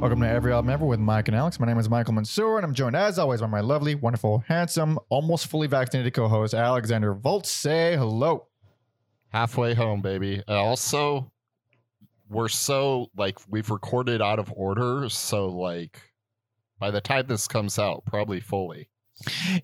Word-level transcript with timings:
Welcome 0.00 0.20
to 0.20 0.28
Every 0.28 0.50
Album 0.50 0.70
Ever 0.70 0.86
with 0.86 0.98
Mike 0.98 1.28
and 1.28 1.36
Alex. 1.36 1.60
My 1.60 1.66
name 1.66 1.78
is 1.78 1.90
Michael 1.90 2.14
Mansour, 2.14 2.56
and 2.56 2.64
I'm 2.64 2.72
joined 2.72 2.96
as 2.96 3.18
always 3.18 3.42
by 3.42 3.46
my 3.46 3.60
lovely, 3.60 3.94
wonderful, 3.94 4.42
handsome, 4.48 4.98
almost 5.10 5.48
fully 5.48 5.66
vaccinated 5.66 6.14
co-host 6.14 6.54
Alexander 6.54 7.12
Volt. 7.12 7.46
Say 7.46 7.96
hello. 7.96 8.46
halfway 9.28 9.74
home, 9.74 10.00
baby. 10.00 10.42
Also, 10.48 11.30
we're 12.28 12.48
so 12.48 13.08
like 13.16 13.38
we've 13.48 13.70
recorded 13.70 14.22
out 14.22 14.38
of 14.38 14.52
order, 14.56 15.08
so 15.08 15.48
like 15.48 16.00
by 16.78 16.90
the 16.90 17.00
time 17.00 17.26
this 17.26 17.46
comes 17.46 17.78
out, 17.78 18.04
probably 18.06 18.40
fully. 18.40 18.88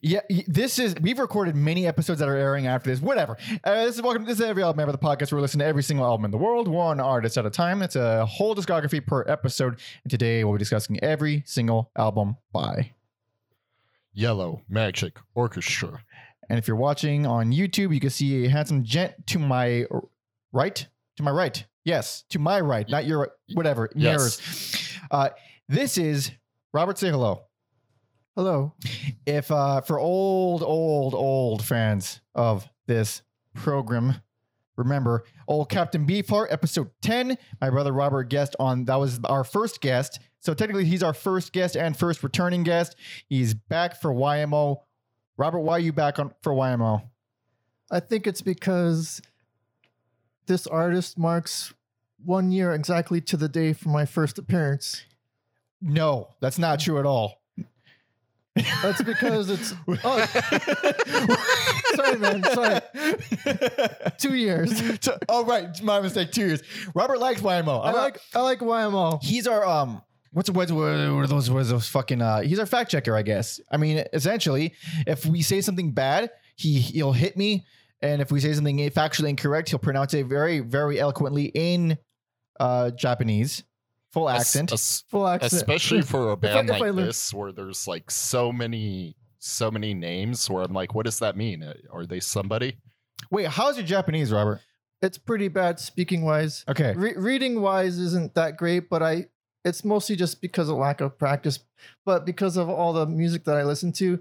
Yeah, 0.03 0.21
this 0.47 0.79
is 0.79 0.95
we've 1.01 1.19
recorded 1.19 1.57
many 1.57 1.87
episodes 1.87 2.21
that 2.21 2.29
are 2.29 2.37
airing 2.37 2.67
after 2.67 2.91
this. 2.91 3.01
Whatever. 3.01 3.39
Uh, 3.65 3.87
this 3.87 3.97
is 3.97 4.03
welcome. 4.03 4.25
This 4.25 4.39
is 4.39 4.45
Every 4.45 4.63
Album 4.63 4.81
Ever, 4.81 4.93
the 4.93 4.99
podcast 4.99 5.33
where 5.33 5.37
we 5.37 5.43
listen 5.43 5.61
to 5.61 5.65
every 5.65 5.83
single 5.83 6.05
album 6.05 6.27
in 6.27 6.31
the 6.31 6.37
world, 6.37 6.69
one 6.69 7.01
artist 7.01 7.39
at 7.39 7.47
a 7.47 7.51
time. 7.51 7.81
It's 7.83 7.97
a 7.97 8.27
whole 8.27 8.55
discography 8.55 9.05
per 9.05 9.25
episode, 9.27 9.79
and 10.05 10.11
today 10.11 10.45
we'll 10.45 10.53
be 10.53 10.59
discussing 10.59 11.03
every 11.03 11.43
single 11.47 11.91
album 11.97 12.37
by. 12.53 12.93
Yellow 14.13 14.63
Magic 14.69 15.19
Orchestra. 15.35 16.03
And 16.49 16.59
if 16.59 16.69
you're 16.69 16.77
watching 16.77 17.27
on 17.27 17.51
YouTube, 17.51 17.95
you 17.95 18.01
can 18.01 18.11
see 18.11 18.45
a 18.45 18.51
handsome 18.51 18.85
gent 18.85 19.27
to 19.29 19.39
my 19.39 19.87
right. 20.53 20.87
To 21.17 21.23
my 21.23 21.31
right. 21.31 21.65
Yes, 21.85 22.25
to 22.31 22.39
my 22.39 22.61
right, 22.61 22.89
not 22.91 23.07
your 23.07 23.31
whatever. 23.55 23.89
Yes. 23.95 24.19
Mirrors. 24.19 24.99
Uh, 25.11 25.29
this 25.69 25.97
is 25.97 26.31
Robert. 26.73 26.99
Say 26.99 27.11
hello. 27.11 27.46
Hello. 28.37 28.75
If 29.25 29.51
uh, 29.51 29.81
for 29.81 29.99
old, 29.99 30.63
old, 30.63 31.15
old 31.15 31.65
fans 31.65 32.21
of 32.35 32.69
this 32.87 33.23
program, 33.55 34.17
remember 34.77 35.25
old 35.49 35.71
Captain 35.71 36.07
Beefheart, 36.07 36.49
episode 36.51 36.91
10. 37.01 37.39
My 37.63 37.71
brother 37.71 37.95
Robert 37.95 38.25
guest 38.25 38.55
on 38.61 38.85
that 38.85 38.97
was 38.97 39.21
our 39.25 39.43
first 39.43 39.81
guest. 39.81 40.21
So 40.41 40.53
technically, 40.53 40.85
he's 40.85 41.03
our 41.03 41.15
first 41.15 41.55
guest 41.55 41.79
and 41.79 41.97
first 41.97 42.23
returning 42.23 42.63
guest. 42.63 42.95
He's 43.27 43.55
back 43.55 44.03
for 44.03 44.13
YMO. 44.13 44.81
Robert, 45.39 45.61
why 45.61 45.77
are 45.77 45.81
you 45.81 45.95
back 45.95 46.19
on 46.19 46.35
for 46.43 46.53
YMO? 46.53 47.09
I 47.91 48.01
think 48.01 48.27
it's 48.27 48.43
because 48.43 49.23
this 50.45 50.67
artist 50.67 51.17
marks 51.17 51.73
one 52.23 52.53
year 52.53 52.75
exactly 52.75 53.23
to 53.23 53.39
the 53.39 53.49
day 53.49 53.73
for 53.73 53.89
my 53.89 54.05
first 54.05 54.39
appearance. 54.39 55.07
No, 55.81 56.29
that's 56.41 56.59
not 56.59 56.81
true 56.81 56.99
at 56.99 57.07
all. 57.07 57.41
That's 58.83 59.03
because 59.03 59.51
it's 59.51 59.75
oh, 60.05 60.27
sorry, 61.95 62.19
man. 62.19 62.43
Sorry, 62.45 62.81
two 64.19 64.35
years. 64.35 64.83
So- 65.03 65.19
oh, 65.29 65.45
right, 65.45 65.69
my 65.83 66.01
mistake. 66.01 66.33
Two 66.33 66.47
years. 66.47 66.63
Robert 66.95 67.19
likes 67.19 67.41
YMO. 67.41 67.85
I 67.85 67.93
like 67.93 68.19
I 68.35 68.41
like 68.41 68.61
YMO. 68.61 69.23
he's 69.23 69.47
our 69.47 69.65
um 69.65 70.03
what's 70.33 70.51
what's 70.51 70.73
what 70.73 70.83
are 70.89 71.27
those 71.27 71.51
what 71.51 71.61
are 71.61 71.65
those 71.65 71.89
fucking 71.89 72.21
uh 72.21 72.41
he's 72.41 72.59
our 72.59 72.67
fact 72.67 72.91
checker 72.91 73.17
i 73.17 73.23
guess 73.23 73.59
i 73.71 73.77
mean 73.79 74.05
essentially 74.13 74.75
if 75.07 75.25
we 75.25 75.41
say 75.41 75.61
something 75.63 75.93
bad 75.93 76.31
he 76.57 76.79
he'll 76.79 77.13
hit 77.13 77.37
me 77.39 77.65
and 78.03 78.21
if 78.21 78.31
we 78.31 78.39
say 78.41 78.53
something 78.53 78.77
factually 78.91 79.31
incorrect 79.31 79.71
he'll 79.71 79.79
pronounce 79.79 80.13
it 80.13 80.27
very 80.27 80.59
very 80.61 81.01
eloquently 81.01 81.45
in 81.55 81.97
uh 82.61 82.91
japanese 82.91 83.65
full 84.17 84.29
Es- 84.31 84.41
accent 84.41 84.73
es- 84.73 85.05
Full 85.11 85.27
accent. 85.29 85.53
especially 85.53 86.03
for 86.03 86.31
a 86.31 86.37
band 86.45 86.71
if 86.71 86.77
I 86.77 86.79
like 86.79 86.93
learn- 86.95 87.07
this 87.07 87.33
where 87.35 87.53
there's 87.53 87.87
like 87.87 88.11
so 88.11 88.51
many 88.53 89.15
so 89.39 89.71
many 89.71 89.95
names 89.95 90.49
where 90.51 90.63
I'm 90.65 90.73
like, 90.73 90.95
what 90.95 91.05
does 91.05 91.19
that 91.21 91.37
mean? 91.37 91.63
Uh, 91.63 91.75
Are 91.93 92.07
they 92.07 92.21
somebody? 92.21 92.79
wait 93.31 93.47
how's 93.49 93.77
your 93.79 93.87
japanese 93.87 94.31
robert 94.33 94.61
It's 95.03 95.19
pretty 95.19 95.49
bad 95.49 95.79
speaking 95.81 96.23
wise. 96.23 96.65
okay 96.69 96.93
Re- 96.97 97.15
reading 97.17 97.61
wise 97.61 97.99
isn't 97.99 98.35
that 98.35 98.57
great, 98.57 98.89
but 98.89 99.03
I 99.03 99.27
it's 99.65 99.85
mostly 99.85 100.15
just 100.17 100.41
because 100.41 100.69
of 100.69 100.77
lack 100.77 101.01
of 101.01 101.19
practice. 101.19 101.59
But 102.05 102.25
because 102.25 102.57
of 102.57 102.69
all 102.69 102.93
the 102.93 103.05
music 103.07 103.45
that 103.45 103.57
I 103.57 103.65
listen 103.65 103.91
to, 103.95 104.21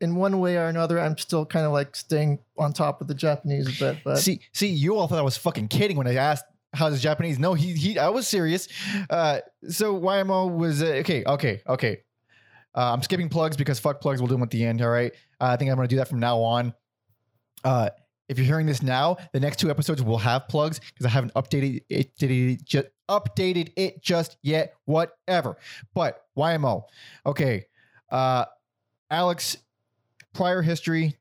in 0.00 0.16
one 0.16 0.40
way 0.40 0.56
or 0.56 0.66
another, 0.66 0.98
I'm 0.98 1.16
still 1.16 1.46
kind 1.46 1.64
of 1.64 1.72
like 1.72 1.94
staying 1.94 2.40
on 2.58 2.72
top 2.72 3.00
of 3.00 3.06
the 3.06 3.14
Japanese 3.14 3.68
a 3.68 3.78
bit. 3.92 3.98
But 4.04 4.18
see 4.18 4.40
see 4.52 4.66
you 4.68 4.96
all 4.96 5.06
thought 5.08 5.18
i 5.20 5.22
was 5.22 5.36
fucking 5.36 5.68
kidding 5.68 5.96
when 5.96 6.08
i 6.08 6.16
asked 6.16 6.44
how's 6.72 7.00
japanese 7.00 7.38
no 7.38 7.54
he 7.54 7.72
he 7.74 7.98
i 7.98 8.08
was 8.08 8.26
serious. 8.26 8.68
Uh 9.10 9.40
so 9.68 9.98
ymo 10.00 10.54
was 10.56 10.82
uh, 10.82 10.86
okay 10.86 11.24
okay 11.24 11.62
okay. 11.68 11.98
Uh, 12.74 12.92
i'm 12.92 13.02
skipping 13.02 13.28
plugs 13.28 13.56
because 13.56 13.78
fuck 13.78 14.00
plugs 14.00 14.20
we'll 14.20 14.28
do 14.28 14.34
them 14.34 14.42
at 14.42 14.50
the 14.50 14.64
end 14.64 14.80
all 14.82 14.88
right? 14.90 15.12
Uh, 15.40 15.46
i 15.46 15.56
think 15.56 15.70
i'm 15.70 15.76
gonna 15.76 15.88
do 15.88 15.96
that 15.96 16.08
from 16.08 16.20
now 16.20 16.40
on. 16.40 16.72
Uh 17.64 17.90
if 18.28 18.38
you're 18.38 18.46
hearing 18.46 18.66
this 18.66 18.82
now 18.82 19.16
the 19.32 19.40
next 19.40 19.58
two 19.58 19.70
episodes 19.70 20.02
will 20.02 20.18
have 20.18 20.48
plugs 20.48 20.78
because 20.78 21.04
i 21.06 21.08
haven't 21.08 21.34
updated 21.34 21.82
it 21.90 22.16
updated, 22.16 22.64
ju- 22.64 22.84
updated 23.08 23.72
it 23.76 24.02
just 24.02 24.36
yet 24.42 24.74
whatever. 24.86 25.56
But 25.94 26.24
ymo 26.36 26.84
okay 27.26 27.66
uh 28.10 28.46
alex 29.10 29.56
prior 30.32 30.62
history. 30.62 31.16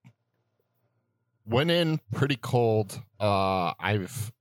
Went 1.45 1.71
in 1.71 1.99
pretty 2.13 2.37
cold. 2.37 3.01
Uh, 3.19 3.73
I've 3.79 4.31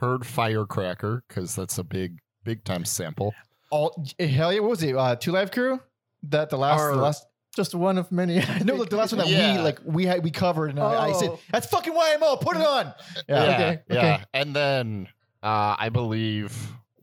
heard 0.00 0.26
Firecracker 0.26 1.22
because 1.28 1.54
that's 1.54 1.78
a 1.78 1.84
big 1.84 2.18
big 2.44 2.64
time 2.64 2.84
sample. 2.84 3.34
all 3.70 4.04
hell 4.18 4.52
yeah 4.52 4.60
what 4.60 4.70
was 4.70 4.82
it 4.82 4.96
uh 4.96 5.14
two 5.16 5.30
live 5.32 5.50
crew 5.50 5.78
that 6.24 6.50
the 6.50 6.56
last 6.58 6.80
Our- 6.80 6.94
the 6.96 7.02
last 7.02 7.26
just 7.56 7.74
one 7.74 7.98
of 7.98 8.10
many. 8.12 8.36
no 8.64 8.76
the, 8.78 8.84
the 8.84 8.96
last 8.96 9.12
one 9.12 9.18
that 9.18 9.26
we 9.26 9.60
like 9.62 9.78
we 9.84 10.06
had 10.06 10.22
we 10.22 10.30
covered 10.30 10.70
and 10.70 10.78
I, 10.80 11.08
I 11.08 11.12
said 11.12 11.30
Oh. 11.30 11.40
that's 11.50 11.66
fucking 11.66 11.92
YMO 11.92 12.40
put 12.40 12.56
it 12.56 12.62
on 12.64 12.94
yeah, 13.28 13.44
yeah, 13.44 13.54
okay, 13.54 13.80
yeah. 13.90 13.98
okay. 14.14 14.24
And 14.34 14.54
then 14.54 15.08
uh, 15.42 15.74
I 15.78 15.88
believe 15.88 16.56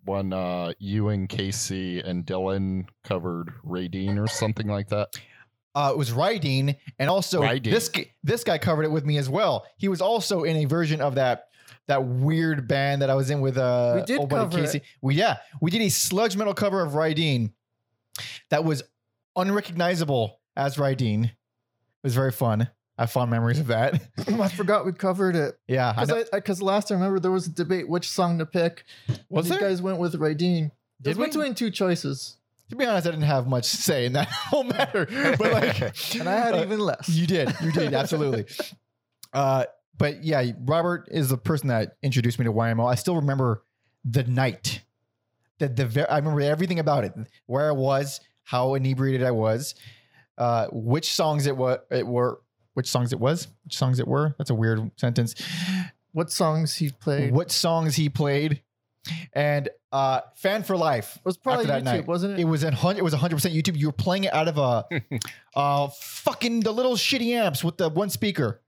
when 0.06 0.32
uh, 0.32 0.72
you 0.80 1.10
and 1.10 1.28
Casey 1.28 2.00
and 2.00 2.26
Dylan 2.26 2.86
covered 3.04 3.52
Radine 3.66 4.18
or 4.18 4.28
something 4.28 4.68
like 4.68 4.88
that. 4.90 5.10
Uh 5.78 5.92
it 5.94 5.98
was 5.98 6.10
Rydeen 6.12 6.76
and 7.00 7.10
also 7.10 7.42
Rydeen. 7.42 7.72
this 7.72 7.90
this 8.24 8.44
guy 8.44 8.58
covered 8.58 8.84
it 8.84 8.92
with 8.92 9.06
me 9.06 9.18
as 9.18 9.30
well 9.30 9.66
he 9.78 9.88
was 9.88 10.02
also 10.02 10.44
in 10.44 10.56
a 10.58 10.66
version 10.66 11.02
of 11.02 11.16
that 11.16 11.48
that 11.88 12.04
weird 12.06 12.68
band 12.68 13.02
that 13.02 13.10
I 13.10 13.16
was 13.16 13.30
in 13.30 13.40
with 13.42 13.58
uh 13.58 13.94
We 14.00 14.02
did 14.12 14.20
old 14.20 14.30
buddy 14.30 14.50
cover 14.50 14.58
Casey 14.66 14.82
we 15.02 15.16
yeah 15.16 15.38
we 15.62 15.70
did 15.72 15.82
a 15.82 15.90
sludge 15.90 16.36
metal 16.36 16.54
cover 16.54 16.82
of 16.82 16.94
Rydeen 16.94 17.52
that 18.50 18.64
was 18.64 18.84
unrecognizable 19.36 20.40
as 20.56 20.78
Rydeen 20.78 21.26
it 21.26 21.32
was 22.04 22.14
very 22.16 22.32
fun 22.32 22.70
I 22.98 23.04
have 23.04 23.12
fond 23.12 23.30
memories 23.30 23.60
of 23.60 23.68
that 23.68 24.02
I 24.28 24.48
forgot 24.50 24.86
we 24.86 24.92
covered 24.92 25.36
it 25.36 25.60
yeah 25.68 25.94
I 25.96 26.06
know. 26.06 26.16
because 26.16 26.30
because 26.32 26.62
last 26.62 26.92
I 26.92 26.96
remember 26.96 27.20
there 27.20 27.32
was 27.32 27.48
a 27.48 27.52
debate 27.52 27.88
which 27.88 28.10
song 28.10 28.40
to 28.40 28.46
pick. 28.46 28.84
Was 29.30 29.48
you 29.48 29.54
there? 29.58 29.70
guys 29.70 29.82
went 29.82 30.00
with 30.00 30.16
Rydeen. 30.16 30.72
Did 31.02 31.12
It 31.12 31.18
was 31.18 31.18
we? 31.18 31.26
between 31.28 31.54
two 31.54 31.70
choices, 31.70 32.38
To 32.70 32.76
be 32.76 32.86
honest, 32.86 33.08
I 33.08 33.12
didn't 33.12 33.26
have 33.26 33.48
much 33.48 33.66
say 33.66 34.06
in 34.06 34.14
that 34.14 34.28
whole 34.32 34.64
matter. 34.64 35.06
But 35.38 35.52
like, 35.52 35.80
and 36.20 36.28
I 36.28 36.36
had 36.36 36.54
uh, 36.56 36.64
even 36.64 36.80
less. 36.80 37.08
you 37.10 37.26
did, 37.28 37.54
you 37.62 37.72
did 37.72 37.94
absolutely. 37.94 38.46
Uh, 39.34 39.66
but 39.98 40.24
yeah, 40.24 40.44
Robert 40.62 41.10
is 41.12 41.30
the 41.30 41.38
person 41.38 41.68
that 41.68 41.98
introduced 42.02 42.40
me 42.40 42.46
to 42.46 42.52
YMO. 42.54 42.90
I 42.90 42.96
still 42.96 43.18
remember 43.18 43.62
the 44.06 44.24
night. 44.24 44.82
The 45.60 45.68
the 45.68 45.86
ver- 45.86 46.08
I 46.10 46.18
remember 46.18 46.40
everything 46.42 46.80
about 46.80 47.04
it, 47.04 47.14
where 47.46 47.68
I 47.68 47.74
was, 47.74 48.22
how 48.44 48.76
inebriated 48.76 49.24
I 49.28 49.32
was, 49.32 49.76
uh, 50.38 50.68
which 50.72 51.12
songs 51.12 51.46
it 51.46 51.58
was, 51.58 51.80
it 51.92 52.08
were, 52.08 52.40
which 52.74 52.88
songs 52.88 53.12
it 53.12 53.20
was, 53.20 53.50
which 53.66 53.76
songs 53.76 54.00
it 54.00 54.08
were. 54.08 54.34
That's 54.38 54.50
a 54.50 54.56
weird 54.56 54.92
sentence. 54.96 55.36
what 56.14 56.32
songs 56.32 56.76
he 56.78 56.90
played? 56.90 57.34
What 57.34 57.52
songs 57.52 57.96
he 57.98 58.08
played, 58.08 58.62
and 59.34 59.70
uh, 59.92 60.22
fan 60.36 60.64
for 60.64 60.76
life. 60.78 61.16
it 61.18 61.26
was 61.26 61.38
probably 61.38 61.66
YouTube, 61.66 61.84
night. 61.84 62.08
wasn't 62.08 62.34
it? 62.34 62.42
It 62.42 62.46
was 62.46 62.64
in 62.64 62.74
hun- 62.74 62.98
it 62.98 63.04
was 63.04 63.14
100% 63.14 63.30
YouTube. 63.56 63.78
You 63.78 63.88
were 63.88 63.94
playing 63.94 64.26
it 64.26 64.34
out 64.34 64.48
of 64.48 64.58
a 64.58 64.86
uh 65.56 65.88
fucking 66.00 66.62
the 66.62 66.72
little 66.72 66.96
shitty 66.96 67.32
amps 67.34 67.64
with 67.64 67.78
the 67.78 67.90
one 67.90 68.10
speaker. 68.10 68.62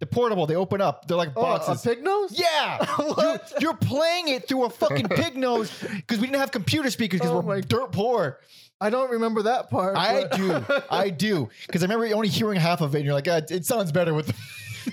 The 0.00 0.06
portable, 0.06 0.46
they 0.46 0.56
open 0.56 0.80
up. 0.80 1.06
They're 1.06 1.16
like 1.16 1.30
oh, 1.36 1.40
a 1.40 1.44
boxes. 1.58 1.82
pig 1.82 2.02
nose. 2.02 2.38
yeah. 2.38 2.84
What? 2.98 3.52
You're, 3.52 3.70
you're 3.70 3.76
playing 3.76 4.28
it 4.28 4.48
through 4.48 4.64
a 4.64 4.70
fucking 4.70 5.08
pig 5.10 5.36
nose 5.36 5.70
because 5.80 6.18
we 6.18 6.26
didn't 6.26 6.40
have 6.40 6.50
computer 6.50 6.90
speakers 6.90 7.20
because 7.20 7.32
Oh 7.32 7.40
we're 7.40 7.60
dirt 7.60 7.92
poor. 7.92 8.40
I 8.80 8.90
don't 8.90 9.10
remember 9.10 9.42
that 9.42 9.70
part. 9.70 9.96
I 9.96 10.24
but- 10.24 10.36
do. 10.36 10.64
I 10.90 11.10
do. 11.10 11.48
Because 11.66 11.82
I 11.82 11.86
remember 11.86 12.12
only 12.14 12.28
hearing 12.28 12.58
half 12.58 12.80
of 12.80 12.94
it 12.94 12.98
and 12.98 13.04
you're 13.06 13.14
like, 13.14 13.28
ah, 13.28 13.40
it 13.48 13.64
sounds 13.64 13.92
better 13.92 14.12
with 14.12 14.34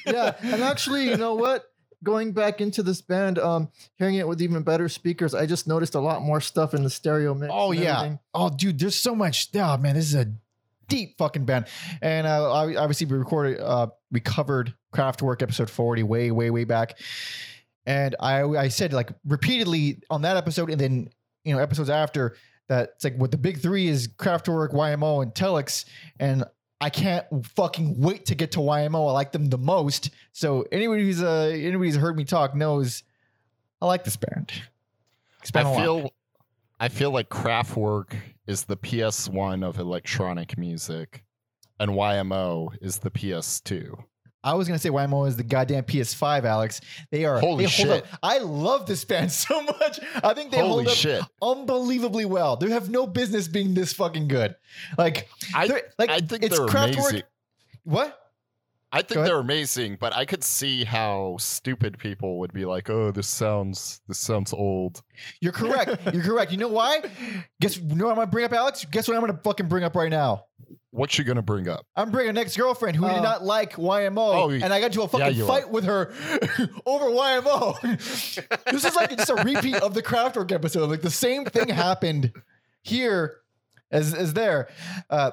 yeah, 0.06 0.36
and 0.42 0.63
actually, 0.63 1.09
you 1.09 1.18
know 1.18 1.36
what? 1.36 1.65
Going 2.03 2.31
back 2.31 2.62
into 2.62 2.81
this 2.81 3.01
band, 3.01 3.38
um, 3.38 3.69
hearing 3.98 4.15
it 4.15 4.27
with 4.27 4.42
even 4.42 4.63
better 4.63 4.89
speakers, 4.89 5.36
I 5.36 5.45
just 5.45 5.68
noticed 5.68 5.94
a 5.95 6.00
lot 6.00 6.21
more 6.24 6.42
stuff 6.42 6.74
in 6.74 6.83
the 6.83 6.89
stereo 6.89 7.33
mix. 7.33 7.51
Oh 7.53 7.71
yeah. 7.71 7.98
everything. 7.98 8.19
Oh 8.33 8.50
dude, 8.50 8.80
there's 8.80 8.95
so 8.95 9.13
much. 9.13 9.50
Oh 9.56 9.77
man, 9.77 9.95
this 9.95 10.06
is 10.06 10.15
a 10.15 10.33
deep 10.92 11.18
fucking 11.18 11.45
band. 11.45 11.68
And 12.01 12.27
uh, 12.27 12.51
ob- 12.51 12.75
obviously 12.77 13.07
we 13.07 13.18
recorded, 13.18 13.59
uh, 13.59 13.88
we 14.12 14.19
covered 14.19 14.74
Kraftwerk 14.94 15.42
episode 15.42 15.69
40 15.69 16.03
way, 16.03 16.31
way, 16.31 16.50
way 16.50 16.65
back. 16.65 17.00
And 17.86 18.15
I, 18.19 18.44
I 18.44 18.68
said 18.68 18.94
like 18.94 19.09
repeatedly 19.25 20.04
on 20.09 20.21
that 20.21 20.38
episode, 20.38 20.69
and 20.69 20.80
then 20.80 21.09
you 21.44 21.56
know 21.56 21.59
episodes 21.59 21.89
after 21.89 22.36
that, 22.69 22.92
it's 22.95 23.04
like 23.04 23.15
what 23.15 23.31
the 23.31 23.38
big 23.38 23.59
three 23.59 23.88
is 23.88 24.07
Kraftwerk, 24.07 24.71
YMO, 24.71 25.24
and 25.24 25.33
Telex. 25.33 25.86
And 26.19 26.44
I 26.81 26.89
can't 26.89 27.25
fucking 27.45 28.01
wait 28.01 28.25
to 28.25 28.36
get 28.36 28.54
to 28.54 28.60
YMO. 28.60 29.07
I 29.07 29.12
like 29.12 29.31
them 29.31 29.50
the 29.50 29.57
most. 29.60 30.10
So 30.33 30.66
anybody 30.72 31.04
who's 31.04 31.22
uh 31.22 31.51
anybody 31.54 31.92
who's 31.92 31.95
heard 31.95 32.18
me 32.18 32.25
talk 32.25 32.56
knows 32.56 33.04
I 33.81 33.86
like 33.86 34.04
this 34.04 34.18
band. 34.18 34.51
It's 35.42 35.51
been 35.51 35.66
a 35.68 35.69
I 35.69 35.75
lot. 35.75 35.81
feel 35.81 36.13
I 36.80 36.89
feel 36.89 37.12
like 37.12 37.30
Kraftwerk 37.30 38.16
is 38.48 38.63
the 38.63 38.78
PS1 38.78 39.63
of 39.63 39.78
electronic 39.78 40.57
music, 40.57 41.24
and 41.80 41.92
YMO 41.92 42.75
is 42.81 42.98
the 42.98 43.12
PS2. 43.12 44.04
I 44.44 44.56
was 44.56 44.68
gonna 44.68 44.80
say 44.80 44.90
YMO 44.90 45.28
is 45.28 45.38
the 45.38 45.44
goddamn 45.44 45.84
PS5, 45.84 46.46
Alex. 46.46 46.82
They 47.12 47.26
are 47.26 47.40
Holy 47.40 47.66
they 47.66 47.72
hold 47.72 47.88
shit. 47.96 48.04
up. 48.12 48.20
I 48.24 48.40
love 48.40 48.86
this 48.88 49.06
band 49.06 49.32
so 49.32 49.62
much. 49.62 50.00
I 50.24 50.34
think 50.34 50.52
they 50.52 50.58
Holy 50.58 50.70
hold 50.70 50.88
up 50.88 50.94
shit! 50.94 51.24
unbelievably 51.42 52.26
well. 52.26 52.58
They 52.58 52.70
have 52.72 52.90
no 52.90 53.06
business 53.08 53.48
being 53.48 53.74
this 53.74 53.94
fucking 53.94 54.28
good. 54.28 54.56
Like, 54.98 55.30
I 55.54 55.66
like 55.98 56.10
I 56.10 56.20
think 56.20 56.44
it's 56.44 56.58
they're 56.58 56.68
Kraftwerk. 56.68 56.94
amazing. 57.00 57.24
What? 57.84 58.20
I 58.94 59.02
think 59.02 59.26
they're 59.26 59.40
amazing, 59.40 59.98
but 60.00 60.14
I 60.16 60.26
could 60.26 60.44
see 60.44 60.84
how 60.84 61.38
stupid 61.40 61.98
people 61.98 62.40
would 62.40 62.52
be 62.52 62.66
like, 62.66 62.90
"Oh, 62.90 63.12
this 63.12 63.28
sounds 63.28 64.02
this 64.08 64.18
sounds 64.18 64.52
old." 64.54 65.02
You're 65.40 65.54
correct. 65.54 66.14
You're 66.14 66.24
correct. 66.24 66.52
You 66.52 66.58
know 66.58 66.68
why? 66.68 67.02
Guess 67.62 67.78
you 67.78 67.84
know 67.96 68.06
what 68.06 68.12
I'm 68.12 68.16
gonna 68.18 68.28
bring 68.32 68.46
up, 68.46 68.54
Alex? 68.54 68.86
Guess 68.92 69.08
what 69.08 69.16
I'm 69.16 69.22
gonna 69.22 69.40
fucking 69.44 69.68
bring 69.68 69.84
up 69.86 69.96
right 69.96 70.10
now? 70.10 70.46
What 70.90 71.18
you 71.18 71.24
gonna 71.24 71.42
bring 71.42 71.70
up? 71.70 71.86
I'm 71.96 72.12
bringing 72.12 72.32
an 72.32 72.38
ex-girlfriend 72.38 72.98
who 72.98 73.06
Oh. 73.06 73.14
did 73.14 73.22
not 73.24 73.46
like 73.46 73.76
YMO, 73.78 74.18
Oh, 74.18 74.50
and 74.50 74.74
I 74.74 74.82
got 74.82 74.88
into 74.88 75.04
a 75.04 75.08
fucking 75.08 75.38
you 75.38 75.48
fight 75.48 75.70
with 75.70 75.86
her 75.86 76.12
over 76.86 77.06
YMO. 77.06 77.80
this 78.72 78.84
is 78.84 78.96
like 78.98 79.16
just 79.16 79.30
a 79.30 79.36
repeat 79.36 79.76
of 79.76 79.94
the 79.94 80.04
Kraftwerk 80.04 80.52
episode. 80.52 80.90
Like 80.90 81.02
the 81.02 81.10
same 81.10 81.46
thing 81.46 81.70
happened 81.70 82.34
here 82.82 83.38
as 83.90 84.14
as 84.14 84.34
there. 84.34 84.68
Uh, 85.10 85.32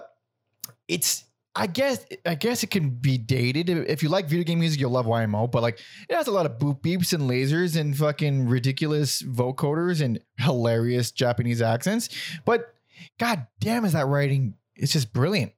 it's 0.87 1.25
I 1.61 1.67
guess 1.67 2.07
I 2.25 2.37
guess 2.37 2.63
it 2.63 2.71
can 2.71 2.91
be 2.91 3.19
dated. 3.19 3.69
If 3.69 4.05
you 4.05 4.09
like 4.09 4.29
video 4.29 4.45
game 4.45 4.61
music, 4.61 4.79
you'll 4.81 4.93
love 4.93 5.07
YMO, 5.07 5.51
but 5.51 5.61
like 5.61 5.81
it 6.09 6.15
has 6.15 6.29
a 6.29 6.31
lot 6.31 6.47
of 6.47 6.53
boop 6.59 6.81
beeps 6.83 7.13
and 7.13 7.29
lasers 7.29 7.77
and 7.77 7.97
fucking 7.97 8.47
ridiculous 8.49 9.23
vocoders 9.23 10.01
and 10.01 10.21
hilarious 10.39 11.11
Japanese 11.11 11.61
accents. 11.61 12.11
But 12.45 12.73
god 13.19 13.49
damn 13.59 13.85
is 13.85 13.93
that 13.95 14.07
writing 14.07 14.55
it's 14.77 14.93
just 14.93 15.13
brilliant. 15.13 15.51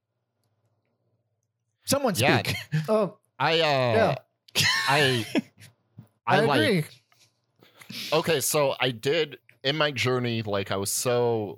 Someone 1.85 2.15
Yeah. 2.17 2.39
speak. 2.39 2.55
Oh, 2.89 3.17
I 3.37 3.53
uh, 3.53 3.57
Yeah. 3.61 4.15
I 4.89 5.25
I, 6.27 6.37
I, 6.37 6.39
like 6.45 6.61
agree. 6.61 6.83
okay 8.13 8.39
so 8.39 8.75
i 8.79 8.91
did 8.91 9.37
in 9.63 9.75
my 9.77 9.91
journey 9.91 10.41
like 10.43 10.71
i 10.71 10.77
was 10.77 10.91
so 10.91 11.57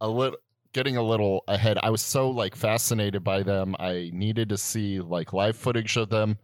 a 0.00 0.08
little 0.08 0.38
getting 0.78 0.96
a 0.96 1.02
little 1.02 1.42
ahead 1.48 1.76
i 1.82 1.90
was 1.90 2.00
so 2.00 2.30
like 2.30 2.54
fascinated 2.54 3.24
by 3.24 3.42
them 3.42 3.74
i 3.80 4.10
needed 4.12 4.48
to 4.48 4.56
see 4.56 5.00
like 5.00 5.32
live 5.32 5.56
footage 5.56 5.96
of 5.96 6.08
them 6.08 6.38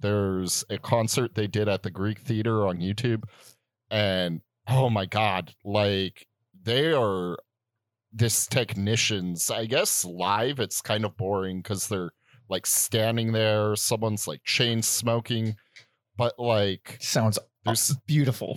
there's 0.00 0.64
a 0.70 0.78
concert 0.78 1.34
they 1.34 1.46
did 1.46 1.68
at 1.68 1.82
the 1.82 1.90
greek 1.90 2.18
theater 2.20 2.66
on 2.66 2.78
youtube 2.78 3.24
and 3.90 4.40
oh 4.68 4.88
my 4.88 5.04
god 5.04 5.52
like 5.66 6.26
they 6.62 6.94
are 6.94 7.36
this 8.10 8.46
technicians 8.46 9.50
i 9.50 9.66
guess 9.66 10.02
live 10.02 10.60
it's 10.60 10.80
kind 10.80 11.04
of 11.04 11.14
boring 11.18 11.58
because 11.58 11.86
they're 11.86 12.12
like 12.48 12.64
standing 12.64 13.32
there 13.32 13.76
someone's 13.76 14.26
like 14.26 14.42
chain 14.44 14.80
smoking 14.80 15.54
but 16.16 16.38
like 16.38 16.96
Sounds 17.00 17.38
there's 17.64 17.94
beautiful. 18.06 18.56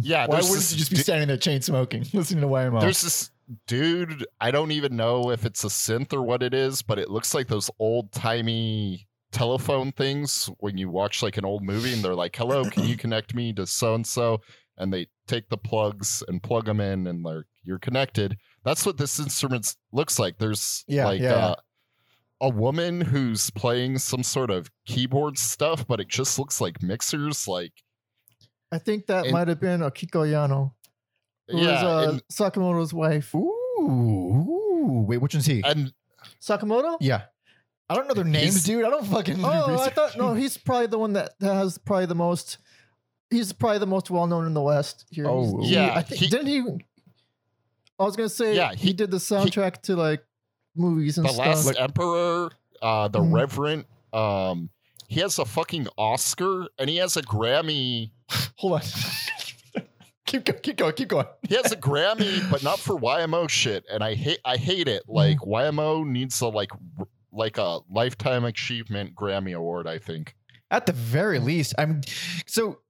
yeah 0.00 0.26
Why 0.26 0.36
wouldn't 0.36 0.72
you 0.72 0.78
just 0.78 0.90
be 0.90 0.96
standing 0.96 1.28
there 1.28 1.36
chain 1.36 1.62
smoking, 1.62 2.04
listening 2.12 2.40
to 2.40 2.48
YMO? 2.48 2.80
There's 2.80 3.00
this 3.02 3.30
dude. 3.66 4.26
I 4.40 4.50
don't 4.50 4.72
even 4.72 4.96
know 4.96 5.30
if 5.30 5.44
it's 5.44 5.64
a 5.64 5.68
synth 5.68 6.12
or 6.12 6.22
what 6.22 6.42
it 6.42 6.54
is, 6.54 6.82
but 6.82 6.98
it 6.98 7.10
looks 7.10 7.34
like 7.34 7.48
those 7.48 7.70
old 7.78 8.12
timey 8.12 9.06
telephone 9.32 9.92
things 9.92 10.50
when 10.58 10.76
you 10.76 10.90
watch 10.90 11.22
like 11.22 11.38
an 11.38 11.44
old 11.44 11.62
movie 11.62 11.92
and 11.92 12.02
they're 12.02 12.14
like, 12.14 12.36
"Hello, 12.36 12.64
can 12.64 12.84
you 12.84 12.96
connect 12.98 13.34
me 13.34 13.52
to 13.54 13.66
so 13.66 13.94
and 13.94 14.06
so?" 14.06 14.40
And 14.78 14.92
they 14.92 15.08
take 15.26 15.48
the 15.48 15.58
plugs 15.58 16.22
and 16.28 16.42
plug 16.42 16.66
them 16.66 16.80
in, 16.80 17.06
and 17.06 17.24
they're 17.24 17.46
you're 17.64 17.78
connected. 17.78 18.36
That's 18.64 18.84
what 18.86 18.96
this 18.96 19.18
instrument 19.18 19.74
looks 19.92 20.18
like. 20.18 20.38
There's 20.38 20.84
Yeah, 20.86 21.06
like 21.06 21.20
yeah, 21.20 21.34
uh, 21.34 21.54
a 22.40 22.48
woman 22.48 23.00
who's 23.00 23.50
playing 23.50 23.98
some 23.98 24.22
sort 24.22 24.50
of 24.50 24.70
keyboard 24.86 25.38
stuff, 25.38 25.86
but 25.86 26.00
it 26.00 26.08
just 26.08 26.38
looks 26.38 26.60
like 26.60 26.82
mixers. 26.82 27.46
Like 27.46 27.72
I 28.70 28.78
think 28.78 29.06
that 29.06 29.30
might 29.30 29.48
have 29.48 29.60
been 29.60 29.80
Akiko 29.80 30.26
Yano, 30.26 30.72
who 30.81 30.81
yeah, 31.58 31.82
was 31.84 32.06
uh, 32.08 32.10
and, 32.12 32.22
Sakamoto's 32.32 32.92
wife. 32.94 33.34
Ooh, 33.34 33.38
ooh. 33.80 35.04
Wait, 35.06 35.18
which 35.18 35.34
one's 35.34 35.46
he? 35.46 35.62
and 35.64 35.92
Sakamoto? 36.40 36.96
yeah. 37.00 37.22
I 37.90 37.94
don't 37.94 38.08
know 38.08 38.14
their 38.14 38.24
names, 38.24 38.54
He's- 38.54 38.64
dude. 38.64 38.84
I 38.84 38.90
don't 38.90 39.04
fucking. 39.06 39.36
do 39.36 39.44
Oh, 39.44 39.48
I 39.48 39.72
research. 39.72 39.94
thought 39.94 40.16
no. 40.16 40.32
He's 40.34 40.56
probably 40.56 40.86
the 40.86 40.98
one 40.98 41.12
that 41.14 41.38
that 41.40 41.54
has 41.54 41.76
probably 41.78 42.06
the 42.06 42.14
most. 42.14 42.58
He's 43.30 43.52
probably 43.52 43.78
the 43.78 43.86
most 43.86 44.10
well 44.10 44.26
known 44.26 44.46
in 44.46 44.54
the 44.54 44.62
West. 44.62 45.04
Here. 45.10 45.26
Oh, 45.28 45.58
He's- 45.60 45.68
he- 45.68 45.74
yeah, 45.74 45.92
I 45.94 46.02
think, 46.02 46.20
he- 46.20 46.28
didn't 46.28 46.46
he? 46.46 46.60
I 47.98 48.04
was 48.04 48.16
gonna 48.16 48.28
say, 48.28 48.56
Yeah, 48.56 48.70
he, 48.74 48.88
he- 48.88 48.92
did 48.94 49.10
the 49.10 49.18
soundtrack 49.18 49.82
to 49.82 49.96
like 49.96 50.24
movies 50.74 51.18
and 51.18 51.28
stuff. 51.28 51.44
the 51.44 51.54
stuff. 51.54 51.66
last 51.76 51.80
emperor 51.80 52.50
uh 52.80 53.08
the 53.08 53.18
Mhm. 53.20 53.32
revenant 53.34 53.86
um 54.14 54.70
he 55.08 55.20
has 55.20 55.38
a 55.38 55.44
fucking 55.44 55.86
oscar 55.98 56.66
and 56.78 56.88
he 56.88 56.96
has 56.96 57.16
a 57.18 57.22
grammy 57.22 58.10
Hold 58.56 58.74
on. 58.74 58.80
keep 60.32 60.44
going. 60.44 60.60
Keep 60.62 60.76
going. 60.76 60.92
Keep 60.94 61.08
going. 61.14 61.26
he 61.48 61.54
has 61.56 61.70
a 61.72 61.76
grammy 61.76 62.50
but 62.50 62.62
not 62.62 62.78
for 62.78 62.98
ymo 62.98 63.48
shit 63.48 63.84
and 63.90 64.02
i 64.02 64.14
hate 64.14 64.38
i 64.44 64.56
hate 64.56 64.88
it 64.88 65.02
like 65.08 65.38
ymo 65.38 66.06
needs 66.06 66.40
a 66.40 66.46
like 66.48 66.70
like 67.32 67.58
a 67.58 67.78
lifetime 67.90 68.44
achievement 68.44 69.14
grammy 69.14 69.54
award 69.56 69.86
i 69.86 69.98
think 69.98 70.34
At 70.70 70.86
the 70.86 70.92
very 70.92 71.38
least, 71.38 71.74
I'm 71.78 72.00
so, 72.46 72.80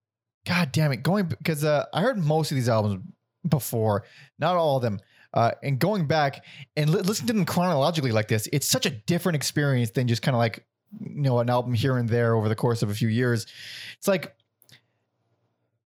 god 0.46 0.70
damn 0.72 0.92
it, 0.92 1.02
going 1.02 1.26
because 1.26 1.64
uh, 1.64 1.84
I 1.92 2.00
heard 2.00 2.16
most 2.18 2.50
of 2.52 2.56
these 2.56 2.68
albums 2.68 3.02
before, 3.48 4.04
not 4.38 4.54
all 4.56 4.76
of 4.76 4.82
them. 4.82 5.00
Uh, 5.34 5.50
and 5.64 5.78
going 5.80 6.06
back 6.06 6.44
and 6.76 6.90
li- 6.90 7.00
listening 7.00 7.26
to 7.28 7.32
them 7.32 7.44
chronologically 7.44 8.12
like 8.12 8.28
this, 8.28 8.48
it's 8.52 8.68
such 8.68 8.86
a 8.86 8.90
different 8.90 9.34
experience 9.36 9.90
than 9.90 10.06
just 10.06 10.22
kind 10.22 10.34
of 10.34 10.38
like 10.38 10.64
you 11.00 11.22
know 11.22 11.38
an 11.40 11.50
album 11.50 11.74
here 11.74 11.96
and 11.96 12.08
there 12.08 12.36
over 12.36 12.48
the 12.48 12.54
course 12.54 12.82
of 12.82 12.90
a 12.90 12.94
few 12.94 13.08
years. 13.08 13.46
It's 13.98 14.06
like. 14.08 14.34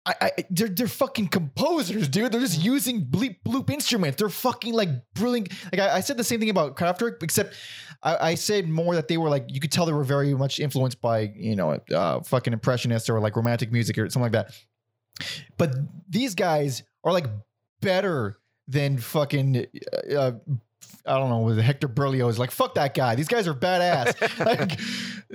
I, 0.07 0.15
I, 0.21 0.31
they're 0.51 0.69
they're 0.69 0.87
fucking 0.87 1.29
composers, 1.29 2.07
dude. 2.09 2.31
They're 2.31 2.41
just 2.41 2.63
using 2.63 3.05
bleep 3.05 3.39
bloop 3.45 3.69
instruments. 3.71 4.19
They're 4.19 4.29
fucking 4.29 4.73
like 4.73 4.89
brilliant. 5.15 5.53
Like 5.73 5.81
I, 5.81 5.97
I 5.97 6.01
said 6.01 6.17
the 6.17 6.25
same 6.25 6.39
thing 6.39 6.51
about 6.51 6.77
Kraftwerk, 6.77 7.23
except 7.25 7.55
I, 8.05 8.29
I 8.29 8.35
said 8.37 8.69
more 8.69 8.95
that 8.95 9.09
they 9.09 9.17
were 9.17 9.29
like 9.29 9.47
you 9.49 9.59
could 9.59 9.73
tell 9.73 9.85
they 9.85 9.93
were 9.93 10.05
very 10.05 10.33
much 10.33 10.61
influenced 10.61 11.01
by 11.01 11.33
you 11.35 11.57
know 11.57 11.81
uh, 11.93 12.21
fucking 12.21 12.53
impressionists 12.53 13.11
or 13.11 13.19
like 13.19 13.35
romantic 13.35 13.73
music 13.73 13.99
or 13.99 14.09
something 14.09 14.33
like 14.33 14.33
that. 14.33 14.55
But 15.57 15.75
these 16.09 16.37
guys 16.37 16.85
are 17.03 17.13
like 17.13 17.27
better 17.81 18.39
than 18.69 18.99
fucking 18.99 19.67
uh, 20.17 20.33
I 21.05 21.19
don't 21.19 21.31
know 21.31 21.49
Hector 21.61 21.89
Berlioz. 21.89 22.39
Like 22.39 22.53
fuck 22.53 22.77
that 22.77 22.95
guy. 22.95 23.17
These 23.17 23.29
guys 23.29 23.49
are 23.49 23.55
badass. 23.55 24.45
like 24.47 24.79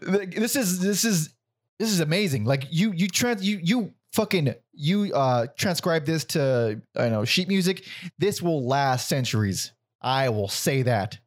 th- 0.05 0.39
this 0.39 0.55
is 0.55 0.79
this 0.79 1.03
is 1.03 1.33
this 1.77 1.91
is 1.91 1.99
amazing. 1.99 2.45
Like 2.45 2.67
you 2.69 2.93
you 2.93 3.09
trans 3.09 3.45
you 3.45 3.59
you 3.61 3.93
fucking 4.11 4.53
you 4.73 5.13
uh 5.13 5.47
transcribe 5.57 6.05
this 6.05 6.25
to 6.25 6.81
I 6.95 7.09
know 7.09 7.25
sheet 7.25 7.47
music. 7.47 7.85
This 8.17 8.41
will 8.41 8.65
last 8.67 9.07
centuries. 9.07 9.71
I 10.01 10.29
will 10.29 10.47
say 10.47 10.81
that. 10.83 11.19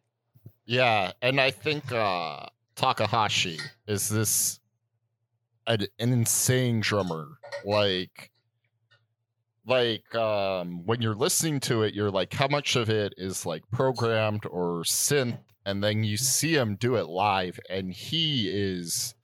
yeah 0.66 1.12
and 1.22 1.40
i 1.40 1.50
think 1.50 1.92
uh 1.92 2.46
takahashi 2.74 3.58
is 3.86 4.08
this 4.08 4.58
an, 5.66 5.86
an 5.98 6.12
insane 6.12 6.80
drummer 6.80 7.38
like 7.64 8.30
like 9.66 10.14
um 10.14 10.84
when 10.84 11.00
you're 11.00 11.14
listening 11.14 11.60
to 11.60 11.82
it 11.82 11.94
you're 11.94 12.10
like 12.10 12.32
how 12.32 12.48
much 12.48 12.76
of 12.76 12.90
it 12.90 13.14
is 13.16 13.46
like 13.46 13.62
programmed 13.70 14.44
or 14.46 14.82
synth 14.84 15.38
and 15.66 15.82
then 15.84 16.02
you 16.04 16.16
see 16.16 16.54
him 16.54 16.76
do 16.76 16.96
it 16.96 17.06
live 17.06 17.58
and 17.70 17.92
he 17.92 18.48
is 18.48 19.14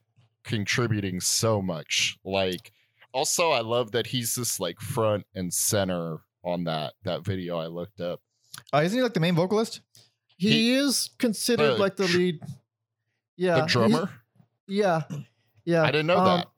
contributing 0.45 1.21
so 1.21 1.61
much 1.61 2.17
like 2.25 2.73
also 3.13 3.51
i 3.51 3.61
love 3.61 3.91
that 3.93 4.07
he's 4.07 4.35
just 4.35 4.61
like 4.61 4.79
front 4.81 5.25
and 5.35 5.53
center 5.53 6.19
on 6.45 6.65
that 6.65 6.95
that 7.05 7.25
video 7.25 7.59
i 7.59 7.67
looked 7.67 8.01
up 8.01 8.21
Uh, 8.73 8.79
isn't 8.79 8.97
he 8.99 9.03
like 9.03 9.15
the 9.15 9.21
main 9.21 9.35
vocalist? 9.35 9.81
he, 10.37 10.51
he- 10.51 10.75
is 10.75 11.11
considered 11.19 11.73
uh, 11.73 11.77
like 11.79 11.97
the 11.97 12.05
lead. 12.09 12.41
Yeah, 13.37 13.57
the 13.57 13.63
he- 13.63 13.67
drummer 13.69 14.11
yeah, 14.67 15.03
yeah. 15.65 15.83
i 15.83 15.87
didn't 15.91 16.07
know 16.07 16.19
Um, 16.19 16.25
that 16.25 16.49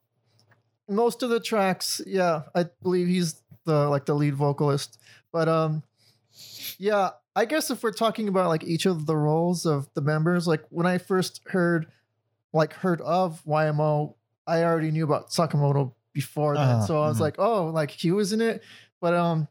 most 0.88 1.22
of 1.22 1.30
the 1.30 1.40
tracks 1.40 2.00
yeah 2.06 2.42
i 2.54 2.64
believe 2.82 3.06
he's 3.06 3.40
the 3.64 3.88
like 3.88 4.04
the 4.06 4.14
lead 4.14 4.34
vocalist 4.34 4.98
but 5.32 5.48
um 5.48 5.82
yeah 6.78 7.10
i 7.36 7.44
guess 7.44 7.70
if 7.70 7.82
we're 7.82 7.92
talking 7.92 8.28
about 8.28 8.48
like 8.48 8.64
each 8.64 8.84
of 8.86 9.06
the 9.06 9.16
roles 9.16 9.64
of 9.64 9.88
the 9.94 10.00
members 10.00 10.46
like 10.46 10.62
when 10.70 10.86
i 10.86 10.98
first 10.98 11.40
heard 11.46 11.86
like 12.52 12.72
heard 12.74 13.00
of 13.02 13.40
ymo 13.46 14.14
i 14.46 14.62
already 14.62 14.90
knew 14.90 15.04
about 15.04 15.30
sakamoto 15.30 15.92
before 16.12 16.54
that 16.54 16.60
Uh-huh, 16.60 16.86
so 16.86 17.02
i 17.02 17.08
was 17.08 17.18
mhm. 17.18 17.20
like 17.20 17.34
oh 17.38 17.66
like 17.66 17.90
he 17.90 18.10
was 18.10 18.32
in 18.32 18.40
it 18.40 18.62
but 19.00 19.14
um 19.14 19.48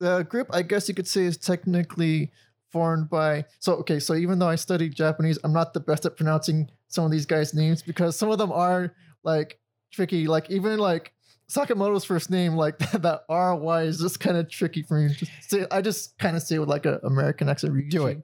the 0.00 0.22
group 0.24 0.48
i 0.50 0.62
guess 0.62 0.88
you 0.88 0.94
could 0.94 1.08
say 1.08 1.22
is 1.22 1.36
technically 1.36 2.30
formed 2.70 3.08
by 3.08 3.44
so 3.58 3.74
okay 3.74 3.98
so 3.98 4.14
even 4.14 4.38
though 4.38 4.48
i 4.48 4.54
studied 4.54 4.94
japanese 4.94 5.38
i'm 5.44 5.52
not 5.52 5.72
the 5.72 5.80
best 5.80 6.04
at 6.04 6.16
pronouncing 6.16 6.68
some 6.88 7.04
of 7.04 7.10
these 7.10 7.26
guys 7.26 7.54
names 7.54 7.82
because 7.82 8.16
some 8.16 8.30
of 8.30 8.38
them 8.38 8.52
are 8.52 8.94
like 9.24 9.58
tricky 9.92 10.26
like 10.26 10.50
even 10.50 10.78
like 10.78 11.12
Sakamoto's 11.50 12.04
first 12.04 12.30
name, 12.30 12.54
like 12.54 12.78
that, 12.92 13.02
that 13.02 13.24
R 13.28 13.56
Y 13.56 13.82
is 13.82 14.00
just 14.00 14.20
kind 14.20 14.36
of 14.36 14.50
tricky 14.50 14.82
for 14.82 15.00
me. 15.00 15.14
Just 15.14 15.32
say, 15.40 15.66
I 15.70 15.80
just 15.80 16.18
kind 16.18 16.36
of 16.36 16.42
say 16.42 16.56
it 16.56 16.58
with 16.58 16.68
like 16.68 16.86
an 16.86 17.00
American 17.04 17.48
accent. 17.48 17.72
Ryuichi. 17.74 17.90
Do 17.90 18.06
it. 18.06 18.22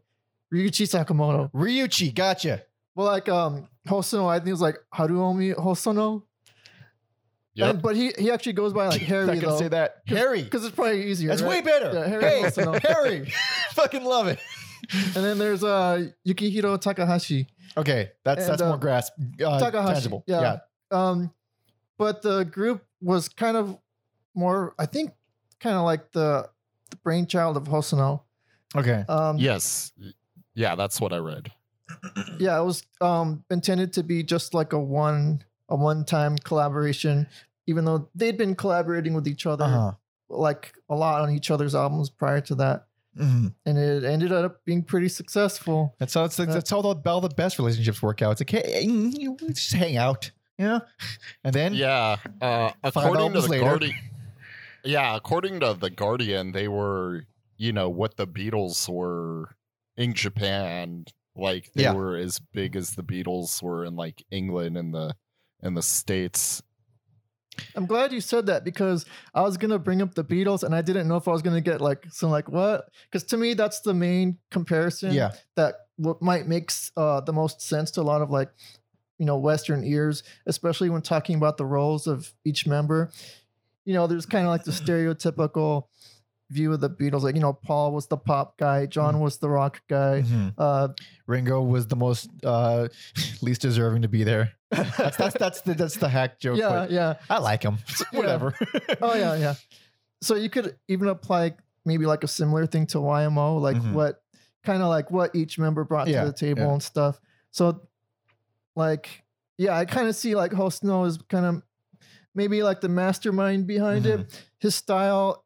Ryuichi 0.52 0.86
Sakamoto. 0.86 1.50
Ryuchi, 1.52 2.14
gotcha. 2.14 2.62
Well, 2.94 3.06
like 3.06 3.28
um 3.28 3.68
Hosono, 3.88 4.28
I 4.28 4.38
think 4.38 4.48
it 4.48 4.52
was 4.52 4.60
like 4.60 4.76
Haruomi 4.94 5.54
Hosono. 5.54 6.22
Yep. 7.56 7.70
And- 7.70 7.82
but 7.82 7.94
he 7.96 8.12
he 8.18 8.30
actually 8.30 8.54
goes 8.54 8.72
by 8.72 8.88
like 8.88 9.00
Harry 9.12 9.26
Not 9.26 9.34
gonna 9.36 9.46
though. 9.48 9.58
say 9.58 9.68
that. 9.68 10.02
Harry. 10.06 10.42
Because 10.42 10.64
it's 10.64 10.74
probably 10.74 11.08
easier. 11.10 11.28
That's 11.28 11.42
right? 11.42 11.48
way 11.50 11.60
better. 11.60 11.92
Yeah, 11.94 12.06
Harry 12.08 12.24
hey. 12.50 12.78
Harry. 12.82 13.32
Fucking 13.72 14.04
love 14.04 14.26
it. 14.26 14.38
And 14.92 15.24
then 15.24 15.38
there's 15.38 15.62
uh 15.64 16.08
Yukihiro 16.26 16.80
Takahashi. 16.80 17.46
Okay, 17.76 18.10
that's 18.24 18.42
And, 18.42 18.50
that's 18.52 18.62
uh, 18.62 18.68
more 18.68 18.78
grasp 18.78 19.12
uh, 19.44 19.58
Takahashi. 19.58 19.94
tangible. 19.94 20.24
Yeah. 20.26 20.58
Um, 20.90 21.32
but 21.98 22.22
the 22.22 22.44
group 22.44 22.84
was 23.00 23.28
kind 23.28 23.56
of 23.56 23.76
more, 24.34 24.74
I 24.78 24.86
think, 24.86 25.12
kind 25.60 25.76
of 25.76 25.84
like 25.84 26.12
the, 26.12 26.48
the 26.90 26.96
brainchild 26.98 27.56
of 27.56 27.64
Hosono. 27.64 28.22
Okay. 28.76 29.04
Um, 29.08 29.38
Yes. 29.38 29.92
Yeah, 30.54 30.74
that's 30.76 31.00
what 31.00 31.12
I 31.12 31.16
read. 31.18 31.50
yeah, 32.38 32.60
it 32.60 32.64
was 32.64 32.82
um 33.00 33.44
intended 33.50 33.92
to 33.94 34.02
be 34.02 34.22
just 34.22 34.54
like 34.54 34.72
a 34.72 34.78
one 34.78 35.42
a 35.68 35.76
one 35.76 36.04
time 36.04 36.36
collaboration, 36.38 37.26
even 37.66 37.84
though 37.84 38.08
they'd 38.14 38.36
been 38.38 38.54
collaborating 38.54 39.14
with 39.14 39.26
each 39.28 39.46
other 39.46 39.64
Uh-huh. 39.64 39.92
like 40.28 40.74
a 40.88 40.94
lot 40.94 41.20
on 41.22 41.30
each 41.30 41.50
other's 41.50 41.74
albums 41.74 42.10
prior 42.10 42.40
to 42.42 42.54
that, 42.56 42.86
Mhm. 43.18 43.54
and 43.64 43.78
it 43.78 44.04
ended 44.04 44.32
up 44.32 44.64
being 44.64 44.82
pretty 44.82 45.08
successful. 45.08 45.94
That's 45.98 46.14
how 46.14 46.24
it's 46.24 46.38
like, 46.38 46.48
Uh, 46.48 46.54
that's 46.54 46.70
how 46.70 46.82
the, 46.82 46.96
all 47.10 47.20
the 47.20 47.28
best 47.28 47.58
relationships 47.58 48.02
work 48.02 48.20
out. 48.22 48.32
It's 48.32 48.40
like, 48.40 48.64
hey, 48.64 48.82
you 48.84 49.36
just 49.48 49.72
hang 49.72 49.96
out, 49.96 50.30
you 50.58 50.64
know? 50.66 50.80
And 51.44 51.54
then 51.54 51.74
Yeah. 51.74 52.16
Uh, 52.40 52.70
according 52.82 53.14
to 53.14 53.20
albums 53.20 53.44
the 53.44 53.50
later. 53.50 53.64
Guardian. 53.64 53.94
Yeah, 54.84 55.16
according 55.16 55.60
to 55.60 55.74
the 55.74 55.90
Guardian, 55.90 56.52
they 56.52 56.68
were, 56.68 57.24
you 57.56 57.72
know, 57.72 57.88
what 57.88 58.16
the 58.16 58.26
Beatles 58.26 58.86
were 58.88 59.56
in 59.96 60.12
Japan. 60.12 61.06
Like 61.36 61.72
they 61.74 61.84
Yeah. 61.84 61.92
were 61.94 62.16
as 62.16 62.38
big 62.38 62.76
as 62.76 62.90
the 62.90 63.02
Beatles 63.02 63.62
were 63.62 63.84
in 63.84 63.96
like 63.96 64.24
England 64.30 64.76
in 64.76 64.90
the 64.92 65.14
in 65.64 65.74
the 65.74 65.82
states. 65.82 66.62
I'm 67.76 67.86
glad 67.86 68.12
you 68.12 68.20
said 68.20 68.46
that 68.46 68.64
because 68.64 69.06
I 69.32 69.42
was 69.42 69.56
gonna 69.56 69.78
bring 69.78 70.02
up 70.02 70.14
the 70.14 70.24
Beatles 70.24 70.62
and 70.62 70.74
I 70.74 70.82
didn't 70.82 71.08
know 71.08 71.16
if 71.16 71.28
I 71.28 71.32
was 71.32 71.42
gonna 71.42 71.60
get 71.60 71.80
like 71.80 72.04
some 72.10 72.30
like 72.30 72.48
what 72.48 72.88
because 73.10 73.24
to 73.28 73.36
me 73.36 73.54
that's 73.54 73.80
the 73.80 73.94
main 73.94 74.38
comparison 74.50 75.12
yeah, 75.12 75.32
that 75.56 75.74
what 75.96 76.20
might 76.20 76.48
makes 76.48 76.90
uh, 76.96 77.20
the 77.20 77.32
most 77.32 77.62
sense 77.62 77.92
to 77.92 78.00
a 78.00 78.02
lot 78.02 78.22
of 78.22 78.30
like 78.30 78.50
you 79.18 79.26
know 79.26 79.38
Western 79.38 79.84
ears, 79.84 80.22
especially 80.46 80.90
when 80.90 81.02
talking 81.02 81.36
about 81.36 81.56
the 81.56 81.66
roles 81.66 82.06
of 82.06 82.32
each 82.44 82.66
member. 82.66 83.10
You 83.84 83.94
know, 83.94 84.06
there's 84.06 84.26
kind 84.26 84.46
of 84.46 84.50
like 84.50 84.64
the 84.64 84.70
stereotypical 84.70 85.84
view 86.50 86.72
of 86.72 86.80
the 86.80 86.90
Beatles, 86.90 87.22
like 87.22 87.34
you 87.34 87.40
know 87.40 87.52
Paul 87.52 87.92
was 87.92 88.06
the 88.06 88.16
pop 88.16 88.58
guy, 88.58 88.86
John 88.86 89.20
was 89.20 89.38
the 89.38 89.48
rock 89.48 89.80
guy. 89.88 90.22
Mhm. 90.26 90.54
Uh, 90.58 90.88
Ringo 91.26 91.62
was 91.62 91.86
the 91.86 91.96
most 91.96 92.28
uh, 92.44 92.88
least 93.42 93.62
deserving 93.62 94.02
to 94.02 94.08
be 94.08 94.24
there. 94.24 94.52
That's 94.70 95.16
that's 95.16 95.34
that's 95.38 95.60
the 95.62 95.74
that's 95.74 95.96
the 95.96 96.08
hack 96.08 96.38
joke. 96.40 96.58
yeah, 96.58 96.68
but 96.68 96.90
yeah. 96.90 97.14
I 97.30 97.38
like 97.38 97.62
him. 97.62 97.78
yeah. 98.12 98.18
Whatever. 98.18 98.54
Oh 99.00 99.14
yeah, 99.14 99.36
yeah. 99.36 99.54
So 100.20 100.34
you 100.36 100.50
could 100.50 100.76
even 100.88 101.08
apply 101.08 101.54
maybe 101.84 102.06
like 102.06 102.24
a 102.24 102.28
similar 102.28 102.66
thing 102.66 102.86
to 102.88 102.98
YMO, 102.98 103.60
like 103.60 103.76
Mhm. 103.76 103.92
what 103.92 104.22
kind 104.64 104.82
of 104.82 104.88
like 104.88 105.10
what 105.10 105.34
each 105.34 105.58
member 105.58 105.84
brought 105.84 106.08
Yeah, 106.08 106.20
to 106.24 106.26
the 106.30 106.32
table 106.36 106.62
yeah. 106.62 106.72
and 106.72 106.82
stuff. 106.82 107.20
So 107.50 107.82
like 108.76 109.22
yeah, 109.58 109.76
I 109.76 109.84
kind 109.84 110.08
of 110.08 110.16
see 110.16 110.34
like 110.34 110.50
Hosono 110.50 111.06
is 111.06 111.18
kind 111.28 111.46
of 111.46 111.62
maybe 112.34 112.62
like 112.62 112.80
the 112.80 112.88
mastermind 112.88 113.66
behind 113.66 114.04
Mm-hmm. 114.04 114.22
it. 114.22 114.44
His 114.58 114.74
style 114.74 115.43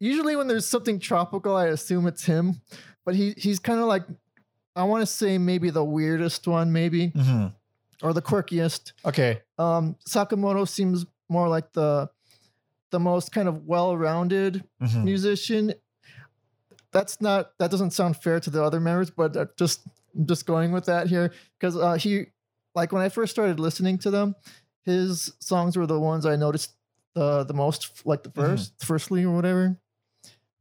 usually 0.00 0.36
when 0.36 0.46
there's 0.48 0.66
something 0.66 0.98
tropical, 0.98 1.56
I 1.56 1.66
assume 1.66 2.06
it's 2.06 2.24
him, 2.24 2.60
but 3.04 3.14
he 3.14 3.34
he's 3.36 3.58
kind 3.58 3.80
of 3.80 3.86
like 3.86 4.02
I 4.76 4.84
want 4.84 5.02
to 5.02 5.06
say 5.06 5.38
maybe 5.38 5.70
the 5.70 5.84
weirdest 5.84 6.46
one 6.48 6.72
maybe 6.72 7.10
Mhm. 7.12 7.52
or 8.02 8.12
the 8.12 8.22
quirkiest. 8.22 8.92
Okay. 9.04 9.42
Um, 9.58 9.96
Sakamoto 10.08 10.66
seems 10.68 11.06
more 11.28 11.48
like 11.48 11.72
the 11.72 12.10
the 12.90 13.00
most 13.00 13.32
kind 13.32 13.48
of 13.48 13.66
well-rounded 13.66 14.64
Mhm. 14.82 15.04
musician. 15.04 15.74
That's 16.92 17.20
not 17.20 17.56
that 17.58 17.70
doesn't 17.70 17.90
sound 17.92 18.16
fair 18.16 18.38
to 18.40 18.50
the 18.50 18.62
other 18.62 18.80
members, 18.80 19.10
but 19.10 19.36
uh, 19.36 19.46
just 19.56 19.80
I'm 20.16 20.26
just 20.26 20.46
going 20.46 20.70
with 20.72 20.84
that 20.86 21.08
here 21.08 21.32
because 21.58 21.76
uh, 21.76 21.94
he 21.94 22.26
like 22.74 22.92
when 22.92 23.02
I 23.02 23.08
first 23.08 23.32
started 23.32 23.58
listening 23.58 23.98
to 23.98 24.10
them, 24.10 24.34
his 24.84 25.32
songs 25.40 25.76
were 25.76 25.86
the 25.86 25.98
ones 25.98 26.24
I 26.26 26.36
noticed 26.36 26.72
uh, 27.16 27.44
the 27.44 27.54
most, 27.54 28.04
like 28.04 28.24
the 28.24 28.30
1st 28.30 28.72
firstly 28.84 29.24
or 29.24 29.34
whatever. 29.34 29.76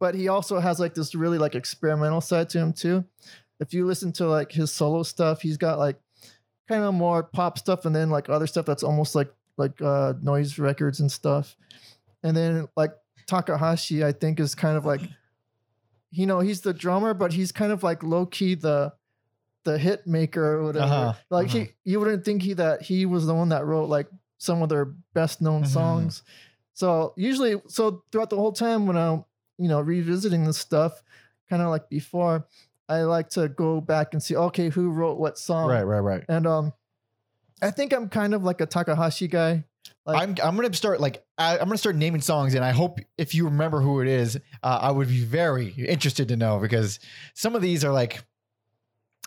But 0.03 0.15
he 0.15 0.27
also 0.27 0.59
has 0.59 0.81
like 0.81 0.95
this 0.95 1.15
really 1.15 1.37
like 1.37 1.55
experimental 1.55 2.19
side 2.19 2.49
to 2.49 2.57
him 2.59 2.73
too. 2.73 3.05
If 3.61 3.73
you 3.73 3.85
listen 3.85 4.11
to 4.13 4.27
like 4.27 4.51
his 4.51 4.69
solo 4.69 5.01
stuff, 5.03 5.41
he's 5.41 5.55
got 5.55 5.79
like 5.79 5.95
kind 6.67 6.83
of 6.83 6.93
more 6.93 7.23
pop 7.23 7.57
stuff 7.57 7.85
and 7.85 7.95
then 7.95 8.09
like 8.09 8.27
other 8.27 8.45
stuff 8.45 8.65
that's 8.65 8.83
almost 8.83 9.15
like 9.15 9.31
like 9.55 9.81
uh 9.81 10.11
noise 10.21 10.59
records 10.59 10.99
and 10.99 11.09
stuff. 11.09 11.55
And 12.21 12.35
then 12.35 12.67
like 12.75 12.91
Takahashi, 13.27 14.03
I 14.03 14.11
think 14.11 14.41
is 14.41 14.55
kind 14.55 14.75
of 14.75 14.85
like 14.85 14.99
you 16.11 16.25
know, 16.25 16.41
he's 16.41 16.59
the 16.59 16.73
drummer, 16.73 17.13
but 17.13 17.31
he's 17.31 17.53
kind 17.53 17.71
of 17.71 17.81
like 17.81 18.03
low 18.03 18.25
key 18.25 18.55
the 18.55 18.91
the 19.63 19.77
hit 19.77 20.05
maker 20.05 20.57
or 20.57 20.63
whatever. 20.65 20.85
Uh-huh, 20.85 21.13
Like 21.29 21.47
uh-huh. 21.47 21.59
he 21.59 21.69
you 21.85 22.01
wouldn't 22.01 22.25
think 22.25 22.41
he 22.41 22.51
that 22.55 22.81
he 22.81 23.05
was 23.05 23.25
the 23.25 23.33
one 23.33 23.47
that 23.55 23.65
wrote 23.65 23.87
like 23.87 24.07
some 24.37 24.61
of 24.61 24.67
their 24.67 24.83
best 25.13 25.41
known 25.41 25.63
Mhm. 25.63 25.67
songs. 25.67 26.23
So 26.73 27.13
usually 27.15 27.61
so 27.69 28.03
throughout 28.11 28.29
the 28.31 28.35
whole 28.35 28.51
time 28.51 28.85
when 28.85 28.97
I'm, 28.97 29.23
you 29.57 29.67
know, 29.67 29.79
revisiting 29.81 30.43
this 30.45 30.57
stuff, 30.57 31.03
kind 31.49 31.61
of 31.61 31.69
like 31.69 31.89
before, 31.89 32.47
I 32.89 33.01
like 33.03 33.29
to 33.31 33.47
go 33.49 33.79
back 33.81 34.13
and 34.13 34.21
see, 34.21 34.35
okay, 34.35 34.69
who 34.69 34.89
wrote 34.91 35.17
what 35.17 35.37
song. 35.37 35.69
Right, 35.69 35.83
right, 35.83 35.99
right. 35.99 36.23
And 36.27 36.45
um 36.47 36.73
I 37.61 37.71
think 37.71 37.93
I'm 37.93 38.09
kind 38.09 38.33
of 38.33 38.43
like 38.43 38.59
a 38.61 38.65
Takahashi 38.65 39.27
guy. 39.27 39.63
Like 40.05 40.21
I'm 40.21 40.35
I'm 40.43 40.55
gonna 40.57 40.73
start 40.73 40.99
like 40.99 41.23
I, 41.37 41.53
I'm 41.57 41.65
gonna 41.65 41.77
start 41.77 41.95
naming 41.95 42.21
songs, 42.21 42.55
and 42.55 42.63
I 42.65 42.71
hope 42.71 42.99
if 43.17 43.33
you 43.33 43.45
remember 43.45 43.79
who 43.79 44.01
it 44.01 44.07
is, 44.07 44.35
uh, 44.61 44.79
I 44.81 44.91
would 44.91 45.07
be 45.07 45.23
very 45.23 45.69
interested 45.69 46.27
to 46.27 46.35
know 46.35 46.59
because 46.59 46.99
some 47.33 47.55
of 47.55 47.61
these 47.61 47.85
are 47.85 47.91
like. 47.93 48.21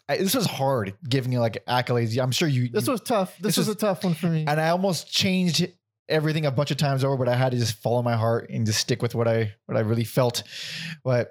I, 0.09 0.19
this 0.19 0.37
was 0.37 0.47
hard 0.47 0.95
giving 1.09 1.33
you 1.33 1.41
like 1.41 1.65
accolades. 1.67 2.17
I'm 2.23 2.31
sure 2.31 2.47
you. 2.47 2.69
this 2.69 2.87
you- 2.87 2.93
was 2.93 3.01
tough. 3.01 3.35
This, 3.39 3.57
this 3.57 3.57
was, 3.57 3.67
was- 3.69 3.77
a 3.77 3.79
tough 3.81 4.05
one 4.05 4.15
for 4.15 4.29
me. 4.29 4.45
and 4.47 4.61
I 4.61 4.69
almost 4.69 5.11
changed 5.11 5.67
everything 6.09 6.47
a 6.47 6.51
bunch 6.51 6.71
of 6.71 6.77
times 6.77 7.05
over, 7.05 7.17
but 7.17 7.29
I 7.29 7.35
had 7.37 7.53
to 7.53 7.59
just 7.59 7.75
follow 7.83 8.03
my 8.03 8.17
heart 8.17 8.49
and 8.51 8.65
just 8.67 8.81
stick 8.81 9.03
with 9.03 9.15
what 9.15 9.27
I 9.29 9.55
what 9.67 9.77
I 9.77 9.81
really 9.81 10.05
felt. 10.05 10.43
But 11.05 11.31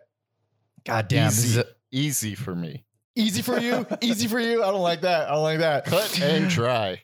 god 0.86 1.08
damn, 1.08 1.28
this 1.28 1.38
is 1.40 1.46
Easy. 1.58 1.60
a- 1.62 1.66
Easy 1.92 2.36
for 2.36 2.54
me. 2.56 2.84
easy 3.16 3.42
for 3.42 3.58
you. 3.60 3.86
easy 4.02 4.28
for 4.28 4.40
you. 4.40 4.62
I 4.64 4.72
don't 4.72 4.82
like 4.82 5.02
that. 5.02 5.30
I 5.30 5.34
don't 5.34 5.44
like 5.44 5.60
that. 5.60 5.86
Cut 5.86 6.20
and 6.22 6.50
dry. 6.50 7.02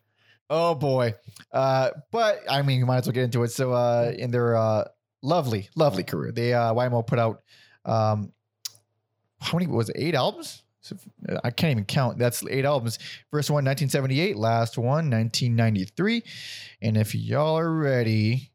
Oh 0.50 0.76
boy. 0.76 1.16
Uh, 1.54 1.92
but 2.12 2.40
I 2.50 2.62
mean, 2.62 2.80
you 2.80 2.86
might 2.86 2.98
as 2.98 3.06
well 3.08 3.14
get 3.14 3.24
into 3.24 3.44
it. 3.44 3.52
So, 3.52 3.72
uh, 3.72 4.12
in 4.18 4.32
their 4.32 4.58
uh, 4.58 4.86
lovely, 5.22 5.70
lovely 5.78 6.04
career, 6.04 6.34
they 6.34 6.54
uh, 6.54 6.74
YMO 6.74 7.08
put 7.08 7.20
out 7.20 7.42
um, 7.86 8.34
how 9.40 9.58
many 9.58 9.68
was 9.72 9.88
it? 9.90 9.96
Eight 9.98 10.14
albums? 10.16 10.62
So, 10.82 10.96
I 11.44 11.52
can't 11.52 11.72
even 11.72 11.86
count. 11.86 12.18
That's 12.18 12.44
eight 12.50 12.66
albums. 12.66 12.98
First 13.30 13.50
one, 13.50 13.64
1978. 13.66 14.36
Last 14.36 14.78
one, 14.78 15.10
1993. 15.10 16.24
And 16.82 16.98
if 16.98 17.14
y'all 17.14 17.58
are 17.58 17.72
ready, 17.72 18.52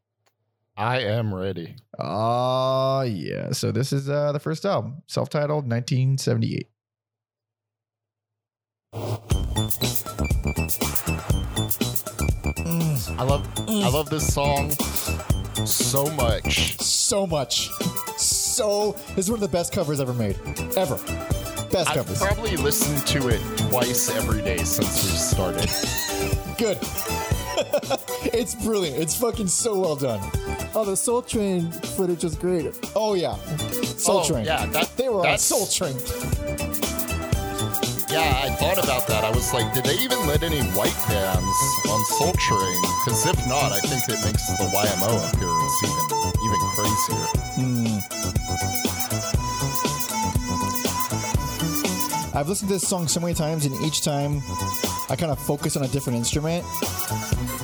I 0.75 0.99
am 0.99 1.33
ready. 1.33 1.75
uh 1.97 3.05
yeah. 3.07 3.51
So 3.51 3.71
this 3.71 3.91
is 3.93 4.09
uh 4.09 4.31
the 4.31 4.39
first 4.39 4.65
album, 4.65 5.01
self-titled, 5.07 5.69
1978. 5.69 6.67
I 13.19 13.23
love 13.23 13.47
I 13.67 13.89
love 13.89 14.09
this 14.09 14.33
song 14.33 14.71
so 15.65 16.09
much. 16.11 16.77
So 16.79 17.25
much, 17.25 17.69
so 18.17 18.91
this 19.15 19.25
is 19.25 19.31
one 19.31 19.37
of 19.37 19.41
the 19.41 19.47
best 19.47 19.71
covers 19.73 19.99
ever 19.99 20.13
made, 20.13 20.37
ever. 20.75 20.97
Best 21.71 21.89
I've 21.89 21.95
covers. 21.97 22.19
probably 22.19 22.55
listened 22.55 23.05
to 23.07 23.27
it 23.29 23.41
twice 23.69 24.09
every 24.15 24.41
day 24.41 24.57
since 24.59 25.03
we 25.03 25.17
started. 25.17 25.69
Good. 26.57 26.77
it's 28.33 28.55
brilliant. 28.55 28.97
It's 28.99 29.17
fucking 29.17 29.47
so 29.47 29.79
well 29.79 29.95
done. 29.95 30.19
oh, 30.75 30.85
the 30.85 30.95
Soul 30.95 31.21
Train 31.21 31.71
footage 31.71 32.23
was 32.23 32.35
great. 32.35 32.73
Oh 32.95 33.15
yeah, 33.15 33.35
Soul 33.97 34.21
oh, 34.23 34.27
Train. 34.27 34.45
Yeah, 34.45 34.65
that 34.67 34.95
They 34.95 35.09
were 35.09 35.27
on 35.27 35.37
Soul 35.37 35.65
Train. 35.67 35.95
Yeah, 38.09 38.41
I 38.45 38.49
thought 38.55 38.81
about 38.81 39.05
that. 39.07 39.25
I 39.25 39.31
was 39.31 39.53
like, 39.53 39.73
did 39.73 39.83
they 39.83 39.95
even 39.99 40.25
let 40.27 40.41
any 40.41 40.61
white 40.71 40.95
bands 41.09 41.57
on 41.89 42.05
Soul 42.05 42.33
Train? 42.33 42.81
Because 43.03 43.25
if 43.25 43.37
not, 43.47 43.73
I 43.73 43.79
think 43.81 44.07
it 44.07 44.23
makes 44.23 44.47
the 44.47 44.63
YMO 44.71 45.33
appearance 45.33 45.83
even 45.83 46.17
even 46.47 46.59
crazier. 46.73 47.27
Hmm. 47.59 47.76
I've 52.37 52.47
listened 52.47 52.69
to 52.69 52.75
this 52.75 52.87
song 52.87 53.07
so 53.07 53.19
many 53.19 53.33
times, 53.33 53.65
and 53.65 53.73
each 53.83 54.03
time 54.03 54.43
I 55.09 55.15
kind 55.15 55.31
of 55.31 55.39
focus 55.39 55.75
on 55.75 55.83
a 55.83 55.87
different 55.87 56.17
instrument. 56.17 56.63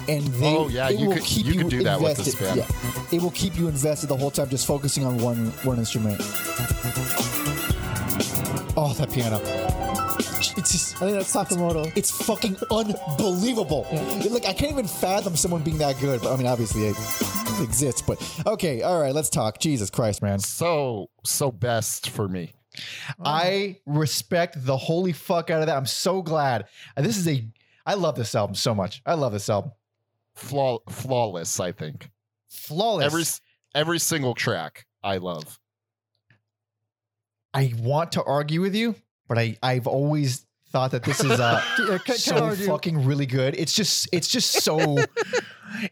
and 0.09 0.23
they 0.41 0.55
Oh, 0.55 0.67
yeah, 0.67 0.89
it 0.89 0.99
you 0.99 1.07
will 1.09 1.13
could- 1.15 1.23
keep 1.23 1.45
you 1.45 1.53
you, 1.53 1.59
could 1.59 1.69
do 1.69 1.83
that 1.83 2.01
with 2.01 2.17
this 2.17 2.33
invested. 2.33 2.55
band. 2.65 2.69
Yeah, 3.11 3.17
it 3.17 3.21
will 3.21 3.31
keep 3.31 3.55
you 3.55 3.67
invested 3.67 4.07
the 4.09 4.17
whole 4.17 4.31
time, 4.31 4.49
just 4.49 4.65
focusing 4.65 5.05
on 5.05 5.17
one 5.19 5.51
one 5.63 5.77
instrument. 5.77 6.19
Oh, 8.75 8.93
that 8.97 9.11
piano! 9.11 9.39
It's 10.57 10.71
just. 10.71 10.95
I 10.95 11.05
think 11.05 11.17
that's 11.19 11.33
Sakamoto. 11.35 11.91
It's 11.95 12.09
fucking 12.09 12.57
unbelievable. 12.71 13.85
Like 14.31 14.45
I 14.47 14.53
can't 14.53 14.71
even 14.71 14.87
fathom 14.87 15.35
someone 15.35 15.61
being 15.61 15.77
that 15.77 15.99
good. 15.99 16.21
But 16.21 16.33
I 16.33 16.35
mean, 16.37 16.47
obviously 16.47 16.87
it 16.87 16.97
exists. 17.61 18.01
But 18.01 18.17
okay, 18.47 18.81
all 18.81 18.99
right, 18.99 19.13
let's 19.13 19.29
talk. 19.29 19.59
Jesus 19.59 19.91
Christ, 19.91 20.23
man! 20.23 20.39
So 20.39 21.11
so 21.23 21.51
best 21.51 22.09
for 22.09 22.27
me. 22.27 22.53
I 23.23 23.77
respect 23.85 24.65
the 24.65 24.77
holy 24.77 25.11
fuck 25.13 25.49
out 25.49 25.61
of 25.61 25.67
that. 25.67 25.77
I'm 25.77 25.85
so 25.85 26.21
glad. 26.21 26.67
This 26.97 27.17
is 27.17 27.27
a. 27.27 27.47
I 27.85 27.95
love 27.95 28.15
this 28.15 28.33
album 28.35 28.55
so 28.55 28.73
much. 28.73 29.01
I 29.05 29.13
love 29.13 29.33
this 29.33 29.49
album. 29.49 29.71
Flaw, 30.35 30.79
flawless, 30.89 31.59
I 31.59 31.71
think. 31.71 32.09
Flawless. 32.49 33.05
Every 33.05 33.23
every 33.75 33.99
single 33.99 34.33
track 34.33 34.85
I 35.03 35.17
love. 35.17 35.59
I 37.53 37.73
want 37.77 38.13
to 38.13 38.23
argue 38.23 38.61
with 38.61 38.75
you, 38.75 38.95
but 39.27 39.37
I 39.37 39.57
I've 39.61 39.87
always 39.87 40.45
thought 40.73 40.91
that 40.91 41.03
this 41.03 41.23
is 41.23 41.39
uh 41.39 41.61
Yeah, 42.07 42.15
so 42.15 42.45
argue. 42.45 42.65
fucking 42.65 43.05
really 43.05 43.27
good. 43.27 43.55
It's 43.55 43.73
just 43.73 44.09
it's 44.11 44.27
just 44.27 44.63
so 44.63 44.79
and 44.97 45.07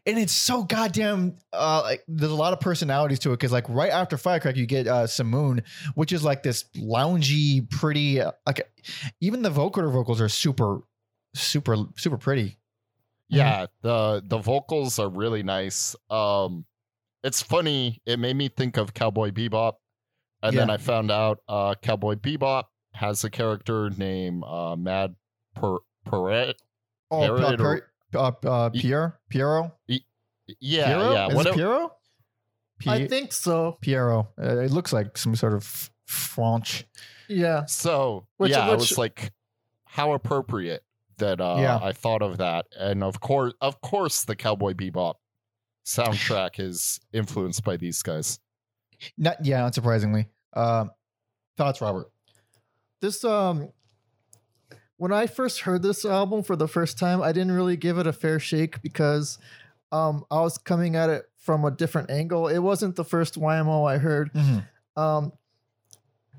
it's 0.05 0.33
so 0.33 0.63
goddamn 0.63 1.37
uh 1.53 1.81
like 1.83 2.03
there's 2.07 2.31
a 2.31 2.35
lot 2.35 2.51
of 2.51 2.59
personalities 2.59 3.19
to 3.19 3.29
it 3.29 3.33
because 3.33 3.51
like 3.51 3.69
right 3.69 3.91
after 3.91 4.17
Firecracker 4.17 4.57
you 4.57 4.65
get 4.65 4.87
uh 4.87 5.05
Simoon, 5.05 5.63
which 5.93 6.11
is 6.11 6.23
like 6.23 6.41
this 6.41 6.65
loungy, 6.75 7.69
pretty 7.69 8.19
uh, 8.19 8.31
like 8.47 8.69
even 9.21 9.43
the 9.43 9.51
vocoder 9.51 9.91
vocals 9.93 10.19
are 10.19 10.27
super 10.29 10.81
super 11.35 11.77
super 11.95 12.17
pretty. 12.17 12.57
Yeah, 13.29 13.67
the 13.83 14.23
the 14.25 14.39
vocals 14.39 14.97
are 14.97 15.09
really 15.09 15.43
nice. 15.43 15.95
Um 16.09 16.65
it's 17.23 17.43
funny, 17.43 18.01
it 18.07 18.17
made 18.17 18.35
me 18.35 18.49
think 18.49 18.77
of 18.77 18.95
Cowboy 18.95 19.29
Bebop. 19.29 19.73
And 20.41 20.57
then 20.57 20.71
I 20.71 20.77
found 20.77 21.11
out 21.11 21.37
uh 21.47 21.75
Cowboy 21.75 22.15
Bebop 22.15 22.63
has 22.93 23.23
a 23.23 23.29
character 23.29 23.89
named 23.97 24.43
uh 24.45 24.75
Mad 24.75 25.15
per- 25.55 25.79
Perret. 26.05 26.61
Oh, 27.09 27.21
uh, 27.21 27.55
Parrot 27.57 27.61
or- 27.61 27.87
uh, 28.15 28.31
uh, 28.45 28.69
Pierre, 28.69 29.19
Piero, 29.29 29.73
Yeah, 29.87 29.97
Piero, 30.87 31.13
yeah. 31.13 31.27
Is 31.27 31.35
What 31.35 31.45
it 31.47 31.49
it- 31.51 31.55
Piero? 31.55 31.95
I 32.87 33.07
think 33.07 33.31
so. 33.31 33.77
Piero. 33.81 34.29
Uh, 34.41 34.57
it 34.59 34.71
looks 34.71 34.91
like 34.91 35.17
some 35.17 35.35
sort 35.35 35.53
of 35.53 35.89
French. 36.05 36.85
Yeah. 37.27 37.65
So 37.65 38.25
Which- 38.37 38.51
yeah, 38.51 38.61
I 38.67 38.71
which- 38.71 38.79
was 38.79 38.97
like, 38.97 39.31
how 39.85 40.13
appropriate 40.13 40.83
that 41.17 41.39
uh, 41.39 41.57
Yeah. 41.59 41.79
I 41.81 41.91
thought 41.91 42.21
of 42.21 42.37
that, 42.39 42.65
and 42.77 43.03
of 43.03 43.19
course, 43.19 43.53
of 43.61 43.79
course, 43.81 44.23
the 44.25 44.35
Cowboy 44.35 44.73
Bebop 44.73 45.15
soundtrack 45.85 46.59
is 46.59 46.99
influenced 47.13 47.63
by 47.63 47.77
these 47.77 48.01
guys. 48.01 48.39
Not 49.17 49.45
yeah, 49.45 49.61
not 49.61 49.75
surprisingly. 49.75 50.27
Um, 50.53 50.91
thoughts, 51.57 51.81
Robert? 51.81 52.11
This 53.01 53.23
um 53.23 53.69
when 54.97 55.11
I 55.11 55.25
first 55.27 55.61
heard 55.61 55.81
this 55.81 56.05
album 56.05 56.43
for 56.43 56.55
the 56.55 56.67
first 56.67 56.99
time, 56.99 57.21
I 57.21 57.31
didn't 57.31 57.53
really 57.53 57.75
give 57.75 57.97
it 57.97 58.05
a 58.07 58.13
fair 58.13 58.39
shake 58.39 58.81
because 58.81 59.37
um 59.91 60.23
I 60.31 60.41
was 60.41 60.57
coming 60.57 60.95
at 60.95 61.09
it 61.09 61.25
from 61.37 61.65
a 61.65 61.71
different 61.71 62.11
angle. 62.11 62.47
It 62.47 62.59
wasn't 62.59 62.95
the 62.95 63.03
first 63.03 63.39
YMO 63.39 63.89
I 63.89 63.97
heard. 63.97 64.31
Um 64.95 65.33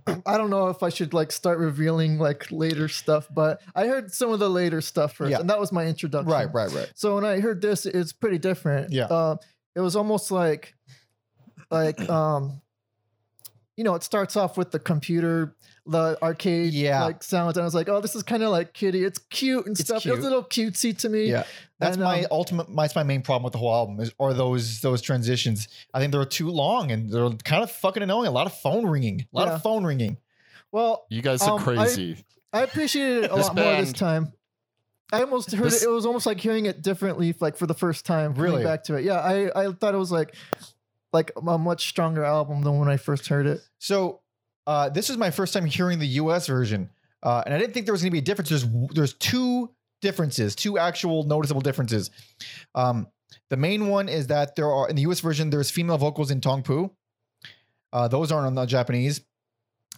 I 0.26 0.36
don't 0.36 0.50
know 0.50 0.68
if 0.68 0.82
I 0.82 0.88
should 0.88 1.14
like 1.14 1.30
start 1.30 1.58
revealing 1.58 2.18
like 2.18 2.50
later 2.50 2.88
stuff, 2.88 3.28
but 3.32 3.60
I 3.74 3.86
heard 3.86 4.12
some 4.12 4.32
of 4.32 4.40
the 4.40 4.50
later 4.50 4.80
stuff 4.80 5.14
first, 5.14 5.30
Yeah. 5.30 5.38
and 5.40 5.48
that 5.50 5.60
was 5.60 5.70
my 5.70 5.86
introduction. 5.86 6.28
Right, 6.32 6.52
right, 6.52 6.72
right. 6.72 6.90
So 6.96 7.14
when 7.14 7.24
I 7.24 7.38
heard 7.38 7.60
this, 7.62 7.86
it's 7.86 8.12
pretty 8.12 8.38
different. 8.38 8.90
Yeah. 8.92 9.04
Uh, 9.04 9.36
it 9.76 9.80
was 9.80 9.94
almost 9.94 10.32
like, 10.32 10.74
like, 11.70 12.00
um, 12.10 12.60
you 13.76 13.84
know, 13.84 13.94
it 13.94 14.02
starts 14.02 14.34
off 14.36 14.56
with 14.58 14.72
the 14.72 14.80
computer, 14.80 15.54
the 15.84 16.16
arcade, 16.22 16.72
Yeah. 16.72 17.04
like 17.04 17.22
sounds, 17.24 17.56
and 17.56 17.62
I 17.62 17.64
was 17.64 17.74
like, 17.74 17.88
oh, 17.88 18.00
this 18.00 18.14
is 18.14 18.22
kind 18.22 18.42
of 18.44 18.50
like 18.50 18.72
kitty. 18.72 19.04
It's 19.04 19.18
cute 19.30 19.66
and 19.66 19.72
It's 19.78 19.88
stuff. 19.88 19.98
It 19.98 20.02
cute. 20.02 20.16
was 20.16 20.24
a 20.24 20.28
little 20.28 20.44
cutesy 20.44 20.96
to 20.98 21.08
me. 21.08 21.24
Yeah, 21.30 21.44
that's 21.80 21.96
And, 21.96 22.04
my 22.04 22.20
um, 22.20 22.26
ultimate. 22.30 22.66
That's 22.76 22.94
my 22.94 23.02
main 23.02 23.22
problem 23.22 23.42
with 23.42 23.52
the 23.52 23.58
whole 23.58 23.74
album 23.74 23.98
is 24.00 24.12
are 24.20 24.32
those 24.32 24.80
those 24.80 25.02
transitions. 25.02 25.66
I 25.92 25.98
think 25.98 26.12
they're 26.12 26.24
too 26.24 26.50
long 26.50 26.92
and 26.92 27.10
they're 27.10 27.30
kind 27.44 27.62
of 27.64 27.70
fucking 27.72 28.02
annoying. 28.02 28.28
A 28.28 28.30
lot 28.30 28.46
of 28.46 28.54
phone 28.54 28.86
ringing. 28.86 29.26
A 29.32 29.36
lot 29.36 29.48
Yeah. 29.48 29.54
of 29.54 29.62
phone 29.62 29.84
ringing. 29.84 30.18
Well, 30.70 31.04
You 31.10 31.20
guys 31.20 31.42
are 31.42 31.56
Um, 31.58 31.58
crazy. 31.62 32.24
I 32.52 32.62
appreciated 32.62 33.24
it 33.24 33.30
a 33.32 33.34
This 33.36 33.46
lot 33.48 33.56
more 33.56 33.76
this 33.76 33.92
time. 33.92 34.32
I 35.12 35.20
almost 35.22 35.50
heard 35.52 35.66
This- 35.66 35.82
it. 35.82 35.86
It 35.88 35.90
was 35.90 36.06
almost 36.06 36.24
like 36.26 36.40
hearing 36.40 36.64
it 36.66 36.80
differently, 36.80 37.34
like 37.40 37.56
for 37.56 37.66
the 37.66 37.74
first 37.74 38.06
time. 38.06 38.34
Really? 38.34 38.62
back 38.62 38.84
to 38.84 38.94
it. 38.94 39.04
Yeah, 39.04 39.18
I 39.18 39.50
I 39.64 39.72
thought 39.72 39.94
it 39.94 39.98
was 39.98 40.12
like 40.12 40.34
like 41.12 41.32
a 41.36 41.58
much 41.58 41.88
stronger 41.88 42.24
album 42.24 42.62
than 42.62 42.78
when 42.78 42.88
I 42.88 42.96
first 42.96 43.26
heard 43.28 43.46
it. 43.46 43.60
So 43.78 44.20
uh, 44.66 44.88
this 44.88 45.10
is 45.10 45.16
my 45.16 45.30
first 45.30 45.52
time 45.52 45.64
hearing 45.64 45.98
the 45.98 46.06
U.S. 46.06 46.46
version, 46.46 46.90
uh, 47.22 47.42
and 47.44 47.54
I 47.54 47.58
didn't 47.58 47.74
think 47.74 47.86
there 47.86 47.92
was 47.92 48.02
going 48.02 48.10
to 48.10 48.12
be 48.12 48.18
a 48.18 48.22
difference. 48.22 48.48
There's 48.50 48.66
there's 48.94 49.14
two 49.14 49.70
differences, 50.00 50.54
two 50.54 50.78
actual 50.78 51.24
noticeable 51.24 51.60
differences. 51.60 52.10
Um, 52.74 53.06
the 53.50 53.56
main 53.56 53.88
one 53.88 54.08
is 54.08 54.26
that 54.28 54.56
there 54.56 54.70
are 54.70 54.88
in 54.88 54.96
the 54.96 55.02
U.S. 55.02 55.20
version 55.20 55.50
there's 55.50 55.70
female 55.70 55.98
vocals 55.98 56.30
in 56.30 56.40
Tong 56.40 56.62
Poo. 56.62 56.90
Uh, 57.92 58.08
those 58.08 58.32
aren't 58.32 58.46
on 58.46 58.54
the 58.54 58.64
Japanese, 58.66 59.20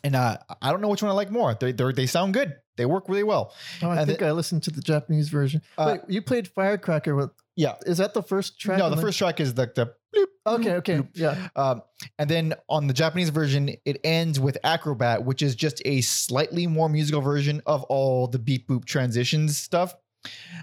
and 0.03 0.17
uh, 0.17 0.39
I 0.61 0.71
don't 0.71 0.81
know 0.81 0.89
which 0.89 1.03
one 1.03 1.11
I 1.11 1.15
like 1.15 1.31
more. 1.31 1.55
They 1.55 1.73
they 1.73 1.93
they 1.93 2.07
sound 2.07 2.35
good. 2.35 2.55
They 2.77 2.87
work 2.87 3.09
really 3.09 3.23
well. 3.23 3.53
Oh, 3.83 3.91
I 3.91 3.99
And 3.99 4.07
think 4.09 4.21
I 4.23 4.33
listened 4.33 4.65
to 4.65 4.71
the 4.73 4.81
Japanese 4.81 5.29
version. 5.29 5.63
Uh, 5.79 5.99
Wait, 5.99 6.01
you 6.13 6.21
played 6.23 6.49
Firecracker 6.49 7.15
with? 7.15 7.31
Yeah. 7.55 7.75
Is 7.87 7.99
that 7.99 8.15
the 8.15 8.23
first 8.23 8.59
track? 8.59 8.79
no, 8.79 8.87
on 8.87 8.91
the 8.91 8.97
first 9.01 9.19
track 9.19 9.39
is 9.41 9.55
the 9.55 9.71
the. 9.75 9.95
Bloop, 10.15 10.27
Okay, 10.47 10.73
okay, 10.75 10.97
bloop. 10.99 11.09
yeah. 11.15 11.49
Um, 11.57 11.83
and 12.19 12.29
then 12.31 12.55
on 12.69 12.87
the 12.87 12.95
Japanese 12.95 13.31
version, 13.31 13.71
it 13.85 14.01
ends 14.05 14.39
with 14.41 14.57
Acrobat, 14.65 15.25
which 15.25 15.43
is 15.43 15.55
just 15.55 15.83
a 15.85 16.01
slightly 16.03 16.67
more 16.67 16.89
musical 16.89 17.21
version 17.21 17.63
of 17.67 17.83
all 17.85 18.27
the 18.27 18.39
beep 18.39 18.69
boop 18.69 18.85
transitions 18.85 19.57
stuff, 19.59 19.95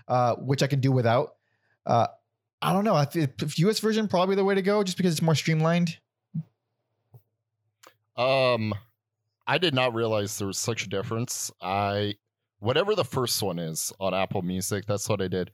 uh, 0.08 0.36
which 0.36 0.64
I 0.64 0.68
can 0.68 0.80
do 0.80 0.92
without. 0.92 1.36
Uh, 1.86 2.08
I 2.62 2.74
don't 2.74 2.84
know. 2.86 2.96
I 2.96 3.06
think 3.06 3.32
US 3.58 3.80
version 3.80 4.08
probably 4.08 4.36
the 4.36 4.46
way 4.46 4.56
to 4.56 4.62
go, 4.62 4.84
just 4.84 4.98
because 4.98 5.14
it's 5.14 5.22
more 5.22 5.36
streamlined. 5.36 5.98
Um, 8.18 8.74
I 9.48 9.58
did 9.58 9.74
not 9.74 9.94
realize 9.94 10.38
there 10.38 10.48
was 10.48 10.58
such 10.58 10.86
a 10.86 10.90
difference. 10.90 11.52
I 11.62 12.16
whatever 12.60 12.94
the 12.94 13.04
first 13.06 13.42
one 13.42 13.58
is 13.58 13.92
on 14.00 14.14
Apple 14.14 14.42
Music, 14.44 14.86
that's 14.86 15.10
what 15.10 15.22
I 15.22 15.28
did. 15.28 15.52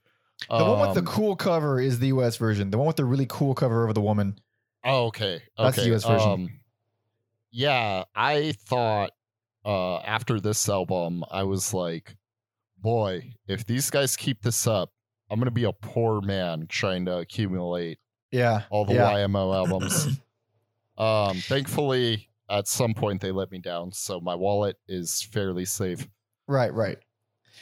The 0.49 0.55
one 0.63 0.79
with 0.81 0.93
the 0.93 0.99
Um, 1.01 1.05
cool 1.07 1.35
cover 1.35 1.79
is 1.79 1.99
the 1.99 2.07
US 2.07 2.37
version. 2.37 2.69
The 2.69 2.77
one 2.77 2.87
with 2.87 2.95
the 2.95 3.05
really 3.05 3.25
cool 3.27 3.53
cover 3.55 3.87
of 3.87 3.95
the 3.95 4.01
woman. 4.01 4.39
Oh, 4.83 5.07
okay. 5.07 5.41
That's 5.57 5.77
the. 5.77 5.93
US 5.95 6.05
version. 6.05 6.29
Um, 6.29 6.49
yeah, 7.51 8.03
I 8.15 8.51
thought 8.51 9.11
uh, 9.65 9.97
after 9.97 10.39
this 10.39 10.69
album, 10.69 11.23
I 11.31 11.43
was 11.43 11.73
like, 11.73 12.15
boy, 12.77 13.33
if 13.47 13.65
these 13.65 13.89
guys 13.89 14.15
keep 14.15 14.41
this 14.41 14.67
up, 14.67 14.91
I'm 15.29 15.39
gonna 15.39 15.51
be 15.51 15.65
a 15.65 15.73
poor 15.73 16.21
man 16.21 16.67
trying 16.69 17.05
to 17.05 17.17
accumulate 17.17 17.97
Yeah. 18.31 18.61
all 18.69 18.85
the 18.85 18.93
yeah. 18.93 19.11
YMO 19.11 19.53
albums. 19.55 20.07
um, 20.97 21.37
thankfully, 21.37 22.29
at 22.49 22.67
some 22.67 22.93
point 22.93 23.19
they 23.21 23.31
let 23.31 23.51
me 23.51 23.59
down, 23.59 23.91
so 23.91 24.21
my 24.21 24.35
wallet 24.35 24.77
is 24.87 25.21
fairly 25.21 25.65
safe. 25.65 26.07
Right, 26.47 26.73
right. 26.73 26.97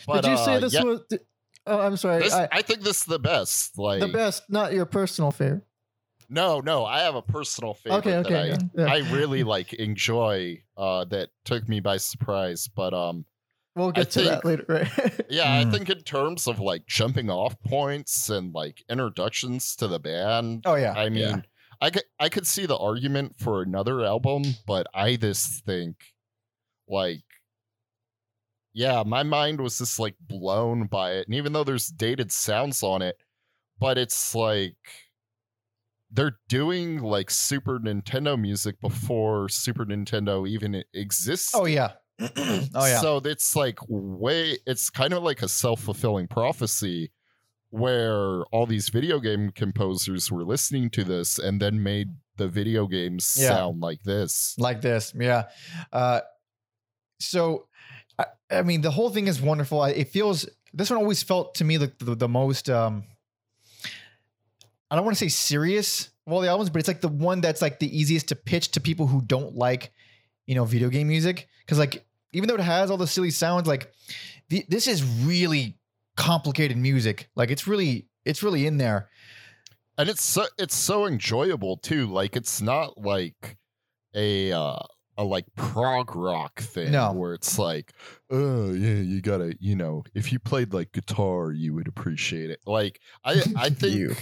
But 0.06 0.22
Did 0.24 0.32
you 0.32 0.38
say 0.38 0.56
uh, 0.56 0.60
this 0.60 0.74
yeah, 0.74 0.84
was? 0.84 1.02
Oh, 1.68 1.80
I'm 1.80 1.98
sorry. 1.98 2.22
this- 2.24 2.34
I, 2.34 2.48
I 2.52 2.62
think 2.62 2.82
this 2.82 3.00
is 3.02 3.06
the 3.06 3.20
best. 3.20 3.78
Like, 3.78 4.00
the 4.02 4.08
best, 4.08 4.44
not 4.50 4.74
your 4.74 4.86
personal 4.86 5.32
favorite. 5.32 5.64
no, 6.30 6.60
no, 6.60 6.86
I 6.86 7.00
have 7.02 7.16
a 7.16 7.22
personal 7.22 7.74
favorite. 7.74 7.98
Okay, 8.00 8.12
that 8.12 8.26
okay. 8.26 8.36
I, 8.42 8.46
yeah, 8.46 8.58
yeah. 8.76 8.86
I 8.86 8.98
really 9.12 9.44
like 9.56 9.74
enjoy 9.74 10.62
uh 10.78 11.06
that 11.06 11.30
took 11.46 11.68
me 11.70 11.80
by 11.80 11.98
surprise 11.98 12.68
but 12.68 12.94
um 12.94 13.26
we'll 13.76 13.92
get 13.92 14.10
to 14.12 14.22
that 14.24 14.44
later, 14.44 14.66
right? 14.68 14.90
yeah 15.30 15.64
Mm. 15.64 15.68
i 15.68 15.72
think 15.72 15.90
in 15.90 16.00
terms 16.02 16.48
of 16.48 16.60
like 16.60 16.86
jumping 16.88 17.30
off 17.30 17.56
points 17.64 18.30
and 18.30 18.54
like 18.54 18.84
introductions 18.90 19.76
to 19.78 19.88
the 19.88 20.00
band 20.00 20.64
Oh 20.66 20.76
yeah. 20.76 20.94
i 20.98 21.08
mean 21.10 21.22
yeah. 21.30 21.42
i 21.82 21.90
could 21.90 22.04
i 22.20 22.28
could 22.30 22.46
see 22.48 22.66
the 22.66 22.78
argument 22.78 23.36
for 23.38 23.62
another 23.62 24.04
album 24.04 24.44
but 24.68 24.88
i 24.94 25.16
just 25.16 25.64
think 25.66 25.96
like 26.90 27.24
yeah 28.76 29.02
my 29.06 29.24
mind 29.24 29.60
was 29.60 29.78
just 29.80 29.98
like 30.00 30.16
blown 30.28 30.86
by 30.86 31.14
it 31.14 31.26
and 31.28 31.34
even 31.36 31.54
though 31.54 31.64
there's 31.64 31.88
dated 31.88 32.32
sounds 32.32 32.84
on 32.84 33.02
it 33.02 33.16
but 33.80 33.98
it's 33.98 34.36
like 34.36 34.76
they're 36.12 36.38
doing 36.48 37.00
like 37.02 37.30
Super 37.30 37.78
Nintendo 37.80 38.40
music 38.40 38.80
before 38.80 39.50
Super 39.50 39.86
Nintendo 39.86 40.48
even 40.48 40.82
exists. 40.94 41.52
Oh 41.54 41.66
yeah. 41.66 41.94
oh 42.22 42.62
yeah. 42.76 43.02
So 43.02 43.18
it's 43.18 43.54
like 43.56 43.80
way 43.90 44.58
it's 44.66 44.90
kind 44.90 45.14
of 45.14 45.24
like 45.24 45.42
a 45.42 45.50
self-fulfilling 45.50 46.28
prophecy 46.28 47.12
where 47.72 48.44
all 48.54 48.66
these 48.66 48.88
video 48.88 49.20
game 49.20 49.50
composers 49.50 50.32
were 50.32 50.46
listening 50.46 50.90
to 50.92 51.04
this 51.04 51.38
and 51.38 51.62
then 51.62 51.84
made 51.84 52.12
the 52.38 52.48
video 52.48 52.88
games 52.88 53.36
Yeah. 53.38 53.50
sound 53.50 53.82
like 53.82 54.02
this. 54.04 54.56
like 54.58 54.80
this 54.80 55.12
yeah 55.20 55.46
uh 55.92 56.22
so 57.20 57.68
I, 58.52 58.62
mean 58.62 58.82
the 58.82 58.92
whole 58.92 59.10
thing 59.10 59.28
is 59.28 59.42
wonderful 59.42 59.84
it 59.86 60.10
feels 60.10 60.48
this 60.74 60.90
one 60.90 60.98
always 61.00 61.24
felt 61.24 61.56
to 61.56 61.64
me 61.64 61.78
like 61.78 61.98
the, 61.98 62.16
the 62.16 62.28
most 62.28 62.70
um 62.70 63.04
I 64.90 64.96
don't 64.96 65.06
want 65.06 65.18
to 65.18 65.24
say 65.24 65.30
serious 65.30 66.10
of 66.28 66.34
all 66.34 66.42
the 66.42 66.48
albums, 66.48 66.70
but 66.70 66.80
it's 66.80 66.88
like 66.88 67.02
the 67.02 67.08
one 67.08 67.42
that's 67.42 67.62
like 67.62 67.80
the 67.80 67.98
easiest 67.98 68.28
to 68.30 68.36
pitch 68.36 68.72
to 68.72 68.80
people 68.80 69.08
who 69.08 69.22
don't 69.22 69.56
like, 69.56 69.92
you 70.46 70.56
know, 70.56 70.64
video 70.64 70.90
game 70.90 71.08
music. 71.08 71.48
Because 71.62 71.80
like 71.80 72.06
even 72.34 72.48
though 72.48 72.56
it 72.56 72.62
has 72.62 72.92
all 72.92 72.98
the 72.98 73.08
silly 73.08 73.32
sounds, 73.32 73.68
like 73.68 73.92
the, 74.50 74.64
this 74.70 74.88
is 74.88 75.04
really 75.04 75.78
complicated 76.16 76.78
music. 76.78 77.30
Like 77.36 77.50
it's 77.52 77.68
really 77.68 78.08
it's 78.26 78.44
really 78.44 78.68
in 78.68 78.78
there. 78.78 79.10
and 79.98 80.10
it's 80.10 80.24
so 80.24 80.46
it's 80.58 80.76
so 80.76 81.06
enjoyable 81.08 81.78
too 81.78 82.08
like 82.08 82.36
it's 82.36 82.62
not 82.62 82.98
like 82.98 83.58
a 84.14 84.52
uh 84.52 84.78
a 85.18 85.24
like 85.24 85.46
prog 85.56 86.16
rock 86.16 86.60
thing 86.62 86.92
No. 86.92 87.14
where 87.14 87.34
it's 87.34 87.58
like 87.58 87.94
oh 88.30 88.72
yeah 88.74 88.96
you 88.96 89.22
gotta 89.22 89.56
you 89.60 89.76
know 89.76 90.04
if 90.14 90.32
you 90.34 90.40
played 90.40 90.74
like 90.74 90.92
guitar 90.92 91.52
you 91.52 91.74
would 91.74 91.88
appreciate 91.88 92.50
it 92.50 92.60
like 92.66 93.00
i 93.24 93.42
i 93.56 93.70
think 93.70 94.18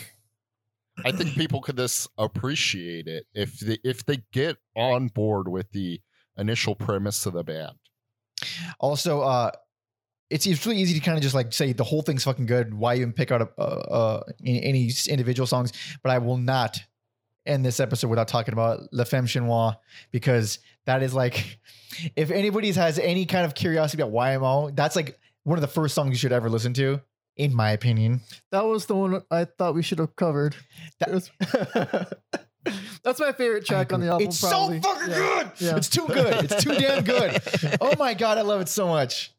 i 1.04 1.12
think 1.12 1.32
people 1.34 1.62
could 1.62 1.76
this 1.78 2.08
appreciate 2.18 3.08
it 3.08 3.26
if 3.34 3.60
they 3.60 3.78
if 3.84 4.06
they 4.06 4.20
get 4.32 4.58
on 4.76 5.08
board 5.08 5.48
with 5.48 5.72
the 5.72 6.00
initial 6.38 6.76
premise 6.76 7.26
of 7.26 7.34
the 7.34 7.44
band 7.44 7.74
Also, 8.80 9.22
uh, 9.22 9.52
it's 10.30 10.46
it's 10.48 10.66
really 10.66 10.80
easy 10.82 10.94
to 10.96 11.00
kind 11.00 11.18
of 11.18 11.22
just 11.24 11.36
like 11.36 11.54
say 11.54 11.74
the 11.74 11.84
whole 11.84 12.02
thing's 12.02 12.24
fucking 12.24 12.46
good. 12.48 12.74
Why 12.74 12.96
even 12.96 13.14
pick 13.14 13.32
out 13.32 13.42
a, 13.42 13.50
uh, 13.58 13.62
uh, 13.62 14.24
any 14.46 14.64
any 14.64 14.92
individual 15.08 15.46
songs? 15.48 15.72
But 16.02 16.12
I 16.12 16.18
will 16.18 16.38
not 16.38 16.80
end 17.46 17.64
this 17.64 17.80
episode 17.80 18.08
without 18.10 18.28
talking 18.28 18.54
about 18.54 18.80
La 18.92 19.04
Femme 19.04 19.28
Chinois 19.28 19.76
because 20.12 20.60
that 20.86 21.04
is 21.04 21.14
like, 21.14 21.60
if 22.16 22.32
anybody 22.32 22.72
has 22.72 23.00
any 23.00 23.26
kind 23.26 23.46
of 23.46 23.56
curiosity 23.56 24.02
about 24.04 24.14
YMO, 24.14 24.76
that's 24.76 24.96
like 24.96 25.20
one 25.44 25.58
of 25.58 25.62
the 25.62 25.68
first 25.68 25.96
songs 25.96 26.10
you 26.12 26.16
should 26.18 26.32
ever 26.32 26.50
listen 26.50 26.74
to, 26.76 27.02
in 27.38 27.54
my 27.56 27.72
opinion. 27.72 28.22
That 28.52 28.66
was 28.66 28.86
the 28.86 28.96
one 28.96 29.22
I 29.32 29.46
thought 29.46 29.76
we 29.76 29.84
should 29.84 30.00
have 30.00 30.16
covered. 30.16 30.56
That- 31.00 31.12
was- 31.12 31.32
That's 33.04 33.20
my 33.20 33.34
favorite 33.34 33.66
track 33.66 33.92
on 33.92 34.00
the 34.00 34.08
album. 34.08 34.28
It's 34.30 34.40
probably. 34.40 34.82
so 34.82 34.94
fucking 34.94 35.10
Yeah. 35.12 35.18
good. 35.18 35.52
Yeah. 35.58 35.76
It's 35.76 35.90
too 35.90 36.08
good. 36.08 36.46
It's 36.46 36.64
too 36.64 36.74
damn 36.76 37.04
good. 37.04 37.42
Oh 37.82 37.94
my 38.00 38.14
god, 38.14 38.38
I 38.38 38.42
love 38.42 38.62
it 38.62 38.70
so 38.70 38.88
much. 38.88 39.34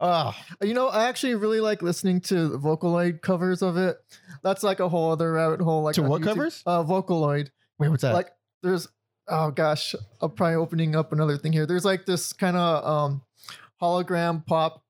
Oh. 0.00 0.34
You 0.62 0.74
know, 0.74 0.88
I 0.88 1.08
actually 1.08 1.34
really 1.36 1.60
like 1.60 1.80
listening 1.80 2.20
to 2.22 2.48
the 2.48 2.58
Vocaloid 2.58 3.22
covers 3.22 3.62
of 3.62 3.78
it. 3.78 3.96
That's 4.42 4.62
like 4.62 4.80
a 4.80 4.88
whole 4.88 5.10
other 5.12 5.32
rabbit 5.32 5.62
hole. 5.62 5.82
Like 5.82 5.94
To 5.94 6.02
what 6.02 6.20
YouTube. 6.20 6.24
covers? 6.26 6.62
Uh, 6.66 6.82
Vocaloid. 6.84 7.48
wait, 7.78 7.88
what's 7.88 8.02
that? 8.02 8.12
Like 8.12 8.28
there's, 8.62 8.86
oh 9.28 9.50
gosh, 9.50 9.94
I'm 10.20 10.30
probably 10.32 10.56
opening 10.56 10.96
up 10.96 11.12
another 11.12 11.36
thing 11.36 11.52
here. 11.52 11.66
There's 11.66 11.84
like 11.84 12.06
this 12.06 12.32
kind 12.32 12.56
of 12.56 12.84
um 12.84 13.22
hologram 13.80 14.44
pop 14.46 14.82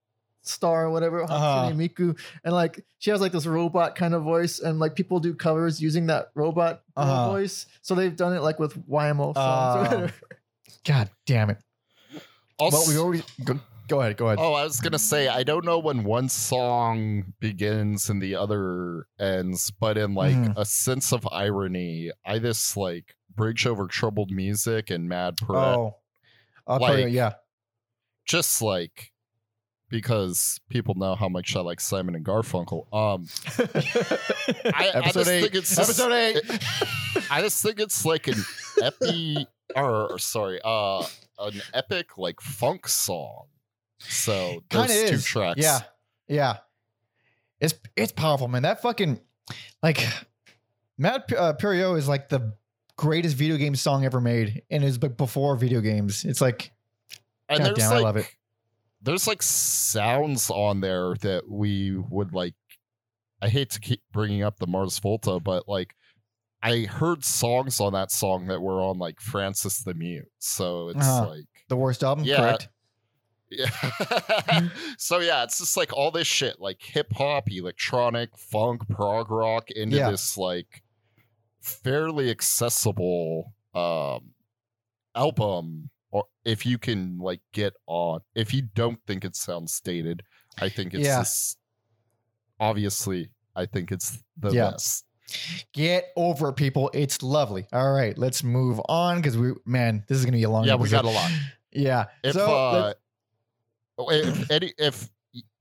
star 0.42 0.86
or 0.86 0.90
whatever, 0.90 1.22
Uh-huh. 1.24 1.70
Hatsune 1.70 1.76
Miku, 1.76 2.18
and 2.44 2.54
like 2.54 2.84
she 2.98 3.10
has 3.10 3.20
like 3.20 3.32
this 3.32 3.46
robot 3.46 3.94
kind 3.96 4.14
of 4.14 4.22
voice, 4.22 4.60
and 4.60 4.78
like 4.78 4.94
people 4.94 5.20
do 5.20 5.34
covers 5.34 5.80
using 5.80 6.06
that 6.06 6.30
robot 6.34 6.82
Uh-huh. 6.96 7.30
voice. 7.30 7.66
So 7.82 7.94
they've 7.94 8.16
done 8.16 8.34
it 8.34 8.40
like 8.42 8.58
with 8.58 8.74
YMO 8.88 9.34
songs. 9.34 9.36
or 9.36 9.78
Oh. 9.78 9.82
whatever. 10.00 10.12
god 10.84 11.10
damn 11.26 11.50
it. 11.50 11.58
also 12.58 12.78
Well, 12.78 12.88
we 12.88 12.98
already 12.98 13.22
go, 13.44 13.60
go 13.88 14.00
ahead. 14.00 14.16
Go 14.16 14.26
ahead. 14.26 14.38
Oh, 14.40 14.54
I 14.54 14.64
was 14.64 14.80
gonna 14.80 14.98
say 14.98 15.28
I 15.28 15.42
don't 15.42 15.64
know 15.66 15.78
when 15.78 16.02
one 16.04 16.28
song 16.30 17.34
begins 17.40 18.08
and 18.08 18.22
the 18.22 18.34
other 18.36 19.06
ends, 19.20 19.70
but 19.70 19.98
in 19.98 20.14
like 20.14 20.34
Mhm. 20.34 20.54
a 20.56 20.64
sense 20.64 21.12
of 21.12 21.28
irony, 21.30 22.10
I 22.24 22.38
just 22.38 22.74
like 22.76 23.14
Bridge 23.38 23.66
Over 23.66 23.86
Troubled 23.86 24.30
Music 24.30 24.90
and 24.90 25.08
Mad 25.08 25.38
Pierrot, 25.38 25.56
Oh, 25.78 25.96
I'll 26.66 26.78
tell 26.78 26.98
you, 26.98 27.06
yeah. 27.06 27.34
just 28.26 28.60
like 28.60 29.12
because 29.90 30.60
people 30.68 30.94
know 30.96 31.14
how 31.14 31.30
much 31.30 31.56
I 31.56 31.60
like 31.60 31.80
Simon 31.80 32.14
and 32.14 32.22
Garfunkel. 32.26 32.92
Um, 32.92 33.26
I, 34.74 35.10
just 35.14 35.30
eight. 35.30 35.40
think 35.42 35.54
it's 35.54 35.74
just- 35.74 35.78
episode 35.98 36.12
eight. 36.12 36.42
I 37.30 37.40
just 37.40 37.62
think 37.62 37.80
it's 37.80 38.04
like 38.04 38.28
an 38.28 38.36
epi, 38.82 39.46
or, 39.74 40.12
or 40.12 40.18
sorry, 40.18 40.60
uh, 40.64 41.04
an 41.38 41.60
epic 41.72 42.18
like 42.18 42.40
funk 42.40 42.86
song. 42.88 43.46
So 44.00 44.62
those 44.70 44.88
Kinda 44.88 45.08
two 45.08 45.14
is. 45.16 45.24
tracks, 45.24 45.60
Yeah, 45.62 45.80
yeah. 46.28 46.56
It's 47.60 47.74
it's 47.96 48.12
powerful, 48.12 48.46
man. 48.48 48.62
That 48.62 48.80
fucking 48.82 49.18
like 49.82 50.06
Matt 50.96 51.32
uh, 51.32 51.54
Pierrot 51.54 51.98
is 51.98 52.06
like 52.08 52.28
the 52.28 52.52
greatest 52.98 53.36
video 53.36 53.56
game 53.56 53.74
song 53.74 54.04
ever 54.04 54.20
made, 54.20 54.60
and 54.70 54.84
is 54.84 55.00
like 55.02 55.16
before 55.16 55.56
video 55.56 55.80
games. 55.80 56.26
It's 56.26 56.42
like 56.42 56.72
and 57.48 57.60
God 57.64 57.76
damn, 57.76 57.92
I 57.94 57.98
love 58.00 58.18
it. 58.18 58.26
There's 59.00 59.26
like 59.26 59.42
sounds 59.42 60.50
on 60.50 60.80
there 60.82 61.14
that 61.22 61.48
we 61.48 61.96
would 61.96 62.34
like. 62.34 62.54
I 63.40 63.48
hate 63.48 63.70
to 63.70 63.80
keep 63.80 64.02
bringing 64.12 64.42
up 64.42 64.58
the 64.58 64.66
Mars 64.66 64.98
Volta, 64.98 65.38
but 65.40 65.66
like 65.68 65.94
I 66.62 66.80
heard 66.80 67.24
songs 67.24 67.78
on 67.80 67.92
that 67.92 68.10
song 68.10 68.48
that 68.48 68.60
were 68.60 68.82
on 68.82 68.98
like 68.98 69.20
Frances 69.20 69.78
the 69.84 69.94
Mute. 69.94 70.28
So 70.40 70.88
it's 70.88 71.06
Uh-huh. 71.06 71.30
like 71.30 71.46
the 71.68 71.76
worst 71.76 72.02
album. 72.02 72.24
Yeah. 72.24 72.36
Correct. 72.38 72.68
yeah. 73.50 74.68
so 74.98 75.20
yeah, 75.20 75.44
it's 75.44 75.58
just 75.58 75.76
like 75.76 75.92
all 75.92 76.10
this 76.10 76.26
shit, 76.26 76.60
like 76.60 76.82
hip 76.82 77.12
hop, 77.12 77.48
electronic, 77.50 78.36
funk, 78.36 78.82
prog 78.88 79.30
rock, 79.30 79.70
into 79.70 79.96
Yeah. 79.96 80.10
this 80.10 80.36
like 80.36 80.82
fairly 81.60 82.30
accessible 82.30 83.52
um 83.74 84.30
album. 85.14 85.90
Or 86.10 86.24
if 86.44 86.64
you 86.64 86.78
can 86.78 87.18
like 87.18 87.40
get 87.52 87.74
on, 87.86 88.20
if 88.34 88.54
you 88.54 88.62
don't 88.74 88.98
think 89.06 89.24
it 89.24 89.36
sounds 89.36 89.78
dated, 89.80 90.22
I 90.60 90.68
think 90.70 90.94
it's 90.94 91.04
Yeah. 91.04 91.18
just 91.20 91.58
obviously 92.60 93.30
I 93.54 93.66
think 93.66 93.90
it's 93.92 94.18
the 94.36 94.52
Yeah. 94.52 94.70
best. 94.70 95.04
Get 95.74 96.06
over 96.16 96.52
people. 96.52 96.90
It's 96.94 97.22
lovely. 97.22 97.66
All 97.72 97.92
right, 97.92 98.16
let's 98.16 98.42
move 98.42 98.80
on 98.88 99.16
because 99.16 99.36
we 99.36 99.52
man, 99.66 100.04
this 100.08 100.16
is 100.18 100.24
gonna 100.24 100.36
be 100.38 100.44
a 100.44 100.50
long. 100.50 100.64
Yeah, 100.64 100.76
we 100.76 100.88
got 100.88 101.04
a 101.04 101.10
lot. 101.10 101.30
Yeah. 101.70 102.06
if 102.24 102.32
so 102.34 102.50
uh 102.50 102.94
if 103.98 104.50
any 104.50 104.72
if 104.78 105.10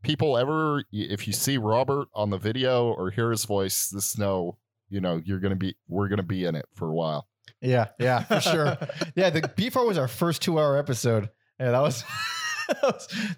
people 0.03 0.37
ever 0.37 0.83
if 0.93 1.27
you 1.27 1.33
see 1.33 1.57
robert 1.57 2.07
on 2.13 2.29
the 2.29 2.37
video 2.37 2.93
or 2.93 3.11
hear 3.11 3.29
his 3.29 3.43
voice 3.43 3.89
just 3.91 4.17
know 4.17 4.57
you 4.89 5.01
know 5.01 5.21
you're 5.23 5.39
gonna 5.39 5.55
be 5.55 5.75
we're 5.87 6.07
gonna 6.07 6.23
be 6.23 6.45
in 6.45 6.55
it 6.55 6.65
for 6.73 6.89
a 6.89 6.93
while 6.93 7.27
yeah, 7.61 7.87
yeah, 7.99 8.23
for 8.23 8.39
sure. 8.39 8.77
yeah, 9.15 9.29
the 9.29 9.51
before 9.55 9.85
was 9.85 9.97
our 9.97 10.07
first 10.07 10.41
two-hour 10.41 10.77
episode. 10.77 11.29
Yeah, 11.59 11.71
that 11.71 11.81
was. 11.81 12.03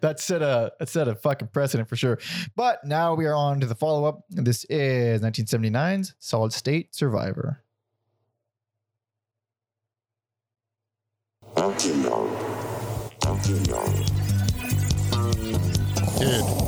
that 0.02 0.20
set 0.20 0.42
a 0.42 0.72
that 0.80 0.90
set 0.90 1.08
a 1.08 1.14
fucking 1.14 1.50
precedent 1.50 1.88
for 1.88 1.96
sure. 1.96 2.18
But 2.56 2.84
now 2.84 3.14
we 3.14 3.28
are 3.28 3.36
on 3.36 3.60
to 3.60 3.68
the 3.68 3.76
follow 3.76 4.06
up. 4.06 4.24
And 4.36 4.46
this 4.46 4.66
is 4.72 5.22
1979's 5.22 6.16
Solid 6.18 6.52
State 6.52 6.96
Survivor. 6.96 7.64
Don't 11.56 11.86
you 11.86 11.96
know? 11.98 13.16
Don't 13.20 13.48
you 13.48 13.60
know? 13.72 13.86
dude 16.18 16.59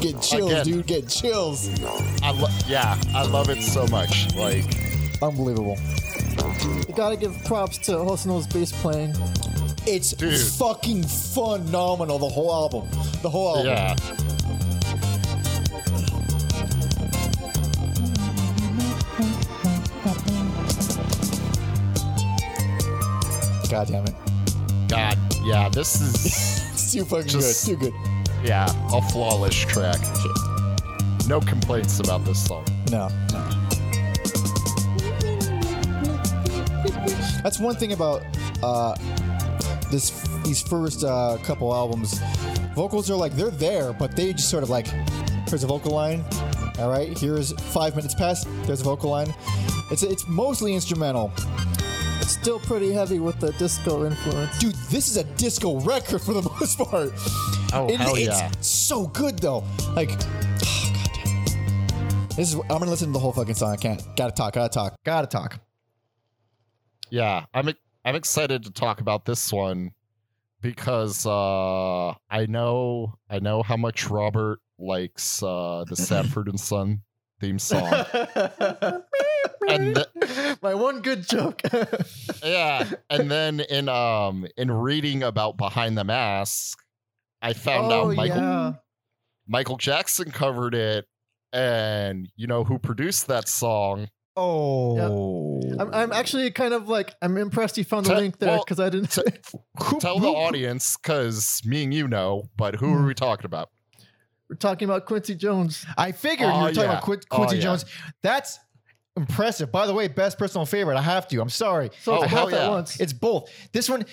Get 0.00 0.22
chills, 0.22 0.50
Again. 0.52 0.64
dude. 0.64 0.86
Get 0.86 1.08
chills. 1.08 1.68
i 2.22 2.30
lo- 2.30 2.48
yeah 2.66 2.98
i 3.14 3.22
love 3.26 3.50
it 3.50 3.62
so 3.62 3.86
much 3.88 4.34
like 4.34 4.64
Unbelievable. 5.22 5.76
you 6.88 6.94
gotta 6.94 7.16
give 7.16 7.36
props 7.44 7.76
to 7.78 7.92
Hosono's 7.92 8.46
bass 8.46 8.72
playing. 8.80 9.14
It's 9.86 10.12
Dude. 10.12 10.38
fucking 10.58 11.02
phenomenal. 11.04 12.18
The 12.18 12.28
whole 12.28 12.52
album. 12.52 12.88
The 13.22 13.28
whole 13.28 13.56
album. 13.58 13.66
yeah 13.66 13.94
God 23.70 23.86
damn 23.88 24.04
it. 24.04 24.14
god 24.88 25.16
yeah 25.44 25.68
this 25.68 26.00
is 26.00 26.60
It's 26.72 26.92
too 26.92 27.04
fucking 27.04 27.28
Just- 27.28 27.66
good. 27.66 27.78
Too 27.78 27.90
good. 27.90 27.94
Yeah 28.42 28.66
a 28.92 29.02
flawless 29.10 29.54
track 29.54 30.00
no 31.28 31.40
complaints 31.40 32.00
about 32.00 32.24
this 32.24 32.44
song 32.46 32.64
No, 32.90 33.08
no. 33.32 33.48
That's 37.42 37.58
one 37.58 37.74
thing 37.76 37.92
about 37.92 38.22
uh, 38.62 38.94
this 39.90 40.10
these 40.44 40.60
first 40.60 41.04
uh, 41.04 41.38
couple 41.42 41.72
albums. 41.72 42.20
Vocals 42.74 43.10
are 43.10 43.14
like 43.16 43.32
they're 43.32 43.50
there, 43.50 43.92
but 43.92 44.14
they 44.16 44.32
just 44.32 44.50
sort 44.50 44.62
of 44.62 44.70
like 44.70 44.86
here's 45.48 45.64
a 45.64 45.66
vocal 45.66 45.92
line. 45.92 46.24
All 46.78 46.90
right, 46.90 47.16
here's 47.16 47.52
five 47.72 47.96
minutes 47.96 48.14
past. 48.14 48.46
There's 48.64 48.80
a 48.80 48.84
vocal 48.84 49.10
line. 49.10 49.32
It's 49.90 50.02
it's 50.02 50.26
mostly 50.28 50.74
instrumental. 50.74 51.32
It's 52.40 52.46
still 52.46 52.58
pretty 52.60 52.90
heavy 52.90 53.18
with 53.18 53.38
the 53.38 53.52
disco 53.52 54.06
influence. 54.06 54.58
Dude, 54.58 54.74
this 54.88 55.08
is 55.08 55.18
a 55.18 55.24
disco 55.24 55.78
record 55.80 56.20
for 56.22 56.32
the 56.32 56.40
most 56.60 56.78
part. 56.78 57.12
oh 57.74 57.86
It- 57.86 58.00
hell 58.00 58.14
it's 58.14 58.26
yeah 58.28 58.50
so 58.62 59.06
good 59.08 59.38
though. 59.40 59.62
Like, 59.94 60.10
oh, 60.12 60.92
God 60.94 61.10
damn. 61.22 62.28
This 62.28 62.48
is 62.48 62.54
I'm 62.54 62.66
gonna 62.68 62.86
listen 62.86 63.08
to 63.08 63.12
the 63.12 63.18
whole 63.18 63.34
fucking 63.34 63.52
song. 63.56 63.72
I 63.72 63.76
can't. 63.76 64.02
Gotta 64.16 64.32
talk. 64.32 64.54
Gotta 64.54 64.72
talk. 64.72 64.96
Gotta 65.04 65.26
talk. 65.26 65.60
Yeah, 67.10 67.44
I'm 67.52 67.74
I'm 68.06 68.14
excited 68.14 68.64
to 68.64 68.70
talk 68.72 69.02
about 69.02 69.26
this 69.26 69.52
one 69.52 69.90
because 70.62 71.26
uh 71.26 72.08
I 72.30 72.46
know 72.48 73.16
I 73.28 73.40
know 73.40 73.62
how 73.62 73.76
much 73.76 74.08
Robert 74.08 74.60
likes 74.78 75.42
uh 75.42 75.84
the 75.86 75.94
Sanford 75.96 76.48
and 76.48 76.58
Son 76.58 77.02
theme 77.38 77.58
song. 77.58 77.82
and 79.68 79.94
th- 79.94 80.58
My 80.62 80.74
one 80.74 81.00
good 81.02 81.26
joke. 81.28 81.60
yeah, 82.44 82.90
and 83.08 83.30
then 83.30 83.60
in 83.60 83.88
um 83.88 84.46
in 84.56 84.70
reading 84.70 85.22
about 85.22 85.56
Behind 85.56 85.96
the 85.96 86.04
Mask, 86.04 86.78
I 87.42 87.52
found 87.52 87.92
oh 87.92 88.10
out 88.10 88.16
Michael 88.16 88.36
yeah. 88.36 88.72
Michael 89.48 89.76
Jackson 89.76 90.30
covered 90.30 90.74
it, 90.74 91.06
and 91.52 92.28
you 92.36 92.46
know 92.46 92.64
who 92.64 92.78
produced 92.78 93.26
that 93.28 93.48
song? 93.48 94.08
Oh, 94.36 95.60
I'm, 95.78 95.92
I'm 95.92 96.12
actually 96.12 96.50
kind 96.52 96.72
of 96.72 96.88
like 96.88 97.14
I'm 97.20 97.36
impressed 97.36 97.76
you 97.76 97.84
found 97.84 98.06
the 98.06 98.14
Te- 98.14 98.20
link 98.20 98.38
there 98.38 98.50
well, 98.50 98.64
because 98.64 98.80
I 98.80 98.88
didn't. 98.88 99.10
te- 99.10 99.22
Who- 99.84 99.98
Tell 100.00 100.18
the 100.18 100.28
audience, 100.28 100.96
because 100.96 101.60
me 101.66 101.84
and 101.84 101.92
you 101.92 102.06
know, 102.08 102.44
but 102.56 102.76
who 102.76 102.86
Hmm. 102.88 103.02
are 103.02 103.06
we 103.06 103.14
talking 103.14 103.44
about? 103.46 103.70
We're 104.48 104.56
talking 104.56 104.86
about 104.88 105.06
Quincy 105.06 105.34
Jones. 105.34 105.84
I 105.98 106.12
figured 106.12 106.48
you 106.48 106.54
Oh, 106.54 106.62
were 106.62 106.68
talking 106.68 106.82
yeah. 106.82 106.90
about 106.92 107.02
Quin- 107.02 107.20
Oh, 107.30 107.36
Quincy 107.36 107.56
yeah. 107.56 107.62
Jones. 107.62 107.84
That's 108.22 108.58
impressive. 109.16 109.70
By 109.72 109.86
the 109.86 109.94
way, 109.94 110.08
best 110.08 110.38
personal 110.38 110.64
favorite. 110.66 110.96
I 110.96 111.02
have 111.02 111.26
to. 111.28 111.40
I'm 111.40 111.50
sorry. 111.50 111.90
So 112.02 112.18
Oh, 112.18 112.22
it's 112.22 112.30
hell 112.32 112.44
both 112.46 112.54
at 112.54 112.60
yeah. 112.60 112.68
once. 112.68 113.00
It's 113.00 113.12
both. 113.12 113.50
This 113.72 113.88
one, 113.88 114.04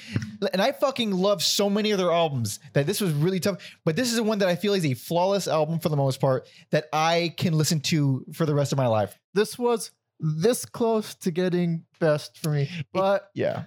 and 0.54 0.62
I 0.62 0.72
fucking 0.72 1.12
love 1.12 1.44
so 1.44 1.70
many 1.70 1.94
other 1.94 2.12
albums 2.12 2.60
that 2.74 2.86
this 2.86 3.00
was 3.00 3.14
really 3.14 3.40
tough. 3.40 3.58
But 3.86 3.96
this 3.96 4.10
is 4.10 4.16
the 4.18 4.24
one 4.24 4.40
that 4.40 4.50
I 4.50 4.56
feel 4.56 4.74
is 4.74 4.86
a 4.86 4.94
flawless 4.94 5.48
album 5.48 5.80
for 5.80 5.90
the 5.90 5.96
most 5.98 6.20
part 6.20 6.48
that 6.72 6.88
I 6.92 7.34
can 7.38 7.54
listen 7.54 7.80
to 7.82 8.26
for 8.34 8.46
the 8.46 8.56
rest 8.56 8.72
of 8.72 8.78
my 8.78 8.88
life. 8.88 9.18
this 9.34 9.58
was 9.58 9.92
this 10.20 10.66
close 10.66 11.14
to 11.16 11.30
getting 11.32 11.86
best 12.00 12.38
for 12.40 12.50
me, 12.50 12.70
but 12.92 13.30
Yeah. 13.36 13.64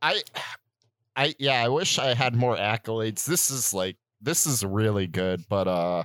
I, 0.00 0.22
I 1.14 1.34
yeah, 1.38 1.62
I 1.62 1.68
wish 1.68 1.98
I 1.98 2.14
had 2.14 2.34
more 2.34 2.56
accolades. 2.56 3.24
This 3.26 3.50
is 3.50 3.74
like 3.74 3.96
this 4.22 4.46
is 4.46 4.64
really 4.64 5.06
good, 5.06 5.44
but 5.48 5.68
uh, 5.68 6.04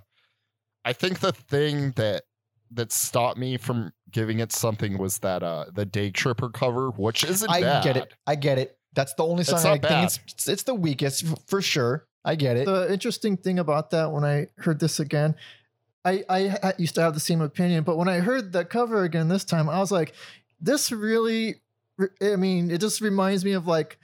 I 0.83 0.93
think 0.93 1.19
the 1.19 1.31
thing 1.31 1.91
that 1.91 2.23
that 2.73 2.91
stopped 2.91 3.37
me 3.37 3.57
from 3.57 3.91
giving 4.11 4.39
it 4.39 4.51
something 4.51 4.97
was 4.97 5.19
that 5.19 5.43
uh 5.43 5.65
the 5.73 5.85
Day 5.85 6.11
Tripper 6.11 6.49
cover, 6.49 6.89
which 6.91 7.23
isn't 7.23 7.49
I 7.49 7.61
bad. 7.61 7.83
get 7.83 7.97
it. 7.97 8.13
I 8.27 8.35
get 8.35 8.57
it. 8.57 8.77
That's 8.93 9.13
the 9.15 9.23
only 9.23 9.41
It's 9.41 9.49
song 9.49 9.59
I 9.59 9.63
not 9.63 9.71
think 9.73 9.81
bad. 9.83 10.03
it's, 10.05 10.19
it's 10.27 10.47
it's 10.47 10.63
the 10.63 10.75
weakest 10.75 11.25
for 11.47 11.61
sure. 11.61 12.05
I 12.23 12.35
get 12.35 12.55
it. 12.57 12.65
the 12.65 12.91
interesting 12.91 13.35
thing 13.37 13.57
about 13.59 13.89
that 13.91 14.11
when 14.11 14.23
I 14.23 14.47
heard 14.57 14.79
this 14.79 14.99
again, 14.99 15.35
I 16.05 16.23
I 16.29 16.47
ha- 16.49 16.73
used 16.77 16.95
to 16.95 17.01
have 17.01 17.13
the 17.13 17.19
same 17.19 17.41
opinion, 17.41 17.83
but 17.83 17.97
when 17.97 18.07
I 18.07 18.19
heard 18.19 18.53
that 18.53 18.69
cover 18.69 19.03
again 19.03 19.27
this 19.27 19.43
time, 19.43 19.69
I 19.69 19.79
was 19.79 19.91
like, 19.91 20.13
this 20.59 20.91
really, 20.91 21.55
I 22.21 22.35
mean, 22.35 22.69
it 22.69 22.79
just 22.79 23.01
reminds 23.01 23.43
me 23.43 23.53
of 23.53 23.65
like 23.65 23.97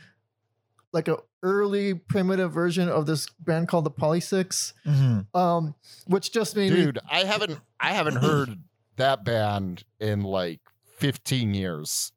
like 0.94 1.08
a 1.08 1.18
early 1.44 1.94
primitive 1.94 2.52
version 2.52 2.90
of 2.90 3.06
this 3.06 3.30
band 3.40 3.68
called 3.68 3.84
the 3.84 3.92
Polysics, 3.92 4.74
Mhm. 4.86 5.28
um, 5.36 5.76
which 6.08 6.32
just 6.32 6.56
made 6.56 6.72
me 6.74 6.86
Dude, 6.86 7.00
I 7.12 7.20
haven't 7.26 7.60
I 7.80 7.94
haven't 7.94 8.16
heard 8.22 8.58
that 8.98 9.24
band 9.24 9.84
in 10.00 10.22
like 10.22 10.60
15 10.98 11.54
years. 11.54 12.12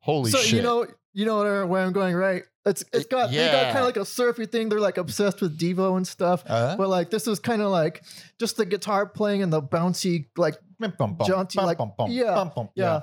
Holy 0.00 0.30
so 0.30 0.38
shit. 0.38 0.54
you 0.56 0.62
know 0.62 0.86
you 1.12 1.26
know 1.26 1.38
where, 1.40 1.66
where 1.66 1.82
I'm 1.82 1.92
going, 1.92 2.14
right? 2.14 2.44
It's 2.64 2.84
it's 2.92 3.06
got 3.06 3.30
they 3.30 3.36
got 3.36 3.52
Yeah. 3.52 3.64
kind 3.72 3.78
of 3.78 3.84
like 3.86 3.96
a 3.96 4.04
surfy 4.04 4.46
thing. 4.46 4.68
They're 4.68 4.80
like 4.80 4.98
obsessed 4.98 5.40
with 5.40 5.58
Devo 5.58 5.96
and 5.96 6.06
stuff. 6.06 6.44
Uh, 6.46 6.76
But 6.76 6.88
like 6.88 7.10
this 7.10 7.26
is 7.26 7.38
kind 7.40 7.62
of 7.62 7.70
like 7.70 8.02
just 8.38 8.56
the 8.56 8.66
guitar 8.66 9.06
playing 9.06 9.42
and 9.42 9.52
the 9.52 9.62
bouncy 9.62 10.26
like 10.36 10.56
bum, 10.78 10.92
bum, 10.98 11.14
bum, 11.14 11.26
jaunty, 11.26 11.56
bum, 11.56 11.66
like- 11.66 11.78
bum, 11.78 11.92
bum, 11.96 12.10
yeah, 12.10 12.34
bum, 12.34 12.52
bum. 12.54 12.68
yeah. 12.74 13.00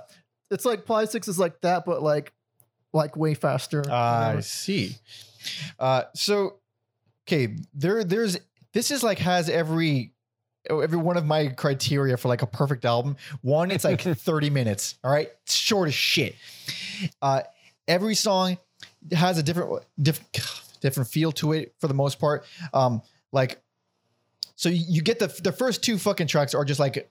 It's 0.51 0.65
like 0.65 0.85
Polysics 0.85 1.27
is 1.27 1.39
like 1.39 1.59
that, 1.61 1.85
but 1.85 2.01
like 2.03 2.31
like 2.93 3.17
way 3.17 3.33
faster. 3.33 3.83
I 3.91 4.39
see. 4.41 4.95
Uh, 5.77 6.03
so, 6.15 6.59
okay, 7.27 7.55
there, 7.73 8.03
there's 8.03 8.37
this 8.73 8.89
is 8.91 9.03
like 9.03 9.19
has 9.19 9.49
every 9.49 10.13
every 10.69 10.97
one 10.97 11.17
of 11.17 11.25
my 11.25 11.47
criteria 11.47 12.17
for 12.17 12.27
like 12.27 12.41
a 12.41 12.47
perfect 12.47 12.85
album. 12.85 13.17
One, 13.41 13.71
it's 13.71 13.83
like 13.83 14.01
30 14.01 14.49
minutes. 14.49 14.95
All 15.03 15.11
right, 15.11 15.29
It's 15.43 15.55
short 15.55 15.87
as 15.87 15.93
shit. 15.93 16.35
Uh, 17.21 17.41
every 17.87 18.15
song 18.15 18.57
has 19.11 19.37
a 19.37 19.43
different 19.43 19.83
different 20.01 20.61
different 20.81 21.09
feel 21.09 21.31
to 21.33 21.53
it 21.53 21.73
for 21.79 21.87
the 21.87 21.93
most 21.93 22.19
part. 22.19 22.45
Um, 22.73 23.01
like, 23.31 23.61
so 24.55 24.69
you 24.69 24.83
you 24.87 25.01
get 25.01 25.19
the 25.19 25.27
the 25.43 25.51
first 25.51 25.83
two 25.83 25.97
fucking 25.97 26.27
tracks 26.27 26.53
are 26.53 26.65
just 26.65 26.79
like 26.79 27.09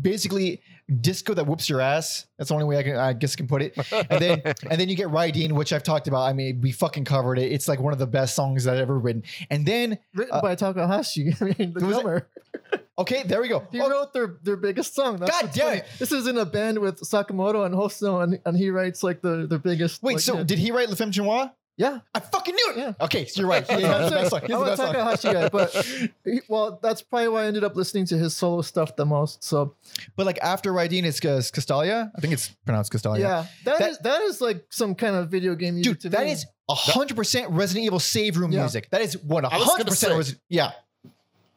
basically 0.00 0.62
disco 1.00 1.34
that 1.34 1.46
whoops 1.46 1.68
your 1.68 1.80
ass. 1.80 2.26
That's 2.38 2.48
the 2.48 2.54
only 2.54 2.66
way 2.66 2.78
I 2.78 2.82
can 2.82 2.96
I 2.96 3.12
guess 3.12 3.36
can 3.36 3.46
put 3.46 3.62
it 3.62 3.76
and 3.92 4.20
then 4.20 4.42
and 4.70 4.80
then 4.80 4.88
you 4.88 4.94
get 4.96 5.08
Rydeen, 5.08 5.52
which 5.52 5.72
I've 5.72 5.82
talked 5.82 6.08
about. 6.08 6.22
I 6.22 6.32
mean, 6.32 6.60
we 6.60 6.72
fucking 6.72 7.04
covered 7.04 7.38
it. 7.38 7.52
It's 7.52 7.68
like 7.68 7.80
one 7.80 7.92
of 7.92 7.98
the 7.98 8.06
best 8.06 8.34
songs 8.34 8.64
that 8.64 8.74
I've 8.74 8.80
ever 8.80 8.98
written. 8.98 9.22
And 9.50 9.66
then 9.66 9.98
Written 10.14 10.34
Uh, 10.34 10.40
by 10.42 10.54
Takahashi. 10.54 11.34
I 11.40 11.44
mean, 11.44 11.72
the 11.74 11.80
drummer. 11.80 12.28
okay, 12.98 13.22
there 13.24 13.40
we 13.40 13.48
go. 13.48 13.66
He 13.70 13.80
Oh, 13.80 13.88
wrote 13.90 14.12
their 14.12 14.38
their 14.42 14.56
biggest 14.56 14.94
song. 14.94 15.16
That's 15.18 15.30
God 15.42 15.50
damn 15.52 15.76
it. 15.78 15.86
This 15.98 16.12
is 16.12 16.26
in 16.26 16.38
a 16.38 16.44
band 16.46 16.78
with 16.78 17.00
Sakamoto 17.00 17.64
and 17.66 17.74
Hosono, 17.74 18.22
and, 18.22 18.40
and 18.44 18.56
he 18.56 18.70
writes 18.70 19.02
like 19.02 19.20
the 19.20 19.46
their 19.46 19.58
biggest. 19.58 20.02
wait, 20.02 20.14
like, 20.14 20.22
so 20.22 20.36
hit. 20.38 20.46
did 20.46 20.58
he 20.58 20.70
write 20.70 20.88
Le 20.88 20.96
Femme 20.96 21.12
Chinois? 21.12 21.50
Yeah. 21.78 22.00
I 22.14 22.20
fucking 22.20 22.54
knew 22.54 22.72
it. 22.72 22.76
Yeah. 22.76 22.92
Okay, 23.00 23.24
so 23.24 23.40
you're 23.40 23.48
right. 23.48 23.66
He 23.70 23.82
has 23.82 24.10
the 24.10 24.16
best 24.16 24.30
song. 24.30 24.40
He 24.46 24.52
I'm 24.52 24.58
the 24.60 24.64
a 24.64 24.68
best 24.68 24.82
song. 24.82 24.92
Takahashi 24.92 25.32
guy, 25.32 25.48
but 25.48 25.72
he- 26.24 26.40
well, 26.48 26.78
that's 26.82 27.00
probably 27.00 27.28
why 27.28 27.44
I 27.44 27.46
ended 27.46 27.64
up 27.64 27.74
listening 27.76 28.04
to 28.06 28.18
his 28.18 28.36
solo 28.36 28.60
stuff 28.62 28.94
the 28.96 29.06
most. 29.06 29.42
So 29.42 29.74
But 30.16 30.26
like 30.26 30.38
after 30.42 30.70
Rydeen, 30.72 31.04
it's 31.04 31.24
uh, 31.24 31.38
Castalia. 31.54 32.10
I 32.14 32.20
think 32.20 32.34
it's 32.34 32.48
pronounced 32.66 32.92
Castalia. 32.92 33.20
yeah, 33.20 33.46
that 33.64 33.78
That- 33.78 33.90
is 33.90 33.98
that 34.00 34.20
is 34.22 34.40
like 34.42 34.66
some 34.70 34.94
kind 34.94 35.16
of 35.16 35.30
video 35.30 35.54
game 35.54 35.76
music 35.76 35.92
Dude, 35.94 36.00
to 36.02 36.08
that 36.10 36.26
me. 36.26 36.32
is 36.32 36.44
hundred 36.68 37.16
percent 37.16 37.48
Resident 37.50 37.86
Evil 37.86 37.98
save 38.00 38.36
room 38.36 38.52
Yeah. 38.52 38.60
music. 38.60 38.90
That 38.90 39.00
is 39.00 39.16
one 39.22 39.46
a 39.46 39.48
hundred 39.48 39.86
percent 39.86 40.22
say- 40.26 40.34
Yeah, 40.50 40.72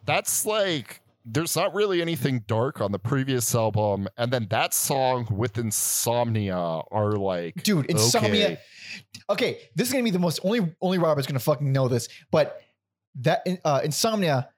That's 0.06 0.46
like 0.46 1.02
there's 1.26 1.56
not 1.56 1.74
really 1.76 2.02
anything 2.02 2.44
dark 2.48 2.82
on 2.82 2.92
the 2.92 2.98
previous 2.98 3.54
album, 3.54 4.08
and 4.18 4.32
then 4.34 4.48
that 4.50 4.74
song 4.74 5.28
with 5.30 5.58
Insomnia 5.58 6.56
are 6.56 7.12
like 7.14 7.62
dude, 7.64 7.86
Insomnia. 7.92 8.46
Okay. 8.46 8.60
Okay, 9.30 9.60
this 9.76 9.88
is 9.88 9.94
gonna 9.94 10.04
be 10.04 10.12
the 10.12 10.20
most 10.20 10.40
only 10.44 10.74
only 10.82 10.98
Robert's 10.98 11.28
gonna 11.28 11.40
fucking 11.40 11.72
know 11.72 11.88
this, 11.88 12.08
but 12.32 12.62
that 13.22 13.46
uh, 13.66 13.82
Insomnia 13.84 14.50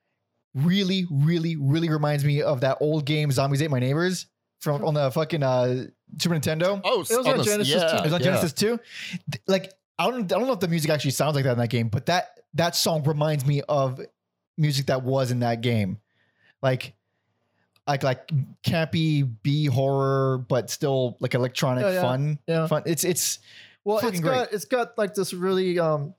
really, 0.56 1.06
really, 1.12 1.56
really 1.56 1.90
reminds 1.90 2.24
me 2.24 2.42
of 2.42 2.62
that 2.62 2.78
old 2.80 3.06
game 3.06 3.32
Zombies 3.32 3.62
Ate 3.62 3.72
My 3.72 3.80
Neighbors 3.80 4.28
from 4.60 4.84
on 4.86 4.94
the 4.94 5.10
fucking 5.12 5.42
uh, 5.44 5.86
Super 6.20 6.36
Nintendo. 6.36 6.80
Oh, 6.84 6.96
It 6.96 6.98
was 7.00 7.12
on 7.12 7.38
the- 7.38 7.44
Genesis 7.44 7.74
yeah, 7.74 7.88
too. 7.92 7.98
It 7.98 8.04
was 8.04 8.14
on 8.14 8.20
yeah. 8.22 8.26
Genesis 8.26 8.54
too. 8.54 8.80
Like 9.48 9.72
I 10.00 10.10
don't, 10.10 10.24
I 10.32 10.38
don't 10.38 10.48
know 10.48 10.54
if 10.54 10.60
the 10.60 10.68
music 10.68 10.90
actually 10.92 11.12
sounds 11.12 11.36
like 11.36 11.44
that 11.46 11.54
in 11.54 11.58
that 11.60 11.70
game, 11.70 11.90
but 11.90 12.06
that 12.08 12.40
that 12.56 12.76
song 12.76 13.04
reminds 13.04 13.46
me 13.46 13.62
of 13.68 14.00
music 14.58 14.86
that 14.88 15.04
was 15.04 15.32
in 15.32 15.40
that 15.40 15.62
game, 15.62 16.00
like 16.62 16.94
like 17.88 18.04
like 18.04 18.28
campy 18.64 19.30
B 19.44 19.66
horror, 19.66 20.38
but 20.38 20.70
still 20.70 21.18
like 21.20 21.34
electronic 21.34 21.84
Oh, 21.84 21.90
yeah. 21.92 22.02
fun. 22.02 22.40
Yeah. 22.48 22.68
Fun. 22.68 22.84
It's 22.86 23.04
it's 23.04 23.40
well, 23.86 23.98
fucking 24.00 24.16
it's 24.16 24.20
great. 24.22 24.34
got 24.36 24.54
it's 24.54 24.66
got 24.66 24.98
like 24.98 25.14
this 25.14 25.34
really 25.34 25.80
um 25.80 26.14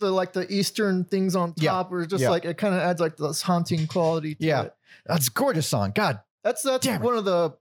the 0.00 0.10
like 0.10 0.32
the 0.32 0.50
Eastern 0.52 1.04
things 1.04 1.34
on 1.36 1.54
Yeah. 1.56 1.70
top, 1.72 1.90
where 1.90 2.02
it's 2.02 2.10
just 2.10 2.22
Yeah. 2.22 2.30
like 2.30 2.44
it 2.44 2.58
kind 2.58 2.74
of 2.74 2.80
adds 2.80 3.00
like 3.00 3.16
this 3.16 3.42
haunting 3.42 3.86
quality. 3.86 4.34
To 4.36 4.44
Yeah. 4.46 4.62
it. 4.64 4.74
that's 5.06 5.28
a 5.28 5.30
gorgeous 5.30 5.66
song. 5.68 5.92
God. 5.94 6.20
that's 6.44 6.62
that's 6.62 6.86
Damn 6.86 7.00
it. 7.02 7.04
one 7.04 7.16
of 7.16 7.24
the 7.24 7.54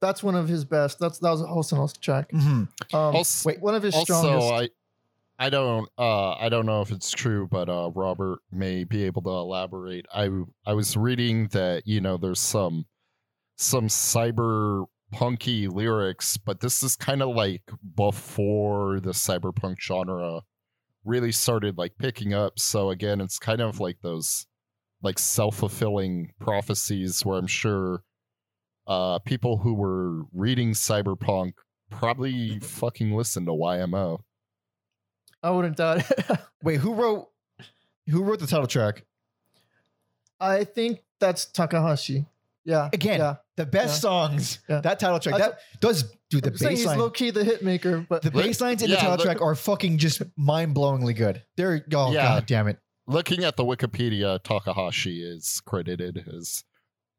that's 0.00 0.22
one 0.22 0.34
of 0.34 0.48
his 0.48 0.64
best. 0.64 0.98
That's 0.98 1.18
that 1.18 1.30
was 1.30 1.40
a 1.42 1.46
Hosono's 1.46 1.92
track. 1.94 2.30
Mhm. 2.32 2.42
Um, 2.42 2.68
Also, 2.92 3.48
Wait, 3.48 3.60
one 3.60 3.74
of 3.74 3.82
his 3.82 3.94
also 3.94 4.14
strongest. 4.14 4.52
I 5.38 5.46
I 5.46 5.50
don't 5.50 5.88
uh 5.98 6.32
I 6.32 6.48
don't 6.48 6.64
know 6.66 6.80
if 6.80 6.90
it's 6.90 7.10
true, 7.10 7.46
but 7.50 7.68
uh 7.68 7.90
Robert 7.94 8.38
may 8.52 8.84
be 8.84 9.04
able 9.04 9.22
to 9.22 9.30
elaborate. 9.30 10.06
I 10.14 10.30
I 10.66 10.72
was 10.74 10.96
reading 10.96 11.48
that 11.48 11.86
you 11.86 12.00
know 12.00 12.16
there's 12.16 12.40
some 12.40 12.86
some 13.56 13.86
cyber 13.88 14.86
punky 15.12 15.68
lyrics, 15.68 16.36
but 16.36 16.60
this 16.60 16.82
is 16.82 16.96
kind 16.96 17.22
of 17.22 17.34
like 17.34 17.62
before 17.96 19.00
the 19.00 19.10
cyberpunk 19.10 19.80
genre 19.80 20.40
really 21.04 21.32
started 21.32 21.78
like 21.78 21.92
picking 21.98 22.34
up. 22.34 22.58
So 22.58 22.90
again, 22.90 23.20
it's 23.20 23.38
kind 23.38 23.60
of 23.60 23.80
like 23.80 23.98
those 24.02 24.46
like 25.02 25.18
self-fulfilling 25.18 26.32
prophecies 26.40 27.24
where 27.24 27.38
I'm 27.38 27.46
sure 27.46 28.02
uh 28.86 29.18
people 29.20 29.58
who 29.58 29.74
were 29.74 30.24
reading 30.32 30.72
cyberpunk 30.72 31.52
probably 31.90 32.58
fucking 32.60 33.12
listened 33.12 33.46
to 33.46 33.52
YMO. 33.52 34.20
I 35.42 35.50
wouldn't 35.50 35.76
doubt 35.76 36.10
it. 36.10 36.38
Wait, 36.62 36.80
who 36.80 36.94
wrote 36.94 37.28
who 38.08 38.22
wrote 38.22 38.40
the 38.40 38.46
title 38.46 38.66
track? 38.66 39.04
I 40.40 40.64
think 40.64 41.00
that's 41.20 41.46
Takahashi. 41.46 42.26
Yeah. 42.64 42.90
Again, 42.92 43.20
yeah. 43.20 43.36
The 43.56 43.66
best 43.66 43.96
Yeah. 43.96 44.00
songs. 44.00 44.58
Yeah. 44.68 44.80
That 44.80 44.98
title 44.98 45.18
track. 45.20 45.36
That's- 45.38 45.58
that 45.72 45.80
does 45.80 46.04
do 46.30 46.40
the 46.40 46.50
I'm 46.50 46.56
saying 46.56 46.70
bass 46.72 46.78
he's 46.80 46.86
line. 46.86 46.98
low 46.98 47.10
key 47.10 47.30
the 47.30 47.44
hit 47.44 47.62
maker, 47.62 48.04
but 48.08 48.22
The 48.22 48.30
bass 48.30 48.60
lines 48.60 48.82
in 48.82 48.88
the 48.90 48.94
Yeah, 48.96 49.00
title 49.00 49.16
look- 49.16 49.24
track 49.24 49.40
are 49.42 49.54
fucking 49.54 49.98
just 49.98 50.22
mind 50.36 50.74
blowingly 50.74 51.14
good. 51.16 51.42
They're 51.56 51.84
oh 51.94 52.12
Yeah. 52.12 52.22
god 52.24 52.46
damn 52.46 52.68
it. 52.68 52.78
Looking 53.06 53.44
at 53.44 53.56
the 53.56 53.64
Wikipedia, 53.64 54.42
Takahashi 54.42 55.22
is 55.22 55.60
credited 55.64 56.24
as 56.36 56.64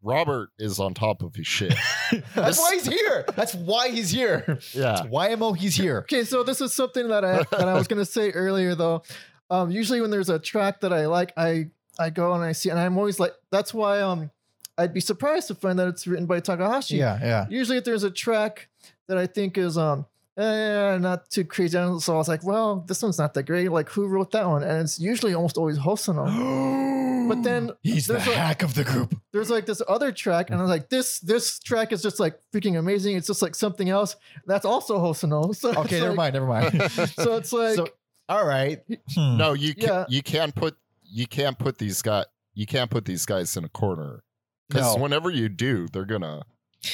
Robert 0.01 0.49
is 0.59 0.79
on 0.79 0.93
top 0.93 1.23
of 1.23 1.35
his 1.35 1.47
shit. 1.47 1.73
That's 2.11 2.25
This- 2.35 2.59
why 2.59 2.71
he's 2.75 2.85
here. 2.87 3.25
That's 3.35 3.55
why 3.55 3.89
he's 3.89 4.11
here. 4.11 4.59
yeah. 4.73 4.93
It's 4.93 5.01
YMO 5.01 5.53
he's 5.57 5.75
here. 5.75 5.99
Okay, 5.99 6.23
so 6.23 6.43
this 6.43 6.61
is 6.61 6.73
something 6.73 7.07
that 7.09 7.23
I 7.25 7.37
that 7.51 7.67
I 7.67 7.73
was 7.73 7.87
gonna 7.87 8.05
say 8.05 8.31
earlier 8.31 8.75
though. 8.75 9.03
Um, 9.49 9.71
usually 9.71 10.01
when 10.01 10.09
there's 10.11 10.29
a 10.29 10.39
track 10.39 10.81
that 10.81 10.91
I 10.91 11.05
like, 11.07 11.33
I 11.37 11.67
I 11.97 12.09
go 12.09 12.33
and 12.33 12.43
I 12.43 12.51
see, 12.51 12.69
and 12.69 12.79
I'm 12.79 12.97
always 12.97 13.19
like, 13.19 13.33
that's 13.51 13.73
why 13.73 14.01
um 14.01 14.29
I'd 14.77 14.93
be 14.93 14.99
surprised 14.99 15.47
to 15.47 15.55
find 15.55 15.79
that 15.79 15.87
it's 15.87 16.05
written 16.07 16.25
by 16.25 16.39
Takahashi. 16.41 16.97
Yeah, 16.97 17.17
yeah. 17.21 17.45
Usually, 17.49 17.77
if 17.77 17.83
there's 17.85 18.03
a 18.03 18.11
track 18.11 18.67
that 19.07 19.17
I 19.17 19.25
think 19.27 19.57
is 19.57 19.77
um 19.77 20.05
eh, 20.37 20.97
not 20.99 21.29
too 21.29 21.45
crazy, 21.45 21.77
so 21.77 22.13
I 22.13 22.17
was 22.17 22.27
like, 22.27 22.43
well, 22.43 22.83
this 22.87 23.01
one's 23.01 23.17
not 23.17 23.33
that 23.35 23.43
great. 23.43 23.71
Like, 23.71 23.89
who 23.89 24.07
wrote 24.07 24.31
that 24.31 24.45
one? 24.47 24.63
And 24.63 24.81
it's 24.81 24.99
usually 24.99 25.33
almost 25.33 25.57
always 25.57 25.77
Hosono. 25.77 26.25
But 27.27 27.41
then 27.41 27.71
he's 27.81 28.05
the 28.05 28.13
there's 28.13 28.27
a- 28.27 28.35
hack 28.35 28.61
of 28.61 28.75
the 28.75 28.83
group. 28.83 29.19
there's 29.33 29.49
like 29.49 29.65
this 29.65 29.81
other 29.87 30.11
track, 30.11 30.51
and 30.51 30.59
I 30.59 30.61
was 30.61 30.69
like, 30.69 30.89
this 30.89 31.19
this 31.21 31.57
track 31.57 31.91
is 31.91 32.03
just 32.03 32.19
like 32.19 32.39
freaking 32.53 32.77
amazing. 32.77 33.15
It's 33.17 33.25
just 33.25 33.41
like 33.41 33.55
something 33.55 33.89
else. 33.89 34.15
That's 34.45 34.63
also 34.65 34.99
Hosono. 34.99 35.55
So 35.61 35.69
Okay, 35.73 35.95
never 36.01 36.09
like- 36.13 36.17
mind, 36.17 36.33
never 36.35 36.45
mind. 36.45 36.91
So 37.23 37.37
it's 37.37 37.51
like 37.51 37.75
So- 37.77 37.87
All 38.29 38.45
right. 38.45 38.79
Hmm. 39.15 39.37
No, 39.37 39.53
you 39.53 39.73
can, 39.73 39.83
Yeah. 39.89 40.05
you 40.07 40.21
can't 40.21 40.53
put 40.53 40.77
you 41.03 41.25
can't 41.25 41.57
put 41.57 41.79
these 41.79 42.01
guys 42.03 42.25
you 42.53 42.67
can't 42.67 42.91
put 42.91 43.05
these 43.05 43.25
guys 43.25 43.57
in 43.57 43.63
a 43.63 43.69
corner 43.69 44.21
because 44.69 44.95
No. 44.95 45.01
whenever 45.01 45.29
you 45.29 45.49
do, 45.49 45.87
they're 45.91 46.05
gonna 46.05 46.43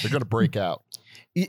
they're 0.01 0.11
gonna 0.11 0.25
break 0.25 0.55
out. 0.55 0.83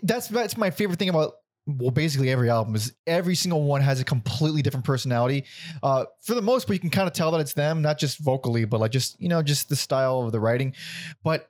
That's 0.02 0.28
that's 0.28 0.56
my 0.56 0.70
favorite 0.70 0.98
thing 0.98 1.08
about 1.08 1.35
well 1.66 1.90
basically 1.92 2.28
every 2.30 2.50
album 2.50 2.74
is 2.74 2.92
every 3.06 3.37
single 3.37 3.62
one 3.62 3.80
has 3.80 4.00
a 4.00 4.04
completely 4.04 4.62
different 4.62 4.85
personality 4.85 5.44
uh 5.85 6.04
for 6.20 6.35
the 6.35 6.42
most 6.42 6.66
part 6.66 6.74
you 6.74 6.80
can 6.80 6.90
kind 6.90 7.06
of 7.06 7.14
tell 7.14 7.30
that 7.30 7.40
it's 7.40 7.52
them 7.54 7.80
not 7.82 8.00
just 8.00 8.18
vocally 8.18 8.64
but 8.64 8.80
like 8.80 8.90
just 8.90 9.14
you 9.20 9.28
know 9.28 9.40
just 9.40 9.68
the 9.68 9.76
style 9.76 10.22
of 10.22 10.32
the 10.32 10.40
writing 10.40 10.74
but 11.22 11.48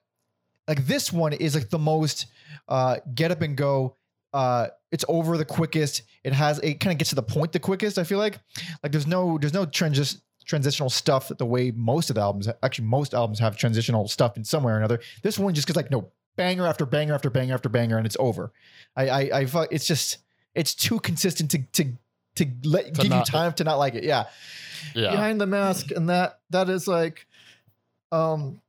like 0.68 0.84
this 0.86 1.10
one 1.14 1.32
is 1.32 1.54
like 1.54 1.70
the 1.70 1.78
most 1.78 2.26
uh 2.68 2.96
get 3.14 3.30
up 3.30 3.40
and 3.40 3.56
go 3.56 3.96
uh 4.34 4.66
it's 4.90 5.04
over 5.08 5.38
the 5.38 5.46
quickest 5.46 6.02
it 6.24 6.34
has 6.34 6.58
it 6.58 6.74
kind 6.78 6.92
of 6.92 6.98
gets 6.98 7.08
to 7.08 7.16
the 7.16 7.22
point 7.22 7.50
the 7.52 7.58
quickest 7.58 7.96
i 7.96 8.04
feel 8.04 8.18
like 8.18 8.38
like 8.82 8.92
there's 8.92 9.06
no 9.06 9.38
there's 9.38 9.54
no 9.54 9.64
transis- 9.64 10.20
transitional 10.44 10.90
stuff 10.90 11.30
the 11.38 11.46
way 11.46 11.70
most 11.72 12.10
of 12.10 12.14
the 12.16 12.20
albums 12.20 12.48
actually 12.62 12.84
most 12.86 13.14
albums 13.14 13.38
have 13.38 13.56
transitional 13.56 14.08
stuff 14.08 14.36
in 14.36 14.44
some 14.44 14.62
way 14.62 14.72
or 14.72 14.76
another 14.76 15.00
this 15.22 15.38
one 15.38 15.54
just 15.54 15.66
gets 15.66 15.76
like 15.76 15.90
no 15.90 16.10
banger 16.36 16.66
after 16.66 16.84
banger 16.86 17.14
after 17.14 17.30
banger 17.30 17.54
after 17.54 17.68
banger 17.68 17.96
and 17.98 18.06
it's 18.06 18.16
over 18.18 18.52
i 18.96 19.08
i, 19.08 19.20
I 19.40 19.46
fu- 19.46 19.66
it's 19.70 19.86
just 19.86 20.18
it's 20.54 20.74
too 20.74 20.98
consistent 21.00 21.50
to 21.52 21.58
to 21.72 21.92
to 22.36 22.46
let 22.64 22.86
To 22.94 23.02
give 23.02 23.10
not- 23.10 23.18
you 23.28 23.32
time 23.32 23.52
to 23.54 23.64
not 23.64 23.76
like 23.78 23.94
it 23.94 24.04
yeah 24.04 24.24
Yeah, 24.94 25.10
behind 25.12 25.40
the 25.40 25.46
mask, 25.46 25.90
and 25.92 26.08
that 26.10 26.40
that 26.50 26.68
is 26.68 26.88
like, 26.88 27.26
um, 28.10 28.60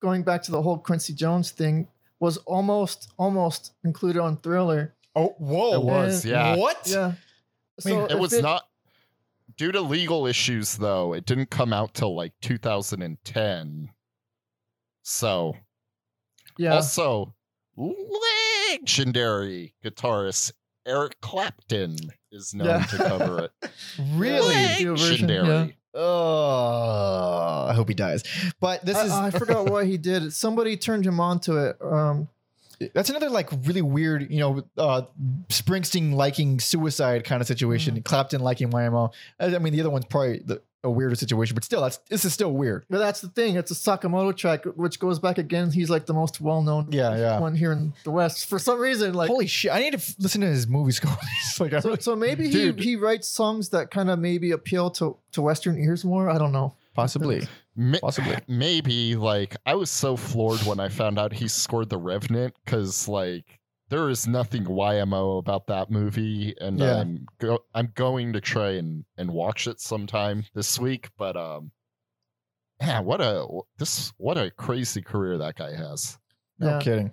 going 0.00 0.22
back 0.22 0.42
to 0.44 0.52
the 0.52 0.62
whole 0.62 0.78
Quincy 0.78 1.12
Jones 1.12 1.50
thing 1.50 1.88
was 2.20 2.36
almost 2.38 3.10
almost 3.18 3.72
included 3.84 4.20
on 4.22 4.36
Thriller. 4.38 4.94
oh 5.16 5.34
whoa 5.38 5.72
it 5.74 5.82
was. 5.82 6.24
and- 6.24 6.30
Yeah, 6.32 6.56
what 6.56 6.86
Yeah. 6.86 7.12
So 7.80 8.04
it 8.04 8.12
if 8.12 8.18
was 8.18 8.40
not 8.40 8.62
due 9.56 9.72
to 9.72 9.80
legal 9.80 10.26
issues 10.26 10.76
though. 10.76 11.12
It 11.14 11.24
didn't 11.26 11.50
come 11.50 11.72
out 11.72 11.94
till 11.94 12.14
like 12.14 12.32
2010. 12.42 13.90
So 15.02 15.54
Yeah. 16.58 16.74
also 16.74 17.34
legendary 17.76 19.74
guitarist 19.84 20.52
Eric 20.86 21.20
Clapton 21.20 21.96
is 22.30 22.54
known 22.54 22.66
Yeah. 22.68 22.86
to 22.86 22.96
cover 22.96 23.44
it. 23.44 23.70
really 24.14 24.54
Radio 24.54 24.94
version, 24.94 25.28
yeah. 25.28 25.34
Legendary. 25.42 25.76
oh 25.94 27.66
i 27.68 27.72
hope 27.74 27.88
he 27.88 27.94
dies 27.94 28.22
but 28.60 28.84
this 28.84 28.98
is 29.02 29.10
I, 29.10 29.26
I 29.26 29.30
forgot 29.30 29.66
what 29.70 29.86
he 29.86 29.96
did. 29.96 30.32
Somebody 30.32 30.76
turned 30.76 31.06
him 31.06 31.18
on 31.20 31.40
to 31.40 31.56
it. 31.70 31.76
Um, 31.82 32.28
that's 32.94 33.10
another 33.10 33.30
like 33.30 33.50
really 33.64 33.82
weird, 33.82 34.30
you 34.30 34.40
know, 34.40 34.62
uh 34.76 35.02
Springsteen 35.48 36.12
liking 36.14 36.60
suicide 36.60 37.24
kind 37.24 37.40
of 37.40 37.46
situation. 37.46 38.02
Clapton 38.02 38.40
liking 38.40 38.70
YMO. 38.70 39.12
I 39.40 39.54
I 39.54 39.58
mean, 39.58 39.72
the 39.72 39.80
other 39.80 39.90
one's 39.90 40.04
probably 40.06 40.40
the, 40.44 40.60
a 40.84 40.90
weirder 40.90 41.14
situation, 41.16 41.54
but 41.54 41.64
still, 41.64 41.80
that's 41.82 41.96
this 42.10 42.24
is 42.24 42.32
still 42.32 42.52
weird. 42.52 42.84
but 42.88 42.98
that's 42.98 43.20
the 43.20 43.28
thing. 43.28 43.56
It's 43.56 43.70
a 43.70 43.74
Sakamoto 43.74 44.36
track, 44.36 44.64
which 44.76 45.00
goes 45.00 45.18
back 45.18 45.38
again. 45.38 45.72
He's 45.72 45.90
like 45.90 46.06
the 46.06 46.14
most 46.14 46.40
well-known 46.40 46.88
Yeah, 46.92 47.16
yeah. 47.16 47.40
one 47.40 47.56
here 47.56 47.72
in 47.72 47.92
the 48.04 48.10
West 48.12 48.46
for 48.48 48.58
some 48.60 48.78
reason. 48.78 49.12
Like, 49.14 49.28
Holy 49.28 49.46
shit! 49.48 49.72
I 49.72 49.80
need 49.80 49.92
to 49.92 49.98
f- 49.98 50.14
listen 50.18 50.42
to 50.42 50.46
his 50.46 50.66
movie 50.68 50.92
score. 50.92 51.16
Like, 51.58 51.72
so, 51.80 51.88
really- 51.88 52.00
so 52.02 52.14
maybe 52.14 52.48
he, 52.48 52.70
he 52.72 52.96
writes 52.96 53.26
songs 53.26 53.70
that 53.70 53.90
kind 53.90 54.10
of 54.10 54.18
maybe 54.18 54.50
appeal 54.52 54.90
to 54.92 55.16
to 55.32 55.42
Western 55.42 55.78
ears 55.78 56.04
more. 56.04 56.28
I 56.30 56.38
don't 56.38 56.52
know. 56.52 56.74
Possibly, 56.96 57.46
Ma- 57.76 57.98
possibly. 58.00 58.36
maybe 58.48 59.14
like 59.14 59.56
I 59.66 59.74
was 59.76 59.90
so 59.90 60.16
floored 60.16 60.60
when 60.62 60.80
I 60.80 60.88
found 60.88 61.18
out 61.18 61.32
he 61.32 61.46
scored 61.46 61.88
the 61.90 61.98
Revenant 61.98 62.54
because 62.64 63.06
like 63.06 63.60
there 63.88 64.08
is 64.10 64.26
nothing 64.26 64.64
YMO 64.64 65.38
about 65.38 65.68
that 65.68 65.90
movie, 65.92 66.56
and 66.60 66.80
Yeah. 66.80 66.96
I'm 67.00 67.26
go- 67.38 67.64
I'm 67.74 67.92
going 67.94 68.32
to 68.32 68.40
try 68.40 68.70
and 68.70 69.04
and 69.16 69.30
watch 69.30 69.68
it 69.68 69.80
sometime 69.80 70.44
this 70.54 70.78
week. 70.80 71.10
But 71.16 71.36
um, 71.36 71.70
man, 72.80 73.04
what 73.04 73.20
a 73.20 73.46
this 73.78 74.12
what 74.16 74.36
a 74.38 74.50
crazy 74.50 75.02
career 75.02 75.38
that 75.38 75.54
guy 75.56 75.74
has. 75.76 76.18
No 76.58 76.70
Yeah. 76.70 76.78
kidding. 76.80 77.12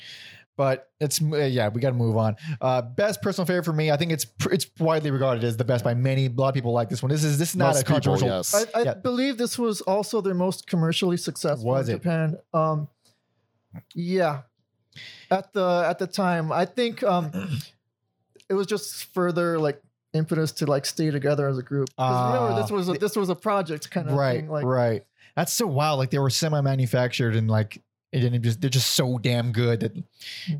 But 0.55 0.89
it's 0.99 1.19
uh, 1.21 1.37
yeah, 1.37 1.69
we 1.69 1.81
got 1.81 1.89
to 1.89 1.95
move 1.95 2.15
on. 2.15 2.35
Uh, 2.61 2.81
best 2.83 3.21
personal 3.23 3.45
favorite 3.47 3.65
for 3.65 3.73
me, 3.73 3.89
I 3.89 3.97
think 3.97 4.11
it's 4.11 4.27
it's 4.51 4.67
widely 4.79 5.09
regarded 5.09 5.43
as 5.43 5.57
the 5.57 5.63
best 5.63 5.83
by 5.83 5.95
many. 5.95 6.27
A 6.27 6.29
lot 6.29 6.49
of 6.49 6.53
people 6.55 6.73
like 6.73 6.89
this 6.89 7.01
one. 7.01 7.09
This 7.09 7.23
is 7.23 7.39
this 7.39 7.49
is 7.49 7.55
not 7.55 7.69
Most 7.69 7.81
a 7.81 7.85
people, 7.85 7.93
controversial. 7.95 8.27
yes. 8.27 8.53
I, 8.75 8.79
I 8.79 8.83
Yeah. 8.83 8.93
believe 8.93 9.37
this 9.39 9.57
was 9.57 9.81
also 9.81 10.21
their 10.21 10.35
most 10.35 10.67
commercially 10.67 11.17
successful 11.17 11.69
Was 11.69 11.89
in 11.89 11.95
it? 11.95 11.97
Japan. 11.99 12.37
Um, 12.53 12.87
yeah, 13.95 14.41
at 15.31 15.51
the 15.53 15.85
at 15.89 15.97
the 15.97 16.05
time, 16.07 16.51
I 16.51 16.65
think 16.65 17.01
um, 17.03 17.31
it 18.49 18.53
was 18.53 18.67
just 18.67 19.05
further 19.13 19.57
like 19.59 19.81
impetus 20.13 20.51
to 20.51 20.67
like 20.67 20.85
stay 20.85 21.09
together 21.09 21.47
as 21.47 21.57
a 21.57 21.63
group. 21.63 21.89
'Cause 21.97 22.33
remember, 22.33 22.61
this 22.61 22.69
was 22.71 22.89
a, 22.89 22.93
this 22.93 23.15
was 23.15 23.29
a 23.29 23.35
project 23.35 23.89
kind 23.89 24.07
of 24.07 24.15
right, 24.15 24.41
thing. 24.41 24.49
Like, 24.49 24.65
right. 24.65 25.03
That's 25.35 25.51
so 25.51 25.65
wild. 25.65 25.97
Like 25.97 26.11
they 26.11 26.19
were 26.19 26.29
semi-manufactured 26.29 27.35
and 27.35 27.49
like 27.49 27.81
it 28.13 28.19
didn't 28.19 28.43
just 28.43 28.61
they're 28.61 28.69
just 28.69 28.91
so 28.91 29.17
damn 29.17 29.51
good 29.51 29.79
that 29.79 29.97
all 29.97 30.03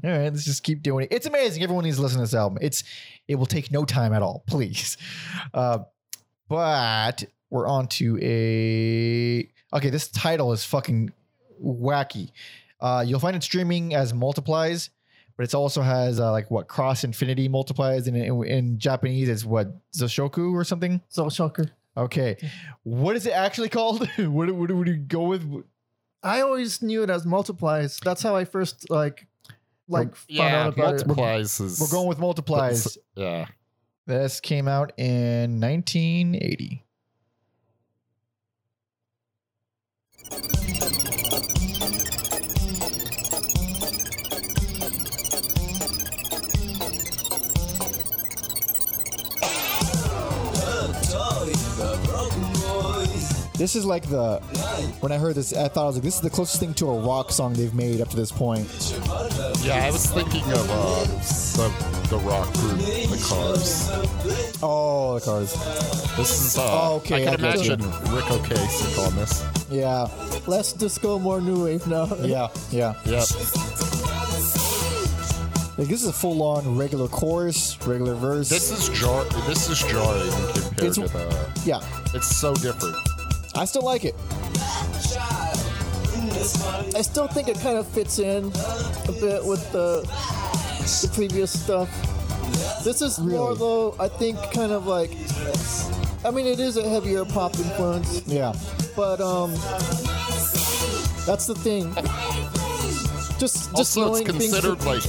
right, 0.04 0.24
let's 0.24 0.44
just 0.44 0.64
keep 0.64 0.82
doing 0.82 1.06
it. 1.06 1.14
It's 1.14 1.28
amazing. 1.28 1.62
Everyone 1.62 1.86
needs 1.86 1.98
to 1.98 2.02
listen 2.02 2.18
to 2.18 2.24
this 2.24 2.34
album. 2.34 2.58
It's 2.62 2.84
it 3.28 3.36
will 3.36 3.46
take 3.46 3.72
no 3.72 3.86
time 3.86 4.12
at 4.12 4.24
all, 4.24 4.44
please. 4.48 4.98
Uh, 5.54 5.80
but 6.50 7.24
we're 7.52 7.68
on 7.68 7.88
to 7.90 8.18
a 8.22 9.48
okay. 9.76 9.92
This 9.92 10.08
title 10.08 10.52
is 10.52 10.66
fucking 10.66 11.14
wacky. 11.64 12.32
Uh, 12.82 13.04
you'll 13.06 13.20
find 13.20 13.36
it 13.36 13.44
streaming 13.44 13.94
as 13.94 14.16
multiplies, 14.16 14.90
but 15.38 15.44
it 15.44 15.54
also 15.54 15.84
has 15.84 16.20
uh, 16.20 16.32
like 16.32 16.50
what 16.50 16.68
cross 16.68 17.04
infinity 17.04 17.48
multiplies, 17.48 18.08
and 18.08 18.18
in, 18.18 18.44
in 18.46 18.80
Japanese 18.80 19.30
it's 19.30 19.46
what 19.46 19.72
Zoshoku 19.92 20.54
or 20.54 20.64
something. 20.64 21.02
Zoshoku. 21.12 21.70
Okay, 21.96 22.36
what 22.82 23.16
is 23.16 23.28
it 23.28 23.34
actually 23.34 23.70
called? 23.70 24.10
what, 24.18 24.52
what, 24.52 24.72
what 24.72 24.86
do 24.86 24.92
you 24.92 24.98
go 24.98 25.26
with? 25.26 25.64
I 26.24 26.42
always 26.42 26.82
knew 26.82 27.04
it 27.04 27.10
as 27.10 27.26
multiplies. 27.26 28.00
That's 28.04 28.24
how 28.24 28.36
I 28.36 28.46
first 28.46 28.90
like 28.90 29.28
like 29.88 30.16
found 30.16 30.30
yeah, 30.30 30.64
out 30.64 30.74
about 30.74 30.92
multiplies 30.92 31.60
is 31.60 31.80
We're 31.80 31.90
going 31.90 32.08
with 32.08 32.20
multiplies. 32.20 32.98
yeah. 33.16 33.48
This 34.06 34.40
came 34.40 34.68
out 34.68 34.92
in 34.98 35.60
1980. 35.60 36.84
This 53.64 53.78
is 53.78 53.86
like 53.86 54.10
the 54.10 54.40
when 55.00 55.14
I 55.14 55.18
heard 55.18 55.36
this, 55.36 55.54
I 55.54 55.70
thought 55.70 55.84
I 55.84 55.88
was 55.88 55.96
like, 55.96 56.04
this 56.04 56.16
is 56.16 56.20
the 56.20 56.30
closest 56.30 56.60
thing 56.60 56.74
to 56.74 56.90
a 56.90 57.00
rock 57.00 57.32
song 57.32 57.54
they've 57.54 57.74
made 57.74 58.02
up 58.02 58.10
to 58.10 58.16
this 58.18 58.30
point. 58.30 58.68
Yeah, 59.64 59.86
I 59.86 59.90
was 59.90 60.06
thinking 60.06 60.42
of 60.52 60.70
uh, 60.70 61.06
the 61.56 62.08
the 62.10 62.18
rock 62.28 62.52
group, 62.56 62.78
the 62.80 63.26
Cars. 63.26 64.60
Oh, 64.62 65.18
the 65.18 65.24
cars. 65.24 65.54
This 66.18 66.46
is 66.46 66.58
uh, 66.58 66.62
Oh, 66.68 66.96
okay, 66.98 67.26
I 67.26 67.38
can 67.38 67.46
I 67.46 67.54
get 67.56 67.66
you. 67.66 67.74
imagine 67.76 67.90
Ric 68.14 68.26
Ocasek 68.26 69.08
on 69.08 69.16
this. 69.16 69.46
Yeah, 69.72 70.10
Less 70.46 70.74
disco, 70.74 71.18
more 71.18 71.40
new 71.40 71.64
wave 71.64 71.88
now. 71.88 72.14
yeah, 72.22 72.50
yeah. 72.70 72.96
Yep. 73.06 73.24
Like 75.78 75.88
this 75.88 76.02
is 76.04 76.08
a 76.08 76.14
full-on 76.14 76.78
regular 76.78 77.08
chorus, 77.08 77.78
regular 77.88 78.14
verse. 78.16 78.50
This 78.50 78.72
is 78.72 78.90
jar. 79.00 79.24
This 79.48 79.70
is 79.70 79.80
jarring 79.80 80.30
compared 80.54 80.80
It's- 80.82 80.96
to 80.96 81.08
the. 81.08 81.62
yeah, 81.66 81.80
It's 82.14 82.28
so 82.36 82.54
different. 82.56 82.98
I 83.56 83.66
still 83.66 83.84
like 83.84 84.04
it. 84.06 84.16
I 86.96 87.02
still 87.02 87.28
think 87.28 87.48
it 87.48 87.60
kind 87.60 87.78
of 87.78 87.88
fits 87.88 88.20
in 88.20 88.46
a 89.08 89.12
bit 89.12 89.46
with 89.46 89.72
the 89.72 90.02
the 91.02 91.12
previous 91.14 91.58
stuff. 91.64 91.90
This 92.84 93.02
is 93.02 93.20
more 93.20 93.56
though, 93.56 93.96
I 94.00 94.08
think, 94.08 94.38
kind 94.52 94.72
of 94.72 94.86
like. 94.88 95.12
I 96.26 96.32
mean, 96.32 96.46
it 96.46 96.60
is 96.60 96.78
a 96.78 96.88
heavier 96.88 97.26
pop 97.26 97.58
influence, 97.60 98.26
Yeah, 98.28 98.54
but 98.96 99.20
um, 99.20 99.52
that's 101.26 101.46
the 101.48 101.56
thing. 101.56 101.94
Just, 103.40 103.76
just 103.76 103.76
Also, 103.76 103.82
it's 103.82 103.96
knowing 103.96 104.26
things. 104.26 104.52
considered 104.54 104.80
that- 104.80 104.86
like. 104.88 105.04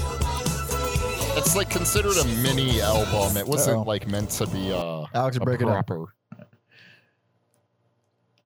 It's 1.37 1.57
like 1.57 1.69
considered 1.69 2.17
a 2.17 2.25
mini 2.43 2.81
album. 2.81 3.37
It 3.37 3.47
wasn't 3.47 3.79
Uh-oh. 3.79 3.83
like 3.83 4.07
meant 4.09 4.31
to 4.31 4.47
be 4.47 4.73
uh, 4.73 5.05
Alex, 5.15 5.37
a 5.37 5.41
break 5.41 5.61
it 5.61 5.69
up. 5.69 5.91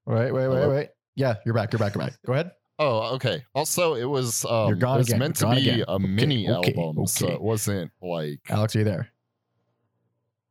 Proper. 0.08 0.32
Wait, 0.32 0.48
wait, 0.48 0.48
wait, 0.48 0.68
wait. 0.68 0.88
Yeah, 1.14 1.34
you're 1.44 1.54
back. 1.54 1.72
You're 1.72 1.78
back. 1.80 1.94
You're 1.94 2.04
back. 2.04 2.14
Go 2.26 2.32
ahead. 2.32 2.52
Oh, 2.78 3.14
okay. 3.16 3.44
Also, 3.54 3.94
it 3.94 4.04
was 4.04 4.44
um, 4.44 4.68
You're 4.68 4.76
gone 4.76 4.96
it 4.96 4.98
was 4.98 5.08
again. 5.08 5.18
meant 5.18 5.40
You're 5.40 5.50
to 5.50 5.56
gone 5.56 5.64
be 5.64 5.70
again. 5.70 5.84
a 5.88 5.98
mini 5.98 6.48
okay, 6.48 6.74
album, 6.76 7.06
so 7.06 7.26
okay. 7.26 7.34
it 7.34 7.40
wasn't 7.42 7.90
like 8.00 8.40
Alex, 8.48 8.76
are 8.76 8.78
you 8.80 8.84
there? 8.84 9.08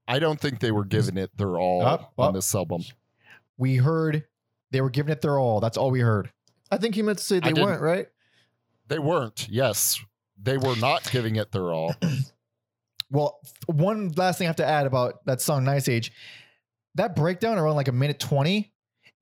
I 0.08 0.20
don't 0.20 0.39
think 0.39 0.60
they 0.60 0.72
were 0.72 0.86
giving 0.86 1.18
it 1.18 1.36
their 1.38 1.58
all 1.58 1.86
Up, 1.86 2.14
on 2.18 2.30
up. 2.30 2.34
this 2.36 2.53
album. 2.55 2.82
We 3.58 3.78
heard 3.78 4.26
they 4.72 4.82
were 4.82 4.89
giving 4.89 5.12
it 5.12 5.22
their 5.22 5.39
all. 5.39 5.60
That's 5.62 5.78
all 5.78 5.89
we 5.91 6.01
heard. 6.01 6.32
I 6.70 6.78
think 6.78 6.95
he 6.95 7.01
meant 7.01 7.18
to 7.20 7.24
say 7.24 7.39
they 7.39 7.49
didn't- 7.51 7.64
weren't 7.64 7.82
right. 7.82 8.08
They 8.89 8.99
weren't. 8.99 9.47
Yes, 9.49 9.99
they 10.41 10.58
were 10.58 10.76
not 10.78 11.10
giving 11.12 11.36
it 11.38 11.51
their 11.51 11.74
all. 11.74 11.95
Well, 13.10 13.39
one 13.68 14.12
last 14.18 14.38
thing 14.38 14.47
I 14.47 14.49
have 14.49 14.58
to 14.58 14.66
add 14.68 14.86
about 14.86 15.26
that 15.28 15.39
song 15.39 15.64
"Nice 15.64 15.88
Age," 15.88 16.12
that 16.95 17.16
breakdown 17.16 17.58
around 17.58 17.78
like 17.78 17.88
a 17.88 17.93
minute 17.93 18.20
twenty, 18.20 18.74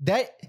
that 0.02 0.40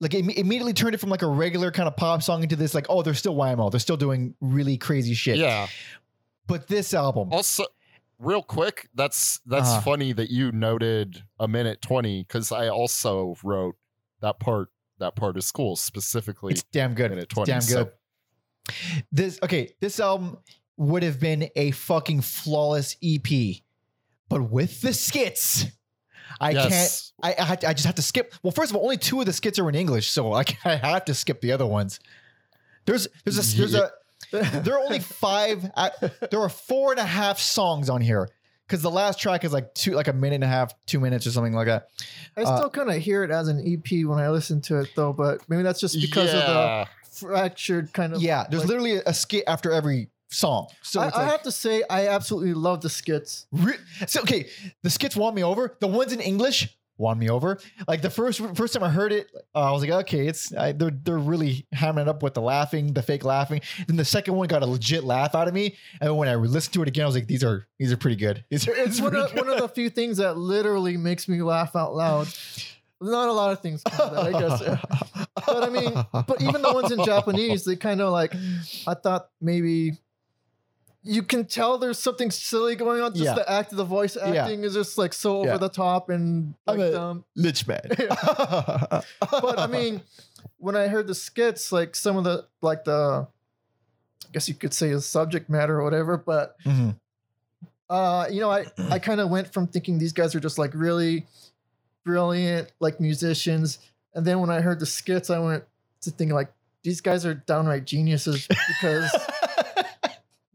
like 0.00 0.12
it 0.14 0.26
immediately 0.38 0.72
turned 0.74 0.94
it 0.94 0.98
from 0.98 1.10
like 1.10 1.22
a 1.22 1.26
regular 1.26 1.70
kind 1.70 1.86
of 1.88 1.96
pop 1.96 2.22
song 2.22 2.42
into 2.42 2.56
this 2.56 2.74
like, 2.74 2.86
oh, 2.88 3.02
they're 3.02 3.14
still 3.14 3.34
YMO, 3.34 3.70
they're 3.70 3.80
still 3.80 3.96
doing 3.96 4.34
really 4.40 4.76
crazy 4.76 5.14
shit. 5.14 5.36
Yeah. 5.38 5.68
But 6.46 6.68
this 6.68 6.92
album, 6.94 7.32
Also, 7.32 7.64
real 8.18 8.42
quick, 8.42 8.88
that's 8.94 9.40
that's 9.46 9.68
Uh-huh. 9.68 9.80
funny 9.80 10.12
that 10.12 10.30
you 10.30 10.52
noted 10.52 11.22
a 11.40 11.48
minute 11.48 11.80
twenty 11.82 12.22
because 12.22 12.52
I 12.52 12.68
also 12.68 13.36
wrote 13.42 13.76
that 14.20 14.38
part 14.38 14.68
that 14.98 15.14
part 15.16 15.36
of 15.36 15.44
school 15.44 15.76
specifically. 15.76 16.52
it's 16.52 16.62
damn 16.72 16.94
good. 16.94 17.10
minute 17.10 17.24
It's 17.24 17.34
20, 17.34 17.52
damn 17.52 17.60
so- 17.60 17.84
good. 17.84 17.92
This 19.12 19.38
okay, 19.42 19.74
this 19.80 20.00
album 20.00 20.38
would 20.76 21.02
have 21.02 21.20
been 21.20 21.48
a 21.56 21.70
fucking 21.70 22.20
flawless 22.20 22.96
EP, 23.02 23.62
but 24.28 24.50
with 24.50 24.80
the 24.82 24.92
skits, 24.92 25.66
I 26.40 26.52
can't. 26.52 26.70
yes. 26.70 27.12
I, 27.22 27.34
I 27.38 27.44
had- 27.44 27.64
I 27.64 27.72
just 27.72 27.86
have 27.86 27.94
to 27.96 28.02
skip. 28.02 28.34
Well, 28.42 28.50
first 28.50 28.70
of 28.70 28.76
all, 28.76 28.82
only 28.84 28.96
two 28.98 29.20
of 29.20 29.26
the 29.26 29.32
skits 29.32 29.58
are 29.58 29.68
in 29.68 29.74
English, 29.74 30.10
so 30.10 30.32
I, 30.40 30.44
I 30.64 30.76
have 30.76 31.04
to 31.06 31.14
skip 31.14 31.40
the 31.40 31.52
other 31.52 31.66
ones. 31.66 32.00
There's 32.84 33.08
there's 33.24 33.38
a 33.38 33.56
there's 33.56 33.74
a 33.74 33.90
there 34.60 34.74
are 34.74 34.80
only 34.80 35.00
five. 35.00 35.70
uh, 35.74 35.90
there 36.30 36.40
are 36.40 36.48
four 36.48 36.90
and 36.92 37.00
a 37.00 37.04
half 37.06 37.38
songs 37.38 37.88
on 37.90 38.00
here 38.00 38.28
because 38.66 38.82
the 38.82 38.90
last 38.90 39.18
track 39.20 39.44
is 39.44 39.52
like 39.52 39.74
two 39.74 39.92
like 39.92 40.08
a 40.08 40.12
minute 40.12 40.36
and 40.36 40.44
a 40.44 40.48
half, 40.48 40.72
two 40.86 41.00
minutes 41.00 41.26
or 41.26 41.30
something 41.30 41.52
like 41.52 41.66
that. 41.66 41.88
I 42.36 42.42
Uh, 42.42 42.56
still 42.56 42.70
kind 42.70 42.90
of 42.90 42.96
hear 42.96 43.24
it 43.24 43.30
as 43.30 43.48
an 43.48 43.60
EP 43.60 44.04
when 44.06 44.18
I 44.18 44.30
listen 44.30 44.60
to 44.62 44.80
it, 44.80 44.90
though. 44.96 45.12
But 45.12 45.48
maybe 45.48 45.62
that's 45.62 45.80
just 45.80 46.00
because 46.00 46.30
of 46.34 46.40
the 46.40 46.86
fractured 47.10 47.92
kind 47.92 48.14
of. 48.14 48.22
Yeah, 48.22 48.44
there's 48.50 48.62
like- 48.62 48.68
literally 48.68 48.96
a 49.06 49.14
skit 49.14 49.44
after 49.46 49.72
every 49.72 50.10
song. 50.28 50.68
So 50.82 51.00
I, 51.00 51.04
I 51.04 51.06
like, 51.08 51.30
have 51.30 51.42
to 51.42 51.52
say, 51.52 51.82
I 51.88 52.08
absolutely 52.08 52.54
love 52.54 52.80
the 52.80 52.90
skits. 52.90 53.46
Re- 53.52 53.76
so 54.06 54.20
okay, 54.22 54.48
the 54.82 54.90
skits 54.90 55.16
won 55.16 55.34
me 55.34 55.44
over. 55.44 55.76
The 55.80 55.86
ones 55.86 56.12
in 56.12 56.20
English 56.20 56.76
won 56.98 57.18
me 57.18 57.28
over. 57.28 57.58
Like 57.86 58.02
the 58.02 58.10
first 58.10 58.40
first 58.54 58.74
time 58.74 58.82
I 58.82 58.88
heard 58.88 59.12
it, 59.12 59.30
uh, 59.54 59.68
I 59.68 59.70
was 59.72 59.82
like, 59.82 59.90
okay, 59.90 60.26
it's 60.26 60.54
I, 60.54 60.72
they're 60.72 60.90
they're 60.90 61.18
really 61.18 61.66
hammering 61.72 62.06
it 62.06 62.10
up 62.10 62.22
with 62.22 62.34
the 62.34 62.42
laughing, 62.42 62.92
the 62.92 63.02
fake 63.02 63.24
laughing. 63.24 63.60
Then 63.86 63.96
the 63.96 64.04
second 64.04 64.34
one 64.34 64.48
got 64.48 64.62
a 64.62 64.66
legit 64.66 65.04
laugh 65.04 65.34
out 65.34 65.48
of 65.48 65.54
me, 65.54 65.76
and 66.00 66.16
when 66.16 66.28
I 66.28 66.34
listened 66.36 66.74
to 66.74 66.82
it 66.82 66.88
again, 66.88 67.04
I 67.04 67.06
was 67.06 67.14
like, 67.14 67.26
these 67.26 67.44
are 67.44 67.66
these 67.78 67.92
are 67.92 67.96
pretty 67.96 68.16
good. 68.16 68.44
These 68.50 68.68
are, 68.68 68.74
It's 68.74 69.00
one 69.00 69.14
of, 69.14 69.32
one 69.34 69.48
of 69.48 69.58
the 69.58 69.68
few 69.68 69.90
things 69.90 70.18
that 70.18 70.36
literally 70.36 70.96
makes 70.96 71.28
me 71.28 71.42
laugh 71.42 71.76
out 71.76 71.94
loud. 71.94 72.28
Not 72.98 73.28
a 73.28 73.32
lot 73.32 73.52
of 73.52 73.60
things, 73.60 73.82
that, 73.82 74.00
I 74.00 74.32
guess. 74.32 74.62
But 75.46 75.64
I 75.64 75.68
mean, 75.68 75.92
but 76.12 76.40
even 76.40 76.62
the 76.62 76.72
ones 76.72 76.90
in 76.90 77.04
Japanese, 77.04 77.66
they 77.66 77.76
kind 77.76 78.00
of 78.00 78.10
like. 78.10 78.34
I 78.86 78.94
thought 78.94 79.28
maybe. 79.40 79.98
You 81.06 81.22
can 81.22 81.44
tell 81.44 81.78
there's 81.78 81.98
something 81.98 82.30
silly 82.30 82.74
going 82.76 83.00
on. 83.00 83.12
Just 83.12 83.24
Yeah. 83.24 83.34
the 83.34 83.50
act 83.50 83.70
of 83.70 83.78
the 83.78 83.84
voice 83.84 84.16
Yeah. 84.16 84.42
acting 84.44 84.64
is 84.64 84.74
just 84.74 84.98
like 84.98 85.12
so 85.12 85.38
over 85.38 85.48
Yeah. 85.50 85.56
the 85.58 85.68
top 85.68 86.08
and 86.10 86.54
I'm 86.66 86.80
a- 86.80 86.90
dumb. 86.90 87.24
Lich 87.36 87.66
man. 87.66 87.80
but 87.88 89.58
I 89.58 89.66
mean, 89.66 90.02
when 90.58 90.76
I 90.76 90.88
heard 90.88 91.06
the 91.06 91.14
skits, 91.14 91.70
like 91.72 91.94
some 91.94 92.16
of 92.16 92.24
the 92.24 92.46
like 92.60 92.84
the, 92.84 93.26
I 94.24 94.28
guess 94.32 94.48
you 94.48 94.54
could 94.54 94.74
say 94.74 94.92
the 94.92 95.00
subject 95.00 95.48
matter 95.48 95.80
or 95.80 95.84
whatever. 95.84 96.16
But 96.16 96.56
Mhm. 96.64 96.96
uh, 97.88 98.26
you 98.30 98.40
know, 98.40 98.50
I 98.50 98.66
I 98.90 98.98
kind 98.98 99.20
of 99.20 99.30
went 99.30 99.52
from 99.52 99.66
thinking 99.68 99.98
these 99.98 100.12
guys 100.12 100.34
are 100.34 100.40
just 100.40 100.58
like 100.58 100.72
really 100.74 101.26
brilliant 102.04 102.72
like 102.80 103.00
musicians, 103.00 103.78
and 104.14 104.26
then 104.26 104.40
when 104.40 104.50
I 104.50 104.60
heard 104.60 104.80
the 104.80 104.86
skits, 104.86 105.30
I 105.30 105.38
went 105.38 105.64
to 106.02 106.10
thinking 106.10 106.34
like 106.34 106.52
these 106.82 107.00
guys 107.00 107.26
are 107.26 107.34
downright 107.34 107.84
geniuses 107.84 108.46
because 108.68 109.10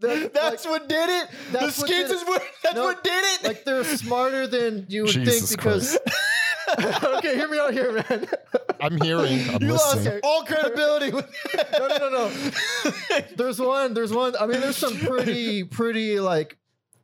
they're, 0.02 0.28
that's 0.34 0.66
like, 0.66 0.72
what 0.82 0.90
did 0.90 1.10
it. 1.10 1.30
The 1.52 1.60
that's 1.60 1.78
what 1.80 1.88
skits 1.88 2.10
did 2.10 2.16
is 2.18 2.24
what 2.24 2.44
that's 2.64 2.76
No, 2.76 2.84
what 2.86 3.04
did 3.04 3.24
it. 3.40 3.44
like 3.46 3.64
they're 3.64 3.84
smarter 3.86 4.48
than 4.48 4.86
you 4.90 5.04
would 5.04 5.12
Jesus 5.12 5.50
think 5.50 5.60
because. 5.60 5.98
okay, 7.04 7.36
hear 7.36 7.48
me 7.50 7.60
out 7.60 7.74
here, 7.74 7.92
man. 8.10 8.28
I'm 8.80 9.00
hearing. 9.02 9.42
I'm 9.50 9.62
you 9.62 9.74
listening. 9.74 10.06
lost 10.06 10.20
all 10.24 10.44
credibility. 10.44 11.12
with- 11.12 11.30
No, 11.80 11.88
no, 11.88 11.98
no, 11.98 12.10
no. 12.10 13.20
there's 13.36 13.60
one 13.60 13.94
there's 13.94 14.14
one 14.14 14.34
i 14.40 14.46
mean 14.46 14.60
there's 14.62 14.78
some 14.78 14.96
pretty 14.98 15.64
pretty 15.64 16.20
like 16.20 16.58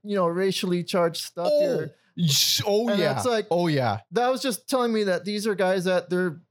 you 0.04 0.16
know 0.16 0.28
racially 0.28 0.84
charged 0.84 1.24
stuff 1.24 1.50
Oh, 1.52 1.60
here 1.60 1.91
oh 2.66 2.89
And 2.89 3.00
yeah. 3.00 3.16
it's 3.18 3.26
like- 3.26 3.48
oh 3.52 3.68
yeah. 3.68 4.00
that 4.12 4.30
was 4.30 4.41
just 4.41 4.68
telling 4.70 4.91
me 4.93 5.04
that 5.06 5.26
these 5.26 5.45
are 5.48 5.56
guys 5.56 5.84
that 5.86 6.10
they're 6.10 6.41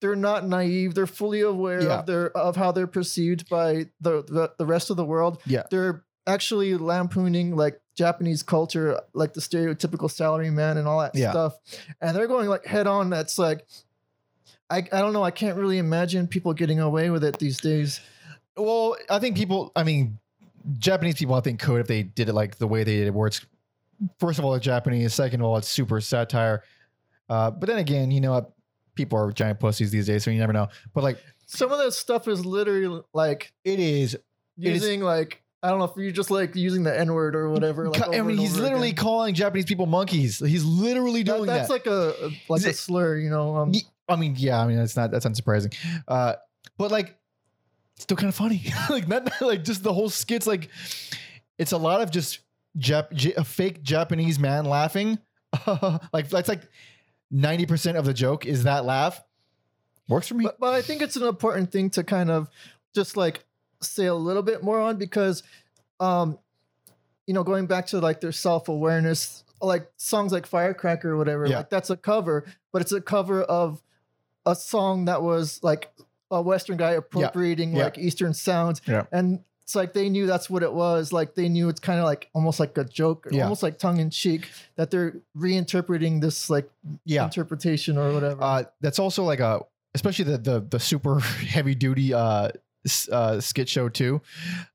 they're 0.00 0.16
not 0.16 0.46
naive 0.46 0.94
they're 0.94 1.06
fully 1.06 1.40
aware 1.40 1.82
Yeah. 1.82 1.98
of 2.00 2.06
their 2.06 2.30
of 2.36 2.56
how 2.56 2.72
they're 2.72 2.86
perceived 2.86 3.48
by 3.48 3.86
the, 4.00 4.22
the 4.22 4.52
the 4.58 4.66
rest 4.66 4.90
of 4.90 4.96
the 4.96 5.04
world 5.04 5.40
Yeah. 5.46 5.62
they're 5.70 6.04
actually 6.26 6.74
lampooning 6.76 7.54
like 7.56 7.80
japanese 7.96 8.42
culture 8.42 9.00
like 9.12 9.34
the 9.34 9.40
stereotypical 9.40 10.10
salary 10.10 10.50
man 10.50 10.76
and 10.78 10.88
all 10.88 11.00
that 11.00 11.14
Yeah. 11.14 11.30
stuff 11.30 11.58
and 12.00 12.16
they're 12.16 12.26
going 12.26 12.48
like 12.48 12.66
head 12.66 12.86
on 12.86 13.10
that's 13.10 13.38
like 13.38 13.66
I, 14.70 14.78
I 14.78 15.00
don't 15.00 15.12
know 15.12 15.22
i 15.22 15.30
can't 15.30 15.56
really 15.56 15.78
imagine 15.78 16.26
people 16.26 16.52
getting 16.54 16.80
away 16.80 17.10
with 17.10 17.22
it 17.24 17.38
these 17.38 17.58
days 17.60 18.00
Well, 18.56 18.96
I 19.10 19.18
think 19.18 19.36
people. 19.36 19.72
I 19.74 19.82
mean, 19.82 20.18
Japanese 20.78 21.16
people. 21.16 21.34
I 21.34 21.40
think 21.40 21.58
could 21.60 21.80
if 21.80 21.88
they 21.88 22.04
did 22.04 22.28
it 22.28 22.34
like 22.34 22.56
the 22.56 22.68
way 22.68 22.84
they 22.84 22.96
did 22.98 23.08
it, 23.08 23.14
where 23.14 23.26
it's 23.26 23.44
first 24.20 24.38
of 24.38 24.44
all 24.44 24.54
it's 24.54 24.64
Japanese, 24.64 25.12
second 25.12 25.40
of 25.40 25.46
all 25.46 25.56
it's 25.56 25.66
super 25.68 26.00
satire. 26.00 26.62
Uh, 27.28 27.50
but 27.50 27.66
then 27.68 27.78
again, 27.78 28.12
you 28.12 28.20
know? 28.20 28.52
People 28.94 29.18
are 29.18 29.30
giant 29.32 29.60
pussies 29.60 29.90
these 29.90 30.06
days, 30.06 30.24
so 30.24 30.30
you 30.30 30.38
never 30.38 30.52
know. 30.52 30.68
But 30.92 31.04
like, 31.04 31.18
some 31.46 31.70
of 31.72 31.78
that 31.78 31.92
stuff 31.92 32.28
is 32.28 32.44
literally 32.44 33.02
like 33.12 33.52
it 33.64 33.78
is. 33.80 34.14
is- 34.14 34.20
using 34.56 35.00
like 35.02 35.40
I 35.62 35.70
don't 35.70 35.78
know 35.78 35.86
if 35.86 35.92
you're 35.96 36.10
just 36.12 36.30
like 36.30 36.54
using 36.56 36.82
the 36.82 36.98
N 36.98 37.12
word 37.14 37.34
or 37.34 37.48
whatever. 37.48 37.88
Like, 37.88 38.06
I 38.14 38.20
mean, 38.20 38.36
he's 38.36 38.56
literally 38.58 38.90
again. 38.90 39.02
calling 39.02 39.34
Japanese 39.34 39.64
people 39.64 39.86
monkeys. 39.86 40.38
He's 40.38 40.62
literally 40.64 41.22
That- 41.22 41.36
doing 41.36 41.46
that's 41.46 41.68
that. 41.68 41.72
like 41.72 41.86
a 41.86 42.14
like 42.50 42.60
Is 42.60 42.66
a 42.66 42.70
it- 42.70 42.76
slur, 42.76 43.16
you 43.16 43.30
know. 43.30 43.56
Um, 43.56 43.72
I 44.08 44.16
mean, 44.16 44.34
yeah. 44.36 44.60
I 44.60 44.66
mean, 44.66 44.76
that's 44.76 44.94
not 44.96 45.10
that's 45.10 45.24
unsurprising. 45.24 45.74
Uh, 46.06 46.34
but 46.76 46.90
like, 46.90 47.16
still 47.96 48.16
kind 48.18 48.28
of 48.28 48.34
funny. 48.34 48.62
like 48.90 49.08
not 49.08 49.30
like 49.40 49.64
just 49.64 49.82
the 49.82 49.92
whole 49.92 50.10
skits. 50.10 50.46
Like, 50.46 50.68
it's 51.58 51.72
a 51.72 51.78
lot 51.78 52.02
of 52.02 52.10
just 52.10 52.40
Jap- 52.78 53.12
J- 53.14 53.32
a 53.34 53.44
fake 53.44 53.82
Japanese 53.82 54.38
man 54.38 54.66
laughing. 54.66 55.18
like 56.12 56.28
that's 56.28 56.48
like 56.48 56.62
ninety 57.34 57.66
percent 57.66 57.96
of 57.98 58.04
the 58.04 58.14
joke 58.14 58.46
is 58.46 58.62
that 58.64 58.84
laugh. 58.84 59.22
Works 60.08 60.28
for 60.28 60.34
me. 60.34 60.44
but, 60.44 60.60
but 60.60 60.74
I 60.74 60.82
think 60.82 61.02
it's 61.02 61.16
an 61.16 61.22
important 61.24 61.72
thing 61.72 61.90
to 61.90 62.04
kind 62.04 62.30
of 62.30 62.48
just 62.94 63.16
like 63.16 63.44
say 63.80 64.06
a 64.06 64.14
little 64.14 64.42
bit 64.42 64.62
more 64.62 64.78
on 64.80 64.96
because, 64.98 65.42
um, 65.98 66.38
you 67.26 67.32
know, 67.34 67.42
going 67.42 67.66
back 67.66 67.86
to 67.88 67.98
like 68.00 68.20
their 68.20 68.32
self 68.32 68.68
awareness, 68.68 69.44
like 69.62 69.90
songs 69.96 70.30
like 70.32 70.46
Firecracker 70.46 71.10
or 71.12 71.16
whatever, 71.16 71.46
Yeah. 71.46 71.58
like 71.58 71.70
that's 71.70 71.90
a 71.90 71.96
cover, 71.96 72.44
but 72.72 72.82
it's 72.82 72.92
a 72.92 73.00
cover 73.00 73.42
of 73.42 73.82
a 74.46 74.54
song 74.54 75.06
that 75.06 75.22
was 75.22 75.62
like 75.62 75.90
a 76.30 76.40
Western 76.42 76.76
guy 76.76 76.92
appropriating 76.92 77.74
Yeah. 77.74 77.84
like 77.84 77.96
Eastern 77.98 78.34
sounds, 78.34 78.82
Yeah. 78.86 79.04
and 79.10 79.42
it's 79.64 79.74
like 79.74 79.94
they 79.94 80.10
knew 80.10 80.26
that's 80.26 80.50
what 80.50 80.62
it 80.62 80.72
was. 80.72 81.10
Like 81.10 81.34
they 81.34 81.48
knew 81.48 81.70
it's 81.70 81.80
kind 81.80 81.98
of 81.98 82.04
like 82.04 82.28
almost 82.34 82.60
like 82.60 82.76
a 82.76 82.84
joke, 82.84 83.26
Yeah. 83.30 83.44
almost 83.44 83.62
like 83.62 83.78
tongue 83.78 83.98
in 83.98 84.10
cheek 84.10 84.50
that 84.76 84.90
they're 84.90 85.16
reinterpreting 85.34 86.20
this 86.20 86.50
like 86.50 86.70
yeah. 87.06 87.24
interpretation 87.24 87.96
or 87.96 88.12
whatever. 88.12 88.42
Uh, 88.42 88.64
that's 88.82 88.98
also 88.98 89.24
like 89.24 89.40
a, 89.40 89.64
especially 89.94 90.26
the 90.26 90.36
the 90.36 90.60
the 90.60 90.78
super 90.78 91.18
heavy 91.48 91.74
duty 91.74 92.12
uh, 92.12 92.50
uh 93.10 93.40
skit 93.40 93.66
show 93.66 93.88
too. 93.88 94.20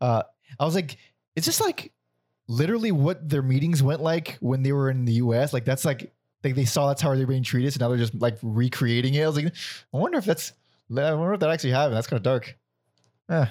Uh, 0.01 0.23
I 0.59 0.65
was 0.65 0.73
like, 0.73 0.97
it's 1.35 1.45
just 1.45 1.61
like 1.61 1.91
literally 2.47 2.91
what 2.91 3.29
their 3.29 3.43
meetings 3.43 3.83
went 3.83 4.01
like 4.01 4.37
when 4.39 4.63
they 4.63 4.71
were 4.71 4.89
in 4.89 5.05
the 5.05 5.13
U.S. 5.13 5.53
Like 5.53 5.65
that's 5.65 5.85
like 5.85 6.11
they, 6.41 6.51
they 6.51 6.65
saw 6.65 6.87
that's 6.87 7.03
how 7.03 7.13
they're 7.13 7.27
being 7.27 7.43
treated, 7.43 7.73
so 7.73 7.77
now 7.79 7.89
they're 7.89 7.97
just 7.99 8.15
like 8.15 8.39
recreating 8.41 9.13
it. 9.13 9.21
I 9.21 9.27
was 9.27 9.35
like, 9.35 9.53
I 9.93 9.97
wonder 9.97 10.17
if 10.17 10.25
that's, 10.25 10.53
I 10.89 11.13
wonder 11.13 11.35
if 11.35 11.41
that 11.41 11.51
actually 11.51 11.71
happened. 11.71 11.95
That's 11.95 12.07
kind 12.07 12.17
of 12.17 12.23
dark. 12.23 12.57
Eh. 13.29 13.45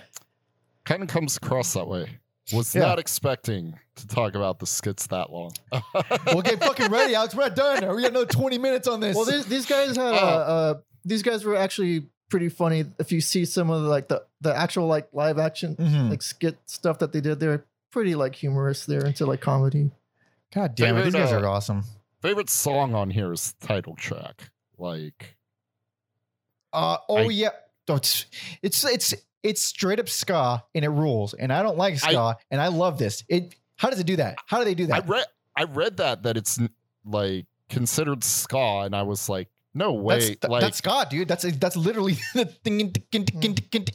Kind 0.88 1.02
of 1.02 1.08
comes 1.08 1.36
across 1.36 1.74
that 1.74 1.86
way. 1.86 2.08
Was 2.54 2.74
Yeah. 2.74 2.80
not 2.82 2.98
expecting 2.98 3.78
to 3.96 4.06
talk 4.06 4.34
about 4.34 4.58
the 4.58 4.66
skits 4.66 5.06
that 5.08 5.30
long. 5.30 5.52
Well, 6.26 6.40
get 6.40 6.58
fucking 6.60 6.90
ready, 6.90 7.14
Alex. 7.14 7.34
We're 7.34 7.42
not 7.48 7.56
done. 7.56 7.94
We 7.94 8.00
got 8.02 8.10
another 8.12 8.24
twenty 8.26 8.56
minutes 8.56 8.88
on 8.88 9.00
this. 9.00 9.14
Well, 9.14 9.26
these, 9.26 9.44
these 9.46 9.66
guys 9.66 9.96
had 9.96 10.14
uh, 10.14 10.16
uh, 10.16 10.74
these 11.04 11.22
guys 11.22 11.44
were 11.44 11.56
actually 11.56 12.06
pretty 12.30 12.48
funny. 12.48 12.86
If 12.98 13.12
you 13.12 13.20
see 13.20 13.44
some 13.44 13.68
of 13.70 13.82
the, 13.82 13.88
like 13.90 14.08
the 14.08 14.24
the 14.40 14.56
actual 14.56 14.86
like 14.86 15.08
live 15.12 15.38
action 15.38 15.76
Mhm. 15.76 16.08
like 16.10 16.22
skit 16.22 16.56
stuff 16.66 17.00
that 17.00 17.12
they 17.12 17.20
did, 17.20 17.38
they're 17.38 17.64
pretty 17.90 18.14
like 18.14 18.34
humorous. 18.34 18.86
They're 18.86 19.04
into 19.04 19.26
like 19.26 19.42
comedy. 19.42 19.90
God 20.54 20.74
damn 20.74 20.96
it, 20.96 21.04
these 21.04 21.12
guys 21.14 21.32
uh, 21.32 21.40
are 21.40 21.46
awesome. 21.46 21.84
Favorite 22.22 22.48
song 22.48 22.94
on 22.94 23.10
here 23.10 23.30
is 23.32 23.52
the 23.60 23.66
title 23.66 23.94
track. 23.96 24.50
Like 24.78 25.36
Uh, 26.72 26.96
oh 27.10 27.16
I- 27.18 27.30
yeah. 27.30 27.50
It's 27.90 28.26
it's 28.62 28.84
it's 28.84 29.14
it's 29.42 29.62
straight 29.62 30.00
up 30.00 30.08
ska 30.08 30.62
and 30.74 30.84
it 30.84 30.88
rules. 30.90 31.34
And 31.34 31.52
I 31.52 31.62
don't 31.62 31.76
like 31.78 31.94
I- 32.04 32.10
ska, 32.12 32.36
and 32.50 32.60
I 32.60 32.68
love 32.68 32.98
this. 32.98 33.24
It. 33.28 33.54
How 33.76 33.90
does 33.90 34.00
it 34.00 34.06
do 34.06 34.16
that? 34.16 34.36
How 34.46 34.58
do 34.58 34.64
they 34.64 34.74
do 34.74 34.86
that? 34.86 35.04
I 35.04 35.06
read 35.06 35.24
I 35.56 35.64
read 35.64 35.96
that 35.98 36.24
that 36.24 36.36
it's 36.36 36.58
like 37.04 37.46
considered 37.68 38.24
ska, 38.24 38.80
and 38.84 38.94
I 38.96 39.02
was 39.02 39.28
like, 39.28 39.48
no 39.74 39.92
way, 39.92 40.14
that's, 40.18 40.26
th- 40.26 40.50
like 40.50 40.60
that's 40.62 40.78
ska, 40.78 41.06
dude. 41.08 41.28
That's 41.28 41.44
that's 41.58 41.76
literally 41.76 42.16
the 42.34 42.44
thing. 42.46 42.92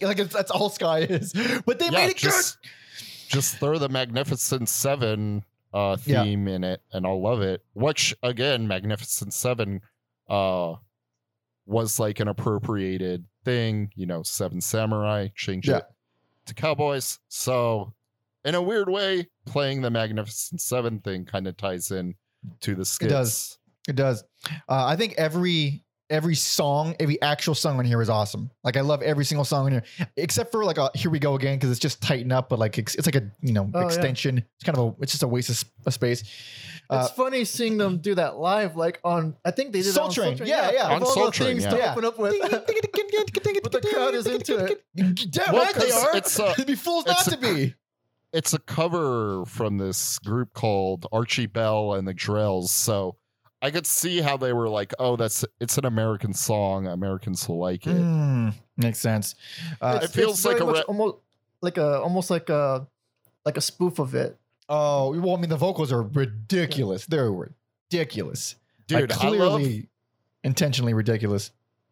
Like 0.01 0.17
that's 0.29 0.51
all 0.51 0.69
ska 0.69 0.97
is. 1.11 1.33
But 1.65 1.79
they 1.79 1.85
yeah, 1.85 1.91
made 1.91 2.11
it 2.11 2.17
just, 2.17 2.57
just 3.27 3.57
throw 3.57 3.77
the 3.77 3.89
Magnificent 3.89 4.69
Seven 4.69 5.43
uh 5.73 5.97
Yeah. 6.05 6.23
theme 6.23 6.47
in 6.47 6.63
it, 6.63 6.81
and 6.93 7.05
I'll 7.05 7.21
love 7.21 7.41
it. 7.41 7.63
Which 7.73 8.15
again, 8.23 8.67
Magnificent 8.67 9.33
Seven 9.33 9.81
uh 10.29 10.75
was 11.65 11.99
like 11.99 12.19
an 12.19 12.27
appropriated 12.27 13.25
thing, 13.43 13.91
you 13.95 14.05
know, 14.05 14.23
Seven 14.23 14.61
Samurai, 14.61 15.27
change 15.35 15.67
Yeah. 15.67 15.77
it 15.77 15.83
to 16.47 16.53
cowboys. 16.53 17.19
So 17.29 17.93
in 18.45 18.55
a 18.55 18.61
weird 18.61 18.89
way, 18.89 19.27
playing 19.45 19.81
the 19.81 19.89
Magnificent 19.89 20.61
Seven 20.61 20.99
thing 20.99 21.25
kind 21.25 21.47
of 21.47 21.55
ties 21.57 21.91
in 21.91 22.15
to 22.61 22.75
the 22.75 22.85
skits. 22.85 23.11
It 23.11 23.15
does. 23.15 23.57
It 23.87 23.95
does. 23.95 24.23
Uh, 24.69 24.85
I 24.85 24.95
think 24.95 25.13
every 25.17 25.83
every 26.13 26.35
song, 26.35 26.95
every 26.99 27.19
actual 27.21 27.55
song 27.55 27.79
on 27.79 27.85
here 27.85 28.01
is 28.01 28.09
awesome. 28.09 28.51
Like 28.63 28.77
I 28.77 28.81
love 28.81 29.01
every 29.01 29.25
single 29.25 29.43
song 29.43 29.65
on 29.65 29.71
here, 29.73 29.83
except 30.15 30.51
for 30.51 30.63
like 30.63 30.77
a 30.77 30.89
"Here 30.93 31.09
We 31.11 31.17
Go 31.19 31.33
Again" 31.35 31.57
because 31.57 31.71
it's 31.71 31.79
just 31.79 32.01
tighten 32.01 32.31
up, 32.31 32.47
but 32.49 32.59
like 32.59 32.77
it's, 32.77 32.95
it's 32.95 33.07
like 33.07 33.15
a 33.15 33.31
you 33.41 33.51
know 33.51 33.69
Oh, 33.73 33.79
yeah. 33.81 33.85
extension. 33.87 34.37
It's 34.37 34.63
kind 34.63 34.77
of 34.77 34.93
a 34.99 35.01
it's 35.03 35.11
just 35.11 35.23
a 35.23 35.27
waste 35.27 35.49
of, 35.49 35.55
s- 35.55 35.65
of 35.87 35.93
space. 35.93 36.23
Uh, 36.89 37.05
it's 37.07 37.15
funny 37.17 37.43
seeing 37.45 37.77
them 37.77 37.97
do 37.97 38.13
that 38.15 38.37
live, 38.37 38.75
like 38.75 38.99
on. 39.03 39.35
I 39.43 39.51
think 39.51 39.73
they 39.73 39.81
did 39.81 39.91
Soul 39.93 40.05
it 40.05 40.07
on 40.09 40.13
Train. 40.13 40.27
Soul 40.29 40.45
Train. 40.45 40.49
Yeah, 40.49 40.71
yeah. 40.71 40.85
Of 40.95 41.01
On 41.01 41.05
Soul 41.07 41.31
Train, 41.31 41.49
things 41.49 41.63
yeah. 41.63 41.69
to 41.71 41.77
Yeah. 41.77 41.91
open 41.93 42.05
up 42.05 42.19
with. 42.19 42.35
but 42.41 43.71
the 43.71 43.89
crowd 43.91 44.13
is 44.13 44.27
into 44.27 44.57
it. 44.65 44.83
Damn 45.31 45.53
Well, 45.53 45.63
right 45.65 45.73
they 45.75 45.89
'cause 45.89 46.03
are. 46.03 46.15
it's 46.17 46.39
a- 46.39 46.51
It'd 46.51 46.67
be 46.67 46.75
fools 46.75 47.05
not 47.05 47.25
a 47.27 47.31
to 47.31 47.37
be. 47.37 47.73
it's 48.31 48.53
a 48.53 48.59
cover 48.59 49.45
from 49.45 49.77
this 49.77 50.19
group 50.19 50.53
called 50.53 51.07
Archie 51.11 51.45
Bell 51.47 51.93
and 51.93 52.07
the 52.07 52.13
Drells. 52.13 52.67
So 52.69 53.15
I 53.63 53.71
could 53.71 53.87
see 53.87 54.19
how 54.19 54.35
they 54.35 54.51
were 54.51 54.67
like, 54.67 54.93
oh, 54.99 55.15
that's 55.15 55.45
it's 55.61 55.77
an 55.77 55.85
American 55.85 56.33
song. 56.33 56.85
Americans 56.85 57.47
will 57.47 57.59
like 57.59 57.87
it. 57.87 57.95
Mm, 57.95 58.53
makes 58.75 58.99
sense. 58.99 59.35
Uh, 59.79 60.01
it 60.03 60.09
feels 60.09 60.45
like 60.45 60.59
a 60.59 60.65
re- 60.65 60.81
almost 60.81 61.15
like 61.61 61.77
a 61.77 62.01
almost 62.01 62.29
like 62.29 62.49
a 62.49 62.85
like 63.45 63.55
a 63.55 63.61
spoof 63.61 63.99
of 63.99 64.15
it. 64.15 64.37
oh 64.67 65.17
well, 65.17 65.37
I 65.37 65.39
mean 65.39 65.49
the 65.49 65.55
vocals 65.55 65.93
are 65.93 66.01
ridiculous. 66.01 67.05
They're 67.05 67.31
ridiculous. 67.31 68.55
Dude, 68.87 69.11
like, 69.11 69.23
I 69.23 69.29
love 69.29 69.61
clearly 69.61 69.87
intentionally 70.43 70.93
ridiculous. 70.93 71.51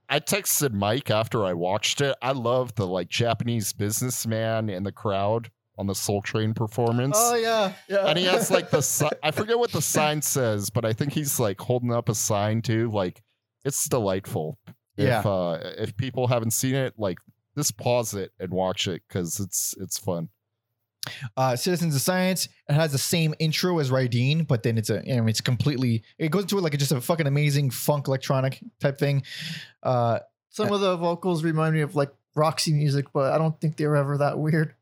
I 0.09 0.19
texted 0.19 0.73
Mike 0.73 1.09
after 1.09 1.45
I 1.45 1.53
watched 1.53 2.01
it. 2.01 2.17
I 2.21 2.33
love 2.33 2.75
the 2.75 2.85
like 2.85 3.07
Japanese 3.07 3.71
businessman 3.71 4.69
in 4.69 4.83
the 4.83 4.91
crowd 4.91 5.49
on 5.77 5.87
the 5.87 5.95
Soul 5.95 6.21
Train 6.21 6.53
performance. 6.53 7.17
Oh 7.19 7.35
yeah, 7.35 7.73
yeah. 7.87 8.05
and 8.07 8.17
he 8.17 8.25
has 8.25 8.51
like 8.51 8.69
the 8.69 8.81
si- 8.81 9.07
I 9.23 9.31
forget 9.31 9.57
what 9.57 9.71
the 9.71 9.81
sign 9.81 10.21
says, 10.21 10.69
but 10.69 10.85
I 10.85 10.93
think 10.93 11.13
he's 11.13 11.39
like 11.39 11.59
holding 11.59 11.91
up 11.93 12.09
a 12.09 12.15
sign 12.15 12.61
too. 12.61 12.89
Like 12.91 13.21
it's 13.65 13.87
delightful. 13.89 14.59
Yeah. 14.97 15.19
If 15.19 15.25
uh 15.25 15.57
if 15.77 15.95
people 15.97 16.27
haven't 16.27 16.51
seen 16.51 16.75
it, 16.75 16.93
like 16.97 17.17
just 17.57 17.77
pause 17.77 18.13
it 18.13 18.31
and 18.39 18.51
watch 18.51 18.87
it 18.87 19.01
because 19.07 19.39
it's 19.39 19.73
it's 19.79 19.97
fun. 19.97 20.29
Uh, 21.35 21.55
Citizens 21.55 21.95
of 21.95 22.01
Science 22.01 22.47
it 22.69 22.73
has 22.73 22.91
the 22.91 22.97
same 22.99 23.33
intro 23.39 23.79
as 23.79 23.89
Rydeen, 23.89 24.45
but 24.47 24.61
then 24.61 24.77
it's 24.77 24.91
a 24.91 25.01
you 25.03 25.15
know, 25.15 25.25
it's 25.27 25.41
completely 25.41 26.03
it 26.19 26.29
goes 26.29 26.43
into 26.43 26.59
like 26.59 26.77
just 26.77 26.91
a 26.91 27.01
fucking 27.01 27.25
amazing 27.25 27.71
funk 27.71 28.07
electronic 28.07 28.59
type 28.79 28.99
thing. 28.99 29.23
Uh, 29.81 30.19
Some 30.49 30.71
of 30.71 30.79
the 30.79 30.97
vocals 30.97 31.43
remind 31.43 31.73
me 31.73 31.81
of 31.81 31.95
like 31.95 32.11
Roxy 32.35 32.71
music, 32.73 33.07
but 33.13 33.33
I 33.33 33.37
don't 33.39 33.59
think 33.59 33.77
they 33.77 33.87
were 33.87 33.95
ever 33.95 34.17
that 34.19 34.37
weird. 34.37 34.75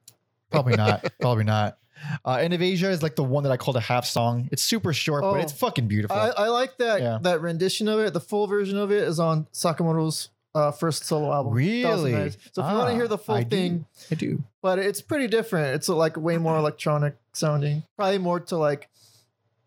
Probably 0.52 0.76
not, 0.76 1.06
probably 1.22 1.44
not. 1.44 1.78
Uh, 2.24 2.36
End 2.36 2.54
of 2.54 2.62
Asia 2.62 2.90
is 2.90 3.04
like 3.04 3.16
the 3.18 3.24
one 3.24 3.44
that 3.44 3.52
I 3.52 3.58
called 3.58 3.76
a 3.76 3.82
half 3.82 4.06
song. 4.06 4.48
It's 4.52 4.64
super 4.64 4.94
short, 4.94 5.22
but 5.22 5.32
Oh. 5.32 5.36
it's 5.36 5.52
fucking 5.52 5.88
beautiful. 5.88 6.16
I, 6.16 6.30
I 6.30 6.48
like 6.48 6.78
that 6.78 7.02
Yeah. 7.02 7.20
that 7.24 7.42
rendition 7.42 7.88
of 7.90 8.00
it. 8.00 8.14
The 8.14 8.22
full 8.22 8.48
version 8.48 8.78
of 8.78 8.90
it 8.92 9.04
is 9.04 9.20
on 9.20 9.48
Sakamoto's 9.54 10.30
uh, 10.56 10.72
first 10.72 11.04
solo 11.06 11.32
album. 11.32 11.54
Really? 11.54 11.84
2009. 12.12 12.32
So 12.32 12.38
if 12.38 12.58
you 12.58 12.64
want 12.64 12.78
Ah, 12.78 12.88
to 12.88 12.96
hear 12.96 13.08
the 13.08 13.18
full 13.18 13.36
I 13.36 13.44
do. 13.44 13.50
thing, 13.56 13.86
I 14.12 14.16
do. 14.16 14.44
but 14.62 14.80
it's 14.80 15.02
pretty 15.02 15.28
different. 15.28 15.76
It's 15.76 15.90
like 15.90 16.16
way 16.18 16.38
more 16.38 16.58
electronic 16.64 17.16
sounding. 17.34 17.84
Probably 17.98 18.18
more 18.18 18.40
to 18.40 18.58
like 18.58 18.90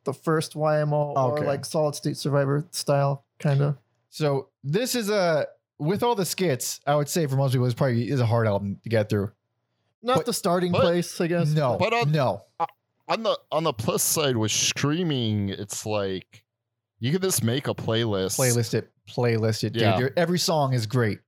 the 0.04 0.12
first 0.14 0.54
YMO 0.54 1.16
Okay. 1.16 1.42
or 1.42 1.46
like 1.46 1.64
Solid 1.64 1.94
State 1.94 2.16
Survivor 2.16 2.64
style 2.72 3.24
kind 3.38 3.60
of. 3.60 3.76
So 4.10 4.48
this 4.64 4.94
is 4.94 5.10
a 5.10 5.46
with 5.78 6.02
all 6.02 6.14
the 6.14 6.24
skits, 6.24 6.80
I 6.86 6.94
would 6.96 7.08
say 7.08 7.26
for 7.26 7.36
most 7.36 7.52
people, 7.52 7.66
it's 7.66 7.74
probably 7.74 8.08
is 8.08 8.20
a 8.20 8.26
hard 8.26 8.46
album 8.46 8.80
to 8.82 8.88
get 8.88 9.08
through. 9.08 9.30
Not 10.02 10.16
But- 10.18 10.26
the 10.26 10.32
starting 10.32 10.72
but- 10.72 10.80
place, 10.82 11.20
I 11.20 11.26
guess. 11.28 11.48
No, 11.50 11.76
But 11.78 11.92
on- 11.92 12.10
no. 12.12 12.42
Uh, 12.58 12.66
on 13.08 13.22
the 13.24 13.38
on 13.50 13.64
the 13.64 13.72
plus 13.72 14.02
side 14.02 14.36
with 14.36 14.52
streaming, 14.52 15.48
it's 15.50 15.84
like 15.84 16.44
you 17.00 17.12
can 17.12 17.20
just 17.20 17.42
make 17.42 17.66
a 17.68 17.74
playlist. 17.74 18.38
Playlist 18.38 18.74
it, 18.74 18.90
playlist 19.08 19.64
it, 19.64 19.72
dude. 19.74 19.82
Yeah. 19.82 19.98
There- 19.98 20.18
Every 20.18 20.38
song 20.38 20.72
is 20.72 20.86
great, 20.86 21.18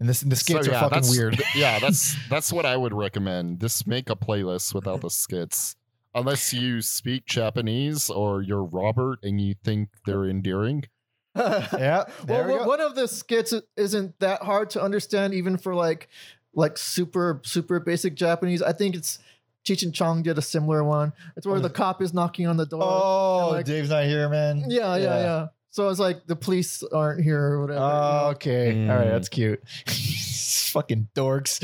and 0.00 0.08
this 0.08 0.20
the 0.20 0.34
skits 0.36 0.66
So, 0.66 0.74
are 0.74 0.88
fucking 0.90 1.08
weird. 1.10 1.40
yeah, 1.54 1.78
that's 1.78 2.16
that's 2.30 2.52
what 2.52 2.66
I 2.66 2.76
would 2.76 2.92
recommend. 2.94 3.60
Just 3.60 3.86
make 3.86 4.08
a 4.10 4.16
playlist 4.16 4.74
without 4.74 5.00
the 5.02 5.10
skits. 5.10 5.76
Unless 6.16 6.52
you 6.52 6.80
speak 6.80 7.26
Japanese 7.26 8.08
or 8.08 8.40
you're 8.40 8.62
Robert 8.64 9.18
and 9.24 9.40
you 9.40 9.54
think 9.64 9.88
they're 10.06 10.24
endearing. 10.26 10.84
yeah, 11.36 12.04
well, 12.28 12.46
we 12.46 12.54
one 12.66 12.80
of 12.80 12.94
the 12.94 13.08
skits 13.08 13.52
isn't 13.76 14.18
that 14.20 14.42
hard 14.42 14.70
to 14.70 14.82
understand, 14.82 15.34
even 15.34 15.56
for 15.56 15.74
like 15.74 16.08
like 16.54 16.78
super 16.78 17.40
super 17.44 17.80
basic 17.80 18.14
Japanese. 18.14 18.62
I 18.62 18.72
think 18.72 18.94
it's 18.94 19.18
Cheech 19.64 19.82
and 19.82 19.94
Chong 19.94 20.22
did 20.22 20.36
a 20.38 20.42
similar 20.42 20.84
one. 20.84 21.12
It's 21.36 21.46
where 21.46 21.58
the 21.60 21.70
cop 21.70 22.02
is 22.02 22.12
knocking 22.12 22.46
on 22.46 22.56
the 22.56 22.66
door. 22.66 22.82
Oh, 22.82 23.48
like- 23.52 23.64
Dave's 23.66 23.88
not 23.90 24.04
here, 24.04 24.28
man. 24.28 24.64
yeah, 24.68 24.96
yeah, 24.96 25.18
yeah, 25.20 25.46
So 25.70 25.88
it's 25.88 25.98
like 25.98 26.26
the 26.26 26.36
police 26.36 26.82
aren't 26.92 27.22
here 27.24 27.40
or 27.40 27.60
whatever. 27.62 27.80
Oh, 27.80 27.90
know? 27.90 28.26
okay. 28.34 28.88
All 28.88 28.96
right, 28.96 29.06
Mm. 29.06 29.10
that's 29.10 29.28
cute. 29.30 29.62
Fucking 30.74 31.08
dorks. 31.14 31.60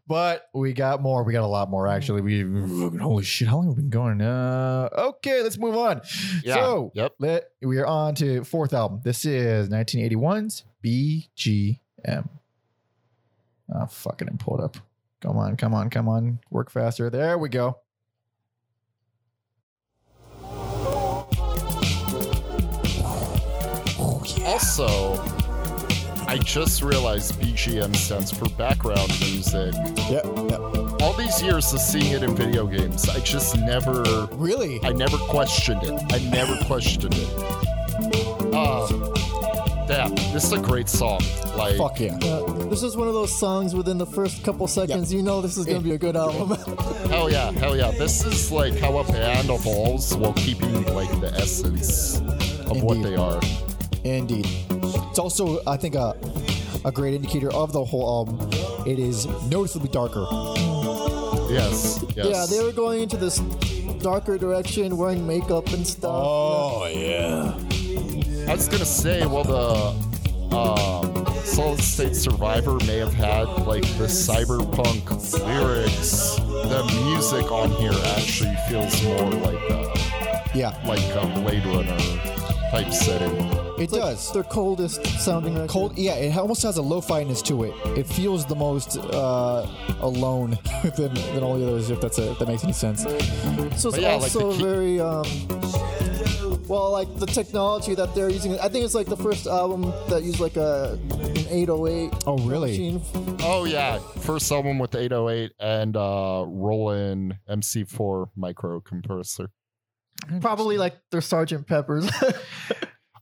but 0.06 0.48
we 0.54 0.72
got 0.74 1.00
more. 1.02 1.24
We 1.24 1.32
got 1.32 1.44
a 1.44 1.46
lot 1.46 1.70
more 1.70 1.88
actually. 1.88 2.20
We 2.20 2.42
holy 2.98 3.24
shit, 3.24 3.48
how 3.48 3.56
long 3.56 3.68
have 3.68 3.76
we 3.76 3.82
been 3.82 3.90
going? 3.90 4.20
Uh 4.20 4.88
okay, 4.96 5.42
let's 5.42 5.58
move 5.58 5.76
on. 5.76 6.02
Yeah. 6.44 6.54
So 6.56 6.92
yep. 6.94 7.14
let 7.18 7.50
we 7.62 7.78
are 7.78 7.86
on 7.86 8.14
to 8.16 8.44
fourth 8.44 8.74
album. 8.74 9.00
This 9.02 9.24
is 9.24 9.68
1981's 9.70 10.64
BGM. 10.84 12.28
Oh 13.74 13.86
fucking 13.86 14.28
and 14.28 14.38
pull 14.38 14.58
it 14.58 14.64
up. 14.64 14.76
Come 15.20 15.38
on, 15.38 15.56
come 15.56 15.74
on, 15.74 15.90
come 15.90 16.08
on. 16.08 16.38
Work 16.50 16.70
faster. 16.70 17.10
There 17.10 17.38
we 17.38 17.48
go. 17.48 17.78
Also, 24.44 25.14
I 26.28 26.38
just 26.42 26.82
realized 26.82 27.34
BGM 27.40 27.94
stands 27.96 28.36
for 28.36 28.48
background 28.50 29.08
music. 29.20 29.74
Yep. 30.10 30.24
Yep. 30.50 30.60
All 31.02 31.12
these 31.14 31.42
years 31.42 31.72
of 31.72 31.80
seeing 31.80 32.12
it 32.12 32.22
in 32.22 32.34
video 32.34 32.66
games, 32.66 33.08
I 33.08 33.20
just 33.20 33.56
never 33.56 34.28
Really? 34.32 34.80
I 34.82 34.92
never 34.92 35.16
questioned 35.18 35.82
it. 35.82 35.92
I 36.12 36.18
never 36.30 36.56
questioned 36.64 37.14
it. 37.16 37.28
Uh, 38.54 38.86
damn, 39.86 40.14
this 40.32 40.44
is 40.44 40.52
a 40.52 40.58
great 40.58 40.88
song. 40.88 41.20
Like, 41.56 41.76
Fuck 41.76 42.00
yeah. 42.00 42.16
Yeah, 42.66 42.70
this 42.70 42.82
is 42.82 42.96
one 42.96 43.06
of 43.06 43.14
those 43.14 43.36
songs 43.38 43.76
within 43.76 43.96
the 43.96 44.06
first 44.06 44.42
couple 44.42 44.66
seconds, 44.66 45.12
you 45.12 45.22
know 45.22 45.40
this 45.40 45.56
is 45.56 45.66
gonna 45.66 45.80
be 45.80 45.92
a 45.92 45.98
good 45.98 46.16
album. 46.16 46.58
hell 47.10 47.30
yeah, 47.30 47.52
hell 47.52 47.76
yeah. 47.76 47.92
This 47.92 48.24
is 48.24 48.50
like 48.50 48.76
how 48.76 48.98
a 48.98 49.04
band 49.04 49.50
evolves 49.50 50.16
while 50.16 50.32
keeping 50.32 50.84
like 50.92 51.08
the 51.20 51.32
essence 51.36 52.18
of 52.68 52.82
what 52.82 53.02
they 53.04 53.14
are. 53.14 53.40
Indeed. 54.02 54.48
It's 55.10 55.18
also, 55.20 55.60
I 55.64 55.76
think, 55.76 55.94
a, 55.94 56.16
a 56.84 56.90
great 56.90 57.14
indicator 57.14 57.52
of 57.52 57.72
the 57.72 57.84
whole 57.84 58.26
album. 58.26 58.50
It 58.84 58.98
is 58.98 59.26
noticeably 59.48 59.90
darker. 59.90 60.26
Yes, 61.48 62.04
yes. 62.16 62.26
yeah, 62.26 62.46
they 62.50 62.64
were 62.64 62.72
going 62.72 63.00
into 63.00 63.16
this 63.16 63.38
darker 64.00 64.38
direction, 64.38 64.96
wearing 64.96 65.24
makeup 65.24 65.68
and 65.72 65.86
stuff. 65.86 66.10
Oh, 66.12 66.86
yeah. 66.86 67.54
I 68.50 68.54
was 68.54 68.68
gonna 68.68 68.84
say, 68.84 69.24
well, 69.24 69.44
the 69.44 70.54
um, 70.56 71.25
Solid 71.46 71.80
State 71.80 72.14
Survivor 72.16 72.74
may 72.86 72.98
have 72.98 73.14
had 73.14 73.44
like 73.66 73.82
the 73.98 74.04
cyberpunk 74.06 75.08
lyrics. 75.44 76.36
The 76.36 76.84
music 77.06 77.50
on 77.50 77.70
here 77.70 77.92
actually 78.16 78.54
feels 78.68 79.02
more 79.04 79.30
like 79.30 79.58
a, 79.70 79.92
Yeah, 80.54 80.76
like 80.86 81.00
a 81.14 81.40
Blade 81.40 81.64
Runner 81.64 81.96
type 82.70 82.92
setting. 82.92 83.30
it 83.36 83.82
It's 83.82 83.92
like 83.92 84.02
does. 84.02 84.32
their 84.32 84.42
coldest 84.42 85.06
sounding 85.20 85.54
record. 85.54 85.70
Cold, 85.70 85.96
yeah, 85.98 86.14
it 86.16 86.36
almost 86.36 86.62
has 86.64 86.76
a 86.78 86.82
lo-fi-ness 86.82 87.40
to 87.42 87.62
it. 87.64 87.74
It 87.96 88.06
feels 88.06 88.44
the 88.44 88.56
most 88.56 88.98
uh, 88.98 89.66
alone 90.00 90.58
than, 90.96 91.14
than 91.14 91.42
all 91.44 91.56
the 91.58 91.66
others, 91.68 91.90
if 91.90 92.00
that's 92.00 92.18
a, 92.18 92.32
if 92.32 92.38
that 92.40 92.48
makes 92.48 92.64
any 92.64 92.72
sense. 92.72 93.02
So 93.04 93.10
it's 93.10 93.84
But 93.84 94.00
yeah, 94.00 94.14
like 94.14 94.22
also 94.22 94.52
key- 94.52 94.62
very 94.62 95.00
um 95.00 95.24
Well, 96.68 96.90
like 96.90 97.14
the 97.16 97.26
technology 97.26 97.94
that 97.94 98.14
they're 98.14 98.30
using, 98.30 98.58
I 98.58 98.68
think 98.68 98.84
it's 98.84 98.94
like 98.94 99.06
the 99.06 99.16
first 99.16 99.46
album 99.46 99.92
that 100.08 100.22
used 100.22 100.40
like 100.40 100.56
a 100.56 100.98
an 101.12 101.36
808. 101.48 102.12
Oh, 102.26 102.38
really? 102.38 102.70
machine. 102.70 103.02
Oh 103.42 103.64
yeah, 103.64 103.98
first 103.98 104.50
album 104.50 104.78
with 104.78 104.94
808 104.94 105.52
and 105.60 105.96
uh 105.96 106.44
Roland 106.46 107.36
MC4 107.48 108.28
MicroComposer. 108.38 109.48
Probably 110.40 110.78
like 110.78 110.96
their 111.10 111.20
Sergeant 111.20 111.66
Peppers 111.66 112.10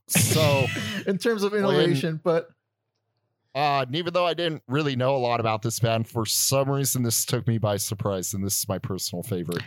So, 0.07 0.67
in 1.07 1.17
terms 1.17 1.43
of 1.43 1.53
innovation, 1.53 2.19
but 2.23 2.49
uh, 3.55 3.85
and 3.87 3.95
even 3.95 4.13
though 4.13 4.25
I 4.25 4.33
didn't 4.33 4.63
really 4.67 4.95
know 4.95 5.15
a 5.15 5.17
lot 5.17 5.39
about 5.39 5.61
this 5.61 5.79
band, 5.79 6.07
for 6.07 6.25
some 6.25 6.69
reason 6.69 7.03
this 7.03 7.25
took 7.25 7.47
me 7.47 7.57
by 7.57 7.77
surprise, 7.77 8.33
and 8.33 8.45
this 8.45 8.59
is 8.59 8.67
my 8.67 8.77
personal 8.77 9.23
favorite. 9.23 9.63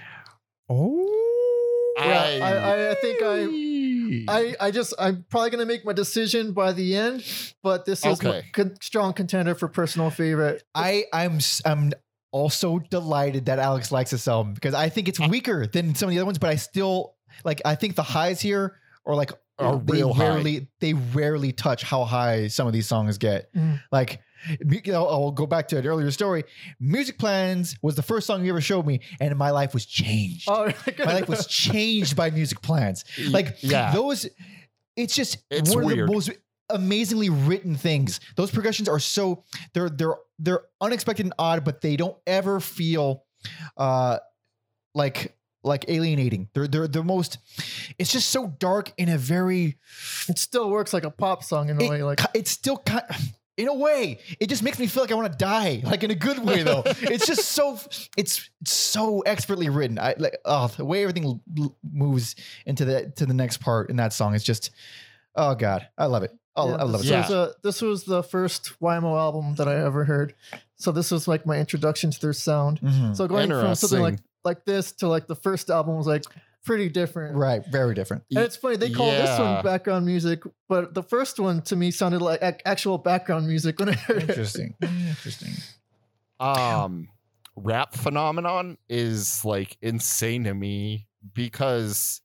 Oh. 0.69 1.95
yeah, 1.99 2.39
I, 2.43 2.53
I, 2.53 2.91
I 2.91 2.95
think 2.97 3.23
I 3.23 3.47
I, 4.29 4.55
I 4.61 4.71
just 4.71 4.95
I'm 4.99 5.25
probably 5.31 5.51
gonna 5.51 5.67
make 5.67 5.85
my 5.85 5.93
decision 5.93 6.53
by 6.53 6.73
the 6.73 6.97
end, 6.97 7.25
but 7.63 7.85
this 7.85 8.05
is 8.05 8.23
my 8.23 8.31
Okay. 8.39 8.47
con- 8.53 8.77
strong 8.81 9.13
contender 9.13 9.55
for 9.55 9.69
personal 9.69 10.11
favorite. 10.11 10.63
I 10.75 11.05
I'm 11.13 11.37
s- 11.37 11.63
I'm 11.65 11.93
also 12.33 12.79
delighted 12.91 13.47
that 13.47 13.59
Alex 13.59 13.91
likes 13.91 14.11
this 14.11 14.29
album 14.29 14.55
because 14.55 14.75
I 14.75 14.89
think 14.89 15.09
it's 15.09 15.19
weaker 15.21 15.67
than 15.67 15.95
some 15.95 16.09
of 16.09 16.15
the 16.15 16.19
other 16.19 16.27
ones, 16.27 16.39
but 16.39 16.51
I 16.51 16.57
still 16.57 17.15
like. 17.45 17.61
I 17.65 17.75
think 17.75 17.95
the 17.97 18.03
highs 18.03 18.41
here 18.41 18.77
are 19.07 19.15
like 19.15 19.33
Are 19.59 19.77
they 19.79 19.93
real 19.95 20.13
high. 20.13 20.29
rarely 20.29 20.69
they 20.81 20.93
rarely 20.95 21.53
touch 21.53 21.83
how 21.83 22.05
high 22.05 22.49
some 22.49 22.67
of 22.67 22.73
these 22.73 22.87
songs 22.87 23.19
get. 23.19 23.53
Mm. 23.55 23.81
Like. 23.93 24.21
You 24.49 24.93
know, 24.93 25.07
I'll 25.07 25.31
go 25.31 25.47
back 25.47 25.69
to 25.69 25.79
an 25.79 25.87
earlier 25.87 26.11
story. 26.11 26.45
Music 26.81 27.19
Plans 27.19 27.77
was 27.83 27.97
the 27.97 28.03
first 28.03 28.27
song 28.27 28.45
you 28.45 28.51
ever 28.51 28.61
showed 28.61 28.87
me, 28.87 29.01
and 29.21 29.37
my 29.37 29.51
life 29.51 29.75
was 29.75 29.87
changed. 29.87 30.49
Oh, 30.49 30.73
my 30.99 31.13
life 31.15 31.29
was 31.29 31.47
changed 31.47 32.17
by 32.17 32.31
Music 32.31 32.61
Plans. 32.63 33.05
Like 33.29 33.57
yeah. 33.61 33.93
those, 33.93 34.27
it's 34.97 35.15
just 35.15 35.39
It's 35.51 35.75
one 35.75 35.85
of 35.85 35.91
the 35.91 36.07
most 36.07 36.31
amazingly 36.71 37.31
written 37.31 37.75
things. 37.75 38.21
Those 38.37 38.51
progressions 38.51 38.89
are 38.89 38.99
so 38.99 39.45
they're 39.75 39.91
they're 39.91 40.15
they're 40.39 40.63
unexpected 40.81 41.27
and 41.27 41.35
odd, 41.39 41.65
but 41.65 41.81
they 41.81 41.97
don't 41.97 42.17
ever 42.27 42.61
feel 42.61 43.25
uh 43.77 44.19
like 44.95 45.37
like 45.65 45.85
alienating. 45.89 46.49
They're 46.55 46.67
they're 46.69 46.89
the 46.89 47.03
most. 47.03 47.39
It's 47.99 48.13
just 48.13 48.31
so 48.31 48.49
dark 48.59 48.93
in 48.97 49.09
a 49.09 49.19
very. 49.19 49.79
it 50.29 50.39
still 50.39 50.71
works 50.71 50.93
like 50.93 51.05
a 51.05 51.11
pop 51.11 51.45
song 51.45 51.69
in 51.69 51.81
a 51.81 51.85
It, 51.85 51.91
way. 51.91 52.03
Like 52.03 52.21
it's 52.35 52.51
still 52.51 52.79
kind. 52.79 53.05
In 53.59 53.67
a 53.69 53.75
way, 53.75 54.21
it 54.41 54.49
just 54.49 54.63
makes 54.63 54.79
me 54.79 54.87
feel 54.87 55.03
like 55.03 55.11
I 55.13 55.15
want 55.17 55.31
to 55.33 55.37
die, 55.37 55.83
like 55.85 56.05
in 56.05 56.11
a 56.11 56.15
good 56.15 56.39
way, 56.39 56.63
though. 56.63 56.83
it's 56.87 57.27
just 57.27 57.45
so, 57.51 57.79
it's 58.17 58.49
so 58.65 59.21
expertly 59.23 59.69
written. 59.69 59.99
I 59.99 60.15
like, 60.17 60.37
oh, 60.45 60.69
the 60.69 60.85
way 60.85 61.03
everything 61.03 61.25
l- 61.25 61.41
l- 61.59 61.77
moves 61.93 62.37
into 62.67 62.85
the 62.85 63.13
to 63.17 63.27
the 63.27 63.35
next 63.35 63.57
part 63.59 63.91
in 63.91 63.97
that 63.97 64.13
song 64.13 64.35
is 64.35 64.45
just, 64.45 64.71
oh 65.35 65.55
god, 65.57 65.89
I 65.99 66.07
love 66.07 66.23
it. 66.23 66.31
Oh, 66.55 66.69
yeah, 66.71 66.77
I 66.77 66.83
love 66.85 67.01
it. 67.01 67.09
this, 67.09 67.27
so 67.29 67.35
Yeah. 67.45 67.49
a, 67.51 67.53
this 67.63 67.83
was 67.83 68.05
the 68.05 68.23
first 68.23 68.79
YMO 68.81 69.17
album 69.19 69.57
that 69.57 69.69
I 69.69 69.75
ever 69.85 70.05
heard, 70.05 70.35
so 70.77 70.93
this 70.93 71.11
was 71.11 71.27
like 71.29 71.45
my 71.45 71.59
introduction 71.59 72.11
to 72.13 72.21
their 72.21 72.33
sound. 72.33 72.81
Mhm. 72.81 73.17
So 73.17 73.27
going 73.27 73.49
from 73.51 73.75
something 73.75 74.01
like 74.01 74.21
like 74.45 74.65
this 74.65 74.93
to 74.93 75.09
like 75.09 75.27
the 75.27 75.35
first 75.37 75.69
album 75.69 75.97
was 75.97 76.07
like 76.07 76.25
pretty 76.69 76.89
different. 76.89 77.37
Right, 77.37 77.63
very 77.67 77.95
different. 77.95 78.23
And 78.31 78.45
it's 78.45 78.57
funny 78.57 78.77
they 78.77 78.91
call 78.91 79.11
this 79.11 79.39
one 79.39 79.65
background 79.65 80.07
music, 80.07 80.43
but 80.69 80.95
the 80.95 81.03
first 81.03 81.41
one 81.41 81.63
to 81.63 81.75
me 81.77 81.91
sounded 81.91 82.21
like 82.23 82.41
ac- 82.43 82.59
actual 82.65 82.99
background 82.99 83.49
music 83.49 83.81
when 83.81 83.89
I 83.89 83.93
heard 83.95 84.19
it. 84.23 84.29
Interesting. 84.31 84.75
Interesting. 84.83 85.55
um 86.41 87.09
rap 87.57 87.93
phenomenon 87.95 88.79
is 88.89 89.45
like 89.45 89.77
insane 89.83 90.45
to 90.45 90.55
me 90.55 91.09
because 91.35 92.21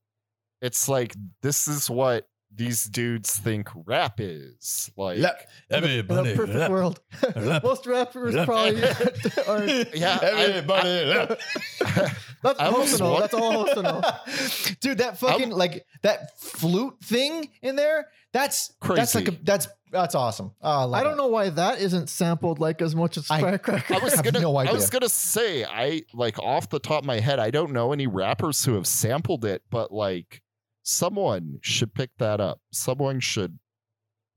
it's 0.61 0.87
like 0.87 1.15
this 1.41 1.67
is 1.67 1.89
what 1.89 2.27
these 2.55 2.85
dudes 2.85 3.35
think 3.39 3.67
rap 3.87 4.19
is 4.19 4.91
like 4.95 5.17
In 5.17 5.83
a, 5.83 5.87
in 5.87 6.11
a 6.11 6.35
perfect 6.35 6.69
world, 6.69 6.99
most 7.63 7.87
rappers 7.87 8.35
probably 8.45 8.83
are. 9.47 9.65
yeah 9.95 10.19
I- 10.21 10.61
That's 10.61 11.41
I 11.81 12.15
all 12.43 12.73
almost 12.73 12.99
know. 12.99 13.19
That's 13.19 13.33
all 13.33 13.65
to 13.65 13.81
know. 13.81 14.01
Dude, 14.81 14.97
that 14.99 15.17
fucking 15.19 15.49
like 15.51 15.85
that 16.01 16.39
flute 16.39 16.95
thing 17.03 17.49
in 17.61 17.75
there, 17.75 18.07
that's 18.31 18.73
that's 18.81 19.15
like 19.15 19.27
a, 19.27 19.31
Crazy. 19.31 19.43
that's 19.43 19.67
that's 19.91 20.15
awesome. 20.15 20.51
Oh, 20.61 20.91
I, 20.91 20.99
I 20.99 21.03
don't 21.03 21.13
it. 21.13 21.17
know 21.17 21.27
why 21.27 21.49
that 21.49 21.79
isn't 21.79 22.09
sampled 22.09 22.59
like 22.59 22.81
as 22.81 22.95
much 22.95 23.17
as 23.17 23.29
I- 23.29 23.41
Firecracker. 23.41 23.93
I 23.95 23.99
was 23.99 24.19
gonna 24.21 24.39
no 24.39 24.55
I 24.55 24.71
was 24.71 24.89
gonna 24.89 25.09
say 25.09 25.63
I 25.63 26.01
like 26.13 26.39
off 26.39 26.69
the 26.69 26.79
top 26.79 27.03
of 27.03 27.05
my 27.05 27.19
head 27.19 27.39
I 27.39 27.51
don't 27.51 27.71
know 27.71 27.93
any 27.93 28.07
rappers 28.07 28.65
who 28.65 28.73
have 28.73 28.87
sampled 28.87 29.45
it 29.45 29.61
but 29.69 29.91
like 29.91 30.41
someone 30.81 31.59
should 31.61 31.93
pick 31.93 32.09
that 32.17 32.41
up 32.41 32.59
someone 32.71 33.19
should 33.19 33.59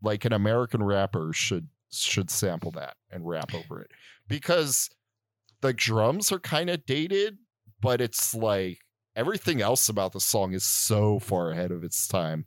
like 0.03 0.25
an 0.27 0.33
American 0.33 0.83
rapper 0.83 1.33
should 1.33 1.69
should 1.91 2.31
sample 2.31 2.71
that 2.73 2.95
and 3.11 3.27
rap 3.27 3.55
over 3.55 3.81
it 3.81 3.91
because 4.29 4.91
the 5.63 5.73
drums 5.73 6.31
are 6.31 6.39
kind 6.39 6.69
of 6.69 6.85
dated 6.85 7.39
but 7.87 8.01
it's 8.01 8.34
like 8.34 8.78
everything 9.14 9.62
else 9.62 9.89
about 9.89 10.12
the 10.12 10.20
song 10.20 10.53
is 10.53 10.64
so 10.64 11.18
far 11.18 11.51
ahead 11.51 11.70
of 11.70 11.84
its 11.84 12.07
time 12.07 12.47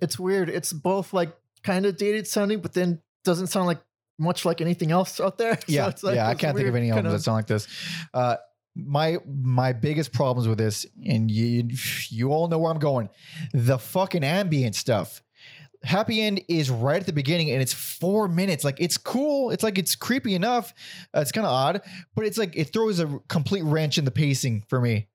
it's 0.00 0.18
weird. 0.18 0.48
It's 0.48 0.72
both 0.72 1.12
like 1.12 1.36
kind 1.62 1.86
of 1.86 1.96
dated 1.96 2.26
sounding, 2.26 2.60
but 2.60 2.72
then 2.72 3.00
doesn't 3.24 3.48
sound 3.48 3.66
like 3.66 3.80
much 4.18 4.44
like 4.44 4.60
anything 4.60 4.90
else 4.90 5.20
out 5.20 5.38
there. 5.38 5.56
So 5.66 5.72
Yeah, 5.72 5.88
it's 5.88 6.02
like 6.02 6.16
yeah, 6.16 6.28
I 6.28 6.34
can't 6.34 6.56
think 6.56 6.68
of 6.68 6.74
any 6.74 6.88
kind 6.88 7.06
albums 7.06 7.22
that 7.22 7.24
sound 7.24 7.36
like 7.36 7.46
this. 7.46 7.68
Uh, 8.12 8.36
my 8.74 9.18
my 9.26 9.72
biggest 9.72 10.12
problems 10.12 10.48
with 10.48 10.58
this, 10.58 10.86
and 11.04 11.30
you 11.30 11.68
you 12.08 12.32
all 12.32 12.48
know 12.48 12.58
where 12.58 12.72
I'm 12.72 12.78
going, 12.78 13.08
the 13.52 13.78
fucking 13.78 14.24
ambient 14.24 14.76
stuff. 14.76 15.22
Happy 15.82 16.20
End 16.20 16.42
is 16.48 16.70
right 16.70 17.00
at 17.00 17.06
the 17.06 17.12
beginning, 17.12 17.50
and 17.50 17.62
it's 17.62 17.72
four 17.72 18.28
minutes. 18.28 18.64
Like 18.64 18.80
it's 18.80 18.98
cool. 18.98 19.50
It's 19.50 19.62
like 19.62 19.78
it's 19.78 19.94
creepy 19.96 20.34
enough. 20.34 20.74
Uh, 21.14 21.20
it's 21.20 21.32
kind 21.32 21.46
of 21.46 21.52
odd, 21.52 21.80
but 22.14 22.26
it's 22.26 22.36
like 22.36 22.54
it 22.56 22.72
throws 22.72 23.00
a 23.00 23.18
complete 23.28 23.62
wrench 23.64 23.96
in 23.96 24.04
the 24.04 24.10
pacing 24.10 24.64
for 24.68 24.80
me. 24.80 25.08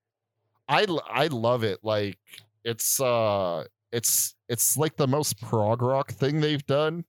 I 0.68 0.88
I 1.08 1.28
love 1.28 1.64
it. 1.64 1.80
Like 1.84 2.18
it's 2.64 3.00
uh 3.00 3.66
it's 3.92 4.34
it's 4.50 4.76
like 4.76 4.96
the 4.98 5.08
most 5.08 5.40
prog 5.40 5.82
rock 5.84 6.12
thing 6.12 6.42
they've 6.42 6.66
done. 6.66 7.06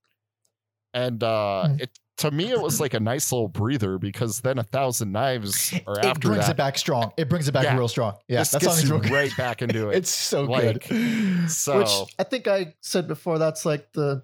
And 0.92 1.22
uh 1.22 1.68
Mm. 1.68 1.80
it 1.80 1.98
to 2.19 2.31
me 2.31 2.51
it 2.51 2.61
was 2.61 2.81
like 2.81 2.95
a 2.95 3.01
nice 3.01 3.31
little 3.31 3.49
breather 3.49 3.99
because 3.99 4.41
then 4.41 4.59
a 4.59 4.62
thousand 4.62 5.12
knives 5.12 5.73
are 5.87 5.99
after 5.99 6.01
It 6.01 6.11
after 6.11 6.29
brings 6.29 6.45
that. 6.47 6.51
it 6.53 6.57
back 6.57 6.79
strong. 6.79 7.12
It 7.17 7.29
brings 7.29 7.47
it 7.49 7.53
back 7.53 7.64
Yeah. 7.64 7.77
real 7.77 7.89
strong. 7.89 8.14
Yeah, 8.29 8.39
this 8.41 8.51
that 8.53 8.62
gets 8.62 8.75
song 8.75 8.83
is 8.83 8.89
you 8.89 8.95
real 8.95 9.03
good. 9.03 9.12
right 9.12 9.37
back 9.37 9.62
into 9.62 9.89
it. 9.91 9.97
It's 9.97 10.11
so 10.11 10.45
Like, 10.45 10.89
good. 10.89 11.51
so 11.51 11.79
Which 11.79 12.14
I 12.19 12.23
think 12.25 12.49
I 12.49 12.75
said 12.81 13.07
before. 13.07 13.39
That's 13.39 13.64
like 13.67 13.93
the 13.93 14.23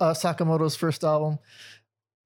uh, 0.00 0.12
Sakamoto's 0.12 0.74
first 0.76 1.04
album, 1.04 1.38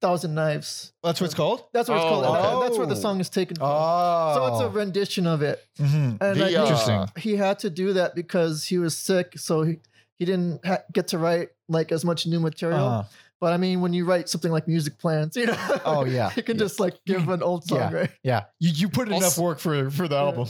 Thousand 0.01 0.35
Knives. 0.35 0.91
That's 1.03 1.21
what 1.21 1.25
it's 1.27 1.33
called. 1.35 1.65
That's 1.71 1.87
what 1.87 1.95
it's 1.95 2.05
Oh, 2.05 2.09
called. 2.21 2.25
and 2.55 2.61
that's 2.63 2.77
where 2.77 2.87
the 2.87 2.95
oh. 2.95 2.99
song 2.99 3.19
is 3.21 3.29
taken 3.29 3.55
from. 3.57 3.67
Oh, 3.69 4.33
So 4.35 4.47
it's 4.47 4.61
a 4.61 4.77
rendition 4.77 5.25
of 5.27 5.41
it, 5.41 5.63
Mhm. 5.79 6.17
and 6.21 6.39
The, 6.39 6.43
I 6.51 6.55
uh, 6.55 6.61
Interesting. 6.63 7.07
he 7.17 7.35
had 7.37 7.59
to 7.59 7.69
do 7.69 7.93
that 7.93 8.13
because 8.15 8.65
he 8.65 8.77
was 8.77 8.95
sick, 8.97 9.37
so 9.37 9.61
he, 9.63 9.79
he 10.17 10.25
didn't 10.25 10.65
ha- 10.65 10.83
get 10.91 11.07
to 11.09 11.17
write 11.17 11.49
like 11.69 11.91
as 11.91 12.03
much 12.03 12.27
new 12.27 12.39
material. 12.39 12.79
Uh-huh. 12.85 13.03
But 13.45 13.53
I 13.53 13.57
mean, 13.57 13.79
when 13.79 13.93
you 13.93 14.05
write 14.05 14.27
something 14.27 14.51
like 14.51 14.67
music 14.67 14.97
plans, 14.97 15.35
you 15.37 15.45
know, 15.45 15.55
Oh, 15.85 16.03
yeah. 16.03 16.31
you 16.35 16.41
can 16.41 16.55
Yeah. 16.55 16.61
just 16.63 16.79
like 16.79 16.95
give 17.05 17.29
an 17.29 17.43
old 17.43 17.63
song, 17.63 17.77
Yeah. 17.77 17.93
right? 17.93 18.09
Yeah, 18.23 18.45
you, 18.59 18.71
you 18.73 18.89
put 18.89 19.07
in 19.07 19.13
enough 19.13 19.37
work 19.37 19.59
for 19.59 19.91
for 19.91 20.07
the 20.07 20.15
Yeah. 20.15 20.21
album. 20.23 20.47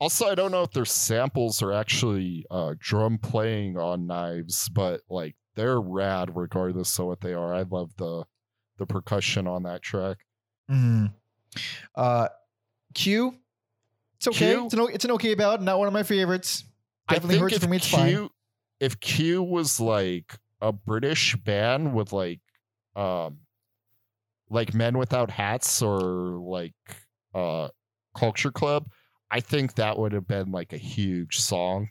also 0.00 0.26
I 0.26 0.34
don't 0.34 0.50
know 0.50 0.64
if 0.64 0.72
their 0.72 0.84
samples 0.84 1.62
are 1.62 1.72
actually 1.72 2.44
uh 2.50 2.74
drum 2.80 3.18
playing 3.18 3.78
on 3.78 4.08
knives, 4.08 4.68
but 4.68 5.02
like 5.08 5.36
they're 5.54 5.80
rad 5.80 6.32
regardless 6.34 6.98
of 6.98 7.06
what 7.06 7.20
they 7.20 7.34
are. 7.34 7.54
I 7.54 7.62
love 7.62 7.96
the 7.98 8.24
the 8.78 8.86
percussion 8.86 9.46
on 9.46 9.62
that 9.62 9.82
track. 9.82 10.16
Mm. 10.68 11.12
Uh, 11.94 12.26
Cue. 12.94 13.32
It's 14.16 14.26
okay. 14.26 14.54
Cue? 14.54 14.64
It's 14.64 14.74
an 14.74 14.86
it's 14.92 15.04
an 15.04 15.12
okay 15.12 15.36
ballad. 15.36 15.62
Not 15.62 15.78
one 15.78 15.86
of 15.86 15.94
my 15.94 16.02
favorites. 16.02 16.64
Definitely 17.08 17.36
I 17.36 17.38
hurts 17.42 17.58
for 17.58 17.68
me. 17.68 17.76
It's 17.76 17.86
Q, 17.88 17.96
fine. 17.96 18.28
If 18.80 18.98
Q 18.98 19.44
was 19.44 19.78
like 19.78 20.36
a 20.60 20.72
British 20.72 21.36
band 21.36 21.94
with 21.94 22.12
like 22.12 22.40
um 22.94 23.38
like 24.48 24.74
Men 24.74 24.96
Without 24.98 25.30
Hats 25.30 25.82
or 25.82 26.00
like 26.40 26.74
uh 27.34 27.68
Culture 28.16 28.50
Club, 28.50 28.88
I 29.30 29.40
think 29.40 29.74
that 29.74 29.98
would 29.98 30.12
have 30.12 30.26
been 30.26 30.50
like 30.52 30.72
a 30.72 30.78
huge 30.78 31.38
song. 31.38 31.88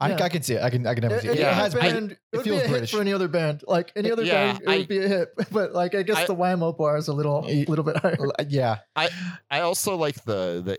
I, 0.00 0.10
Yeah. 0.10 0.22
I 0.24 0.28
can 0.28 0.42
see 0.42 0.54
it. 0.54 0.62
I 0.62 0.70
can 0.70 0.86
I 0.86 0.94
can 0.94 1.02
never 1.02 1.20
see 1.20 1.28
it. 1.28 1.32
It 1.36 1.38
yeah, 1.40 1.46
other 1.50 1.54
has. 1.54 1.74
I- 1.76 1.80
band, 1.80 2.10
it, 2.12 2.18
it 2.32 2.36
would 2.38 2.44
feels 2.44 2.60
be 2.60 2.64
a 2.66 2.68
British. 2.68 2.90
hit 2.90 2.96
for 2.96 3.00
any 3.00 3.12
other 3.12 3.28
band. 3.28 3.62
Like 3.66 3.92
any 3.96 4.10
other 4.10 4.22
Yeah, 4.24 4.52
band, 4.52 4.62
it 4.62 4.68
I- 4.68 4.76
would 4.78 4.88
be 4.88 4.98
a 4.98 5.08
hit. 5.08 5.28
But 5.52 5.72
like 5.72 5.94
I 5.94 6.02
guess 6.02 6.16
I- 6.18 6.26
the 6.26 6.34
YMO 6.34 6.76
bar 6.76 6.96
is 6.96 7.08
a 7.08 7.12
little, 7.14 7.44
a 7.46 7.64
little 7.66 7.84
bit 7.84 7.96
higher. 7.98 8.16
yeah. 8.48 8.78
I 8.96 9.60
also 9.60 9.96
like 9.96 10.22
the 10.24 10.62
the 10.64 10.78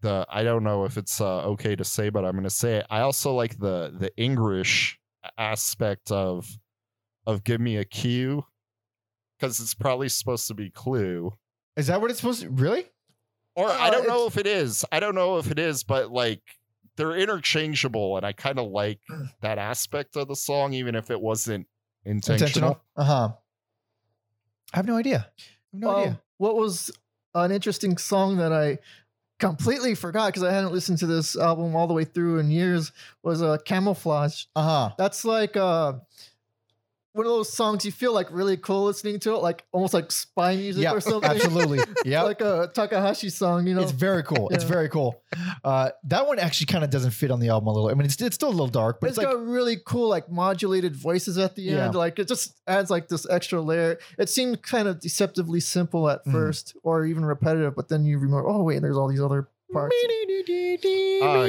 the 0.00 0.26
I 0.28 0.42
don't 0.44 0.64
know 0.64 0.84
if 0.84 0.96
it's 0.96 1.20
uh, 1.20 1.42
okay 1.52 1.76
to 1.76 1.84
say, 1.84 2.08
but 2.08 2.24
I'm 2.24 2.34
gonna 2.34 2.50
say 2.50 2.76
it. 2.78 2.86
I 2.90 3.00
also 3.00 3.34
like 3.34 3.58
the 3.58 3.94
the 3.96 4.10
English 4.16 4.97
aspect 5.36 6.10
of 6.10 6.48
of 7.26 7.44
give 7.44 7.60
me 7.60 7.76
a 7.76 7.84
cue 7.84 8.44
because 9.38 9.60
it's 9.60 9.74
probably 9.74 10.08
supposed 10.08 10.48
to 10.48 10.54
be 10.54 10.70
clue. 10.70 11.32
Is 11.76 11.86
that 11.88 12.00
what 12.00 12.10
it's 12.10 12.20
supposed 12.20 12.42
to? 12.42 12.50
Really? 12.50 12.86
Or 13.54 13.68
I 13.68 13.88
Uh, 13.88 13.90
don't 13.90 14.08
know 14.08 14.26
if 14.26 14.36
it 14.36 14.46
is. 14.46 14.84
I 14.92 15.00
don't 15.00 15.14
know 15.14 15.38
if 15.38 15.50
it 15.50 15.58
is, 15.58 15.84
but 15.84 16.10
like 16.10 16.42
they're 16.96 17.16
interchangeable, 17.16 18.16
and 18.16 18.24
I 18.26 18.32
kind 18.32 18.58
of 18.58 18.68
like 18.70 19.00
that 19.40 19.58
aspect 19.58 20.16
of 20.16 20.28
the 20.28 20.36
song, 20.36 20.72
even 20.72 20.94
if 20.94 21.10
it 21.10 21.20
wasn't 21.20 21.66
intentional. 22.04 22.46
Intentional. 22.48 22.80
Uh 22.96 23.04
huh. 23.04 23.28
I 24.72 24.76
have 24.76 24.86
no 24.86 24.96
idea. 24.96 25.18
I 25.18 25.42
have 25.76 25.80
no 25.80 25.90
Um, 25.90 25.96
idea. 26.02 26.22
What 26.38 26.56
was 26.56 26.90
an 27.34 27.52
interesting 27.52 27.96
song 27.98 28.36
that 28.38 28.52
I 28.52 28.78
completely 29.38 29.94
forgot 29.94 30.28
because 30.28 30.42
I 30.42 30.52
hadn't 30.52 30.72
listened 30.72 30.98
to 30.98 31.06
this 31.06 31.36
album 31.36 31.74
all 31.76 31.86
the 31.86 31.94
way 31.94 32.04
through 32.04 32.38
in 32.38 32.50
years 32.50 32.92
was 33.22 33.42
uh, 33.42 33.58
Camouflage. 33.64 34.44
Uh 34.56 34.62
huh. 34.62 34.90
That's 34.98 35.24
like 35.24 35.56
uh, 35.56 35.94
one 37.12 37.26
of 37.26 37.32
those 37.32 37.52
songs 37.52 37.84
you 37.84 37.90
feel 37.90 38.12
like 38.12 38.28
really 38.30 38.56
cool 38.56 38.84
listening 38.84 39.18
to 39.20 39.34
it, 39.34 39.38
like 39.42 39.64
almost 39.72 39.92
like 39.94 40.12
spy 40.12 40.54
music 40.56 40.82
Yeah, 40.84 40.92
or 40.92 41.00
something. 41.00 41.28
absolutely. 41.28 41.78
Yeah. 42.04 42.22
like 42.22 42.40
a 42.40 42.70
Takahashi 42.72 43.28
song, 43.30 43.66
you 43.66 43.74
know. 43.74 43.82
It's 43.82 43.90
very 43.92 44.22
cool. 44.22 44.48
It's 44.50 44.62
very 44.64 44.88
cool. 44.88 45.20
Uh, 45.64 45.90
that 46.04 46.26
one 46.28 46.38
actually 46.38 46.66
kind 46.66 46.84
of 46.84 46.90
doesn't 46.90 47.10
fit 47.10 47.30
on 47.30 47.40
the 47.40 47.48
album 47.48 47.66
a 47.68 47.72
little. 47.72 47.88
I 47.90 47.94
mean, 47.94 48.04
it's, 48.06 48.20
it's 48.22 48.34
still 48.36 48.48
a 48.48 48.50
little 48.50 48.68
dark, 48.68 49.00
but 49.00 49.08
it's 49.08 49.18
it's, 49.18 49.24
like 49.26 49.34
got 49.34 49.44
really 49.44 49.78
cool 49.84 50.08
like 50.08 50.30
modulated 50.30 50.94
voices 50.94 51.38
at 51.38 51.56
the 51.56 51.62
Yeah. 51.62 51.86
end 51.86 51.94
like 51.94 52.18
it 52.18 52.28
just 52.28 52.60
adds 52.68 52.90
like 52.90 53.08
this 53.08 53.28
extra 53.28 53.60
layer 53.60 53.98
it 54.18 54.28
seemed 54.28 54.62
kind 54.62 54.86
of 54.86 55.00
deceptively 55.00 55.60
simple 55.60 56.08
at 56.08 56.24
Mhm. 56.24 56.32
first 56.32 56.76
or 56.82 57.04
even 57.04 57.24
repetitive 57.24 57.74
but 57.74 57.88
then 57.88 58.04
you 58.04 58.18
remember 58.18 58.46
oh 58.48 58.62
wait 58.62 58.80
there's 58.82 58.96
all 58.96 59.08
these 59.08 59.20
other 59.20 59.48
parts 59.72 59.94
Uh, 61.22 61.48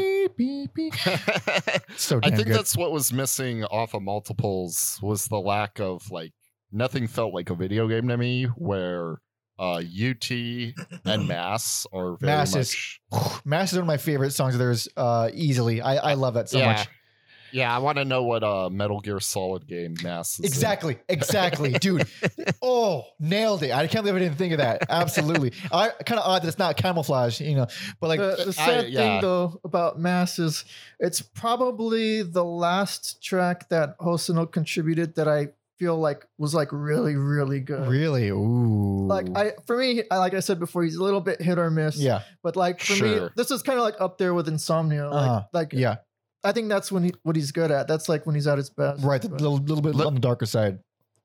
so 1.95 2.19
I 2.23 2.29
think 2.31 2.47
good. 2.47 2.55
that's 2.55 2.75
what 2.75 2.91
was 2.91 3.13
missing 3.13 3.63
off 3.65 3.93
of 3.93 4.01
multiples 4.01 4.99
was 5.01 5.27
the 5.27 5.37
lack 5.39 5.79
of 5.79 6.09
like 6.11 6.33
nothing 6.71 7.07
felt 7.07 7.33
like 7.33 7.49
a 7.49 7.55
video 7.55 7.87
game 7.87 8.07
to 8.07 8.17
me 8.17 8.45
where 8.55 9.17
uh 9.57 9.81
UT 9.81 10.31
and 10.31 11.27
Mass 11.27 11.85
are 11.91 12.15
very 12.17 12.31
Mass 12.33 12.55
is- 12.55 12.99
much 13.11 13.41
Mass 13.45 13.71
is 13.71 13.77
one 13.77 13.81
of 13.83 13.87
my 13.87 13.97
favorite 13.97 14.31
songs 14.31 14.55
of 14.55 14.59
theirs. 14.59 14.87
Uh, 14.95 15.29
easily, 15.33 15.81
I, 15.81 16.11
I 16.11 16.13
love 16.13 16.33
that 16.35 16.49
so 16.49 16.59
yeah. 16.59 16.73
much. 16.73 16.87
Yeah, 17.51 17.75
I 17.75 17.79
want 17.79 17.97
to 17.97 18.05
know 18.05 18.23
what 18.23 18.43
uh 18.43 18.69
Metal 18.69 18.99
Gear 18.99 19.19
Solid 19.19 19.67
game 19.67 19.95
Mass 20.03 20.33
is. 20.33 20.39
in. 20.39 20.45
Exactly, 20.45 20.99
exactly, 21.07 21.71
dude. 21.73 22.07
Oh, 22.61 23.05
nailed 23.19 23.63
it! 23.63 23.71
I 23.71 23.87
can't 23.87 24.03
believe 24.03 24.15
I 24.15 24.25
didn't 24.25 24.37
think 24.37 24.51
of 24.53 24.57
that. 24.59 24.85
Absolutely. 24.89 25.53
I 25.71 25.89
kind 26.05 26.19
of 26.19 26.25
odd 26.27 26.41
that 26.43 26.47
it's 26.49 26.59
not 26.59 26.77
camouflage, 26.77 27.39
you 27.41 27.55
know, 27.55 27.67
but 27.99 28.07
like, 28.07 28.19
the, 28.19 28.35
the 28.45 28.49
I- 28.49 28.65
sad 28.65 28.89
yeah. 28.89 28.99
thing 28.99 29.21
though 29.21 29.59
about 29.63 29.99
mass 29.99 30.39
is 30.39 30.65
it's 30.99 31.21
probably 31.21 32.21
the 32.21 32.43
last 32.43 33.23
track 33.23 33.69
that 33.69 33.97
Hosono 33.99 34.49
contributed 34.51 35.15
that 35.15 35.27
i 35.27 35.47
feel 35.77 35.97
like 35.97 36.25
was 36.37 36.53
like 36.53 36.67
really 36.73 37.15
really 37.15 37.59
good 37.61 37.87
really, 37.87 38.27
ooh, 38.29 39.07
like 39.07 39.27
i 39.35 39.53
for 39.65 39.77
me 39.77 40.03
I, 40.11 40.17
like 40.17 40.33
i 40.33 40.41
said 40.41 40.59
before 40.59 40.83
he's 40.83 40.95
a 40.97 41.03
little 41.03 41.21
bit 41.21 41.41
hit 41.41 41.57
or 41.57 41.71
miss 41.71 41.97
yeah, 41.97 42.23
but 42.43 42.55
like 42.57 42.81
for 42.81 43.01
me 43.01 43.29
this 43.37 43.49
is 43.49 43.61
kind 43.63 43.79
of 43.79 43.85
like 43.85 43.95
up 44.01 44.17
there 44.17 44.33
with 44.33 44.47
insomnia 44.49 45.09
like, 45.09 45.13
Uh-huh. 45.29 45.43
like 45.53 45.73
yeah, 45.73 45.95
i 46.43 46.51
think 46.51 46.69
that's 46.69 46.91
when 46.91 47.03
he 47.03 47.13
what 47.23 47.35
he's 47.35 47.51
good 47.51 47.71
at 47.71 47.87
that's 47.87 48.07
like 48.09 48.25
when 48.25 48.35
he's 48.35 48.47
at 48.47 48.57
his 48.57 48.69
best 48.69 49.03
right. 49.03 49.23
A 49.23 49.27
little, 49.27 49.57
little 49.57 49.81
bit 49.81 49.95
Look- 49.95 50.07
on 50.07 50.13
the 50.15 50.19
darker 50.21 50.45
side. 50.45 50.79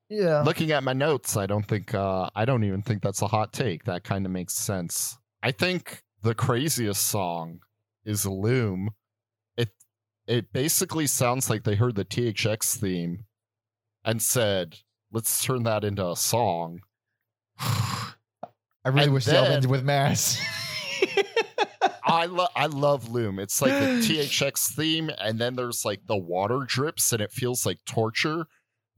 yeah 0.09 0.41
Looking 0.43 0.71
at 0.71 0.83
my 0.83 0.93
notes, 0.93 1.35
I 1.37 1.45
don't 1.45 1.65
think 1.67 1.93
uh 1.93 2.29
I 2.35 2.45
don't 2.45 2.63
even 2.63 2.81
think 2.81 3.01
that's 3.01 3.21
a 3.21 3.27
hot 3.27 3.53
take. 3.53 3.85
That 3.85 4.03
kind 4.03 4.25
of 4.25 4.31
makes 4.31 4.53
sense. 4.53 5.17
I 5.41 5.51
think 5.51 6.03
the 6.21 6.35
craziest 6.35 7.01
song 7.07 7.59
is 8.03 8.25
Loom. 8.25 8.89
It 9.57 9.69
it 10.27 10.51
basically 10.53 11.07
sounds 11.07 11.49
like 11.49 11.63
they 11.63 11.75
heard 11.75 11.95
the 11.95 12.05
THX 12.05 12.77
theme 12.77 13.25
and 14.03 14.21
said, 14.21 14.77
"Let's 15.11 15.43
turn 15.43 15.63
that 15.63 15.83
into 15.83 16.07
a 16.07 16.15
song." 16.15 16.81
I 17.59 18.89
really 18.89 19.03
And 19.05 19.13
wish 19.13 19.25
the 19.25 19.31
album 19.37 19.45
then- 19.45 19.53
ended 19.57 19.71
with 19.71 19.83
Mass. 19.83 20.39
I 22.15 22.25
love 22.25 22.49
I 22.55 22.65
love 22.67 23.09
Loom. 23.09 23.39
It's 23.39 23.61
like 23.61 23.71
the 23.71 23.99
THX 24.01 24.71
theme, 24.75 25.09
and 25.19 25.39
then 25.39 25.55
there's 25.55 25.83
like 25.85 26.07
the 26.07 26.17
water 26.17 26.61
drips, 26.67 27.11
and 27.13 27.21
it 27.21 27.31
feels 27.31 27.65
like 27.65 27.79
torture. 27.85 28.45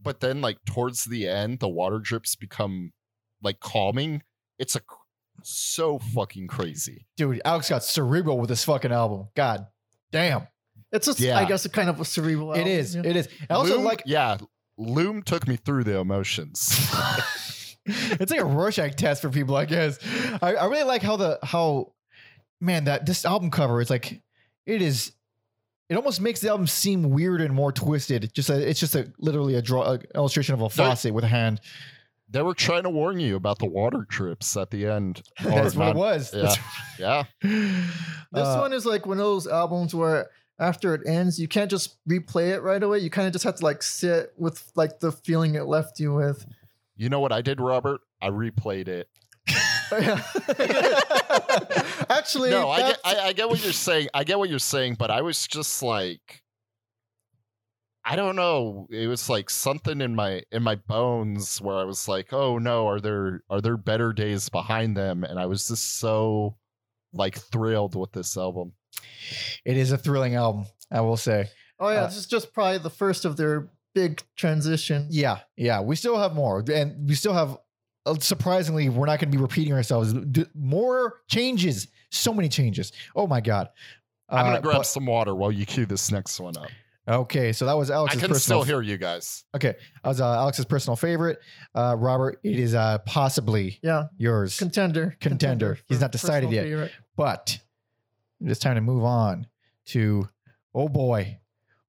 But 0.02 0.20
then, 0.20 0.42
like 0.42 0.58
towards 0.66 1.06
the 1.06 1.28
end, 1.28 1.60
the 1.60 1.68
water 1.70 2.00
drips 2.00 2.36
become 2.36 2.92
like 3.42 3.60
calming. 3.60 4.22
It's 4.60 4.76
a 4.76 4.82
so 5.44 6.00
fucking 6.00 6.48
crazy. 6.48 7.06
Dude, 7.16 7.42
Alex 7.46 7.70
got 7.70 7.84
cerebral 7.84 8.38
with 8.40 8.50
this 8.50 8.64
fucking 8.64 8.92
album. 8.92 9.28
God 9.36 9.68
damn. 10.12 10.48
it's 10.92 11.06
just 11.06 11.20
Yeah. 11.20 11.38
i 11.38 11.46
guess 11.46 11.66
a 11.66 11.70
kind 11.70 11.90
of 11.90 12.00
a 12.00 12.06
cerebral 12.06 12.54
It 12.54 12.60
album, 12.60 12.72
is. 12.74 12.96
yeah. 12.96 13.02
It 13.06 13.16
is. 13.16 13.30
I 13.50 13.54
also 13.56 13.76
Loom, 13.76 13.84
like 13.84 14.04
yeah, 14.06 14.38
Loom 14.78 15.22
took 15.22 15.48
me 15.48 15.56
through 15.58 15.84
the 15.84 15.98
emotions. 15.98 16.70
it's 17.86 18.32
like 18.32 18.40
a 18.42 18.46
Rorschach 18.46 18.96
test 18.96 19.22
for 19.22 19.30
people, 19.30 19.56
I 19.56 19.66
guess. 19.66 20.00
I, 20.42 20.56
I 20.56 20.66
really 20.66 20.84
like 20.84 21.02
how 21.02 21.18
the 21.18 21.40
how 21.44 21.94
man 22.60 22.86
that 22.86 23.06
this 23.06 23.26
album 23.26 23.52
cover 23.52 23.82
is 23.82 23.90
like 23.90 24.22
it 24.66 24.82
is. 24.82 25.12
It 25.90 25.96
almost 25.96 26.20
makes 26.20 26.42
the 26.42 26.50
album 26.50 26.68
seem 26.68 27.12
weird 27.12 27.40
and 27.40 27.54
more 27.54 27.72
twisted. 27.72 28.34
Just 28.34 28.50
a, 28.50 28.70
it's 28.70 28.80
just 28.80 28.94
a 28.96 29.10
literally 29.20 29.56
a 29.56 29.62
draw 29.62 29.94
a 29.94 30.00
illustration 30.16 30.54
of 30.54 30.62
a 30.62 30.70
faucet 30.70 31.14
with 31.14 31.24
a 31.24 31.28
hand. 31.30 31.62
they 32.30 32.42
were 32.42 32.54
trying 32.54 32.84
to 32.84 32.90
warn 32.90 33.22
you 33.22 33.38
about 33.38 33.58
the 33.60 33.66
water 33.66 34.06
trips 34.10 34.58
at 34.58 34.70
the 34.70 34.86
end. 34.86 35.22
That's 35.42 35.76
what 35.76 35.90
it 35.90 35.96
was. 35.96 36.34
Yeah, 36.34 36.54
yeah. 37.00 37.24
This 37.42 38.48
Uh, 38.48 38.58
one 38.60 38.74
is 38.74 38.86
like 38.86 39.06
one 39.06 39.18
of 39.18 39.24
those 39.24 39.48
albums 39.48 39.96
where 39.96 40.30
after 40.60 40.94
it 40.94 41.02
ends, 41.08 41.40
you 41.40 41.48
can't 41.48 41.72
just 41.72 41.96
replay 42.10 42.50
it 42.50 42.60
right 42.62 42.84
away. 42.84 43.00
You 43.00 43.10
kind 43.10 43.28
of 43.28 43.32
just 43.32 43.46
have 43.46 43.56
to 43.56 43.64
like 43.64 43.82
sit 43.82 44.34
with 44.38 44.70
like 44.76 45.00
the 45.00 45.14
feeling 45.14 45.56
it 45.56 45.68
left 45.68 46.02
you 46.02 46.14
with. 46.14 46.46
You 46.98 47.08
know 47.08 47.22
what 47.22 47.32
I 47.32 47.42
did, 47.42 47.62
Robert? 47.62 48.02
I 48.22 48.30
replayed 48.30 48.90
it. 48.90 49.08
Actually, 52.10 52.52
no, 52.52 52.70
I 52.70 52.80
get, 52.80 53.00
I, 53.04 53.16
I 53.20 53.34
get 53.34 53.50
what 53.50 53.64
you're 53.64 53.74
saying. 53.74 54.10
I 54.14 54.24
get 54.24 54.40
what 54.40 54.50
you're 54.50 54.60
saying, 54.60 54.96
but 54.96 55.12
I 55.12 55.22
was 55.22 55.48
just 55.48 55.84
like, 55.84 56.44
I 58.04 58.16
don't 58.16 58.36
know. 58.36 58.88
It 58.90 59.08
was 59.08 59.30
like 59.30 59.50
something 59.50 60.02
in 60.02 60.16
my 60.16 60.44
in 60.52 60.64
my 60.64 60.76
bones 60.76 61.62
where 61.62 61.78
I 61.78 61.84
was 61.84 62.08
like, 62.08 62.32
oh 62.32 62.58
no, 62.58 62.88
are 62.88 63.00
there 63.00 63.42
are 63.50 63.62
there 63.62 63.78
better 63.78 64.14
days 64.14 64.50
behind 64.50 64.96
them? 64.96 65.24
And 65.24 65.40
I 65.40 65.46
was 65.46 65.68
just 65.68 66.00
so 66.00 66.58
like 67.14 67.38
thrilled 67.38 67.96
with 67.96 68.12
this 68.12 68.38
album. 68.38 68.74
it 69.66 69.78
is 69.78 69.92
a 69.92 69.98
thrilling 69.98 70.36
album, 70.36 70.66
I 70.92 71.02
will 71.02 71.18
say. 71.18 71.50
oh 71.80 71.90
yeah, 71.90 72.02
uh, 72.02 72.08
this 72.08 72.18
is 72.18 72.28
just 72.28 72.54
probably 72.54 72.78
the 72.78 72.90
first 72.90 73.26
of 73.26 73.38
their 73.38 73.70
big 73.94 74.22
transition. 74.36 75.08
Yeah, 75.10 75.40
yeah. 75.56 75.82
We 75.82 75.96
still 75.96 76.18
have 76.18 76.34
more, 76.34 76.64
and 76.72 77.08
we 77.08 77.16
still 77.16 77.34
have. 77.34 77.58
Uh, 78.08 78.16
Surprisingly, 78.20 78.90
we're 78.90 79.06
not 79.06 79.20
going 79.20 79.32
to 79.32 79.38
be 79.38 79.42
repeating 79.42 79.74
ourselves. 79.74 80.14
D- 80.14 80.46
More 80.56 81.22
changes, 81.28 81.88
so 82.12 82.34
many 82.34 82.50
changes. 82.50 82.92
Oh 83.16 83.28
my 83.28 83.42
god! 83.42 83.70
I'm 84.30 84.46
gonna 84.46 84.58
Uh, 84.58 84.62
grab 84.62 84.78
but- 84.78 84.86
some 84.88 85.06
water 85.06 85.36
while 85.36 85.52
you 85.52 85.66
cue 85.66 85.86
this 85.86 86.12
next 86.12 86.40
one 86.40 86.56
up. 86.58 86.68
Okay, 87.10 87.54
so 87.54 87.66
that 87.66 87.74
was 87.78 87.90
I 87.90 87.96
Alex's 87.96 88.20
can 88.20 88.30
personal. 88.32 88.64
still 88.64 88.76
hear 88.76 88.82
you 88.82 88.98
guys. 88.98 89.46
Okay, 89.56 89.76
that 90.04 90.10
was 90.10 90.20
uh, 90.20 90.26
Alex's 90.36 90.66
personal 90.66 90.98
favorite. 90.98 91.40
Uh, 91.74 91.96
Robert, 91.98 92.38
it 92.44 92.60
is 92.60 92.76
uh, 92.76 92.98
possibly 93.06 93.80
Yeah, 93.82 94.08
yours, 94.18 94.58
contender, 94.58 95.16
Contender. 95.22 95.80
He's 95.88 96.02
not 96.02 96.12
decided 96.12 96.52
yet. 96.52 96.66
favorite. 96.66 96.92
but 97.16 97.60
it's 98.42 98.60
time 98.60 98.76
to 98.76 98.82
move 98.82 99.04
on 99.06 99.48
to. 99.86 100.28
Oh 100.76 100.90
boy, 100.90 101.40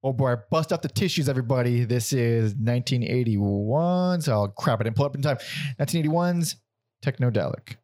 oh 0.02 0.12
boy! 0.12 0.36
Bust 0.50 0.72
out 0.72 0.82
the 0.82 0.88
tissues, 0.88 1.28
everybody. 1.28 1.84
This 1.84 2.12
is 2.12 2.54
1981. 2.54 4.22
So 4.22 4.32
I'll 4.32 4.48
crap 4.48 4.80
it 4.80 4.86
and 4.86 4.96
pull 4.96 5.06
up 5.06 5.14
in 5.14 5.22
time. 5.22 5.38
1981's 5.80 6.56
Technodelic. 7.04 7.76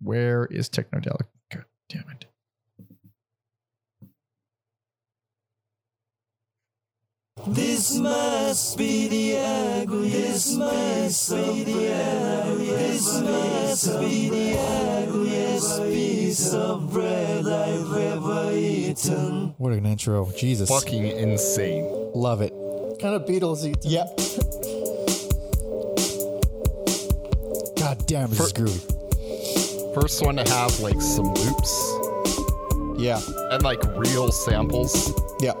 Where 0.00 0.46
is 0.46 0.68
Technodelic? 0.68 1.26
God 1.52 1.64
damn 1.88 2.04
it. 2.10 2.26
This 7.46 7.94
must 7.96 8.78
be 8.78 9.08
the 9.08 9.38
ugliest 9.82 10.58
piece 10.58 11.30
of 11.30 11.64
bread. 11.64 12.58
This 12.58 13.20
must 13.20 14.00
be 14.00 14.28
the 14.30 14.58
ugliest 14.58 15.82
piece 15.82 16.54
of 16.54 16.90
bread 16.90 17.46
I've 17.46 17.92
ever 17.94 18.52
eaten. 18.56 19.54
What 19.58 19.72
an 19.74 19.84
intro. 19.86 20.32
Jesus. 20.36 20.68
Fucking 20.70 21.06
insane. 21.06 21.84
Love 22.14 22.40
it. 22.40 22.52
Kind 23.00 23.14
of 23.14 23.26
Beatlesy. 23.26 23.78
to. 23.80 23.88
Yep. 23.88 24.16
God 27.78 28.06
damn, 28.06 28.30
this 28.30 28.40
is 28.40 28.52
groovy. 28.54 29.94
First 29.94 30.24
one 30.24 30.36
to 30.36 30.50
have 30.50 30.80
like 30.80 31.00
some 31.02 31.32
loops 31.34 31.92
Yeah. 32.98 33.20
and 33.52 33.62
like 33.62 33.84
real 33.96 34.32
samples. 34.32 35.12
Yeah. 35.40 35.52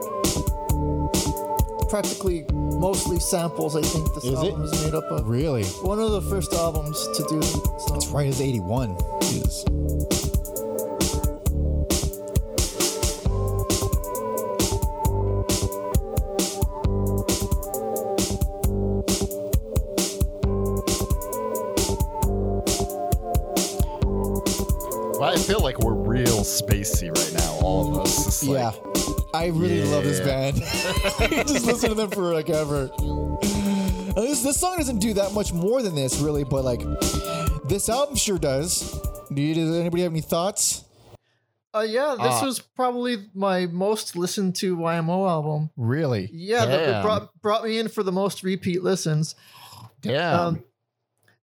Practically 1.96 2.44
mostly 2.52 3.18
samples. 3.18 3.74
I 3.74 3.80
think 3.80 4.12
this 4.12 4.24
Is 4.24 4.34
album 4.34 4.64
is 4.64 4.84
made 4.84 4.92
up 4.92 5.04
of. 5.04 5.26
Really? 5.26 5.64
One 5.80 5.98
of 5.98 6.10
the 6.10 6.20
first 6.20 6.52
albums 6.52 7.08
to 7.16 7.22
do. 7.22 7.40
So. 7.40 7.94
That's 7.94 8.08
right. 8.08 8.26
It's 8.26 8.38
81. 8.38 8.98
Jesus. 9.22 9.64
Well, 25.18 25.32
I 25.32 25.36
feel 25.38 25.60
like 25.60 25.78
we're 25.78 25.94
real 25.94 26.44
spacey 26.44 27.08
right 27.08 27.32
now. 27.42 27.58
All 27.64 27.96
of 27.96 28.02
us. 28.02 28.26
It's 28.26 28.44
like, 28.44 28.74
yeah, 28.74 28.95
I 29.36 29.48
really 29.48 29.84
love 29.84 30.04
this 30.04 30.20
band. 30.20 30.56
Just 31.46 31.66
listen 31.66 31.90
to 31.90 31.94
them 31.94 32.10
for 32.10 32.32
like 32.32 32.48
ever. 32.48 32.90
This 34.16 34.42
this 34.42 34.58
song 34.58 34.78
doesn't 34.78 34.98
do 35.00 35.12
that 35.14 35.32
much 35.34 35.52
more 35.52 35.82
than 35.82 35.94
this, 35.94 36.18
really, 36.20 36.42
but 36.42 36.64
like 36.64 36.80
this 37.68 37.88
album 37.90 38.16
sure 38.16 38.38
does. 38.38 38.98
Do 39.32 39.42
you, 39.42 39.54
does 39.54 39.76
anybody 39.76 40.04
have 40.04 40.12
any 40.12 40.22
thoughts? 40.22 40.84
Uh, 41.74 41.80
yeah, 41.80 42.14
this 42.18 42.32
Ah. 42.40 42.44
was 42.46 42.60
probably 42.60 43.28
my 43.34 43.66
most 43.66 44.16
listened 44.16 44.54
to 44.56 44.74
YMO 44.78 45.28
album. 45.28 45.68
Really? 45.76 46.30
Yeah, 46.32 46.64
that 46.64 46.86
that 46.86 47.02
brought 47.04 47.42
brought 47.42 47.64
me 47.64 47.78
in 47.78 47.88
for 47.88 48.02
the 48.02 48.12
most 48.12 48.42
repeat 48.42 48.82
listens. 48.82 49.34
Damn. 50.00 50.40
Um, 50.40 50.64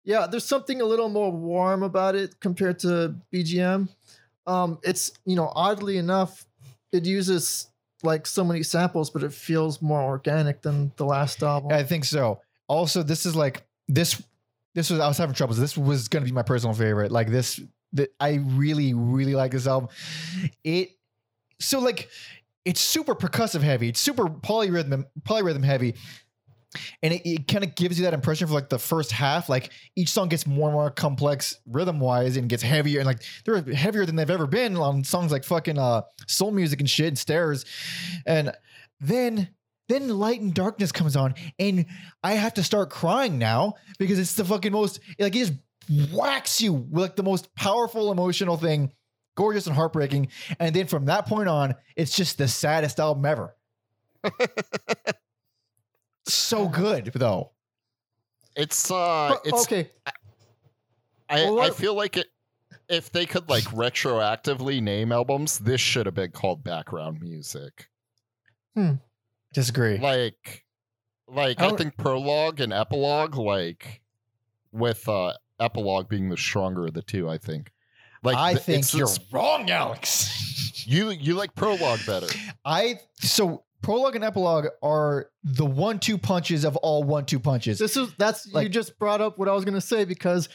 yeah, 0.03 0.25
there's 0.25 0.45
something 0.45 0.81
a 0.81 0.85
little 0.85 1.09
more 1.09 1.31
warm 1.31 1.83
about 1.83 2.15
it 2.15 2.39
compared 2.39 2.79
to 2.79 3.15
BGM. 3.31 3.87
Um, 4.47 4.79
it's 4.81 5.11
you 5.25 5.35
know 5.35 5.51
oddly 5.55 5.97
enough, 5.97 6.43
it 6.91 7.05
uses 7.05 7.67
like 8.03 8.27
so 8.27 8.43
many 8.43 8.63
samples, 8.63 9.09
but 9.09 9.23
it 9.23 9.33
feels 9.33 9.81
more 9.81 10.01
organic 10.01 10.61
than 10.61 10.91
the 10.97 11.05
last 11.05 11.41
album. 11.41 11.71
I 11.71 11.83
think 11.83 12.05
so. 12.05 12.41
Also, 12.67 13.03
this 13.03 13.25
is 13.25 13.35
like 13.35 13.65
this. 13.87 14.21
This 14.75 14.89
was 14.89 14.99
I 14.99 15.07
was 15.07 15.17
having 15.17 15.35
troubles. 15.35 15.59
This 15.59 15.77
was 15.77 16.07
gonna 16.07 16.25
be 16.25 16.31
my 16.31 16.41
personal 16.43 16.73
favorite. 16.73 17.11
Like 17.11 17.29
this, 17.29 17.59
that 17.93 18.13
I 18.19 18.35
really, 18.43 18.93
really 18.93 19.35
like 19.35 19.51
this 19.51 19.67
album. 19.67 19.89
It 20.63 20.91
so 21.59 21.79
like 21.79 22.09
it's 22.65 22.81
super 22.81 23.15
percussive 23.15 23.61
heavy. 23.61 23.89
It's 23.89 23.99
super 23.99 24.25
polyrhythm 24.25 25.05
polyrhythm 25.23 25.63
heavy. 25.63 25.95
And 27.01 27.13
it, 27.13 27.27
it 27.27 27.47
kind 27.47 27.63
of 27.63 27.75
gives 27.75 27.97
you 27.97 28.05
that 28.05 28.13
impression 28.13 28.47
for 28.47 28.53
like 28.53 28.69
the 28.69 28.79
first 28.79 29.11
half. 29.11 29.49
Like 29.49 29.71
each 29.95 30.09
song 30.09 30.29
gets 30.29 30.47
more 30.47 30.69
and 30.69 30.75
more 30.75 30.89
complex 30.91 31.59
rhythm 31.67 31.99
wise 31.99 32.37
and 32.37 32.49
gets 32.49 32.63
heavier. 32.63 32.99
And 32.99 33.07
like 33.07 33.23
they're 33.45 33.61
heavier 33.61 34.05
than 34.05 34.15
they've 34.15 34.29
ever 34.29 34.47
been 34.47 34.75
on 34.77 35.03
songs 35.03 35.31
like 35.31 35.43
fucking 35.43 35.77
uh 35.77 36.01
Seoul 36.27 36.51
Music 36.51 36.79
and 36.79 36.89
shit 36.89 37.07
and 37.07 37.17
stairs. 37.17 37.65
And 38.25 38.53
then 38.99 39.49
then 39.89 40.07
light 40.07 40.41
and 40.41 40.53
darkness 40.53 40.91
comes 40.91 41.15
on 41.15 41.35
and 41.59 41.85
i 42.23 42.33
have 42.33 42.53
to 42.53 42.63
start 42.63 42.89
crying 42.89 43.37
now 43.37 43.73
because 43.99 44.17
it's 44.17 44.33
the 44.33 44.45
fucking 44.45 44.71
most 44.71 44.99
like 45.19 45.35
it 45.35 45.39
just 45.39 45.53
whacks 46.13 46.61
you 46.61 46.73
with 46.73 47.01
like 47.03 47.15
the 47.15 47.23
most 47.23 47.53
powerful 47.55 48.11
emotional 48.11 48.57
thing 48.57 48.91
gorgeous 49.35 49.67
and 49.67 49.75
heartbreaking 49.75 50.27
and 50.59 50.75
then 50.75 50.87
from 50.87 51.05
that 51.05 51.25
point 51.25 51.49
on 51.49 51.75
it's 51.95 52.15
just 52.15 52.37
the 52.37 52.47
saddest 52.47 52.99
album 52.99 53.25
ever 53.25 53.55
so 56.25 56.67
good 56.67 57.11
though 57.15 57.51
it's 58.55 58.91
uh, 58.91 59.29
But- 59.29 59.41
it's 59.45 59.63
okay, 59.63 59.89
I, 61.29 61.45
Well, 61.45 61.59
I 61.61 61.71
feel 61.71 61.95
like 61.95 62.17
it. 62.17 62.27
If 62.89 63.11
they 63.11 63.25
could 63.25 63.49
like 63.49 63.63
retroactively 63.71 64.81
name 64.81 65.11
albums, 65.11 65.57
this 65.59 65.81
should 65.81 66.05
have 66.05 66.13
been 66.15 66.31
called 66.31 66.63
background 66.63 67.19
music. 67.21 67.89
disagree 69.53 69.97
Like, 69.97 70.65
like 71.27 71.59
I 71.61 71.69
I 71.69 71.75
think 71.75 71.97
prologue 71.97 72.59
and 72.59 72.71
epilogue, 72.73 73.35
like 73.35 74.01
with 74.71 75.07
uh 75.07 75.33
epilogue 75.59 76.09
being 76.09 76.29
the 76.29 76.37
stronger 76.37 76.87
of 76.87 76.93
the 76.93 77.01
two. 77.01 77.29
I 77.29 77.37
think. 77.37 77.71
Like 78.23 78.37
i 78.37 78.53
th- 78.53 78.63
think 78.65 78.93
you're 78.93 79.03
it's- 79.09 79.19
wrong 79.33 79.69
alex 79.69 80.85
you 80.87 81.09
you 81.09 81.35
like 81.35 81.53
prologue 81.55 81.99
better. 82.05 82.27
i 82.63 82.97
so 83.15 83.63
prologue 83.83 84.15
and 84.15 84.23
epilogue 84.23 84.65
are 84.81 85.29
the 85.43 85.65
one-two 85.65 86.17
punches 86.17 86.63
of 86.65 86.75
all 86.77 87.03
one-two 87.03 87.39
punches 87.39 87.77
this 87.77 87.95
is 87.95 88.11
that's 88.17 88.47
you 88.53 88.67
just 88.69 88.97
brought 88.97 89.21
up 89.21 89.37
what 89.37 89.47
I 89.47 89.53
was 89.53 89.63
gonna 89.65 89.79
say 89.81 90.05
because 90.05 90.49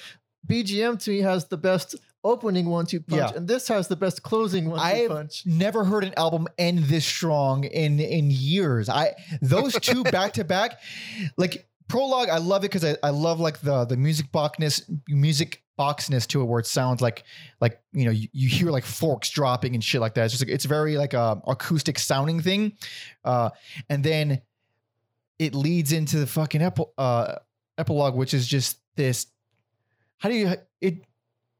BGM 0.49 0.99
to 1.05 1.11
me 1.11 1.21
has 1.21 1.47
the 1.49 1.57
best 1.57 1.95
opening 2.25 2.67
one-two 2.69 3.01
punch, 3.01 3.21
Yeah. 3.21 3.37
and 3.37 3.47
this 3.47 3.69
has 3.69 3.87
the 3.89 3.97
best 3.97 4.23
closing 4.23 4.69
one-two 4.69 5.09
punch. 5.09 5.43
never 5.47 5.85
heard 5.85 6.03
an 6.05 6.15
album 6.17 6.49
end 6.59 6.81
this 6.85 7.05
strong 7.07 7.65
in 7.65 8.01
in 8.01 8.31
years. 8.31 8.89
I 8.89 9.15
those 9.41 9.75
two 9.75 10.03
back 10.05 10.33
to 10.35 10.45
back, 10.45 10.81
like 11.37 11.69
prologue, 11.89 12.29
I 12.29 12.39
love 12.39 12.65
it 12.65 12.71
because 12.73 12.85
I, 12.85 12.97
I 13.03 13.11
love 13.11 13.41
like 13.41 13.61
the 13.61 13.85
the 13.85 13.97
music 13.97 14.33
boxness 14.33 14.83
music 15.09 15.63
boxness 15.79 16.27
to 16.29 16.41
it 16.43 16.45
where 16.45 16.61
it 16.61 16.67
sounds 16.67 17.01
like 17.01 17.25
like 17.61 17.81
you 17.93 18.05
know 18.05 18.11
you, 18.11 18.29
you 18.33 18.49
hear 18.49 18.71
like 18.71 18.85
forks 18.85 19.31
dropping 19.31 19.75
and 19.75 19.85
shit 19.85 20.01
like 20.01 20.15
that. 20.15 20.25
It's 20.25 20.35
just 20.35 20.45
like 20.45 20.53
it's 20.53 20.65
very 20.65 20.97
like 20.97 21.15
a 21.15 21.41
acoustic 21.47 21.99
sounding 21.99 22.41
thing, 22.41 22.73
uh, 23.25 23.51
and 23.89 24.03
then 24.03 24.43
it 25.39 25.55
leads 25.55 25.93
into 25.93 26.19
the 26.19 26.27
fucking 26.27 26.63
epi- 26.63 26.85
uh, 26.99 27.37
epilogue, 27.79 28.15
which 28.17 28.35
is 28.35 28.47
just 28.49 28.79
this. 28.97 29.27
How 30.19 30.29
do 30.29 30.35
you 30.35 30.55
it? 30.81 31.05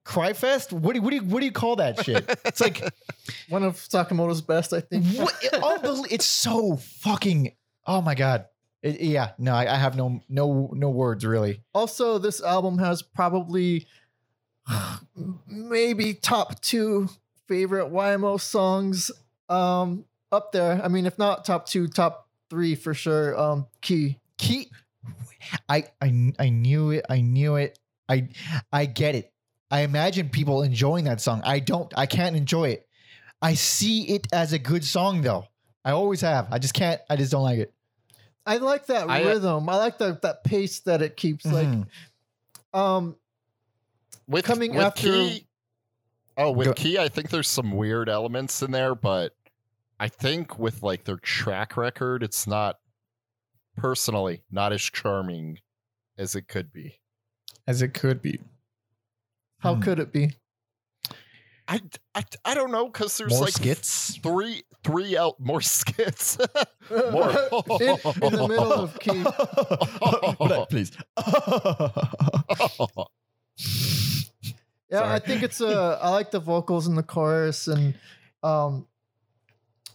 Cry 0.05 0.33
fest? 0.33 0.73
What 0.73 0.95
do, 0.95 1.03
what 1.03 1.11
do 1.11 1.17
you 1.17 1.23
what 1.23 1.41
do 1.41 1.45
you 1.45 1.53
call 1.53 1.77
that 1.77 2.03
shit? 2.03 2.25
It's 2.47 2.63
like 2.63 2.83
One 3.51 3.63
of 3.63 3.75
Sakamoto's 3.77 4.41
best, 4.41 4.73
I 4.73 4.81
think. 4.81 5.05
what, 5.19 5.35
unbelie- 5.53 6.09
it's 6.11 6.25
so 6.25 6.77
fucking. 6.77 7.53
Oh 7.87 8.01
my 8.01 8.15
god. 8.15 8.47
It- 8.83 9.03
yeah. 9.03 9.33
No, 9.39 9.53
I, 9.55 9.71
I 9.75 9.77
have 9.77 9.97
no 9.97 10.23
no 10.31 10.71
no 10.73 10.89
words 10.89 11.27
really. 11.27 11.63
also, 11.75 12.17
this 12.17 12.41
album 12.43 12.79
has 12.79 13.03
probably 13.03 13.87
maybe 15.47 16.15
top 16.15 16.61
two 16.61 17.09
favorite 17.47 17.91
YMO 17.93 18.41
songs 18.41 19.11
um, 19.49 20.05
up 20.31 20.53
there. 20.53 20.81
I 20.83 20.89
mean, 20.89 21.07
if 21.07 21.19
not 21.19 21.45
top 21.45 21.67
two, 21.67 21.89
top 21.89 22.29
three 22.51 22.75
for 22.75 22.95
sure. 22.95 23.39
Um, 23.39 23.67
Key. 23.81 24.19
Key. 24.37 24.71
I 25.69 25.85
I 26.01 26.33
I 26.39 26.49
knew 26.51 26.91
it. 26.91 27.05
I 27.09 27.21
knew 27.21 27.57
it. 27.57 27.79
I 28.09 28.29
I 28.73 28.87
get 28.87 29.15
it. 29.15 29.33
I 29.71 29.81
imagine 29.81 30.29
people 30.31 30.63
enjoying 30.63 31.05
that 31.05 31.21
song. 31.21 31.43
I 31.45 31.61
don't. 31.61 31.93
I 31.97 32.07
can't 32.07 32.37
enjoy 32.37 32.71
it. 32.71 32.87
I 33.41 33.55
see 33.55 34.03
it 34.05 34.27
as 34.33 34.53
a 34.53 34.59
good 34.59 34.85
song 34.85 35.23
though. 35.23 35.47
I 35.85 35.93
always 35.93 36.21
have. 36.23 36.49
I 36.51 36.59
just 36.59 36.75
can't. 36.75 37.01
I 37.09 37.17
just 37.17 37.31
don't 37.33 37.43
like 37.43 37.59
it. 37.61 37.73
I 38.45 38.57
like 38.59 38.87
that 38.87 39.09
I- 39.09 39.23
rhythm. 39.23 39.69
I 39.69 39.77
like 39.77 39.99
that 39.99 40.23
that 40.23 40.45
pace 40.45 40.81
that 40.81 41.03
it 41.03 41.17
keeps. 41.17 41.45
Mhm. 41.47 41.53
Like, 42.75 42.81
um, 42.81 43.17
with 44.29 44.45
Coming 44.45 44.75
with 44.75 44.85
after- 44.85 45.03
Key, 45.09 45.47
oh, 46.37 46.51
with 46.53 46.69
Go- 46.69 46.75
Key, 46.75 46.99
I 46.99 47.09
think 47.09 47.31
there's 47.31 47.49
some 47.49 47.73
weird 47.73 48.09
elements 48.09 48.63
in 48.63 48.71
there, 48.71 48.95
but 48.95 49.35
I 49.99 50.09
think 50.09 50.59
with 50.59 50.83
like 50.83 51.05
their 51.05 51.17
track 51.17 51.77
record, 51.77 52.23
it's 52.23 52.47
not 52.47 52.79
personally 53.77 54.43
not 54.51 54.73
as 54.73 54.83
charming 54.83 55.59
as 56.17 56.35
it 56.37 56.47
could 56.49 56.73
be. 56.73 57.01
As 57.67 57.83
it 57.83 57.95
could 57.95 58.23
be. 58.23 58.41
how 59.61 59.75
Hmm. 59.75 59.83
could 59.83 59.99
it 59.99 60.13
be? 60.13 60.33
I, 61.71 61.81
I, 62.15 62.25
I 62.47 62.55
don't 62.55 62.71
know 62.71 62.87
because 62.87 63.19
there's 63.19 63.33
More 63.33 63.43
like 63.43 63.53
skits. 63.53 64.17
three 64.23 64.63
three 64.85 65.19
out 65.19 65.39
more 65.39 65.61
skits. 65.61 66.39
More. 66.91 67.31
in, 67.31 67.99
in 68.23 68.33
the 68.33 68.47
middle 68.49 68.73
of 68.73 68.99
Key. 69.01 69.23
Please. 70.71 70.93
Yeah, 74.91 75.13
I 75.13 75.19
think 75.19 75.43
it's 75.43 75.61
uh 75.61 75.99
I 76.03 76.11
like 76.11 76.31
the 76.31 76.41
vocals 76.41 76.87
in 76.87 76.95
the 76.95 77.03
chorus 77.03 77.69
and 77.69 77.95
um 78.43 78.87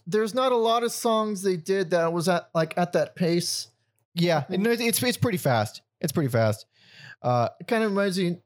there's 0.06 0.34
not 0.34 0.52
a 0.52 0.56
lot 0.56 0.82
of 0.82 0.92
songs 0.92 1.42
they 1.42 1.56
did 1.56 1.90
that 1.90 2.12
was 2.12 2.28
at 2.28 2.50
like 2.54 2.74
at 2.76 2.92
that 2.92 3.14
pace. 3.16 3.68
yeah, 4.14 4.44
no, 4.50 4.70
it's 4.70 5.02
it's 5.02 5.16
pretty 5.16 5.38
fast. 5.38 5.82
It's 6.00 6.12
pretty 6.12 6.28
fast. 6.28 6.66
Uh, 7.22 7.48
It 7.60 7.66
kind 7.66 7.82
of 7.82 7.90
reminds 7.90 8.18
you 8.18 8.40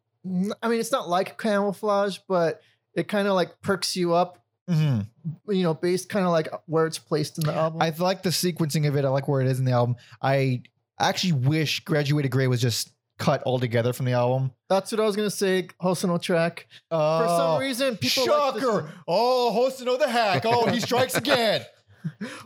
I 0.63 0.69
mean 0.69 0.81
it's 0.81 0.93
not 0.93 1.09
like 1.09 1.39
camouflage, 1.39 2.19
but 2.29 2.61
it 2.95 3.09
kind 3.09 3.29
of 3.29 3.35
like 3.35 3.61
perks 3.61 3.97
you 3.97 4.15
up, 4.15 4.39
mhm. 4.69 5.07
you 5.49 5.63
know, 5.63 5.75
based 5.75 6.09
kind 6.09 6.25
of 6.27 6.33
like 6.33 6.49
where 6.67 6.87
it's 6.87 6.99
placed 6.99 7.39
in 7.39 7.45
the 7.45 7.53
album. 7.55 7.81
I 7.83 7.91
like 7.99 8.23
the 8.23 8.31
sequencing 8.31 8.87
of 8.89 8.97
it. 8.97 9.05
I 9.05 9.09
like 9.09 9.29
where 9.29 9.41
it 9.41 9.47
is 9.47 9.59
in 9.59 9.65
the 9.65 9.73
album. 9.73 9.97
I 10.23 10.63
actually 10.99 11.33
wish 11.33 11.81
"Graduated 11.85 12.31
Gray" 12.31 12.47
was 12.47 12.61
just 12.61 12.91
cut 13.19 13.43
altogether 13.45 13.93
from 13.93 14.07
the 14.07 14.13
album. 14.13 14.53
That's 14.69 14.91
what 14.93 15.01
I 15.01 15.05
was 15.05 15.17
gonna 15.17 15.31
say, 15.31 15.69
Hosono 15.83 16.21
track. 16.21 16.67
For 16.89 17.27
some 17.27 17.41
oh, 17.41 17.59
reason, 17.59 17.97
people 17.97 18.27
like 18.27 18.55
this 18.55 18.63
shocker! 18.63 18.93
oh, 19.07 19.53
Hosono 19.55 19.99
the 19.99 20.09
hack! 20.09 20.45
Oh, 20.47 20.67
he 20.67 20.81
strikes 20.81 21.15
again. 21.17 21.63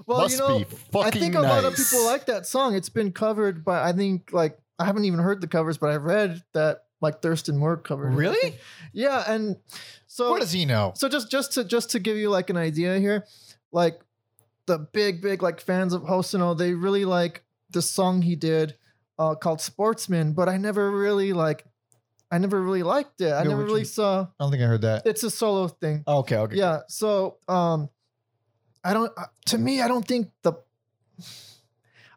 Well, 0.06 0.22
Must 0.22 0.32
you 0.32 0.38
know, 0.40 0.64
I 1.00 1.10
think 1.10 1.34
a 1.34 1.42
nice. 1.42 1.50
lot 1.50 1.64
of 1.64 1.76
people 1.76 2.04
like 2.06 2.26
that 2.26 2.46
song. 2.46 2.74
It's 2.74 2.88
been 2.88 3.12
covered 3.12 3.64
by 3.64 3.86
I 3.86 3.92
think 3.92 4.32
like 4.32 4.58
I 4.78 4.84
haven't 4.84 5.04
even 5.04 5.20
heard 5.20 5.40
the 5.40 5.46
covers, 5.46 5.78
but 5.78 5.90
I've 5.90 6.04
read 6.04 6.42
that 6.54 6.84
like 7.00 7.20
Thurston 7.20 7.58
Moore 7.58 7.76
covered. 7.76 8.12
it, 8.12 8.16
Really? 8.16 8.54
Yeah, 8.92 9.22
and 9.26 9.56
so 10.06 10.30
what 10.30 10.40
does 10.40 10.52
he 10.52 10.64
know? 10.64 10.92
so 10.96 11.08
just 11.08 11.30
just 11.30 11.52
to 11.52 11.64
just 11.64 11.90
to 11.90 11.98
give 11.98 12.16
you 12.16 12.30
like 12.30 12.50
an 12.50 12.56
idea 12.56 12.98
here, 12.98 13.26
like 13.72 14.00
the 14.66 14.78
big 14.78 15.20
big 15.20 15.42
like 15.42 15.60
fans 15.60 15.92
of 15.92 16.02
Hosono, 16.02 16.56
they 16.56 16.72
really 16.72 17.04
like 17.04 17.44
the 17.70 17.82
song 17.82 18.22
he 18.22 18.36
did 18.36 18.76
uh, 19.18 19.34
called 19.34 19.60
Sportsman, 19.60 20.32
but 20.32 20.48
I 20.48 20.56
never 20.56 20.90
really 20.90 21.32
like 21.32 21.64
I 22.30 22.38
never 22.38 22.62
really 22.62 22.82
liked 22.82 23.20
it. 23.20 23.30
I 23.32 23.42
never 23.44 23.58
which 23.58 23.66
really 23.66 23.80
one? 23.80 23.84
saw 23.86 24.20
I 24.22 24.26
don't 24.44 24.50
think 24.50 24.62
I 24.62 24.66
heard 24.66 24.80
that. 24.82 25.02
it's 25.06 25.22
a 25.22 25.30
solo 25.30 25.68
thing. 25.68 26.02
Okay, 26.08 26.36
okay. 26.36 26.56
Yeah. 26.56 26.80
So, 26.88 27.36
um, 27.46 27.90
I 28.82 28.94
don't. 28.94 29.12
uh, 29.16 29.26
To 29.46 29.58
me, 29.58 29.82
I 29.82 29.88
don't 29.88 30.06
think 30.06 30.30
the. 30.42 30.54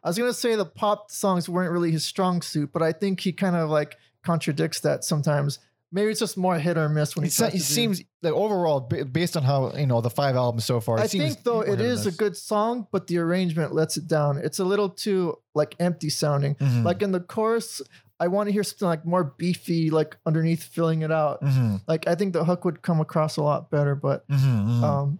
I 0.02 0.08
was 0.08 0.16
gonna 0.18 0.32
say 0.32 0.54
the 0.54 0.64
pop 0.64 1.10
songs 1.10 1.48
weren't 1.48 1.72
really 1.72 1.90
his 1.90 2.04
strong 2.04 2.40
suit, 2.42 2.70
but 2.72 2.82
I 2.82 2.92
think 2.92 3.20
he 3.20 3.32
kind 3.32 3.56
of 3.56 3.68
like 3.68 3.96
contradicts 4.24 4.80
that 4.80 5.04
sometimes. 5.04 5.58
Maybe 5.96 6.10
it's 6.12 6.20
just 6.20 6.36
more 6.36 6.58
hit 6.58 6.76
or 6.76 6.88
miss 6.88 7.16
when 7.16 7.24
he 7.24 7.28
it 7.28 7.62
seems 7.62 8.02
like 8.22 8.32
overall, 8.34 8.80
ba- 8.80 9.04
based 9.06 9.36
on 9.36 9.42
how 9.42 9.72
you 9.74 9.86
know 9.86 10.00
the 10.00 10.10
five 10.10 10.36
albums 10.36 10.64
so 10.64 10.78
far, 10.80 10.98
it 10.98 11.02
I 11.04 11.06
think 11.08 11.42
though 11.42 11.62
it 11.62 11.80
is 11.80 12.04
a 12.06 12.12
good 12.12 12.36
song, 12.36 12.86
but 12.92 13.06
the 13.06 13.16
arrangement 13.18 13.72
lets 13.74 13.96
it 13.96 14.06
down. 14.06 14.38
It's 14.38 14.58
a 14.58 14.64
little 14.64 14.90
too 14.90 15.38
like 15.54 15.74
empty 15.80 16.10
sounding. 16.10 16.54
Mhm. 16.56 16.84
Like 16.84 17.00
in 17.02 17.12
the 17.12 17.20
chorus, 17.20 17.80
I 18.20 18.28
want 18.28 18.48
to 18.48 18.52
hear 18.52 18.62
something 18.62 18.88
like 18.88 19.04
more 19.06 19.24
beefy, 19.24 19.90
like 19.90 20.16
underneath 20.26 20.62
filling 20.64 21.00
it 21.02 21.10
out. 21.12 21.42
Mhm, 21.42 21.80
Like 21.88 22.06
I 22.06 22.14
think 22.14 22.32
the 22.34 22.44
hook 22.44 22.64
would 22.66 22.82
come 22.82 23.00
across 23.00 23.36
a 23.38 23.42
lot 23.42 23.70
better, 23.70 23.94
but 23.94 24.26
mhm, 24.28 24.38
mhm. 24.66 24.82
um, 24.82 25.18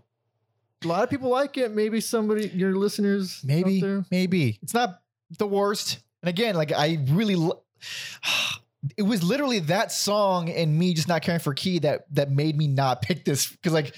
a 0.85 0.89
lot 0.89 1.03
of 1.05 1.11
people 1.11 1.31
like 1.31 1.57
it. 1.57 1.74
Maybe 1.74 2.01
somebody, 2.01 2.49
your 2.49 2.74
listeners, 2.77 3.41
maybe 3.45 3.81
there. 3.81 4.05
maybe 4.11 4.59
it's 4.62 4.74
not 4.74 5.01
the 5.39 5.47
worst 5.47 5.99
and 6.22 6.29
again 6.29 6.55
like 6.55 6.70
i 6.72 6.99
really 7.11 7.35
lo- 7.35 7.62
it 8.97 9.03
was 9.03 9.22
literally 9.22 9.61
that 9.61 9.93
song 9.93 10.51
and 10.51 10.78
me 10.78 10.95
just 10.95 11.09
not 11.09 11.22
caring 11.22 11.41
for 11.41 11.55
key 11.55 11.78
that 11.80 12.07
that 12.14 12.30
made 12.30 12.57
me 12.57 12.68
not 12.68 13.03
pick 13.03 13.24
this 13.24 13.51
because 13.51 13.72
like 13.72 13.95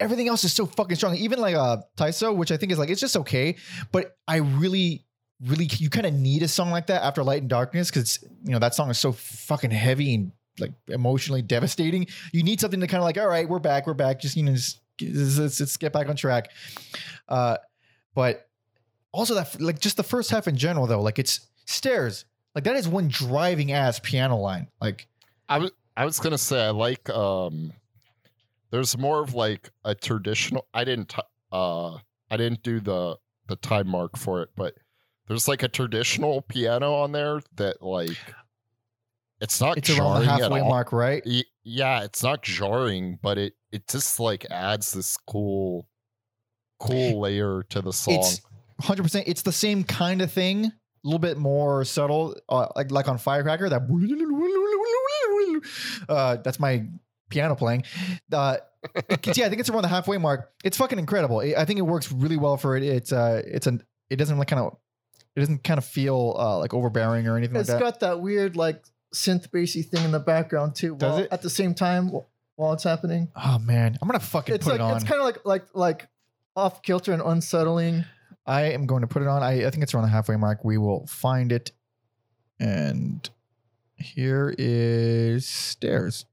everything 0.00 0.28
else 0.28 0.44
is 0.44 0.52
so 0.52 0.66
fucking 0.66 0.96
strong. 0.96 1.14
Even 1.16 1.38
like 1.38 1.54
uh 1.54 1.78
Taiso 1.96 2.34
which 2.34 2.50
i 2.50 2.56
think 2.56 2.72
is 2.72 2.78
like 2.78 2.90
it's 2.90 3.00
just 3.00 3.16
okay 3.16 3.56
but 3.92 4.16
i 4.26 4.36
really 4.36 5.04
really 5.44 5.68
you 5.78 5.90
kind 5.90 6.06
of 6.06 6.14
need 6.14 6.42
a 6.42 6.48
song 6.48 6.70
like 6.70 6.86
that 6.86 7.02
after 7.02 7.22
light 7.22 7.42
and 7.42 7.50
darkness 7.50 7.90
because 7.90 8.22
you 8.44 8.52
know 8.52 8.58
that 8.58 8.74
song 8.74 8.90
is 8.90 8.98
so 8.98 9.12
fucking 9.12 9.70
heavy 9.70 10.14
and 10.14 10.32
like 10.58 10.72
emotionally 10.88 11.42
devastating. 11.42 12.06
You 12.32 12.42
need 12.42 12.60
something 12.60 12.80
to 12.80 12.86
kind 12.86 13.00
of 13.00 13.04
like 13.04 13.18
all 13.18 13.28
right 13.28 13.48
we're 13.48 13.58
back 13.58 13.86
we're 13.86 13.94
back 13.94 14.20
just 14.20 14.36
you 14.36 14.42
know 14.42 14.52
just 14.54 14.80
let's, 15.00 15.60
let's- 15.60 15.76
get 15.76 15.92
back 15.92 16.08
on 16.08 16.16
track. 16.16 16.50
Uh 17.28 17.58
but 18.14 18.48
also 19.12 19.34
that 19.34 19.60
like 19.60 19.78
just 19.78 19.96
the 19.96 20.02
first 20.02 20.30
half 20.30 20.48
in 20.48 20.56
general 20.56 20.86
though 20.86 21.02
like 21.02 21.18
it's 21.18 21.48
stairs 21.66 22.24
like 22.56 22.64
that 22.64 22.74
is 22.74 22.88
one 22.88 23.08
driving 23.08 23.70
ass 23.70 24.00
piano 24.00 24.38
line. 24.38 24.66
Like 24.80 25.06
I 25.46 25.58
was 25.58 25.70
I 25.94 26.06
was 26.06 26.18
gonna 26.18 26.38
say 26.38 26.64
I 26.64 26.70
like 26.70 27.08
um 27.10 27.70
there's 28.70 28.96
more 28.96 29.22
of 29.22 29.34
like 29.34 29.70
a 29.84 29.94
traditional 29.94 30.66
I 30.72 30.84
didn't 30.84 31.10
t- 31.10 31.22
uh 31.52 31.96
I 32.30 32.36
didn't 32.36 32.62
do 32.62 32.80
the 32.80 33.18
the 33.46 33.56
time 33.56 33.88
mark 33.88 34.16
for 34.16 34.40
it, 34.40 34.48
but 34.56 34.72
there's 35.28 35.46
like 35.46 35.62
a 35.62 35.68
traditional 35.68 36.40
piano 36.40 36.94
on 36.94 37.12
there 37.12 37.42
that 37.56 37.82
like 37.82 38.16
it's 39.42 39.60
not 39.60 39.76
it's 39.76 39.90
around 39.90 40.22
the 40.22 40.26
halfway 40.26 40.62
mark 40.62 40.92
right? 40.92 41.22
Yeah, 41.62 42.04
it's 42.04 42.22
not 42.22 42.42
jarring, 42.42 43.18
but 43.20 43.36
it 43.36 43.52
it 43.70 43.86
just 43.86 44.18
like 44.18 44.46
adds 44.50 44.92
this 44.92 45.18
cool 45.26 45.88
cool 46.80 47.20
layer 47.20 47.64
to 47.68 47.82
the 47.82 47.92
song. 47.92 48.14
it's 48.14 48.40
100% 48.80 49.24
it's 49.26 49.42
the 49.42 49.52
same 49.52 49.84
kind 49.84 50.22
of 50.22 50.32
thing 50.32 50.72
little 51.06 51.18
bit 51.18 51.38
more 51.38 51.84
subtle 51.84 52.36
uh, 52.48 52.68
like 52.76 52.90
like 52.90 53.08
on 53.08 53.18
firecracker 53.18 53.68
that 53.68 53.82
uh 56.08 56.36
that's 56.36 56.60
my 56.60 56.86
piano 57.30 57.54
playing. 57.54 57.84
Uh 58.32 58.56
yeah 59.34 59.46
i 59.46 59.48
think 59.48 59.58
it's 59.58 59.68
around 59.68 59.82
the 59.82 59.88
halfway 59.88 60.18
mark. 60.18 60.52
It's 60.64 60.76
fucking 60.76 60.98
incredible. 60.98 61.40
I 61.40 61.54
I 61.58 61.64
think 61.64 61.78
it 61.78 61.82
works 61.82 62.12
really 62.12 62.36
well 62.36 62.56
for 62.56 62.76
it. 62.76 62.82
It's 62.82 63.12
uh 63.12 63.42
it's 63.44 63.66
an 63.66 63.82
it 64.10 64.16
doesn't 64.16 64.38
like 64.38 64.48
kind 64.48 64.62
of 64.62 64.76
it 65.34 65.40
doesn't 65.40 65.64
kind 65.64 65.78
of 65.78 65.84
feel 65.84 66.36
uh 66.38 66.58
like 66.58 66.74
overbearing 66.74 67.26
or 67.26 67.36
anything 67.36 67.56
It's 67.56 67.68
like 67.68 67.78
that. 67.78 67.86
It's 67.86 67.98
got 67.98 68.00
that 68.00 68.20
weird 68.20 68.56
like 68.56 68.84
synth 69.14 69.50
bassy 69.50 69.82
thing 69.82 70.04
in 70.04 70.12
the 70.12 70.20
background 70.20 70.74
too. 70.74 70.96
Does 70.96 71.12
while- 71.12 71.22
it? 71.22 71.28
At 71.32 71.42
the 71.42 71.50
same 71.50 71.74
time, 71.74 72.10
while 72.56 72.72
it's 72.72 72.84
happening, 72.84 73.28
oh 73.36 73.58
man. 73.58 73.96
I'm 74.00 74.08
gonna 74.08 74.20
fucking 74.20 74.54
it's 74.54 74.64
put 74.64 74.72
like 74.72 74.80
it 74.80 74.82
on 74.82 74.96
it's 74.96 75.04
kind 75.04 75.20
of 75.20 75.26
like 75.26 75.44
like 75.44 75.64
like 75.74 76.08
off 76.54 76.82
kilter 76.82 77.12
and 77.12 77.22
unsettling. 77.22 78.04
I 78.46 78.72
am 78.72 78.86
going 78.86 79.00
to 79.00 79.08
put 79.08 79.22
it 79.22 79.28
on. 79.28 79.42
I, 79.42 79.66
I 79.66 79.70
think 79.70 79.82
it's 79.82 79.92
around 79.92 80.04
the 80.04 80.10
halfway 80.10 80.36
mark. 80.36 80.64
We 80.64 80.78
will 80.78 81.06
find 81.06 81.50
it. 81.50 81.72
And 82.60 83.28
here 83.96 84.54
is 84.56 85.46
stairs. 85.46 86.24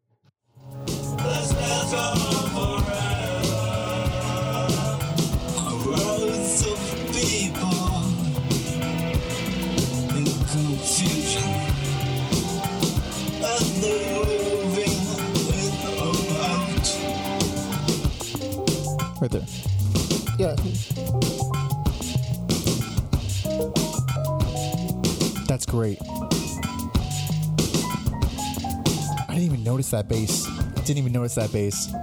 Crowds 5.84 6.62
of 6.66 6.80
people 7.12 8.04
in 10.16 10.26
confusion, 10.26 11.50
and 13.44 13.66
they're 13.82 14.24
moving 14.26 14.98
in 15.52 15.72
or 16.00 16.16
out. 16.44 16.88
Right 19.22 19.32
there. 19.32 19.48
Yeah, 20.40 20.56
That's 25.54 25.68
great. 25.68 26.00
I 29.22 29.26
didn't 29.30 29.44
even 29.44 29.64
notice 29.64 29.92
that 29.92 30.10
bass. 30.10 30.48
I 30.50 30.82
didn't 30.82 30.98
even 30.98 31.12
notice 31.12 31.36
that 31.36 31.52
bass. 31.54 31.94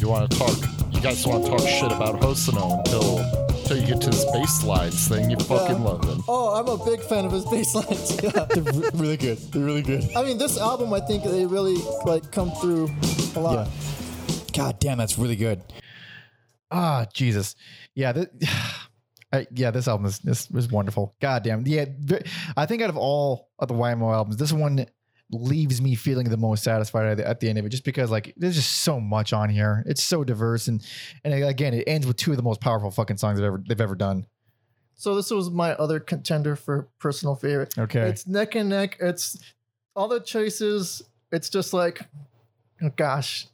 you 0.00 0.08
want 0.08 0.30
to 0.30 0.38
talk 0.38 0.56
you 0.92 1.00
guys 1.00 1.26
want 1.26 1.44
to 1.44 1.50
talk 1.50 1.60
shit 1.66 1.90
about 1.90 2.20
Hosono 2.20 2.78
until 2.78 3.18
until 3.58 3.76
you 3.76 3.86
get 3.88 4.00
to 4.02 4.10
his 4.10 4.24
bass 4.26 4.62
lines 4.62 5.08
thing. 5.08 5.30
You 5.30 5.36
fucking 5.38 5.78
Yeah. 5.78 5.82
love 5.82 6.04
him. 6.04 6.22
Oh, 6.28 6.54
I'm 6.54 6.68
a 6.68 6.84
big 6.84 7.00
fan 7.08 7.24
of 7.24 7.32
his 7.32 7.44
bass 7.46 7.74
lines. 7.74 8.22
Yeah. 8.22 8.44
They're 8.54 8.62
really 8.92 9.16
good. 9.16 9.38
They're 9.38 9.64
really 9.64 9.82
good. 9.82 10.08
I 10.14 10.22
mean, 10.22 10.38
this 10.38 10.56
album, 10.60 10.92
I 10.94 11.00
think 11.00 11.24
they 11.24 11.44
really 11.44 11.78
like 12.04 12.30
come 12.30 12.52
through 12.52 12.88
a 13.34 13.40
lot. 13.40 13.66
Yeah. 13.66 14.52
God 14.52 14.78
damn, 14.78 14.98
that's 14.98 15.18
really 15.18 15.34
good. 15.34 15.60
Ah, 16.70 17.06
Jesus. 17.12 17.56
Yeah. 17.96 18.12
Th- 18.12 18.28
I, 19.32 19.46
yeah, 19.52 19.70
this 19.70 19.88
album 19.88 20.06
is 20.06 20.18
this 20.18 20.50
was 20.50 20.68
wonderful. 20.68 21.14
God 21.20 21.42
damn. 21.42 21.66
Yeah. 21.66 21.86
I 22.56 22.66
think 22.66 22.82
out 22.82 22.90
of 22.90 22.96
all 22.96 23.48
of 23.58 23.68
the 23.68 23.74
YMO 23.74 24.12
albums, 24.12 24.36
this 24.36 24.52
one 24.52 24.86
leaves 25.30 25.80
me 25.80 25.94
feeling 25.94 26.28
the 26.28 26.36
most 26.36 26.62
satisfied 26.62 27.06
at 27.06 27.16
the, 27.16 27.26
at 27.26 27.40
the 27.40 27.48
end 27.48 27.58
of 27.58 27.64
it, 27.64 27.70
just 27.70 27.84
because 27.84 28.10
like 28.10 28.34
there's 28.36 28.56
just 28.56 28.82
so 28.82 29.00
much 29.00 29.32
on 29.32 29.48
here. 29.48 29.82
It's 29.86 30.04
so 30.04 30.22
diverse 30.24 30.68
and 30.68 30.84
and 31.24 31.32
again, 31.32 31.72
it 31.72 31.84
ends 31.86 32.06
with 32.06 32.16
two 32.16 32.32
of 32.32 32.36
the 32.36 32.42
most 32.42 32.60
powerful 32.60 32.90
fucking 32.90 33.16
songs 33.16 33.38
they've 33.38 33.46
ever 33.46 33.62
they've 33.66 33.80
ever 33.80 33.94
done. 33.94 34.26
So 34.94 35.16
this 35.16 35.30
was 35.30 35.50
my 35.50 35.72
other 35.72 35.98
contender 35.98 36.54
for 36.54 36.88
personal 36.98 37.34
favorite. 37.34 37.76
Okay. 37.76 38.02
It's 38.02 38.26
neck 38.26 38.54
and 38.54 38.68
neck. 38.68 38.98
It's 39.00 39.38
all 39.96 40.08
the 40.08 40.20
choices. 40.20 41.02
It's 41.32 41.48
just 41.48 41.72
like, 41.72 42.02
oh 42.82 42.90
gosh, 42.94 43.46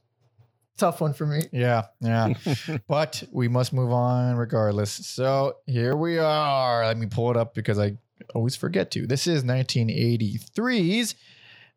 tough 0.78 1.00
one 1.00 1.12
for 1.12 1.26
me. 1.26 1.42
Yeah, 1.52 1.86
yeah. 2.00 2.34
but 2.88 3.22
we 3.32 3.48
must 3.48 3.72
move 3.72 3.92
on 3.92 4.36
regardless. 4.36 4.90
So 4.90 5.56
here 5.66 5.96
we 5.96 6.18
are. 6.18 6.86
Let 6.86 6.96
me 6.96 7.06
pull 7.06 7.30
it 7.30 7.36
up 7.36 7.54
because 7.54 7.78
I 7.78 7.98
always 8.34 8.56
forget 8.56 8.90
to. 8.92 9.06
This 9.06 9.26
is 9.26 9.44
1983's 9.44 11.14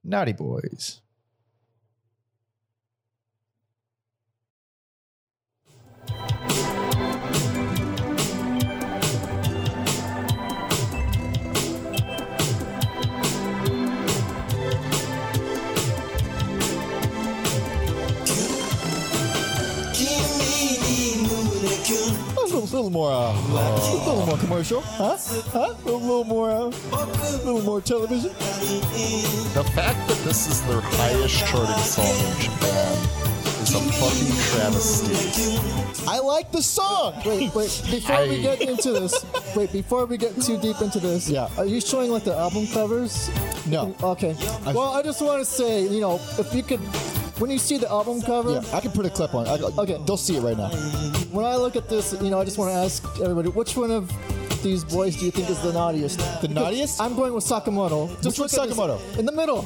Naughty 0.04 0.34
Boys. 0.34 1.02
A 22.72 22.76
little, 22.76 22.90
more, 22.90 23.12
uh, 23.12 23.34
a 23.34 24.06
little 24.08 24.26
more 24.26 24.38
commercial, 24.38 24.80
huh? 24.82 25.18
Huh? 25.52 25.74
A 25.84 25.86
little 25.92 26.24
more, 26.24 26.50
uh, 26.50 26.72
a 26.94 27.44
little 27.44 27.62
more 27.64 27.82
television. 27.82 28.30
The 28.32 29.70
fact 29.76 30.08
that 30.08 30.18
this 30.24 30.48
is 30.48 30.62
their 30.68 30.80
highest 30.80 31.46
charting 31.48 31.76
song 31.84 32.06
in 32.06 32.40
Japan 32.40 32.98
is 33.62 33.76
a 33.76 33.82
fucking 34.00 34.36
travesty. 34.56 36.08
I 36.10 36.20
like 36.20 36.54
the 36.54 36.62
song. 36.62 37.22
Wait, 37.26 37.54
wait. 37.54 37.82
Before 37.92 38.26
we 38.26 38.42
get 38.42 38.62
into 38.62 38.94
this, 38.94 39.26
wait. 39.54 39.74
Before 39.74 40.06
we 40.06 40.16
get 40.18 40.42
too 40.42 40.58
deep 40.58 40.80
into 40.82 41.00
this, 41.02 41.30
Yeah. 41.30 41.50
Are 41.58 41.66
you 41.66 41.82
showing 41.82 42.10
like 42.10 42.24
the 42.24 42.36
album 42.38 42.68
covers? 42.68 43.30
No. 43.68 43.94
Okay. 44.02 44.34
Well, 44.68 44.92
I 44.94 45.02
just 45.04 45.22
want 45.22 45.40
to 45.40 45.46
say, 45.46 45.84
you 45.90 46.00
know, 46.00 46.22
if 46.40 46.54
you 46.56 46.64
could, 46.64 46.80
when 47.42 47.50
you 47.52 47.58
see 47.58 47.78
the 47.78 47.90
album 47.90 48.22
cover, 48.22 48.52
Yeah, 48.54 48.78
I 48.78 48.80
can 48.80 48.92
put 48.92 49.06
a 49.06 49.10
clip 49.10 49.34
on. 49.36 49.48
I, 49.48 49.56
Okay. 49.82 49.98
They'll 50.06 50.18
see 50.18 50.38
it 50.38 50.42
right 50.42 50.56
now. 50.58 50.70
when 51.32 51.46
I 51.46 51.56
look 51.58 51.76
at 51.76 51.90
this, 51.90 52.14
you 52.22 52.30
know, 52.30 52.40
I 52.40 52.46
just 52.46 52.58
want 52.58 52.72
to 52.72 52.76
ask 52.76 53.04
everybody, 53.22 53.50
which 53.50 53.76
one 53.76 53.92
of 53.92 54.12
these 54.64 54.84
boys 54.84 55.16
do 55.18 55.26
you 55.26 55.32
think 55.32 55.50
is 55.50 55.60
the 55.64 55.74
naughtiest? 55.74 56.20
The 56.42 56.48
naughtiest? 56.48 57.02
I'm 57.02 57.16
going 57.16 57.34
with 57.34 57.44
Sakamoto. 57.44 58.08
Just 58.22 58.26
Which 58.40 58.54
look 58.54 58.58
one's 58.58 58.58
at 58.60 58.70
his- 58.70 58.78
Sakamoto? 58.78 59.18
in 59.18 59.26
the 59.26 59.32
middle. 59.32 59.64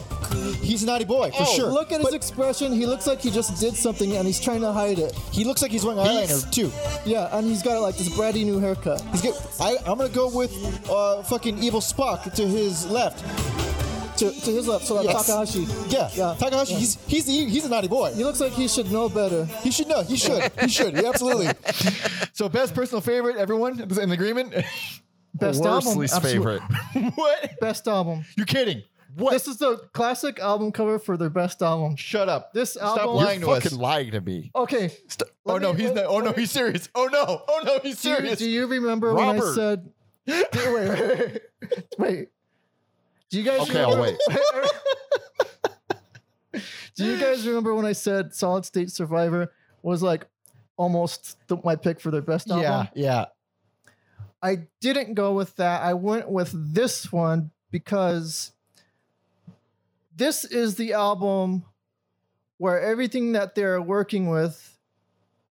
He's 0.61 0.83
a 0.83 0.85
naughty 0.85 1.03
boy 1.05 1.31
for 1.31 1.41
Oh, 1.43 1.55
sure. 1.55 1.69
Look 1.69 1.91
at 1.91 1.99
his 2.01 2.13
expression. 2.13 2.71
He 2.71 2.85
looks 2.85 3.05
like 3.05 3.19
he 3.21 3.29
just 3.29 3.59
did 3.59 3.75
something 3.75 4.15
and 4.15 4.25
he's 4.25 4.39
trying 4.39 4.61
to 4.61 4.71
hide 4.71 4.99
it. 4.99 5.13
He 5.31 5.43
looks 5.43 5.61
like 5.61 5.71
he's 5.71 5.83
wearing 5.83 5.99
eyeliner 5.99 6.49
too. 6.51 6.71
Yeah, 7.05 7.35
and 7.37 7.45
he's 7.45 7.61
got 7.61 7.81
like 7.81 7.97
this 7.97 8.09
bratty 8.09 8.45
new 8.45 8.59
haircut. 8.59 9.01
He's. 9.11 9.25
I, 9.59 9.75
I'm 9.85 9.97
gonna 9.97 10.09
go 10.09 10.29
with 10.29 10.51
uh, 10.89 11.23
fucking 11.23 11.61
evil 11.61 11.81
Spock 11.81 12.33
to 12.35 12.47
his 12.47 12.85
left. 12.87 13.23
To, 14.17 14.31
to 14.31 14.51
his 14.51 14.67
left, 14.67 14.85
so 14.85 15.01
Yes. 15.01 15.25
Takahashi. 15.27 15.67
Yeah, 15.89 16.09
Yeah. 16.13 16.35
Takahashi. 16.39 16.73
Yeah. 16.73 16.79
He's 16.79 16.95
he's 17.05 17.25
the, 17.25 17.33
he's 17.45 17.65
a 17.65 17.69
naughty 17.69 17.87
boy. 17.89 18.13
He 18.13 18.23
looks 18.23 18.39
like 18.39 18.53
he 18.53 18.67
should 18.67 18.91
know 18.91 19.09
better. 19.09 19.45
He 19.45 19.71
should 19.71 19.87
know. 19.87 20.03
He 20.03 20.15
should. 20.15 20.51
He 20.61 20.67
should. 20.69 20.97
He 20.97 21.05
absolutely. 21.05 21.49
So 22.33 22.47
best 22.49 22.73
personal 22.73 23.01
favorite, 23.01 23.35
everyone 23.37 23.79
in 23.81 24.11
agreement? 24.11 24.53
Best 25.33 25.61
Worst 25.61 25.85
album. 25.87 25.99
least 25.99 26.21
favorite. 26.21 26.61
what? 27.15 27.59
Best 27.59 27.87
album. 27.87 28.23
You're 28.37 28.45
kidding. 28.45 28.83
What? 29.17 29.31
This 29.31 29.47
is 29.47 29.57
the 29.57 29.77
classic 29.93 30.39
album 30.39 30.71
cover 30.71 30.99
for 30.99 31.15
their 31.17 31.29
best 31.29 31.61
album. 31.61 31.95
Shut 31.97 32.27
up. 32.29 32.53
This 32.53 32.73
Stop 32.73 32.97
album. 32.99 33.15
lying 33.15 33.39
You're 33.41 33.49
to 33.49 33.55
us. 33.55 33.63
fucking 33.63 33.77
lying 33.79 34.11
to 34.11 34.21
me. 34.21 34.51
Okay. 34.55 34.89
St- 35.07 35.29
Let 35.45 35.53
oh 35.55 35.57
no, 35.57 35.73
me- 35.73 35.81
he's 35.83 35.91
not. 35.91 36.05
Oh 36.05 36.19
no, 36.19 36.31
he's 36.33 36.51
serious. 36.51 36.87
Oh 36.95 37.07
no. 37.11 37.43
Oh 37.47 37.61
no, 37.65 37.79
he's 37.83 38.01
Do 38.01 38.09
you, 38.09 38.15
serious. 38.15 38.39
do 38.39 38.49
you 38.49 38.67
remember 38.67 39.13
when 39.13 39.41
I 39.41 39.53
said? 39.53 39.89
wait, 40.27 40.45
wait, 40.53 40.89
wait, 40.89 41.41
wait. 41.97 42.27
Do 43.29 43.37
you 43.37 43.43
guys? 43.43 43.61
Okay, 43.69 43.81
I'll 43.81 43.95
remember, 43.95 44.17
Do 46.95 47.05
you 47.05 47.19
guys 47.19 47.45
remember 47.45 47.73
when 47.73 47.85
I 47.85 47.91
said 47.91 48.33
Solid 48.33 48.65
State 48.65 48.89
Survivor 48.89 49.51
was 49.81 50.01
like 50.01 50.25
almost 50.77 51.37
the, 51.47 51.57
my 51.63 51.75
pick 51.75 51.99
for 51.99 52.11
their 52.11 52.21
best 52.21 52.49
album? 52.49 52.63
yeah, 52.63 52.87
yeah. 52.95 53.25
I 54.41 54.67
didn't 54.79 55.15
go 55.15 55.33
with 55.33 55.55
that. 55.57 55.81
I 55.81 55.93
went 55.95 56.29
with 56.29 56.51
this 56.53 57.11
one 57.11 57.51
because 57.71 58.53
this 60.15 60.45
is 60.45 60.75
the 60.75 60.93
album 60.93 61.65
where 62.57 62.79
everything 62.79 63.33
that 63.33 63.55
they're 63.55 63.81
working 63.81 64.29
with, 64.29 64.77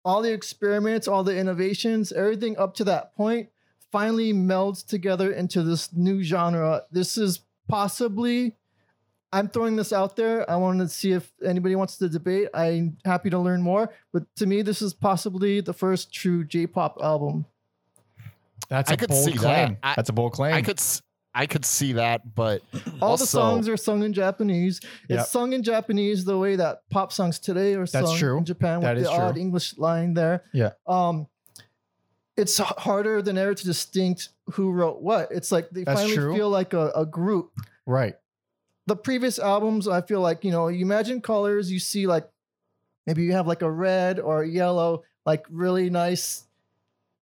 all 0.06 0.22
the 0.22 0.34
experiments, 0.34 1.08
all 1.08 1.24
the 1.24 1.36
innovations, 1.36 2.12
everything 2.12 2.58
up 2.58 2.76
to 2.76 2.84
that 2.84 3.16
point 3.16 3.50
finally 3.92 4.34
melds 4.34 4.86
together 4.86 5.32
into 5.32 5.64
this 5.64 5.92
new 5.94 6.22
genre. 6.22 6.84
This 6.92 7.18
is 7.18 7.40
possibly 7.72 8.56
I'm 9.34 9.48
throwing 9.48 9.78
this 9.78 9.94
out 9.94 10.18
there. 10.18 10.50
I 10.52 10.58
wanted 10.58 10.84
to 10.84 10.90
see 10.90 11.14
if 11.14 11.32
anybody 11.46 11.74
wants 11.78 11.96
to 12.00 12.10
debate. 12.10 12.50
I'm 12.54 12.98
happy 13.06 13.30
to 13.30 13.40
learn 13.40 13.62
more, 13.62 13.90
but 14.12 14.24
to 14.36 14.46
me 14.46 14.62
this 14.62 14.82
is 14.82 14.94
possibly 14.94 15.62
the 15.62 15.72
first 15.74 16.14
true 16.14 16.44
J-pop 16.44 16.98
album. 17.02 17.46
That's 18.68 18.92
I 18.92 18.96
a 18.96 18.98
could 18.98 19.10
bold 19.10 19.24
see 19.26 19.32
that. 19.32 19.40
claim. 19.40 19.78
I- 19.84 19.94
That's 19.96 20.10
a 20.10 20.14
bold 20.14 20.34
claim. 20.34 20.54
I 20.54 20.62
could 20.62 20.80
s- 20.80 21.02
I 21.34 21.46
could 21.46 21.64
see 21.64 21.94
that, 21.94 22.36
but 22.36 22.62
All 23.02 23.12
also, 23.12 23.24
the 23.24 23.28
songs 23.28 23.70
are 23.70 23.78
sung 23.78 24.04
in 24.04 24.12
Japanese. 24.12 24.80
It's 25.04 25.10
Yep. 25.20 25.26
sung 25.28 25.54
in 25.54 25.64
Japanese 25.64 26.26
the 26.26 26.38
way 26.38 26.58
that 26.58 26.82
pop 26.90 27.14
songs 27.14 27.40
today 27.40 27.74
are 27.76 27.86
That's 27.88 28.10
sung 28.10 28.18
true. 28.18 28.38
in 28.38 28.44
Japan 28.44 28.82
That 28.82 28.96
with 28.98 29.04
is 29.06 29.10
the 29.10 29.16
odd. 29.16 29.38
English 29.38 29.78
line 29.78 30.14
there. 30.14 30.44
Yeah. 30.52 30.72
Um, 30.86 31.28
it's 32.38 32.58
harder 32.58 33.22
than 33.22 33.38
ever 33.38 33.54
to 33.54 33.64
distinct 33.66 34.30
who 34.52 34.72
wrote 34.72 35.02
what. 35.02 35.30
It's 35.32 35.52
like 35.52 35.70
they 35.70 35.84
That's 35.84 36.00
finally 36.02 36.16
true. 36.16 36.36
feel 36.36 36.50
like 36.50 36.74
a, 36.74 36.92
a 36.96 37.06
group. 37.06 37.52
right. 37.86 38.16
The 38.88 38.96
previous 38.96 39.38
albums, 39.38 39.88
I 39.88 40.02
feel 40.02 40.22
like, 40.22 40.44
you 40.44 40.52
know, 40.52 40.68
you 40.68 40.84
imagine 40.84 41.22
colors, 41.22 41.72
you 41.72 41.80
see 41.80 42.08
like 42.08 42.28
maybe 43.06 43.24
you 43.24 43.32
have 43.34 43.46
like 43.48 43.62
a 43.62 43.70
red 43.72 44.20
or 44.20 44.42
a 44.42 44.48
yellow, 44.48 45.04
like 45.26 45.46
really 45.50 45.90
nice, 45.92 46.46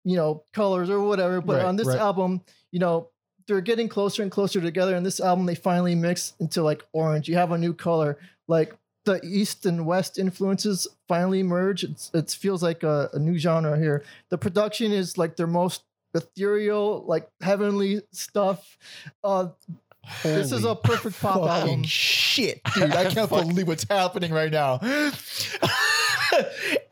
you 0.05 0.15
know, 0.15 0.43
colors 0.53 0.89
or 0.89 1.01
whatever. 1.01 1.41
But 1.41 1.57
Right, 1.57 1.65
on 1.65 1.75
this 1.75 1.87
right. 1.87 1.99
album, 1.99 2.41
you 2.71 2.79
know, 2.79 3.09
they're 3.45 3.61
getting 3.61 3.89
closer 3.89 4.23
and 4.23 4.31
closer 4.31 4.61
together. 4.61 4.95
And 4.95 5.05
this 5.05 5.19
album, 5.19 5.45
they 5.45 5.53
finally 5.55 5.95
mix 5.95 6.33
into 6.39 6.63
like 6.63 6.83
orange. 6.93 7.27
You 7.27 7.35
have 7.35 7.51
a 7.51 7.57
new 7.57 7.73
color. 7.73 8.17
Like 8.47 8.75
the 9.05 9.19
East 9.23 9.65
and 9.65 9.85
West 9.85 10.19
influences 10.19 10.87
finally 11.07 11.43
merge. 11.43 11.83
It's, 11.83 12.11
it 12.13 12.29
feels 12.31 12.61
like 12.61 12.83
a, 12.83 13.09
a 13.13 13.19
new 13.19 13.37
genre 13.37 13.77
here. 13.77 14.03
The 14.29 14.37
production 14.37 14.91
is 14.91 15.17
like 15.17 15.35
their 15.35 15.47
most 15.47 15.83
ethereal, 16.13 17.05
like 17.07 17.29
heavenly 17.41 18.01
stuff. 18.11 18.77
Uh, 19.23 19.47
this 20.23 20.51
is 20.51 20.65
a 20.65 20.75
perfect 20.75 21.19
pop 21.21 21.35
Fucking 21.47 21.69
album. 21.69 21.83
shit, 21.83 22.61
dude! 22.73 22.95
I 22.95 23.11
can't 23.11 23.29
believe 23.29 23.67
what's 23.67 23.87
happening 23.87 24.31
right 24.31 24.51
now. 24.51 24.79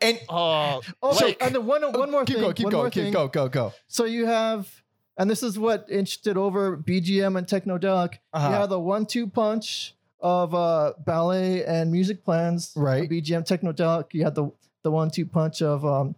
and 0.00 0.20
uh, 0.28 0.80
Oh, 1.02 1.12
so, 1.12 1.26
like, 1.26 1.42
and 1.42 1.54
then 1.54 1.66
one, 1.66 1.82
one 1.92 2.10
more 2.10 2.24
keep 2.24 2.36
thing. 2.36 2.42
going, 2.42 2.54
keep 2.54 2.64
one 2.64 2.72
going, 2.72 2.90
keep 2.90 3.04
thing. 3.04 3.12
go, 3.12 3.28
go, 3.28 3.48
go. 3.48 3.72
So 3.88 4.04
you 4.04 4.26
have, 4.26 4.82
and 5.16 5.30
this 5.30 5.42
is 5.42 5.58
what 5.58 5.86
inched 5.90 6.26
it 6.26 6.36
over 6.36 6.76
BGM 6.76 7.36
and 7.36 7.46
Technodelic. 7.46 8.18
Uh-huh. 8.32 8.48
You 8.48 8.54
have 8.54 8.68
the 8.68 8.80
one-two 8.80 9.26
punch 9.28 9.94
of 10.20 10.54
uh, 10.54 10.94
ballet 11.04 11.64
and 11.64 11.90
music 11.92 12.24
plans. 12.24 12.72
Right. 12.76 13.08
BGM 13.08 13.46
Technodelic. 13.46 14.12
You 14.12 14.24
had 14.24 14.34
the 14.34 14.50
the 14.82 14.90
one-two 14.90 15.26
punch 15.26 15.62
of 15.62 15.84
um. 15.84 16.14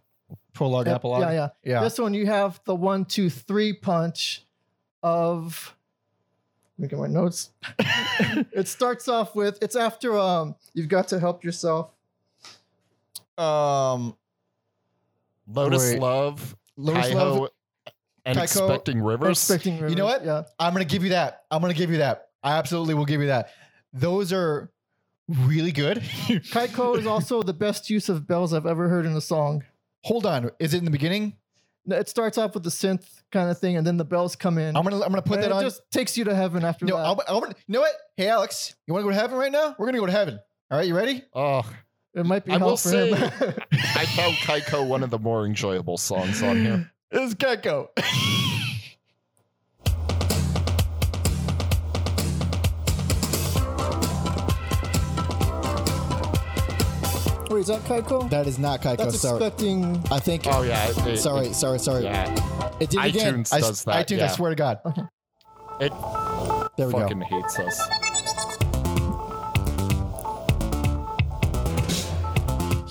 Prologue, 0.53 0.87
yeah, 0.87 0.95
epilogue. 0.95 1.21
Yeah, 1.21 1.31
yeah. 1.31 1.49
yeah. 1.63 1.81
This 1.81 1.97
one 1.97 2.13
you 2.13 2.25
have 2.25 2.59
the 2.65 2.75
one-two-three 2.75 3.73
punch 3.73 4.45
of. 5.01 5.75
Let 6.77 6.83
me 6.83 6.87
get 6.89 6.99
my 6.99 7.07
notes. 7.07 7.51
it 7.79 8.67
starts 8.67 9.07
off 9.07 9.35
with 9.35 9.59
it's 9.61 9.75
after 9.75 10.17
um 10.17 10.55
you've 10.73 10.87
got 10.87 11.07
to 11.09 11.19
help 11.19 11.43
yourself. 11.43 11.91
Um, 13.37 14.15
Lotus 15.47 15.91
Wait. 15.91 15.99
Love, 15.99 16.55
Lotus 16.77 17.07
Kaiko, 17.07 17.39
Love. 17.39 17.49
and 18.25 18.37
Kaiko- 18.37 18.43
Expecting 18.43 19.01
Rivers. 19.01 19.37
Expecting 19.39 19.77
You 19.89 19.95
know 19.95 20.05
what? 20.05 20.25
Yeah. 20.25 20.43
I'm 20.59 20.73
gonna 20.73 20.85
give 20.85 21.03
you 21.03 21.09
that. 21.09 21.43
I'm 21.49 21.61
gonna 21.61 21.73
give 21.73 21.91
you 21.91 21.97
that. 21.99 22.29
I 22.43 22.57
absolutely 22.57 22.95
will 22.95 23.05
give 23.05 23.21
you 23.21 23.27
that. 23.27 23.51
Those 23.93 24.31
are 24.33 24.71
really 25.27 25.71
good. 25.71 25.97
Kaiko 26.51 26.97
is 26.97 27.05
also 27.05 27.41
the 27.43 27.53
best 27.53 27.89
use 27.89 28.09
of 28.09 28.27
bells 28.27 28.53
I've 28.53 28.65
ever 28.65 28.87
heard 28.89 29.05
in 29.05 29.13
a 29.15 29.21
song. 29.21 29.63
Hold 30.03 30.25
on, 30.25 30.49
is 30.59 30.73
it 30.73 30.79
in 30.79 30.85
the 30.85 30.91
beginning? 30.91 31.35
No, 31.85 31.97
It 31.97 32.09
starts 32.09 32.37
off 32.37 32.53
with 32.53 32.63
the 32.63 32.69
synth 32.69 33.05
kind 33.31 33.49
of 33.49 33.57
thing, 33.59 33.75
and 33.77 33.85
then 33.85 33.97
the 33.97 34.05
bells 34.05 34.35
come 34.35 34.57
in. 34.57 34.75
I'm 34.77 34.83
gonna 34.83 34.97
I'm 35.01 35.09
gonna 35.09 35.21
put 35.21 35.35
and 35.35 35.43
that 35.43 35.49
it 35.51 35.53
on. 35.53 35.63
just 35.63 35.81
takes 35.91 36.17
you 36.17 36.23
to 36.25 36.35
heaven 36.35 36.63
after 36.63 36.85
no, 36.85 36.97
that. 36.97 37.05
I'm, 37.05 37.17
I'm 37.27 37.41
gonna, 37.41 37.55
you 37.67 37.73
know 37.73 37.81
what? 37.81 37.93
Hey, 38.17 38.27
Alex, 38.29 38.75
you 38.87 38.93
want 38.93 39.03
to 39.03 39.05
go 39.05 39.09
to 39.15 39.19
heaven 39.19 39.37
right 39.37 39.51
now? 39.51 39.75
We're 39.79 39.87
gonna 39.87 39.99
go 39.99 40.05
to 40.05 40.11
heaven. 40.11 40.39
All 40.69 40.77
right, 40.77 40.87
you 40.87 40.95
ready? 40.95 41.23
Oh, 41.33 41.63
it 42.13 42.25
might 42.25 42.45
be 42.45 42.51
I 42.51 42.57
hell 42.59 42.67
will 42.69 42.77
for 42.77 42.89
say- 42.89 43.13
him. 43.13 43.31
I 43.71 44.05
found 44.05 44.33
Kaiko 44.43 44.87
one 44.87 45.01
of 45.03 45.09
the 45.09 45.19
more 45.19 45.45
enjoyable 45.45 45.97
songs 45.97 46.41
on 46.43 46.63
here. 46.63 46.91
This 47.11 47.29
is 47.29 47.33
Gecko. 47.33 47.89
Wait, 57.51 57.59
is 57.59 57.67
that 57.67 57.81
Kaiko? 57.81 58.29
That 58.29 58.47
is 58.47 58.57
not 58.57 58.81
Kaiko. 58.81 58.97
That's 58.97 59.19
sorry. 59.19 59.35
expecting. 59.45 60.01
I 60.09 60.19
think. 60.19 60.43
Oh 60.47 60.61
yeah, 60.61 60.87
it- 60.89 60.97
it- 61.05 61.17
sorry, 61.19 61.51
sorry, 61.53 61.79
sorry. 61.79 62.03
yeah. 62.03 62.29
It 62.79 62.89
did 62.89 62.99
it 63.03 63.05
again. 63.15 63.43
iTunes 63.43 63.53
I, 63.53 63.59
does 63.59 63.83
that. 63.83 64.07
iTunes, 64.07 64.17
yeah. 64.19 64.25
I 64.25 64.27
swear 64.29 64.49
to 64.51 64.55
God. 64.55 64.79
It 65.81 65.91
There 66.77 66.87
we 66.87 66.93
fucking 66.93 67.19
go. 67.19 67.25
hates 67.25 67.59
us. 67.59 67.81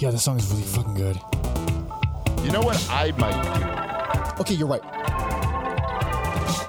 Yeah, 0.01 0.11
the 0.11 0.19
song 0.19 0.39
is 0.39 0.51
really 0.51 0.63
fucking 0.63 0.95
good. 0.95 1.17
You 2.45 2.51
know 2.53 2.63
what 2.63 2.77
I 2.91 3.13
might 3.19 4.35
do? 4.37 4.41
Okay, 4.41 4.55
you're 4.55 4.67
right. 4.69 4.83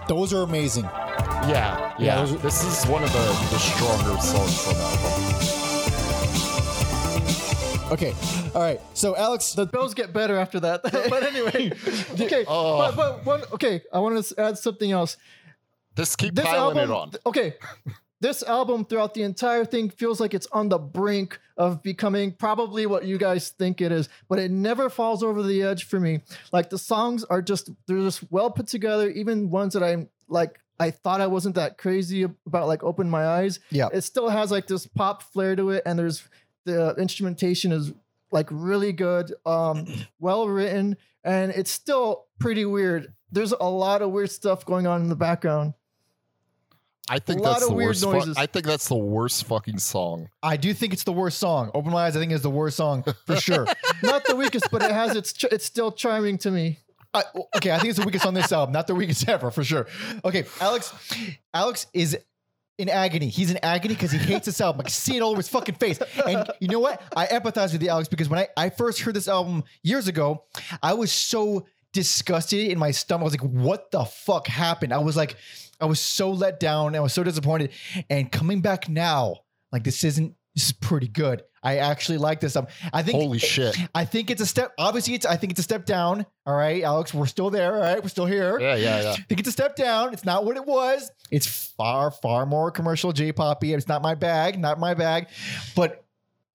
Those 0.08 0.34
are 0.34 0.44
amazing. 0.44 0.84
Yeah, 0.84 1.48
Yeah, 1.48 1.94
yeah. 1.98 2.22
are- 2.22 2.28
this 2.28 2.64
is 2.64 2.86
one 2.90 3.04
of 3.04 3.12
the, 3.14 3.20
the 3.52 3.58
stronger 3.60 4.20
songs 4.22 4.64
from 4.64 4.74
the 4.76 4.84
album. 4.84 5.21
Okay, 7.92 8.14
all 8.56 8.62
right. 8.62 8.80
So 8.94 9.18
Alex, 9.18 9.54
The 9.54 9.66
bells 9.66 9.94
get 9.94 10.14
better 10.14 10.38
after 10.38 10.62
that. 10.62 10.82
but 10.84 11.24
anyway, 11.36 11.72
okay. 12.14 12.46
Oh. 12.48 12.78
But, 12.78 12.96
but 12.96 13.26
one, 13.26 13.42
okay, 13.54 13.82
I 13.92 14.00
want 14.00 14.24
to 14.24 14.40
add 14.42 14.58
something 14.58 14.92
else. 14.92 15.18
Just 15.98 16.18
keep 16.18 16.34
This 16.34 16.46
piling 16.46 16.78
album, 16.78 16.90
it 16.90 16.94
on. 16.94 17.12
okay. 17.26 17.56
This 18.22 18.44
album 18.44 18.86
throughout 18.86 19.14
the 19.16 19.24
entire 19.24 19.66
thing 19.66 19.90
feels 19.90 20.20
like 20.22 20.34
it's 20.34 20.48
on 20.52 20.70
the 20.70 20.78
brink 20.78 21.40
of 21.58 21.82
becoming 21.82 22.32
probably 22.34 22.86
what 22.86 23.04
you 23.04 23.18
guys 23.18 23.50
think 23.50 23.82
it 23.82 23.92
is, 23.92 24.08
but 24.30 24.38
it 24.40 24.52
never 24.52 24.90
falls 24.92 25.24
over 25.24 25.42
the 25.42 25.64
edge 25.64 25.86
for 25.86 26.00
me. 26.00 26.22
Like 26.54 26.70
the 26.70 26.78
songs 26.78 27.24
are 27.26 27.42
just 27.42 27.72
they're 27.88 27.98
just 27.98 28.24
well 28.32 28.52
put 28.52 28.68
together, 28.68 29.10
even 29.10 29.50
ones 29.50 29.74
that 29.74 29.84
I'm 29.84 30.08
like 30.30 30.60
I 30.80 30.92
thought 30.92 31.20
I 31.20 31.28
wasn't 31.28 31.56
that 31.56 31.78
crazy 31.78 32.24
about 32.24 32.68
like 32.68 32.84
open 32.84 33.10
my 33.10 33.26
eyes. 33.26 33.60
Yeah. 33.70 33.90
It 33.92 34.02
still 34.02 34.30
has 34.30 34.50
like 34.52 34.68
this 34.68 34.88
pop 34.88 35.24
flair 35.24 35.56
to 35.56 35.72
it 35.72 35.84
and 35.86 35.98
there's 36.00 36.24
the 36.66 36.96
instrumentation 36.98 37.72
is 37.72 37.94
like 38.32 38.48
really 38.50 38.94
good, 38.94 39.34
um 39.46 39.86
well 40.20 40.48
written 40.48 40.98
and 41.24 41.52
it's 41.52 41.72
still 41.72 42.26
pretty 42.40 42.66
weird. 42.66 43.14
There's 43.32 43.52
a 43.54 43.70
lot 43.70 44.02
of 44.02 44.12
weird 44.12 44.32
stuff 44.32 44.66
going 44.66 44.88
on 44.88 45.02
in 45.02 45.10
the 45.10 45.16
background. 45.16 45.74
I 47.10 47.20
think 47.20 47.42
a 47.42 47.44
that's 47.44 47.68
the 47.68 47.74
worst. 47.74 48.04
fu- 48.04 48.14
noises. 48.14 48.38
I 48.38 48.46
think 48.46 48.66
that's 48.66 48.88
the 48.88 48.96
worst 48.96 49.46
fucking 49.46 49.80
song. 49.80 50.30
I 50.42 50.56
do 50.56 50.74
think 50.74 50.94
it's 50.94 51.04
the 51.04 51.12
worst 51.12 51.40
song. 51.40 51.72
Open 51.74 51.92
My 51.92 52.06
Eyes, 52.06 52.16
I 52.16 52.20
think 52.20 52.32
is 52.32 52.42
the 52.42 52.50
worst 52.50 52.78
song 52.78 53.04
for 53.26 53.36
sure. 53.36 53.68
not 54.04 54.26
the 54.26 54.36
weakest, 54.36 54.70
but 54.72 54.82
it 54.82 54.92
has 54.92 55.16
its. 55.16 55.34
Ch- 55.34 55.46
it's 55.46 55.66
still 55.66 55.92
charming 55.92 56.38
to 56.40 56.52
me. 56.52 56.80
I, 57.14 57.24
okay, 57.58 57.72
I 57.72 57.80
think 57.80 57.90
it's 57.90 58.00
the 58.00 58.06
weakest 58.06 58.26
on 58.26 58.34
this 58.34 58.54
album, 58.54 58.72
not 58.72 58.88
the 58.88 58.96
weakest 58.96 59.28
ever 59.28 59.52
for 59.52 59.64
sure. 59.64 59.88
Okay, 60.24 60.46
Alex, 60.62 60.94
Alex 61.54 61.88
is 61.94 62.18
in 62.82 62.90
agony. 62.90 63.28
He's 63.30 63.52
in 63.52 63.60
agony 63.64 63.94
because 63.94 64.12
he 64.12 64.18
hates 64.18 64.46
this 64.46 64.60
album. 64.60 64.82
I 64.82 64.84
can 64.84 64.92
see 64.92 65.18
it 65.18 65.22
all 65.22 65.32
over 65.32 65.38
his 65.38 65.50
fucking 65.50 65.76
face. 65.76 66.00
And 66.26 66.50
you 66.60 66.68
know 66.68 66.80
what? 66.80 67.02
I 67.16 67.28
empathize 67.28 67.72
with 67.74 67.82
you, 67.82 67.90
Alex, 67.90 68.08
because 68.08 68.28
when 68.28 68.40
I, 68.40 68.48
I 68.58 68.70
first 68.70 69.02
heard 69.02 69.14
this 69.14 69.28
album 69.28 69.64
years 69.84 70.08
ago, 70.08 70.46
I 70.82 70.94
was 70.94 71.12
so 71.12 71.68
disgusted 71.94 72.72
in 72.72 72.80
my 72.80 72.92
stomach. 72.92 73.22
I 73.22 73.24
was 73.26 73.34
like, 73.34 73.52
what 73.52 73.92
the 73.92 74.06
fuck 74.06 74.48
happened? 74.48 74.94
I 74.94 75.00
was 75.00 75.16
like, 75.16 75.36
I 75.80 75.86
was 75.86 76.00
so 76.00 76.32
let 76.32 76.60
down. 76.60 76.96
I 76.96 77.00
was 77.00 77.14
so 77.14 77.24
disappointed. 77.24 77.72
And 78.10 78.32
coming 78.32 78.62
back 78.62 78.90
now, 78.90 79.38
like 79.72 79.84
this 79.84 80.04
isn't 80.04 80.36
this 80.56 80.66
is 80.66 80.72
pretty 80.74 81.08
good. 81.08 81.44
I 81.64 81.78
actually 81.78 82.18
like 82.18 82.40
this 82.40 82.56
album. 82.56 82.72
I 82.92 83.04
think 83.04 83.18
Holy 83.22 83.38
shit. 83.38 83.78
I 83.94 84.04
think 84.06 84.32
it's 84.32 84.42
a 84.42 84.46
step. 84.46 84.74
Obviously, 84.80 85.14
it's. 85.14 85.26
I 85.26 85.36
think 85.38 85.52
it's 85.52 85.60
a 85.60 85.64
step 85.64 85.86
down. 85.86 86.26
All 86.46 86.56
right, 86.56 86.82
Alex, 86.84 87.14
we're 87.14 87.28
still 87.28 87.50
there. 87.52 87.76
All 87.76 87.82
right, 87.82 88.02
we're 88.02 88.10
still 88.10 88.26
here. 88.26 88.60
Yeah, 88.60 88.76
yeah, 88.76 89.02
yeah. 89.02 89.12
I 89.12 89.16
think 89.16 89.40
it's 89.40 89.50
a 89.50 89.52
step 89.52 89.76
down. 89.76 90.12
It's 90.14 90.26
not 90.26 90.44
what 90.44 90.58
it 90.58 90.66
was. 90.66 91.12
It's 91.30 91.46
far, 91.78 92.10
far 92.10 92.46
more 92.48 92.72
commercial 92.72 93.12
J-poppy. 93.14 93.74
It's 93.74 93.88
not 93.88 94.02
my 94.02 94.16
bag. 94.16 94.60
Not 94.60 94.80
my 94.80 94.96
bag. 94.96 95.28
But 95.76 96.04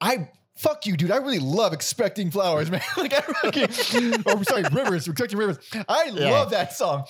I 0.01 0.29
fuck 0.57 0.87
you, 0.87 0.97
dude. 0.97 1.13
I 1.13 1.19
really 1.19 1.39
love 1.39 1.73
expecting 1.73 2.31
flowers, 2.33 2.69
man. 2.73 2.83
like 2.97 3.13
I 3.15 3.21
fucking. 3.21 4.25
oh, 4.27 4.43
sorry, 4.43 4.65
rivers. 4.73 5.07
Expecting 5.07 5.39
rivers. 5.39 5.59
I 5.89 6.11
Yeah. 6.13 6.31
love 6.31 6.51
that 6.51 6.73
song. 6.73 7.05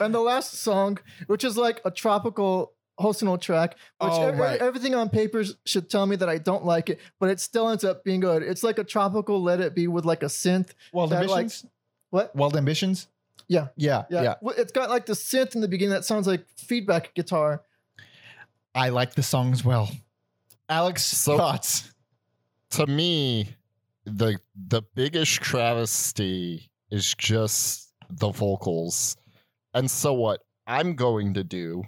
And 0.00 0.14
the 0.14 0.20
last 0.20 0.52
song, 0.54 0.98
which 1.26 1.42
is 1.44 1.56
like 1.56 1.80
a 1.84 1.90
tropical 1.90 2.74
Hosono 3.00 3.40
track, 3.40 3.76
which 4.00 4.10
Oh, 4.12 4.30
right. 4.32 4.60
everything 4.60 4.94
on 4.94 5.08
papers 5.08 5.56
should 5.64 5.88
tell 5.88 6.04
me 6.06 6.16
that 6.16 6.28
I 6.28 6.38
don't 6.38 6.64
like 6.64 6.90
it, 6.90 6.98
but 7.20 7.30
it 7.30 7.38
still 7.40 7.68
ends 7.68 7.84
up 7.84 8.02
being 8.04 8.20
good. 8.20 8.42
It's 8.42 8.62
like 8.62 8.78
a 8.78 8.84
tropical 8.84 9.42
Let 9.42 9.60
It 9.60 9.74
Be 9.74 9.86
with 9.86 10.04
like 10.04 10.22
a 10.22 10.26
synth. 10.26 10.70
Wild 10.92 11.10
That, 11.10 11.26
like- 11.28 11.42
ambitions. 11.44 11.66
What? 12.10 12.34
Wild 12.34 12.56
ambitions. 12.56 13.06
Yeah. 13.48 13.68
Yeah. 13.76 14.04
Yeah. 14.10 14.22
Yeah. 14.22 14.34
Well, 14.40 14.54
It's 14.58 14.72
got 14.72 14.90
like 14.90 15.06
the 15.06 15.12
synth 15.14 15.54
in 15.54 15.60
the 15.60 15.68
beginning 15.68 15.92
that 15.94 16.04
sounds 16.04 16.26
like 16.26 16.44
feedback 16.56 17.14
guitar. 17.14 17.62
I 18.74 18.88
like 18.90 19.14
the 19.14 19.22
song 19.22 19.52
as 19.52 19.64
well. 19.64 19.90
Alex, 20.68 21.02
So- 21.04 21.36
thoughts? 21.36 21.92
to 22.70 22.86
me, 22.86 23.56
the 24.04 24.38
the 24.54 24.82
biggest 24.94 25.40
travesty 25.40 26.70
is 26.90 27.14
just 27.14 27.92
the 28.10 28.30
vocals. 28.30 29.16
And 29.74 29.90
so 29.90 30.12
what 30.14 30.40
I'm 30.66 30.94
going 30.96 31.34
to 31.34 31.44
do 31.44 31.84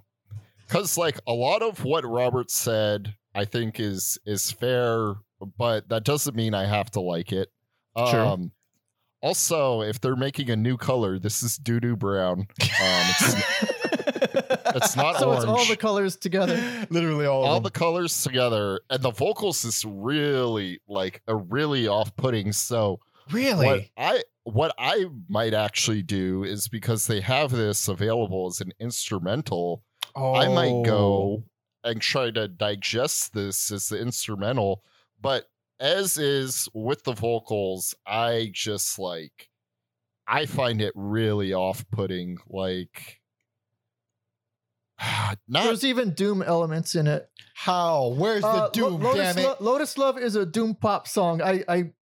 cuz 0.70 0.96
like 0.96 1.20
a 1.26 1.32
lot 1.32 1.62
of 1.62 1.84
what 1.84 2.04
Robert 2.04 2.50
said 2.50 3.14
I 3.34 3.44
think 3.44 3.78
is 3.78 4.18
is 4.24 4.50
fair, 4.50 5.16
but 5.58 5.88
that 5.88 6.04
doesn't 6.04 6.36
mean 6.36 6.54
I 6.54 6.66
have 6.66 6.90
to 6.92 7.00
like 7.00 7.32
it. 7.32 7.50
Sure. 7.96 8.24
Um 8.26 8.52
also, 9.22 9.82
if 9.82 10.00
they're 10.00 10.16
making 10.16 10.48
a 10.48 10.56
new 10.56 10.78
color, 10.78 11.18
this 11.18 11.42
is 11.42 11.58
doo 11.58 11.78
doo 11.78 11.94
brown. 11.94 12.40
Um, 12.40 12.46
it's, 12.60 13.34
it's 14.76 14.96
not 14.96 15.16
so 15.16 15.28
orange 15.28 15.42
it's 15.42 15.46
all 15.46 15.64
the 15.66 15.76
colors 15.76 16.16
together. 16.16 16.56
Literally 16.90 17.26
all, 17.26 17.44
all 17.44 17.56
of 17.58 17.62
the 17.62 17.70
colors 17.70 18.22
together 18.22 18.80
and 18.88 19.02
the 19.02 19.10
vocals 19.10 19.64
is 19.64 19.84
really 19.84 20.80
like 20.88 21.22
a 21.26 21.36
really 21.36 21.86
off-putting 21.86 22.52
so 22.52 23.00
really. 23.30 23.66
what 23.66 23.84
i 23.96 24.22
what 24.44 24.74
i 24.78 25.06
might 25.28 25.54
actually 25.54 26.02
do 26.02 26.44
is 26.44 26.68
because 26.68 27.06
they 27.06 27.20
have 27.20 27.50
this 27.50 27.88
available 27.88 28.46
as 28.46 28.60
an 28.60 28.72
instrumental 28.80 29.82
i 30.16 30.48
might 30.48 30.70
Oh. 30.72 30.82
go 30.82 31.44
and 31.84 32.00
try 32.00 32.30
to 32.30 32.46
digest 32.48 33.32
this 33.34 33.70
as 33.70 33.88
the 33.88 33.98
instrumental 34.00 34.84
but 35.20 35.46
as 35.78 36.18
is 36.18 36.68
with 36.74 37.04
the 37.04 37.12
vocals 37.14 37.94
i 38.06 38.50
just 38.52 38.98
like 38.98 39.48
i 40.26 40.44
find 40.46 40.80
it 40.82 40.92
really 40.94 41.52
off-putting 41.54 42.38
like 42.48 43.20
not 45.48 45.64
There's 45.64 45.84
even 45.84 46.10
Doom 46.12 46.42
elements 46.42 46.94
in 46.94 47.06
it. 47.06 47.26
How? 47.54 48.08
Where's 48.08 48.44
Uh, 48.44 48.52
the 48.52 48.60
Lo- 48.60 48.70
doom? 48.90 49.00
Lotus, 49.02 49.34
damn 49.34 49.38
it! 49.38 49.46
Lo- 49.48 49.56
Lotus 49.72 49.96
Love 49.96 50.18
is 50.18 50.36
a 50.36 50.44
Doom 50.44 50.74
pop 50.74 51.08
song. 51.08 51.40
I, 51.40 51.64
I 51.68 51.92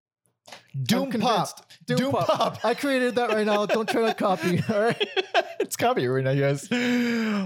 doom 0.83 1.11
I'm 1.15 1.21
pop. 1.21 1.67
Doom, 1.87 1.97
Doom 1.97 2.13
pop. 2.13 2.27
pop. 2.27 2.65
I 2.65 2.75
created 2.75 3.15
that 3.17 3.31
right 3.31 3.47
now. 3.47 3.67
Don't 3.67 3.89
try 3.89 4.07
to 4.07 4.15
copy. 4.15 4.63
All 4.69 4.81
right. 4.81 5.09
it's 5.61 5.77
copyright, 5.77 6.27
I 6.27 6.35
guess. 6.35 6.69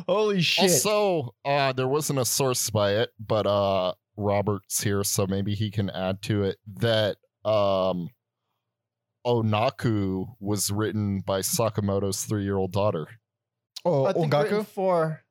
Holy 0.09 0.41
shit! 0.41 0.65
Also, 0.65 1.35
uh, 1.45 1.73
there 1.73 1.89
wasn't 1.89 2.19
a 2.19 2.25
source 2.25 2.69
by 2.71 2.93
it, 2.97 3.11
but 3.19 3.47
uh, 3.47 3.95
Robert's 4.17 4.83
here, 4.83 5.05
so 5.05 5.27
maybe 5.27 5.55
he 5.55 5.71
can 5.71 5.91
add 5.91 6.23
to 6.23 6.43
it 6.45 6.59
that 6.79 7.17
um, 7.45 8.11
Onaku 9.27 10.27
was 10.41 10.71
written 10.71 11.21
by 11.21 11.41
Sakamoto's 11.41 12.25
three-year-old 12.25 12.73
daughter. 12.73 13.07
oh, 13.85 14.05
I 14.07 14.13
think 14.13 14.33
written 14.33 14.59
Ongaku 14.59 14.67
for 14.67 15.23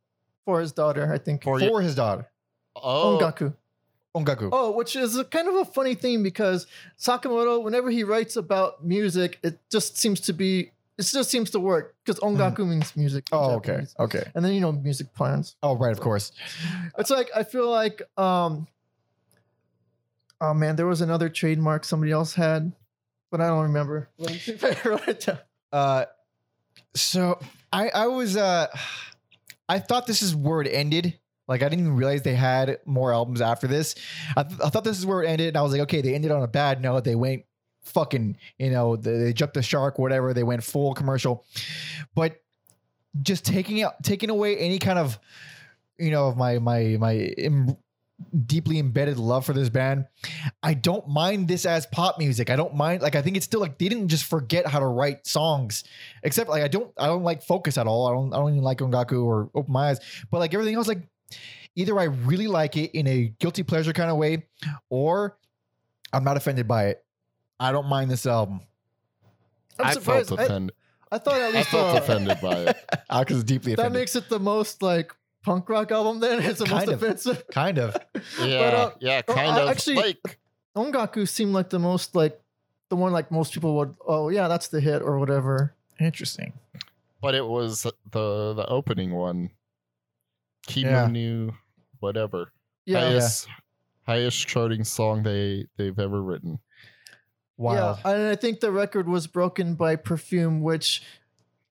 for 0.46 0.62
his 0.62 0.72
daughter. 0.72 1.12
I 1.12 1.18
think. 1.18 1.44
For 1.44 1.60
for 1.60 1.82
his 1.82 1.96
daughter. 1.96 2.28
Oh, 2.76 3.20
Ongaku. 3.22 3.54
Ongaku. 4.16 4.50
Oh, 4.52 4.72
which 4.72 4.96
is 4.96 5.18
a 5.18 5.24
kind 5.24 5.48
of 5.48 5.56
a 5.56 5.66
funny 5.66 5.96
thing 5.96 6.22
because 6.22 6.68
Sakamoto, 7.00 7.64
whenever 7.64 7.90
he 7.90 8.04
writes 8.04 8.36
about 8.36 8.84
music, 8.84 9.40
it 9.44 9.60
just 9.72 9.98
seems 9.98 10.20
to 10.22 10.34
be. 10.34 10.72
It 10.98 11.04
just 11.06 11.32
seems 11.32 11.50
to 11.52 11.60
work 11.60 11.96
because 12.06 12.20
ongaku 12.20 12.68
means 12.68 12.96
music. 12.96 13.26
Mm-hmm. 13.26 13.36
Oh, 13.52 13.56
okay, 13.56 13.68
Japanese. 13.68 13.96
okay. 14.00 14.24
And 14.36 14.46
then 14.46 14.54
you 14.54 14.60
know 14.60 14.72
music 14.72 15.14
plans. 15.16 15.56
Oh, 15.64 15.76
right, 15.76 15.92
of 15.92 16.00
course. 16.00 16.32
It's 16.98 17.10
like 17.10 17.30
I 17.36 17.44
feel 17.44 17.70
like 17.72 18.02
um 18.18 18.68
oh 20.42 20.54
man, 20.54 20.76
there 20.76 20.86
was 20.88 21.02
another 21.02 21.30
trademark 21.30 21.86
somebody 21.86 22.12
else 22.12 22.34
had, 22.36 22.74
but 23.32 23.40
I 23.42 23.48
don't 23.48 23.64
remember. 23.64 24.10
Let 24.18 24.32
me 24.32 24.38
see 24.38 24.52
if 24.52 24.64
I 24.64 24.78
wrote 24.90 25.08
it 25.08 25.22
down. 25.22 25.40
Uh, 25.72 26.06
so 26.94 27.40
I 27.72 27.90
I 27.90 28.08
was 28.08 28.36
uh, 28.36 28.68
I 29.70 29.80
thought 29.80 30.06
this 30.06 30.22
is 30.22 30.36
where 30.36 30.62
it 30.62 30.68
ended. 30.68 31.18
Like 31.52 31.64
I 31.64 31.70
didn't 31.70 31.86
even 31.86 31.98
realize 31.98 32.22
they 32.22 32.34
had 32.34 32.80
more 32.86 33.14
albums 33.14 33.42
after 33.42 33.68
this. 33.68 33.96
I, 34.38 34.44
th- 34.44 34.62
I 34.64 34.70
thought 34.70 34.86
this 34.86 34.98
is 34.98 35.06
where 35.06 35.22
it 35.22 35.28
ended, 35.28 35.50
and 35.50 35.58
I 35.58 35.62
was 35.62 35.74
like, 35.74 35.82
okay, 35.82 36.02
they 36.02 36.16
ended 36.16 36.32
on 36.32 36.42
a 36.42 36.48
bad 36.48 36.82
note. 36.82 37.04
They 37.04 37.16
went 37.16 37.44
fucking, 37.84 38.38
you 38.58 38.72
know, 38.72 38.96
they, 38.96 39.18
they 39.18 39.34
jumped 39.34 39.56
the 39.56 39.62
shark, 39.62 40.00
whatever. 40.00 40.34
They 40.34 40.44
went 40.44 40.64
full 40.64 40.94
commercial, 40.94 41.46
but 42.16 42.42
just 43.22 43.44
taking 43.44 43.82
out, 43.82 44.02
taking 44.02 44.30
away 44.30 44.58
any 44.58 44.80
kind 44.80 44.98
of, 44.98 45.20
you 46.00 46.10
know, 46.10 46.30
of 46.30 46.38
my 46.38 46.60
my 46.60 46.96
my 46.98 47.16
Im- 47.16 47.76
deeply 48.46 48.80
embedded 48.80 49.18
love 49.18 49.46
for 49.46 49.54
this 49.54 49.70
band. 49.70 50.06
I 50.64 50.74
don't 50.74 51.08
mind 51.08 51.48
this 51.48 51.66
as 51.66 51.86
pop 51.86 52.18
music. 52.18 52.50
I 52.50 52.56
don't 52.56 52.76
mind 52.76 53.02
like 53.02 53.16
I 53.16 53.22
think 53.22 53.36
it's 53.36 53.46
still 53.46 53.60
like 53.60 53.78
they 53.78 53.90
didn't 53.90 54.08
just 54.08 54.26
forget 54.26 54.66
how 54.68 54.80
to 54.80 54.86
write 54.86 55.28
songs. 55.28 55.84
Except 56.24 56.50
like 56.50 56.64
I 56.64 56.68
don't 56.68 56.92
I 56.98 57.08
don't 57.08 57.24
like 57.24 57.44
focus 57.44 57.78
at 57.78 57.88
all. 57.88 58.08
I 58.08 58.14
don't 58.14 58.34
I 58.34 58.38
don't 58.38 58.52
even 58.52 58.64
like 58.64 58.80
Ongaku 58.80 59.26
or 59.26 59.50
Open 59.54 59.74
My 59.74 59.90
Eyes. 59.90 60.00
But 60.30 60.40
like 60.40 60.54
everything 60.54 60.76
else, 60.76 60.88
like 60.88 61.08
either 61.76 61.98
I 62.00 62.06
really 62.06 62.48
like 62.48 62.78
it 62.78 62.92
in 62.98 63.08
a 63.08 63.34
guilty 63.40 63.64
pleasure 63.64 63.94
kind 63.94 64.10
of 64.12 64.18
way, 64.18 64.46
or 64.90 65.38
I'm 66.14 66.24
not 66.24 66.38
offended 66.38 66.68
by 66.68 66.88
it. 66.88 67.04
I 67.60 67.72
don't 67.72 67.88
mind 67.88 68.10
this 68.12 68.26
album. 68.26 68.62
I'm 69.80 69.88
I 69.88 69.94
surprised. 69.94 70.30
felt 70.30 70.40
I, 70.40 70.44
offended. 70.44 70.76
I 71.12 71.18
thought 71.18 71.36
at 71.42 71.54
I 71.54 71.58
least 71.58 71.70
felt 71.70 71.96
uh, 71.96 72.00
offended 72.00 72.38
by 72.42 72.54
it. 72.56 72.78
Alex 73.10 73.32
is 73.32 73.44
deeply 73.44 73.76
that 73.76 73.92
makes 73.92 74.16
it 74.16 74.30
the 74.30 74.40
most 74.40 74.82
like 74.82 75.14
punk 75.44 75.68
rock 75.70 75.92
album. 75.92 76.20
Then 76.20 76.42
it's 76.42 76.60
the 76.60 76.66
Kind 76.66 76.88
most 76.88 76.94
of. 76.96 77.04
offensive. 77.04 77.44
kind 77.52 77.78
of. 77.80 77.98
Yeah, 78.40 78.56
uh, 78.60 78.92
yeah, 79.00 79.22
oh, 79.28 79.34
kind 79.34 79.52
I 79.52 79.62
of. 79.62 79.70
actually- 79.70 79.96
like 79.98 80.40
Ongaku 80.76 81.28
seemed 81.28 81.54
like 81.54 81.70
the 81.70 81.80
most 81.80 82.16
like 82.16 82.40
the 82.90 82.96
one 82.96 83.12
like 83.12 83.30
most 83.32 83.54
people 83.54 83.76
would. 83.78 83.96
Oh 84.08 84.30
yeah, 84.30 84.48
that's 84.48 84.68
the 84.70 84.80
hit 84.80 85.02
or 85.02 85.20
whatever. 85.20 85.74
Interesting. 86.00 86.54
but 87.22 87.36
it 87.36 87.46
was 87.46 87.84
the 87.84 87.94
the 88.54 88.66
opening 88.68 89.12
one. 89.14 89.50
Kimo 90.68 90.90
Yeah. 90.90 91.08
new 91.08 91.52
whatever. 92.00 92.52
Yeah. 92.86 93.00
highest, 93.00 93.48
highest 94.06 94.48
charting 94.48 94.84
song 94.84 95.24
they 95.24 95.68
they've 95.78 95.98
ever 95.98 96.22
written. 96.22 96.60
Wow. 97.58 98.00
Yeah, 98.04 98.12
and 98.12 98.28
I 98.30 98.36
think 98.36 98.60
the 98.60 98.72
record 98.72 99.08
was 99.08 99.28
broken 99.28 99.76
by 99.76 99.96
Perfume, 99.96 100.62
which 100.62 101.04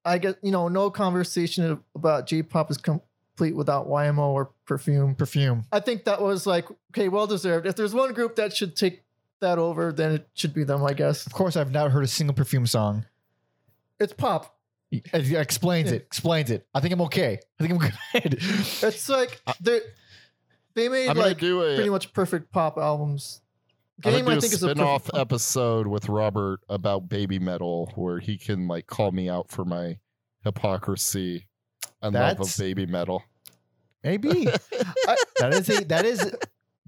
I 0.05 0.19
get. 0.19 0.39
You 0.43 0.53
know, 0.53 0.69
no 0.69 0.91
conversation 0.91 1.83
about 1.97 2.27
J-pop 2.29 2.71
is 2.71 2.77
complete 2.79 3.57
without 3.57 3.89
YMO 3.89 4.29
or 4.29 4.51
Perfume. 4.67 5.17
Perfume. 5.17 5.65
I 5.73 5.81
think 5.81 6.05
that 6.05 6.23
was 6.23 6.47
like 6.47 6.67
okay, 6.93 7.09
well 7.09 7.27
deserved. 7.27 7.67
If 7.67 7.75
there's 7.75 7.95
one 7.95 8.13
group 8.13 8.37
that 8.37 8.55
should 8.57 8.77
take 8.77 9.03
that 9.41 9.59
over, 9.59 9.93
then 9.93 10.13
it 10.13 10.29
should 10.35 10.55
be 10.55 10.63
them, 10.63 10.85
I 10.85 10.93
guess. 10.93 11.27
Of 11.27 11.33
course, 11.33 11.57
I've 11.57 11.73
not 11.73 11.91
heard 11.91 12.05
a 12.05 12.09
single 12.09 12.35
perfume 12.37 12.67
song. 12.67 13.07
It's 13.99 14.13
pop. 14.13 14.57
It 14.91 15.33
explains 15.33 15.93
it. 15.93 16.03
Explains 16.03 16.51
it. 16.51 16.67
I 16.75 16.81
think 16.81 16.93
I'm 16.93 17.01
okay. 17.03 17.39
I 17.61 17.67
think 17.67 17.73
I'm 17.75 17.79
good. 18.21 18.35
It's 18.43 19.09
like 19.09 19.41
uh, 19.47 19.53
they 19.61 19.81
they 20.75 20.89
made 20.89 21.09
I'm 21.09 21.15
gonna 21.17 21.29
like 21.29 21.39
do 21.39 21.63
a 21.63 21.75
pretty 21.77 21.91
much 21.91 22.13
perfect 22.13 22.51
pop 22.53 22.77
albums. 22.79 23.41
I'm 24.05 24.13
Game, 24.13 24.25
gonna 24.25 24.37
I 24.37 24.41
do 24.41 24.41
think, 24.41 24.53
a 24.53 24.57
is 24.57 24.63
a 24.63 24.71
spin-off 24.71 25.05
perfect 25.05 25.19
episode 25.19 25.87
with 25.87 26.09
Robert 26.09 26.61
about 26.69 27.09
baby 27.09 27.39
metal 27.39 27.93
where 27.97 28.19
he 28.19 28.37
can 28.39 28.67
like 28.67 28.87
call 28.87 29.13
me 29.13 29.29
out 29.29 29.51
for 29.51 29.65
my 29.65 29.99
hypocrisy 30.43 31.47
and 32.03 32.15
love 32.15 32.39
That's- 32.39 32.55
of 32.59 32.61
baby 32.61 32.87
metal. 32.87 33.23
Maybe 34.03 34.49
I- 35.07 35.17
that 35.39 35.53
is 35.55 35.69
a 35.69 35.85
that 35.85 36.05
is 36.07 36.35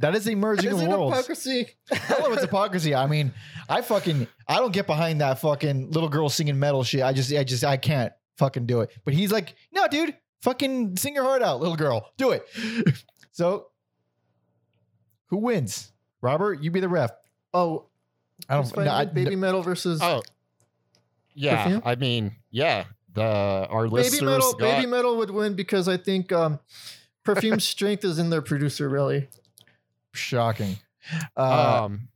that 0.02 0.14
is 0.14 0.28
a 0.28 0.34
merging 0.34 0.70
Is 0.72 0.82
of 0.82 0.88
worlds. 0.88 1.16
hypocrisy? 1.16 1.68
I 1.90 2.18
love 2.20 2.32
its 2.34 2.42
hypocrisy. 2.42 2.94
I 2.94 3.06
mean, 3.06 3.32
I 3.68 3.80
fucking 3.80 4.26
I 4.46 4.56
don't 4.56 4.72
get 4.72 4.86
behind 4.86 5.20
that 5.22 5.38
fucking 5.40 5.90
little 5.90 6.08
girl 6.08 6.28
singing 6.28 6.58
metal 6.58 6.84
shit. 6.84 7.02
I 7.02 7.12
just 7.12 7.32
I 7.32 7.42
just 7.44 7.64
I 7.64 7.76
can't 7.78 8.12
fucking 8.36 8.66
do 8.66 8.80
it. 8.82 8.90
But 9.04 9.14
he's 9.14 9.32
like, 9.32 9.54
no, 9.72 9.86
dude, 9.88 10.14
fucking 10.42 10.96
sing 10.98 11.14
your 11.14 11.24
heart 11.24 11.42
out, 11.42 11.60
little 11.60 11.76
girl, 11.76 12.10
do 12.18 12.32
it. 12.32 12.46
so, 13.32 13.68
who 15.26 15.38
wins? 15.38 15.92
Robert, 16.20 16.62
you 16.62 16.70
be 16.70 16.80
the 16.80 16.88
ref. 16.88 17.10
Oh, 17.54 17.86
I 18.48 18.54
don't. 18.56 18.64
No, 18.66 18.70
fighting? 18.70 18.88
I, 18.92 19.04
baby 19.06 19.36
metal 19.36 19.62
versus 19.62 20.00
Oh, 20.02 20.22
yeah. 21.34 21.64
Perfume? 21.64 21.82
I 21.84 21.94
mean, 21.96 22.36
yeah. 22.50 22.84
The 23.14 23.22
our 23.22 23.84
baby 23.84 23.94
listeners 23.96 24.22
metal. 24.22 24.52
got 24.54 24.76
Baby 24.78 24.86
metal 24.86 25.16
would 25.18 25.30
win 25.30 25.54
because 25.54 25.86
I 25.86 25.96
think 25.98 26.32
um, 26.32 26.58
Perfume's 27.24 27.64
strength 27.68 28.04
is 28.04 28.18
in 28.18 28.30
their 28.30 28.40
producer. 28.42 28.88
Really, 28.88 29.28
Shocking. 30.12 30.76
Uh, 31.36 31.84
um, 31.84 32.08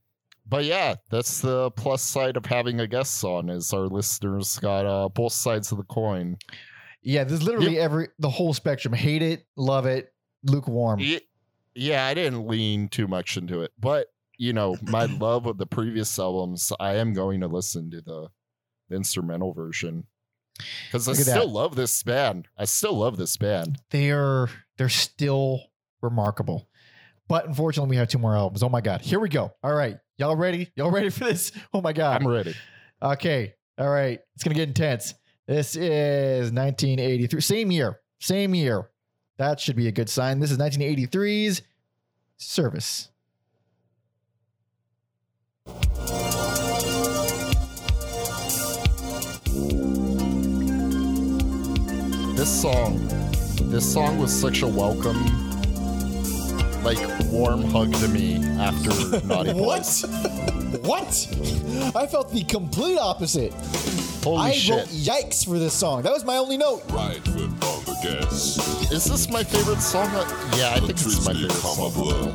but 0.49 0.65
yeah, 0.65 0.95
that's 1.11 1.41
the 1.41 1.71
plus 1.73 2.03
side 2.03 2.37
of 2.37 2.47
having 2.47 2.79
a 2.81 2.87
guest 2.87 3.23
on 3.25 3.49
is 3.51 3.73
our 3.73 3.87
listeners 3.89 4.59
got 4.61 4.87
uh, 4.87 5.09
both 5.09 5.33
sides 5.33 5.73
of 5.73 5.79
the 5.79 5.85
coin. 5.85 6.37
yeah, 7.03 7.25
there's 7.25 7.43
literally 7.43 7.79
every 7.79 8.09
the 8.19 8.31
whole 8.31 8.55
spectrum. 8.55 8.95
Hate 8.95 9.23
it, 9.23 9.45
love 9.57 9.87
it, 9.87 10.13
lukewarm. 10.45 11.01
Ye- 11.01 11.21
Yeah, 11.75 12.07
I 12.07 12.15
didn't 12.15 12.47
lean 12.47 12.89
too 12.89 13.09
much 13.09 13.37
into 13.37 13.63
it, 13.63 13.73
but 13.79 14.07
you 14.39 14.53
know, 14.53 14.77
my 14.83 15.05
love 15.21 15.47
of 15.47 15.59
the 15.59 15.67
previous 15.67 16.17
albums, 16.19 16.73
I 16.79 16.95
am 16.97 17.13
going 17.13 17.41
to 17.41 17.49
listen 17.49 17.91
to 17.91 18.01
the, 18.01 18.29
the 18.89 18.97
instrumental 18.97 19.53
version 19.53 20.05
because 20.87 21.09
I 21.09 21.15
still 21.15 21.47
that. 21.49 21.53
love 21.53 21.75
this 21.75 22.03
band. 22.03 22.47
I 22.57 22.67
still 22.67 22.99
love 22.99 23.17
this 23.17 23.37
band. 23.37 23.79
They're 23.91 24.49
they're 24.77 24.89
still 24.89 25.61
remarkable. 26.03 26.69
But 27.29 27.47
unfortunately, 27.47 27.91
we 27.91 27.97
have 27.97 28.09
two 28.09 28.19
more 28.19 28.37
albums. 28.37 28.63
Oh 28.63 28.69
my 28.69 28.81
god. 28.81 29.01
Here 29.01 29.19
we 29.19 29.29
go. 29.29 29.53
All 29.63 29.75
right. 29.75 29.99
Y'all 30.19 30.37
ready? 30.37 30.71
Y'all 30.77 30.91
ready 30.91 31.11
for 31.11 31.25
this? 31.25 31.53
Oh 31.75 31.81
my 31.81 31.93
god. 31.93 32.23
I'm 32.23 32.29
ready. 32.29 32.55
Okay. 33.03 33.55
All 33.79 33.89
right. 33.89 34.21
It's 34.35 34.45
going 34.45 34.55
to 34.55 34.59
get 34.59 34.69
intense. 34.69 35.15
This 35.47 35.77
is 35.77 36.53
1983. 36.53 37.41
Same 37.41 37.71
year. 37.71 38.01
Same 38.21 38.55
year. 38.55 38.89
That 39.39 39.61
should 39.61 39.77
be 39.77 39.89
a 39.89 39.93
good 39.93 40.09
sign. 40.09 40.41
This 40.41 40.51
is 40.51 40.59
1983's 40.59 41.63
Service. 42.39 43.09
This 52.37 52.63
song, 52.63 53.01
this 53.71 53.91
song 53.91 54.19
was 54.19 54.31
such 54.33 54.63
a 54.63 54.67
welcome, 54.67 55.46
like 56.87 56.99
warm 57.33 57.63
hug 57.65 57.93
to 57.95 58.07
me 58.09 58.37
after 58.59 58.91
Naughty 59.27 59.53
What? 59.53 59.79
Boys. 59.83 60.03
what? 60.83 61.93
I 61.97 62.07
felt 62.07 62.31
the 62.33 62.45
complete 62.45 62.97
opposite. 62.99 63.53
Holy 64.23 64.39
I 64.39 64.53
shit! 64.53 64.77
wrote 64.77 64.89
yikes 64.89 65.45
for 65.45 65.59
this 65.59 65.75
song. 65.75 66.03
That 66.03 66.13
was 66.13 66.25
my 66.25 66.37
only 66.37 66.57
note. 66.57 66.83
Right 66.91 67.17
foot 67.25 67.51
on 67.51 67.85
the 67.85 67.99
gas. 68.03 68.91
Is 68.93 69.05
this 69.05 69.29
my 69.31 69.43
favorite 69.43 69.81
song? 69.81 70.07
Uh, 70.13 70.55
Yeah, 70.57 70.75
I 70.75 70.79
think 70.81 70.91
it's 70.93 71.27
my 71.27 71.33
favorite 71.33 71.53
song. 71.53 71.93
blood. 71.93 72.35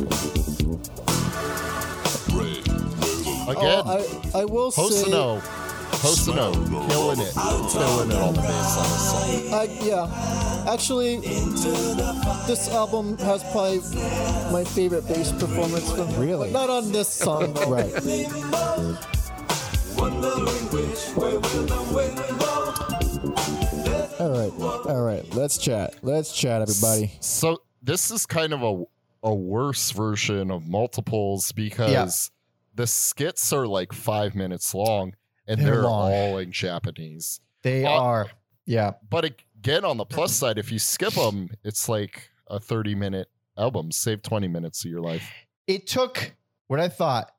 Red, 2.34 2.68
yellow, 2.68 3.52
Again, 3.52 3.84
Oh, 3.86 4.32
I, 4.36 4.40
I 4.42 4.46
will 4.46 4.72
say, 4.72 4.82
Hosono, 6.00 6.54
Hosono, 6.54 6.90
killing 6.90 7.20
it, 7.20 7.34
killing 7.72 8.12
it 8.12 8.18
on 8.18 8.34
the 8.34 8.42
bass 8.42 8.78
on 8.78 8.84
this 8.84 9.10
song. 9.12 9.54
I, 9.54 9.64
yeah, 9.84 10.72
actually, 10.72 11.18
this 12.48 12.70
album 12.70 13.18
has 13.20 13.44
probably 13.52 13.80
my 14.52 14.64
favorite 14.64 15.08
bass 15.08 15.32
performance 15.32 15.92
from. 15.92 16.16
Really? 16.16 16.52
Not 16.52 16.70
on 16.70 16.92
this 16.92 17.10
song, 17.10 17.54
though. 17.54 17.70
Right. 17.70 17.94
All 24.20 24.30
right. 24.30 24.88
All 24.90 25.02
right. 25.04 25.34
Let's 25.34 25.58
chat. 25.58 25.96
Let's 26.02 26.34
chat, 26.36 26.62
everybody. 26.62 27.12
So 27.20 27.62
this 27.82 28.12
is 28.12 28.26
kind 28.26 28.54
of 28.54 28.64
a 28.64 28.84
a 29.24 29.34
worse 29.34 29.92
version 29.92 30.50
of 30.50 30.68
multiplies 30.68 31.52
because 31.52 32.32
the 32.76 32.88
skits 32.88 33.54
are 33.54 33.68
like 33.68 33.94
five 33.94 34.34
minutes 34.36 34.74
long 34.74 35.14
and 35.52 35.62
They're 35.62 35.82
they're, 35.82 35.86
all 35.86 36.38
in 36.38 36.52
Japanese. 36.52 37.40
They 37.64 37.86
Uh, 37.86 37.90
are. 37.92 38.32
Yeah. 38.66 38.94
But 39.10 39.26
again, 39.58 39.86
on 39.86 39.98
the 39.98 40.06
plus 40.06 40.34
side, 40.34 40.58
if 40.58 40.72
you 40.72 40.80
skip 40.80 41.14
them, 41.14 41.50
it's 41.64 41.88
like 41.90 42.30
a 42.48 42.60
thirty 42.60 42.96
minute 42.96 43.28
album. 43.58 43.92
Save 43.92 44.22
twenty 44.24 44.48
minutes 44.48 44.84
of 44.86 44.92
your 44.92 45.02
life. 45.02 45.30
It 45.68 45.88
took 45.88 46.34
what 46.68 46.80
I 46.80 46.88
thought 46.90 47.32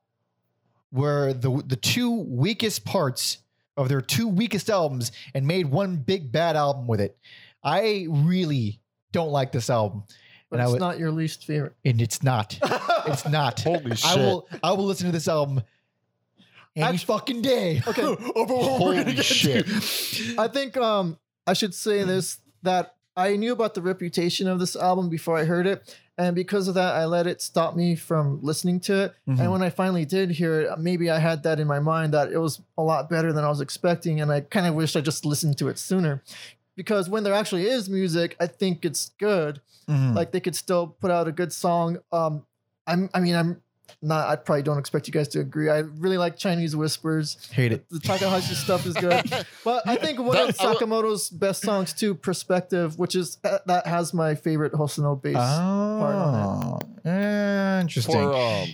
were 0.93 1.33
the 1.33 1.63
the 1.67 1.77
two 1.77 2.11
weakest 2.29 2.85
parts 2.85 3.39
of 3.77 3.89
their 3.89 4.03
two 4.03 4.29
weakest 4.29 4.69
albums 4.69 5.13
and 5.35 5.47
made 5.47 5.67
one 5.67 5.97
big 5.97 6.31
bad 6.31 6.57
album 6.57 6.87
with 6.87 7.01
it. 7.01 7.17
I 7.65 8.07
really 8.11 8.81
don't 9.13 9.31
like 9.31 9.53
this 9.53 9.71
album. 9.71 10.05
But 10.51 10.59
And 10.61 10.65
it's 10.65 10.73
would- 10.73 10.81
not 10.81 10.99
your 10.99 11.11
least 11.11 11.45
favorite. 11.47 11.75
And 11.85 12.01
it's 12.03 12.23
not. 12.23 12.59
It's 13.05 13.27
not. 13.29 13.59
Holy 13.61 13.97
shit! 13.97 14.07
I 14.07 14.15
will 14.17 14.49
I 14.63 14.71
will 14.73 14.85
listen 14.87 15.07
to 15.07 15.13
this 15.13 15.27
album 15.27 15.61
any 16.77 16.99
fucking 16.99 17.43
day. 17.43 17.83
Okay. 17.89 18.03
Over 18.37 18.55
what 18.55 18.81
we're 18.81 18.95
gonna 18.97 19.15
get 19.15 19.25
shit. 19.25 19.67
to. 19.67 20.37
I 20.39 20.49
think 20.49 20.77
um 20.77 21.19
I 21.47 21.53
should 21.55 21.75
say 21.75 22.05
this 22.05 22.39
that 22.63 22.95
I 23.17 23.37
knew 23.37 23.53
about 23.53 23.75
the 23.75 23.83
reputation 23.83 24.49
of 24.49 24.59
this 24.59 24.75
album 24.77 25.09
before 25.11 25.37
I 25.37 25.45
heard 25.45 25.67
it, 25.67 25.97
and 26.17 26.35
because 26.35 26.69
of 26.69 26.75
that, 26.75 26.95
I 26.95 27.05
let 27.05 27.27
it 27.27 27.43
stop 27.43 27.77
me 27.77 27.95
from 27.97 28.41
listening 28.43 28.81
to 28.81 29.03
it. 29.05 29.15
Mhm. 29.29 29.41
And 29.41 29.53
when 29.53 29.63
I 29.63 29.69
finally 29.71 30.05
did 30.07 30.31
hear 30.31 30.61
it, 30.63 30.79
maybe 30.79 31.11
I 31.11 31.19
had 31.19 31.43
that 31.43 31.61
in 31.61 31.67
my 31.67 31.79
mind 31.81 32.15
that 32.15 32.33
it 32.33 32.39
was 32.39 32.61
a 32.79 32.83
lot 32.83 33.11
better 33.11 33.33
than 33.33 33.45
I 33.45 33.49
was 33.49 33.61
expecting, 33.61 34.21
and 34.21 34.33
I 34.33 34.41
kind 34.41 34.67
of 34.67 34.75
wished 34.75 34.97
I 34.97 35.01
just 35.03 35.25
listened 35.27 35.59
to 35.59 35.69
it 35.69 35.79
sooner. 35.79 36.23
Because 36.75 37.11
when 37.11 37.23
there 37.23 37.35
actually 37.35 37.67
is 37.67 37.91
music, 37.91 38.35
I 38.41 38.47
think 38.47 38.85
it's 38.87 39.11
good. 39.19 39.61
Mhm. 39.91 40.15
Like 40.15 40.33
they 40.33 40.41
could 40.41 40.57
still 40.57 40.87
put 40.87 41.11
out 41.11 41.29
a 41.29 41.33
good 41.33 41.53
song. 41.53 41.99
Um, 42.13 42.47
I'm, 42.87 43.11
I 43.13 43.21
mean, 43.21 43.35
I'm 43.35 43.62
not. 44.01 44.29
I 44.29 44.37
probably 44.37 44.63
don't 44.63 44.79
expect 44.79 45.07
you 45.07 45.13
guys 45.13 45.29
to 45.29 45.41
agree. 45.41 45.69
I 45.69 45.79
really 45.79 46.19
like 46.19 46.37
Chinese 46.37 46.75
Whispers. 46.75 47.37
Hate 47.53 47.73
it. 47.73 47.85
The 47.91 48.01
Takahashi 48.01 48.55
stuff 48.55 48.85
is 48.87 48.95
good. 48.95 49.31
But 49.65 49.87
I 49.87 49.97
think 49.97 50.19
one 50.19 50.37
of 50.37 50.57
That- 50.57 50.61
I 50.61 50.75
Sakamoto's 50.75 51.31
best 51.31 51.63
songs 51.63 51.93
too, 51.93 52.15
"Perspective," 52.15 52.99
which 52.99 53.15
is 53.15 53.39
uh, 53.45 53.59
that 53.67 53.87
has 53.87 54.13
my 54.13 54.35
favorite 54.35 54.73
Hosono 54.73 55.21
bass. 55.21 55.37
Oh, 55.39 56.79
interesting. 57.05 58.13
For 58.15 58.35
um, 58.35 58.69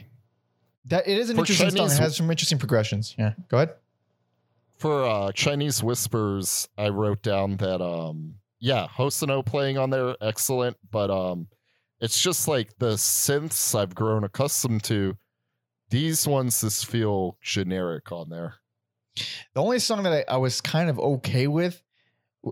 that 0.87 1.07
it 1.07 1.19
is 1.19 1.29
an 1.31 1.37
for 1.37 1.43
interesting 1.43 1.71
song. 1.71 1.91
It 1.91 1.99
has 1.99 2.17
some 2.17 2.31
interesting 2.31 2.59
progressions. 2.59 3.15
Yeah, 3.19 3.35
go 3.49 3.59
ahead. 3.59 3.75
for 4.79 5.05
uh 5.05 5.33
Chinese 5.33 5.83
Whispers, 5.83 6.69
I 6.79 6.89
wrote 6.89 7.23
down 7.23 7.57
that 7.59 7.83
um 7.83 8.37
yeah, 8.61 8.87
Hosono 8.97 9.45
playing 9.45 9.77
on 9.79 9.91
there, 9.91 10.17
excellent, 10.21 10.77
but 10.91 11.11
um 11.11 11.49
it's 12.01 12.21
just 12.21 12.49
like 12.49 12.79
the 12.79 12.93
synths 12.93 13.75
I've 13.79 13.95
grown 13.95 14.25
accustomed 14.25 14.85
to. 14.85 15.17
These 15.91 16.27
ones 16.27 16.61
just 16.61 16.87
feel 16.87 17.37
generic 17.41 18.13
on 18.13 18.29
there. 18.29 18.57
The 19.55 19.63
only 19.63 19.79
song 19.79 20.03
that 20.05 20.13
I, 20.29 20.35
I 20.35 20.37
was 20.37 20.61
kind 20.61 20.91
of 20.91 20.99
okay 20.99 21.47
with 21.47 21.83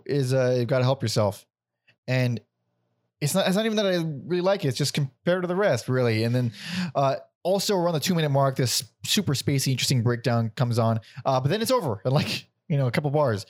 is 0.05 0.33
uh, 0.35 0.57
"You 0.59 0.65
Gotta 0.65 0.85
Help 0.85 1.03
Yourself," 1.03 1.47
and 2.09 2.41
it's 3.21 3.35
not. 3.35 3.47
It's 3.47 3.57
not 3.57 3.67
even 3.67 3.77
that 3.77 3.87
I 3.87 3.97
really 4.27 4.41
like 4.41 4.65
it. 4.65 4.69
It's 4.69 4.79
just 4.79 4.95
compared 4.95 5.43
to 5.43 5.49
the 5.49 5.55
rest, 5.57 5.89
really. 5.89 6.25
And 6.25 6.35
then 6.35 6.53
uh, 6.95 7.17
also 7.43 7.77
around 7.77 7.95
the 7.95 8.01
two 8.01 8.15
minute 8.15 8.31
mark, 8.31 8.57
this 8.57 8.83
super 9.05 9.35
spacey, 9.35 9.71
interesting 9.71 10.03
breakdown 10.03 10.51
comes 10.57 10.79
on, 10.79 10.99
uh, 11.25 11.39
but 11.41 11.49
then 11.51 11.63
it's 11.63 11.71
over 11.71 12.01
in 12.05 12.11
like 12.13 12.47
you 12.69 12.79
know 12.79 12.87
a 12.87 12.91
couple 12.91 13.11
bars, 13.11 13.47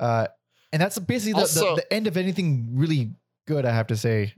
uh, 0.00 0.28
and 0.72 0.80
that's 0.80 0.98
basically 0.98 1.32
the, 1.34 1.40
Also- 1.40 1.74
the, 1.76 1.82
the 1.82 1.92
end 1.92 2.06
of 2.06 2.16
anything 2.16 2.68
really 2.72 3.12
good. 3.46 3.66
I 3.66 3.72
have 3.74 3.88
to 3.88 3.96
say. 3.96 4.32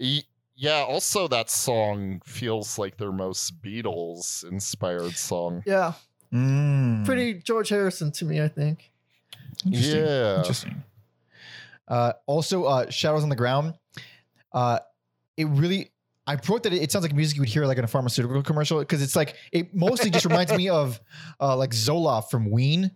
Y- 0.00 0.22
yeah, 0.56 0.84
also 0.88 1.28
that 1.28 1.48
song 1.50 2.20
feels 2.24 2.78
like 2.78 2.96
their 2.96 3.12
most 3.12 3.60
Beatles 3.62 4.44
inspired 4.50 5.16
song. 5.16 5.62
Yeah, 5.66 5.92
Mm. 6.32 7.04
pretty 7.04 7.34
George 7.34 7.68
Harrison 7.70 8.12
to 8.12 8.24
me. 8.24 8.40
I 8.40 8.48
think. 8.48 8.90
Interesting. 9.64 10.04
Yeah. 10.06 10.38
Interesting. 10.38 10.84
Uh, 11.88 12.12
also, 12.26 12.64
uh, 12.64 12.88
Shadows 12.90 13.22
on 13.24 13.28
the 13.30 13.36
Ground. 13.36 13.74
Uh, 14.52 14.78
it 15.36 15.46
really, 15.46 15.90
I 16.26 16.36
wrote 16.48 16.62
that 16.62 16.72
it, 16.72 16.82
it 16.82 16.92
sounds 16.92 17.02
like 17.04 17.14
music 17.14 17.36
you 17.36 17.42
would 17.42 17.48
hear 17.48 17.66
like 17.66 17.78
in 17.78 17.84
a 17.84 17.88
pharmaceutical 17.88 18.42
commercial 18.42 18.78
because 18.78 19.02
it's 19.02 19.16
like 19.16 19.34
it 19.52 19.74
mostly 19.74 20.10
just 20.10 20.24
reminds 20.24 20.52
me 20.52 20.68
of 20.80 21.00
uh, 21.40 21.56
like 21.56 21.70
Zoloft 21.70 22.30
from 22.30 22.50
Ween. 22.50 22.90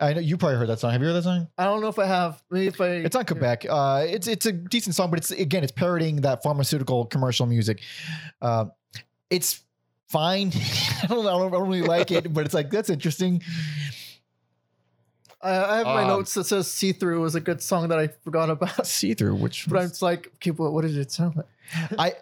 I 0.00 0.12
know 0.12 0.20
you 0.20 0.36
probably 0.36 0.58
heard 0.58 0.68
that 0.68 0.80
song. 0.80 0.90
Have 0.92 1.00
you 1.00 1.06
heard 1.08 1.14
that 1.14 1.22
song? 1.24 1.48
I 1.56 1.64
don't 1.64 1.80
know 1.80 1.88
if 1.88 1.98
I 1.98 2.06
have. 2.06 2.42
Maybe 2.50 2.66
if 2.66 2.80
I. 2.80 2.86
It's 2.88 3.14
on 3.16 3.24
Quebec. 3.24 3.66
Uh, 3.68 4.04
it's 4.08 4.26
it's 4.26 4.46
a 4.46 4.52
decent 4.52 4.94
song, 4.96 5.10
but 5.10 5.18
it's 5.18 5.30
again 5.30 5.62
it's 5.62 5.72
parodying 5.72 6.22
that 6.22 6.42
pharmaceutical 6.42 7.06
commercial 7.06 7.46
music. 7.46 7.80
Uh, 8.42 8.66
it's 9.30 9.62
fine. 10.08 10.52
I 11.02 11.06
don't 11.08 11.26
I 11.26 11.30
don't, 11.30 11.46
I 11.48 11.50
don't 11.58 11.68
really 11.68 11.82
like 11.82 12.10
it, 12.10 12.32
but 12.32 12.44
it's 12.44 12.54
like 12.54 12.70
that's 12.70 12.90
interesting. 12.90 13.42
I, 15.40 15.50
I 15.50 15.76
have 15.78 15.86
my 15.86 16.02
Um, 16.02 16.08
notes 16.08 16.34
that 16.34 16.44
says 16.44 16.70
"See 16.70 16.92
Through" 16.92 17.20
was 17.20 17.34
a 17.34 17.40
good 17.40 17.62
song 17.62 17.88
that 17.88 17.98
I 17.98 18.08
forgot 18.08 18.50
about. 18.50 18.86
See 18.86 19.14
through, 19.14 19.34
which 19.36 19.68
But 19.68 19.78
I'm 19.80 19.88
just 19.88 20.00
like, 20.02 20.28
okay, 20.36 20.50
what, 20.50 20.72
what 20.72 20.82
did 20.82 20.96
it 20.96 21.12
sound 21.12 21.36
like? 21.36 21.46
I 21.98 22.12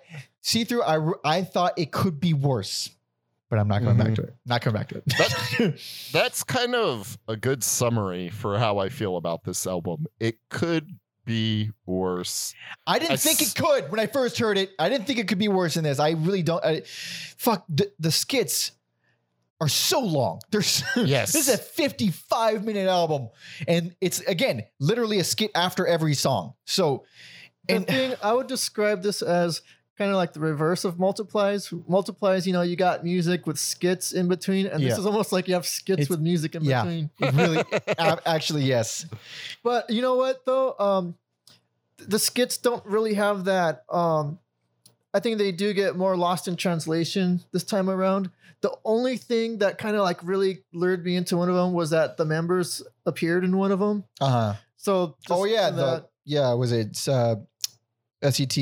see 0.40 0.65
through. 0.65 0.82
I 0.82 0.99
I 1.24 1.43
thought 1.43 1.78
it 1.78 1.90
could 1.93 2.19
be 2.20 2.32
worse, 2.35 2.90
but 3.53 3.59
I'm 3.59 3.69
not 3.69 3.83
coming 3.83 3.99
back 3.99 4.07
Mhm. 4.09 4.15
to 4.15 4.23
it. 4.23 4.35
Not 4.47 4.62
coming 4.62 4.81
back 4.81 4.89
to 4.89 5.03
it. 5.05 5.79
That's 6.12 6.43
kind 6.43 6.74
of 6.74 7.19
a 7.29 7.37
good 7.37 7.62
summary 7.62 8.31
for 8.31 8.59
how 8.59 8.79
I 8.79 8.89
feel 8.89 9.19
about 9.19 9.45
this 9.45 9.66
album. 9.66 10.07
It 10.19 10.39
could 10.49 10.89
be 11.27 11.70
worse. 11.85 12.55
I 12.87 12.99
didn't 12.99 13.12
I 13.12 13.16
think 13.16 13.43
s- 13.43 13.53
it 13.55 13.61
could 13.62 13.91
when 13.91 14.01
I 14.01 14.07
first 14.07 14.39
heard 14.39 14.57
it. 14.57 14.70
I 14.79 14.89
didn't 14.89 15.07
think 15.07 15.19
it 15.19 15.29
could 15.29 15.39
be 15.39 15.49
worse 15.49 15.74
than 15.74 15.85
this. 15.85 15.99
I 15.99 16.12
really 16.12 16.43
don't. 16.43 16.65
I, 16.65 16.81
fuck 17.37 17.66
the, 17.69 17.93
the 17.99 18.11
skits 18.11 18.73
are 19.61 19.69
so 19.69 20.01
long. 20.01 20.41
There's 20.51 20.83
Yes. 20.97 21.35
this 21.35 21.47
is 21.47 21.55
a 21.55 21.59
55 21.59 22.65
minute 22.65 22.89
album, 22.89 23.29
and 23.69 23.95
it's 24.01 24.20
again 24.20 24.62
literally 24.81 25.19
a 25.19 25.24
skit 25.24 25.51
after 25.55 25.87
every 25.87 26.15
song. 26.15 26.55
So, 26.65 27.05
The 27.69 27.74
and 27.74 27.87
thing 27.87 28.15
I 28.23 28.33
would 28.33 28.47
describe 28.47 29.03
this 29.03 29.20
as 29.20 29.61
kind 29.98 30.10
of 30.10 30.16
like 30.16 30.32
the 30.32 30.40
reverse 30.40 30.85
of 30.85 30.98
multiplies. 30.98 31.73
Multiplies, 31.86 32.47
you 32.47 32.52
know, 32.52 32.62
you 32.62 32.77
got 32.77 33.05
music 33.05 33.47
with 33.47 33.59
skits 33.59 34.12
in 34.12 34.27
between, 34.28 34.66
and 34.66 34.81
Yeah. 34.82 34.89
this 34.90 34.98
is 34.98 35.06
almost 35.06 35.32
like 35.32 35.48
you 35.48 35.55
have 35.55 35.66
skits 35.66 36.02
It's- 36.02 36.09
with 36.10 36.20
music 36.20 36.55
in 36.55 36.64
yeah. 36.64 36.82
between. 36.82 37.10
Really, 37.35 37.64
actually, 38.27 38.64
yes. 38.64 39.06
But 39.62 39.90
you 39.90 40.02
know 40.02 40.16
what 40.16 40.44
though? 40.47 40.74
Um 40.78 41.14
the 41.98 42.19
skits 42.19 42.56
don't 42.56 42.85
really 42.85 43.14
have 43.14 43.44
that 43.44 43.85
um 43.90 44.39
I 45.14 45.20
think 45.20 45.36
they 45.39 45.52
do 45.52 45.73
get 45.74 45.94
more 45.94 46.16
lost 46.16 46.48
in 46.48 46.56
translation 46.56 47.43
this 47.52 47.64
time 47.64 47.90
around. 47.90 48.31
The 48.62 48.73
only 48.85 49.19
thing 49.19 49.59
that 49.59 49.77
kind 49.77 49.94
of 49.94 50.02
like 50.02 50.19
really 50.23 50.64
lured 50.73 51.05
me 51.05 51.16
into 51.16 51.36
one 51.36 51.48
of 51.51 51.55
them 51.55 51.74
was 51.74 51.90
that 51.90 52.16
the 52.16 52.24
members 52.24 52.82
appeared 53.05 53.44
in 53.44 53.56
one 53.59 53.73
of 53.73 53.78
them. 53.78 54.05
Uh 54.23 54.31
huh. 54.31 54.55
So 54.78 55.16
Oh 55.28 55.44
yeah, 55.44 55.69
that- 55.70 55.77
the 55.77 56.09
yeah. 56.24 56.55
Was 56.55 56.73
it 56.73 57.06
uh, 57.09 57.36
SET 58.23 58.56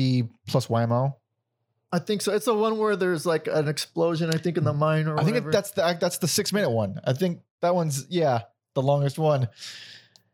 plus 0.47 0.67
YMO? 0.67 1.15
I 1.91 1.99
think 1.99 2.21
so. 2.21 2.33
It's 2.33 2.45
the 2.45 2.53
one 2.55 2.77
where 2.77 2.95
there's 2.95 3.25
like 3.25 3.47
an 3.47 3.67
explosion. 3.67 4.29
I 4.33 4.37
think 4.37 4.57
in 4.57 4.63
the 4.63 4.73
mine 4.73 5.07
or 5.07 5.15
I 5.19 5.23
think 5.23 5.33
whatever. 5.35 5.49
it, 5.49 5.53
that's 5.53 5.71
the 5.71 5.97
that's 5.99 6.17
the 6.19 6.27
six 6.27 6.53
minute 6.53 6.69
one. 6.69 6.99
I 7.03 7.13
think 7.13 7.41
that 7.61 7.75
one's 7.75 8.05
yeah 8.09 8.43
the 8.75 8.81
longest 8.81 9.19
one. 9.19 9.49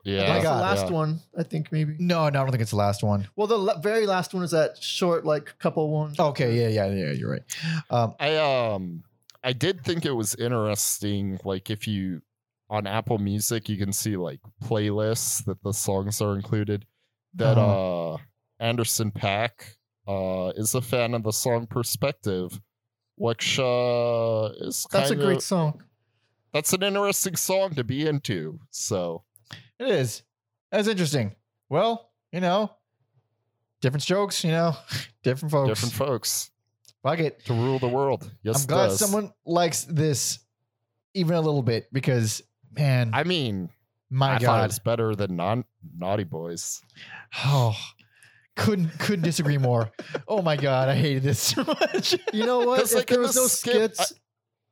Yeah. 0.03 0.25
that's 0.27 0.37
the 0.39 0.43
God, 0.43 0.61
last 0.61 0.85
yeah. 0.85 0.91
one. 0.95 1.19
I 1.37 1.43
think 1.43 1.71
maybe. 1.71 1.95
No, 1.99 2.19
no, 2.19 2.25
I 2.25 2.29
don't 2.43 2.51
think 2.51 2.61
it's 2.61 2.71
the 2.71 2.77
last 2.77 3.03
one. 3.03 3.27
Well, 3.35 3.47
the 3.47 3.57
la- 3.57 3.79
very 3.79 4.05
last 4.05 4.33
one 4.33 4.43
is 4.43 4.51
that 4.51 4.77
short 4.81 5.25
like 5.25 5.57
couple 5.59 5.89
one. 5.91 6.13
Okay, 6.17 6.55
yeah, 6.61 6.67
yeah, 6.69 6.93
yeah. 6.93 7.11
You're 7.11 7.31
right. 7.31 7.43
Um, 7.89 8.15
I 8.19 8.35
um 8.37 9.03
I 9.43 9.53
did 9.53 9.83
think 9.83 10.05
it 10.05 10.11
was 10.11 10.35
interesting 10.35 11.39
like 11.43 11.69
if 11.69 11.87
you 11.87 12.21
on 12.69 12.85
Apple 12.87 13.17
Music 13.17 13.67
you 13.69 13.77
can 13.77 13.91
see 13.91 14.15
like 14.17 14.39
playlists 14.63 15.43
that 15.45 15.61
the 15.63 15.73
songs 15.73 16.21
are 16.21 16.35
included 16.35 16.85
that 17.33 17.57
Uh-huh. 17.57 18.13
uh 18.13 18.17
Anderson 18.59 19.11
.Paak 19.11 19.51
uh 20.07 20.51
is 20.55 20.75
a 20.75 20.81
fan 20.81 21.13
of 21.13 21.23
the 21.23 21.31
song 21.31 21.67
Perspective 21.67 22.59
which 23.15 23.59
uh 23.59 24.49
is 24.59 24.85
That's 24.91 25.11
a 25.11 25.15
great 25.15 25.41
song. 25.41 25.83
that's 26.53 26.73
an 26.73 26.83
interesting 26.83 27.35
song 27.35 27.73
to 27.75 27.83
be 27.83 28.07
into 28.07 28.59
so 28.69 29.23
it 29.79 29.87
is. 29.89 30.23
That's 30.71 30.87
interesting. 30.87 31.35
Well, 31.69 32.09
you 32.31 32.41
know, 32.41 32.71
different 33.81 34.03
strokes. 34.03 34.43
You 34.43 34.51
know, 34.51 34.75
different 35.23 35.51
folks. 35.51 35.69
different 35.69 35.93
folks 35.93 36.51
Fuck 37.03 37.19
it. 37.19 37.45
to 37.45 37.53
rule 37.53 37.79
the 37.79 37.87
world 37.87 38.29
yes 38.43 38.55
does. 38.55 38.63
I'm 38.63 38.67
glad 38.67 38.87
does. 38.87 38.99
someone 38.99 39.33
likes 39.45 39.83
this 39.83 40.39
even 41.13 41.35
a 41.35 41.41
little 41.41 41.61
bit 41.61 41.87
because 41.93 42.41
man, 42.71 43.11
I 43.13 43.23
mean 43.23 43.69
my 44.09 44.35
I 44.35 44.39
God, 44.39 44.69
it's 44.69 44.79
better 44.79 45.15
than 45.15 45.35
non 45.35 45.63
Naughty 45.97 46.23
Boys 46.23 46.81
oh, 47.45 47.77
couldn't 48.57 48.89
couldn't 48.99 49.23
disagree 49.23 49.57
more. 49.57 49.89
Oh 50.27 50.41
my 50.41 50.57
God, 50.57 50.89
I 50.89 50.95
hated 50.95 51.23
this 51.23 51.39
so 51.39 51.63
much. 51.63 52.15
You 52.33 52.45
know 52.45 52.59
what? 52.59 52.81
if 52.81 52.93
like, 52.93 53.07
there 53.07 53.21
was 53.21 53.35
the 53.35 53.41
no 53.41 53.47
skip, 53.47 53.95
skits, 53.95 54.13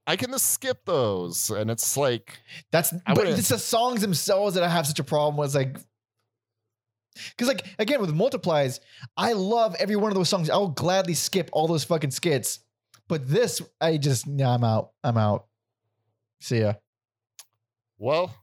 I 0.05 0.15
can 0.17 0.31
just 0.31 0.51
skip 0.51 0.83
those 0.85 1.49
and 1.49 1.71
it's 1.71 1.95
like 1.95 2.37
That's 2.71 2.91
I 2.93 2.97
but 3.13 3.17
wouldn't- 3.17 3.39
it's 3.39 3.49
the 3.49 3.57
songs 3.59 4.01
themselves 4.01 4.55
that 4.55 4.63
I 4.63 4.69
have 4.69 4.85
such 4.85 4.99
a 4.99 5.03
problem 5.03 5.37
with. 5.37 5.55
Like, 5.55 5.77
because 7.29 7.47
like 7.47 7.65
again 7.79 8.01
with 8.01 8.13
multiplies, 8.13 8.81
I 9.15 9.33
love 9.33 9.75
every 9.79 9.95
one 9.95 10.11
of 10.11 10.15
those 10.15 10.29
songs. 10.29 10.49
I'll 10.49 10.67
gladly 10.67 11.13
skip 11.13 11.49
all 11.53 11.67
those 11.67 11.83
fucking 11.85 12.11
skits. 12.11 12.59
But 13.07 13.27
this, 13.27 13.61
I 13.79 13.97
just 13.97 14.27
nah, 14.27 14.55
I'm 14.55 14.63
out. 14.63 14.89
I'm 15.03 15.17
out. 15.17 15.45
See 16.41 16.59
ya. 16.59 16.73
Well, 17.97 18.35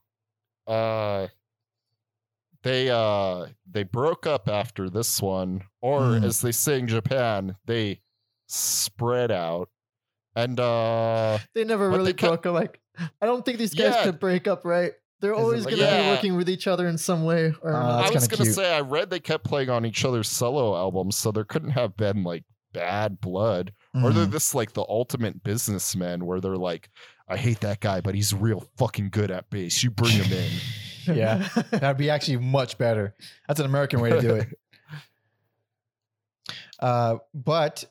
uh 0.67 1.27
they 2.63 2.91
uh 2.91 3.47
they 3.71 3.83
broke 3.83 4.27
up 4.27 4.49
after 4.49 4.89
this 4.91 5.21
one 5.21 5.63
or 5.81 6.19
Hmm. 6.19 6.25
as 6.25 6.41
they 6.41 6.53
say 6.53 6.79
in 6.79 6.87
Japan, 6.89 7.57
they 7.67 8.01
spread 8.49 9.31
out. 9.31 9.69
And 10.35 10.59
uh 10.61 11.39
they 11.55 11.65
never 11.65 11.91
really 11.91 12.07
they 12.07 12.13
kept- 12.15 12.43
broke 12.43 12.47
up. 12.47 12.55
Like, 12.55 12.81
I 13.21 13.27
don't 13.27 13.45
think 13.45 13.59
these 13.59 13.75
guys 13.75 13.95
Yeah. 13.97 14.05
could 14.05 14.21
break 14.21 14.47
up, 14.49 14.65
right? 14.65 14.93
They're 15.21 15.35
always 15.35 15.65
like- 15.65 15.77
going 15.77 15.87
to 15.89 15.93
Yeah. 15.95 16.03
be 16.03 16.09
working 16.17 16.37
with 16.37 16.49
each 16.51 16.67
other 16.67 16.89
in 16.89 16.99
some 16.99 17.25
way. 17.25 17.55
Or 17.63 17.73
Uh, 17.75 17.81
another. 17.81 17.99
that's 18.03 18.11
I 18.11 18.15
was 18.15 18.29
gonna 18.29 18.43
cute. 18.45 18.55
say 18.57 18.75
I 18.75 18.81
read 18.81 19.11
they 19.11 19.21
kept 19.21 19.45
playing 19.45 19.71
on 19.71 19.85
each 19.87 20.05
other's 20.05 20.29
solo 20.29 20.75
albums, 20.77 21.17
so 21.17 21.31
there 21.31 21.45
couldn't 21.45 21.71
have 21.71 21.97
been 21.97 22.25
like 22.25 22.45
bad 22.73 23.21
blood. 23.21 23.73
Or 23.95 24.11
they're 24.13 24.27
Mhm. 24.27 24.31
this 24.33 24.55
like 24.55 24.73
the 24.73 24.85
ultimate 24.89 25.43
businessmen 25.45 26.25
where 26.27 26.41
they're 26.41 26.57
like, 26.57 26.89
I 27.29 27.37
hate 27.37 27.61
that 27.61 27.81
guy, 27.81 28.01
but 28.01 28.15
he's 28.15 28.33
real 28.35 28.65
fucking 28.79 29.11
good 29.11 29.31
at 29.31 29.49
bass. 29.51 29.83
You 29.85 29.91
bring 29.91 30.13
him 30.13 30.33
in. 30.33 30.51
yeah, 31.15 31.49
that'd 31.71 31.97
be 31.97 32.11
actually 32.11 32.39
much 32.39 32.79
better. 32.79 33.15
That's 33.49 33.61
an 33.61 33.67
American 33.67 34.01
way 34.01 34.11
to 34.11 34.21
do 34.21 34.35
it. 34.37 34.59
Uh, 36.81 37.19
but 37.33 37.85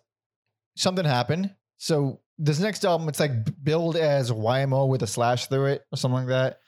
something 0.75 1.05
happened. 1.05 1.55
So 1.77 2.19
this 2.38 2.59
next 2.59 2.83
album, 2.83 3.07
it's 3.07 3.21
like 3.21 3.31
billed 3.63 3.95
as 3.95 4.29
YMO 4.29 4.85
with 4.89 5.01
a 5.01 5.07
slash 5.07 5.47
through 5.47 5.67
it 5.67 5.85
or 5.93 5.97
something 5.97 6.17
like 6.17 6.27
that. 6.27 6.59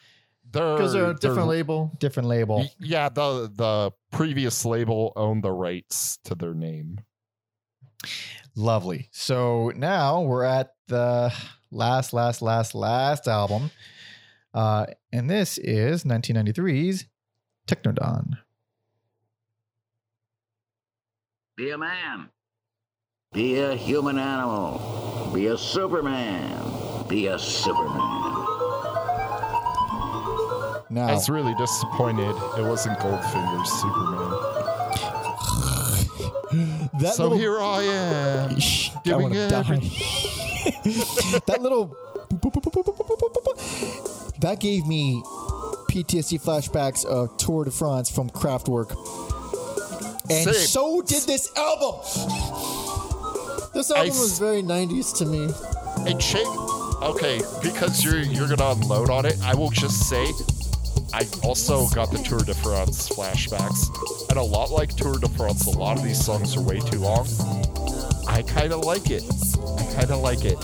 They're 0.50 0.78
because 0.78 0.94
they're 0.94 1.12
a 1.12 1.16
different 1.16 1.50
label. 1.50 1.92
Different 2.00 2.30
label. 2.30 2.66
Yeah, 2.80 3.10
the 3.10 3.52
the 3.54 3.92
previous 4.14 4.64
label 4.64 5.12
owned 5.18 5.44
the 5.44 5.52
rights 5.52 6.18
to 6.24 6.36
their 6.36 6.54
name. 6.54 7.02
Lovely. 8.56 9.10
So 9.12 9.72
now 9.76 10.22
we're 10.22 10.44
at 10.44 10.76
the 10.88 11.34
last, 11.72 12.14
last, 12.14 12.42
last, 12.42 12.76
last 12.76 13.28
album. 13.28 13.72
Uh, 14.54 14.86
and 15.12 15.30
this 15.30 15.58
is 15.58 16.04
1993's 16.04 17.06
Technodon. 17.68 18.38
Be 21.56 21.72
a 21.72 21.78
man. 21.78 22.30
Be 23.32 23.60
a 23.60 23.76
human 23.76 24.20
animal. 24.20 25.32
Be 25.34 25.48
a 25.48 25.58
Superman. 25.58 26.60
Be 27.08 27.28
a 27.28 27.40
Superman. 27.40 28.00
Now, 30.90 31.08
I 31.08 31.14
was 31.14 31.30
really 31.30 31.56
disappointed 31.56 32.36
it 32.58 32.64
wasn't 32.64 33.00
Goldfinger's 33.00 33.72
Superman. 33.72 34.50
That 37.00 37.16
so 37.16 37.24
little, 37.24 37.38
here 37.40 37.60
I 37.60 37.82
am. 37.82 38.60
Shh, 38.60 38.92
I 38.92 39.02
giving 39.04 39.24
wanna 39.24 39.50
die. 39.50 39.64
that 41.48 41.58
little 41.60 41.98
that 44.44 44.60
gave 44.60 44.86
me 44.86 45.24
PTSD 45.90 46.42
flashbacks 46.44 47.06
of 47.06 47.36
Tour 47.38 47.64
de 47.64 47.72
France 47.72 48.10
from 48.12 48.30
Kraftwerk. 48.30 48.92
And 50.30 50.44
Same. 50.44 50.54
so 50.54 51.02
did 51.02 51.24
this 51.24 51.50
album. 51.56 52.02
This 53.74 53.90
album 53.90 54.20
was 54.20 54.40
very 54.40 54.62
90s 54.62 55.18
to 55.18 55.26
me. 55.26 55.48
Hey, 56.06 56.18
Ching. 56.20 56.46
Okay, 57.02 57.42
because 57.62 58.04
you're 58.04 58.20
you're 58.20 58.50
gonna 58.50 58.80
unload 58.82 59.10
on 59.10 59.26
it, 59.26 59.38
I 59.42 59.56
will 59.56 59.70
just 59.70 60.10
say 60.10 60.26
I 61.14 61.26
also 61.44 61.88
got 61.90 62.12
the 62.12 62.18
Tour 62.18 62.40
de 62.40 62.54
France 62.54 63.08
flashbacks. 63.08 64.30
And 64.30 64.38
a 64.38 64.44
lot 64.44 64.72
like 64.72 64.94
Tour 64.96 65.20
de 65.20 65.30
France, 65.30 65.68
a 65.68 65.78
lot 65.78 65.98
of 65.98 66.04
these 66.04 66.24
songs 66.24 66.58
are 66.58 66.62
way 66.62 66.80
too 66.80 67.00
long. 67.00 67.28
I 68.28 68.42
kinda 68.42 68.76
like 68.76 69.10
it. 69.10 69.24
I 69.78 69.86
kinda 70.00 70.18
like 70.18 70.44
it. 70.44 70.58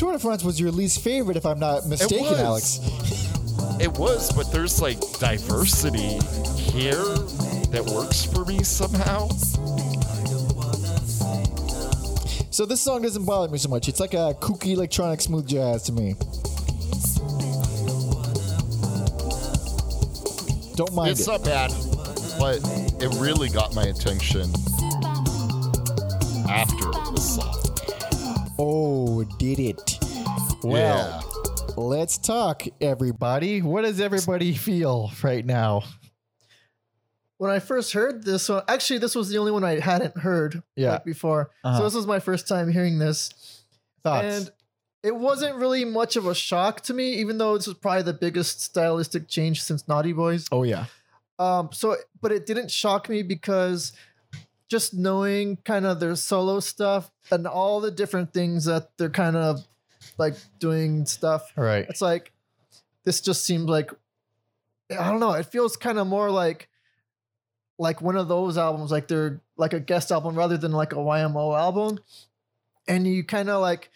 Tour 0.00 0.12
de 0.12 0.18
France 0.18 0.42
was 0.42 0.58
your 0.58 0.70
least 0.70 1.02
favorite, 1.02 1.36
if 1.36 1.44
I'm 1.44 1.58
not 1.58 1.86
mistaken. 1.86 2.24
Alex. 2.38 2.80
It 3.78 3.92
was, 3.98 4.32
but 4.32 4.50
there's 4.50 4.80
like 4.80 4.98
diversity 5.18 6.18
here 6.56 7.04
that 7.68 7.84
works 7.94 8.24
for 8.24 8.46
me 8.46 8.62
somehow. 8.62 9.28
So 12.50 12.64
this 12.64 12.80
song 12.80 13.02
doesn't 13.02 13.26
bother 13.26 13.52
me 13.52 13.58
so 13.58 13.68
much. 13.68 13.90
It's 13.90 14.00
like 14.00 14.14
a 14.14 14.32
kooky 14.40 14.72
electronic 14.72 15.20
smooth 15.20 15.46
jazz 15.46 15.82
to 15.82 15.92
me. 15.92 16.14
Don't 20.76 20.94
mind 20.94 21.10
It's 21.10 21.20
it. 21.20 21.30
not 21.30 21.44
bad, 21.44 21.72
but 22.38 22.56
it 23.02 23.14
really 23.20 23.50
got 23.50 23.74
my 23.74 23.82
attention 23.82 24.50
after 26.48 26.90
this 27.12 27.36
song. 27.36 27.59
Oh, 28.62 29.24
did 29.38 29.58
it? 29.58 29.98
well, 30.62 31.24
let's 31.78 32.18
talk, 32.18 32.64
everybody. 32.78 33.62
What 33.62 33.82
does 33.82 34.00
everybody 34.00 34.52
feel 34.52 35.10
right 35.22 35.44
now? 35.46 35.82
When 37.38 37.50
I 37.50 37.58
first 37.58 37.94
heard 37.94 38.22
this 38.22 38.50
one, 38.50 38.62
actually, 38.68 38.98
this 38.98 39.14
was 39.14 39.30
the 39.30 39.38
only 39.38 39.50
one 39.50 39.64
I 39.64 39.80
hadn't 39.80 40.18
heard 40.18 40.62
Yeah. 40.76 40.92
like 40.92 41.04
before. 41.06 41.50
Uh-huh. 41.64 41.78
So 41.78 41.84
this 41.84 41.94
was 41.94 42.06
my 42.06 42.20
first 42.20 42.46
time 42.46 42.70
hearing 42.70 42.98
this. 42.98 43.30
Thoughts? 44.04 44.26
And 44.36 44.50
it 45.02 45.16
wasn't 45.16 45.56
really 45.56 45.86
much 45.86 46.16
of 46.16 46.26
a 46.26 46.34
shock 46.34 46.82
to 46.82 46.92
me, 46.92 47.14
even 47.14 47.38
though 47.38 47.56
this 47.56 47.66
was 47.66 47.78
probably 47.78 48.02
the 48.02 48.12
biggest 48.12 48.60
stylistic 48.60 49.26
change 49.26 49.62
since 49.62 49.88
Naughty 49.88 50.12
Boys. 50.12 50.46
oh 50.52 50.64
yeah. 50.64 50.84
Um, 51.38 51.70
so, 51.72 51.96
but 52.20 52.30
it 52.32 52.44
didn't 52.44 52.70
shock 52.70 53.08
me 53.08 53.22
because 53.22 53.94
just 54.70 54.94
knowing 54.94 55.56
kind 55.64 55.84
of 55.84 55.98
their 55.98 56.14
solo 56.14 56.60
stuff 56.60 57.10
and 57.30 57.46
all 57.46 57.80
the 57.80 57.90
different 57.90 58.32
things 58.32 58.64
that 58.66 58.88
they're 58.96 59.10
kind 59.10 59.36
of 59.36 59.66
like 60.16 60.34
doing 60.60 61.04
stuff. 61.04 61.52
Right. 61.56 61.84
It's 61.88 62.00
like 62.00 62.32
this 63.04 63.20
just 63.20 63.44
seemed 63.44 63.68
like 63.68 63.90
I 64.90 65.10
don't 65.10 65.20
know. 65.20 65.32
It 65.32 65.46
feels 65.46 65.76
kind 65.76 65.98
of 65.98 66.06
more 66.06 66.30
like 66.30 66.68
like 67.78 68.00
one 68.00 68.16
of 68.16 68.28
those 68.28 68.56
albums, 68.56 68.92
like 68.92 69.08
they're 69.08 69.40
like 69.56 69.72
a 69.72 69.80
guest 69.80 70.12
album 70.12 70.36
rather 70.36 70.56
than 70.56 70.70
like 70.70 70.92
a 70.92 70.96
YMO 70.96 71.58
album. 71.58 71.98
And 72.86 73.06
you 73.06 73.24
kind 73.24 73.50
of 73.50 73.60
like 73.60 73.90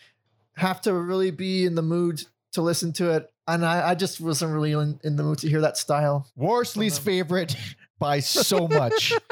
have 0.56 0.80
to 0.82 0.94
really 0.94 1.30
be 1.30 1.64
in 1.64 1.74
the 1.74 1.82
mood 1.82 2.24
to 2.52 2.62
listen 2.62 2.92
to 2.94 3.10
it. 3.10 3.30
And 3.46 3.64
I, 3.64 3.90
I 3.90 3.94
just 3.94 4.20
wasn't 4.20 4.52
really 4.52 4.72
in, 4.72 4.98
in 5.05 5.16
the 5.16 5.22
mood 5.22 5.38
to 5.38 5.48
hear 5.48 5.60
that 5.60 5.76
style. 5.76 6.26
Worst 6.34 6.76
least 6.76 7.02
favorite 7.02 7.56
by 7.98 8.20
so 8.20 8.66
much. 8.66 9.12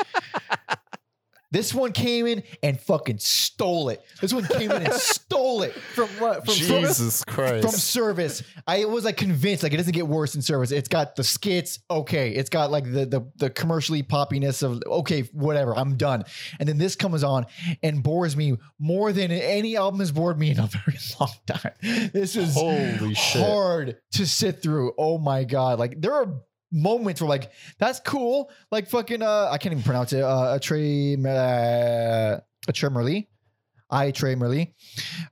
this 1.53 1.73
one 1.73 1.93
came 1.93 2.27
in 2.27 2.43
and 2.63 2.81
fucking 2.81 3.19
stole 3.19 3.91
it. 3.91 4.03
This 4.21 4.33
one 4.33 4.45
came 4.47 4.71
in 4.73 4.83
and 4.83 4.93
stole 4.95 5.63
it 5.63 5.73
From 5.75 6.09
what? 6.19 6.45
From 6.45 6.55
Service? 6.55 6.99
Jesus 6.99 7.25
Christ. 7.25 7.63
from 7.63 7.73
service. 7.79 8.43
I 8.67 8.87
was 8.87 9.05
like 9.05 9.17
convinced 9.17 9.63
like 9.63 9.73
it 9.73 9.77
doesn't 9.77 9.93
get 9.93 10.09
worse 10.09 10.35
in 10.35 10.43
service. 10.43 10.73
It's 10.73 10.89
got 10.89 11.15
the 11.15 11.23
skits, 11.25 11.79
okay. 11.91 12.31
It's 12.31 12.51
got 12.51 12.71
like 12.71 12.85
the 12.85 13.07
the, 13.07 13.31
the 13.37 13.51
commercially 13.51 14.03
poppiness 14.03 14.63
of 14.63 14.83
okay, 14.87 15.23
whatever. 15.33 15.77
I'm 15.77 15.97
done. 15.97 16.25
And 16.59 16.69
then 16.69 16.79
this 16.79 16.97
comes 16.97 17.23
on 17.23 17.47
and 17.83 18.03
bores 18.03 18.37
me 18.37 18.57
more 18.79 19.13
than 19.13 19.31
any 19.31 19.77
album 19.77 20.01
has 20.01 20.11
bored 20.11 20.39
me 20.39 20.51
in 20.51 20.59
a 20.59 20.67
very 20.87 20.99
long 21.21 21.33
time. 21.47 21.73
This 22.13 22.35
is 22.35 22.55
Holy 22.55 23.15
shit. 23.15 23.43
hard 23.43 23.99
to 24.13 24.27
sit 24.27 24.63
through. 24.63 24.93
Oh 24.99 25.19
my 25.19 25.45
god! 25.45 25.79
Like 25.79 26.01
there 26.01 26.15
are 26.15 26.35
moments 26.73 27.21
where 27.21 27.29
like 27.29 27.53
that's 27.79 28.01
cool. 28.01 28.51
Like 28.71 28.89
fucking 28.89 29.23
uh, 29.23 29.49
I 29.51 29.59
can't 29.59 29.73
even 29.73 29.85
pronounce 29.85 30.13
it. 30.13 30.23
Uh, 30.23 30.55
a 30.55 30.61
Trey, 30.61 31.17
uh, 31.17 32.39
a 32.69 32.73
Trey 32.73 33.29
I 33.91 34.11
Trey. 34.11 34.35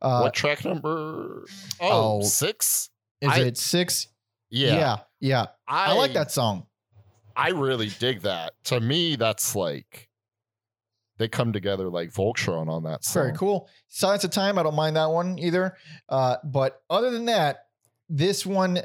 Uh, 0.02 0.20
what 0.20 0.34
track 0.34 0.64
number? 0.64 1.46
Oh, 1.80 2.18
oh, 2.18 2.22
six? 2.22 2.90
is 3.20 3.30
I- 3.30 3.40
it 3.40 3.56
six? 3.56 4.06
Yeah. 4.52 4.74
yeah, 4.74 4.96
yeah. 5.20 5.46
I, 5.68 5.90
I 5.90 5.92
like 5.92 6.12
that 6.14 6.32
song. 6.32 6.66
I 7.36 7.50
really 7.50 7.88
dig 7.88 8.22
that. 8.22 8.52
To 8.64 8.80
me, 8.80 9.14
that's 9.14 9.54
like 9.54 10.10
they 11.18 11.28
come 11.28 11.52
together 11.52 11.88
like 11.88 12.12
Voltron 12.12 12.68
on 12.68 12.82
that 12.82 13.04
song. 13.04 13.22
Very 13.22 13.36
cool. 13.36 13.68
Science 13.88 14.24
of 14.24 14.30
Time. 14.32 14.58
I 14.58 14.62
don't 14.64 14.74
mind 14.74 14.96
that 14.96 15.10
one 15.10 15.38
either. 15.38 15.76
Uh, 16.08 16.36
but 16.42 16.82
other 16.90 17.10
than 17.10 17.26
that, 17.26 17.66
this 18.08 18.44
one 18.44 18.80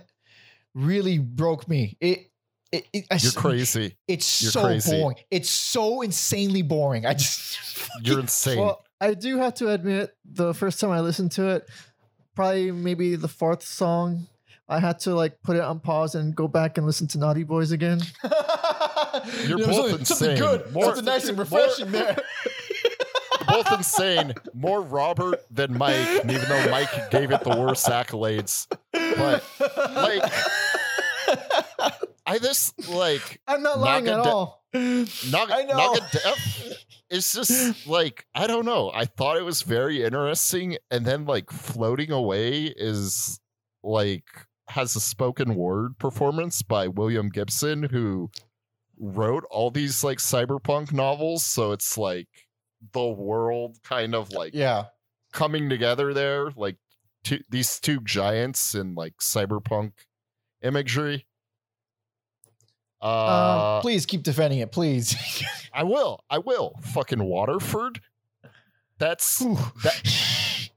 really 0.74 1.18
broke 1.18 1.68
me. 1.68 1.98
It. 2.00 2.30
It, 2.76 2.88
it, 2.92 3.06
I 3.12 3.18
You're 3.22 3.32
crazy. 3.32 3.96
It's 4.08 4.42
You're 4.42 4.52
so 4.52 4.64
crazy. 4.64 5.00
boring. 5.00 5.18
It's 5.32 5.50
so 5.50 6.02
insanely 6.02 6.62
boring. 6.62 7.06
I 7.06 7.14
just 7.14 7.58
You're 8.04 8.20
insane. 8.20 8.60
Well, 8.60 8.84
I 9.00 9.14
do 9.14 9.38
have 9.38 9.54
to 9.56 9.70
admit, 9.72 10.16
the 10.26 10.54
first 10.54 10.80
time 10.80 10.92
I 10.92 11.00
listened 11.00 11.32
to 11.34 11.48
it, 11.50 11.70
probably 12.36 12.72
maybe 12.72 13.16
the 13.16 13.28
fourth 13.28 13.64
song, 13.64 14.28
I 14.68 14.80
had 14.80 15.00
to 15.02 15.14
like 15.16 15.42
put 15.44 15.56
it 15.56 15.62
on 15.62 15.80
pause 15.80 16.16
and 16.16 16.36
go 16.36 16.48
back 16.48 16.78
and 16.78 16.86
listen 16.86 17.08
to 17.10 17.18
Naughty 17.20 17.44
Boys 17.44 17.72
again. 17.72 18.02
You're 19.46 19.60
both 19.60 19.76
something, 19.76 20.06
something 20.06 20.32
insane. 20.32 20.38
good, 20.38 20.74
More- 20.74 20.86
something 20.86 21.06
nice 21.06 21.30
and 21.30 21.38
refreshing 21.38 21.92
there. 21.92 22.18
Both 23.48 23.72
insane. 23.72 24.34
More 24.56 24.82
Robert 24.82 25.46
than 25.52 25.78
Mike, 25.78 25.94
and 26.22 26.32
even 26.32 26.50
though 26.50 26.72
Mike 26.72 27.12
gave 27.12 27.30
it 27.32 27.42
the 27.44 27.56
worst 27.56 27.86
accolades. 27.86 28.66
But 28.92 29.44
like 29.96 30.24
I 32.26 32.40
just 32.40 32.90
like 32.90 33.42
I'm 33.48 33.64
not 33.64 33.80
lying 33.80 34.08
at 34.08 34.18
Naga- 34.18 34.30
all. 34.30 34.64
Naga, 34.74 35.56
I 35.56 35.64
know. 35.64 35.78
Naga 35.78 36.08
Death 36.12 36.74
is 37.10 37.32
just 37.32 37.88
like 37.88 38.26
I 38.34 38.48
don't 38.48 38.66
know. 38.66 38.92
I 38.94 39.06
thought 39.06 39.38
it 39.38 39.46
was 39.46 39.62
very 39.62 40.04
interesting, 40.04 40.78
and 40.92 41.06
then 41.06 41.26
like 41.26 41.52
floating 41.52 42.12
away 42.12 42.74
is 42.76 43.40
like 43.84 44.26
has 44.70 44.96
a 44.96 45.00
spoken 45.00 45.56
word 45.56 45.98
performance 46.00 46.62
by 46.62 46.88
William 46.88 47.30
Gibson, 47.30 47.84
who 47.84 48.30
wrote 48.98 49.44
all 49.52 49.72
these 49.72 50.04
like 50.04 50.18
cyberpunk 50.18 50.92
novels. 50.92 51.46
So 51.46 51.72
it's 51.72 51.98
like 51.98 52.28
the 52.94 53.06
world 53.06 53.78
kind 53.84 54.16
of 54.16 54.32
like 54.32 54.54
yeah. 54.54 54.86
coming 55.34 55.70
together 55.70 56.14
there, 56.14 56.52
like 56.56 56.78
two, 57.24 57.40
these 57.50 57.80
two 57.80 58.00
giants 58.02 58.76
in 58.76 58.96
like 58.96 59.14
cyberpunk 59.22 59.92
imagery. 60.62 61.28
Uh, 63.06 63.82
Please 63.82 64.06
keep 64.08 64.24
defending 64.24 64.60
it, 64.60 64.72
please. 64.72 65.16
I 65.74 65.84
will. 65.84 66.24
I 66.30 66.40
will. 66.40 66.74
Fucking 66.82 67.24
Waterford. 67.24 68.02
That's 68.98 69.38
that. 69.40 70.70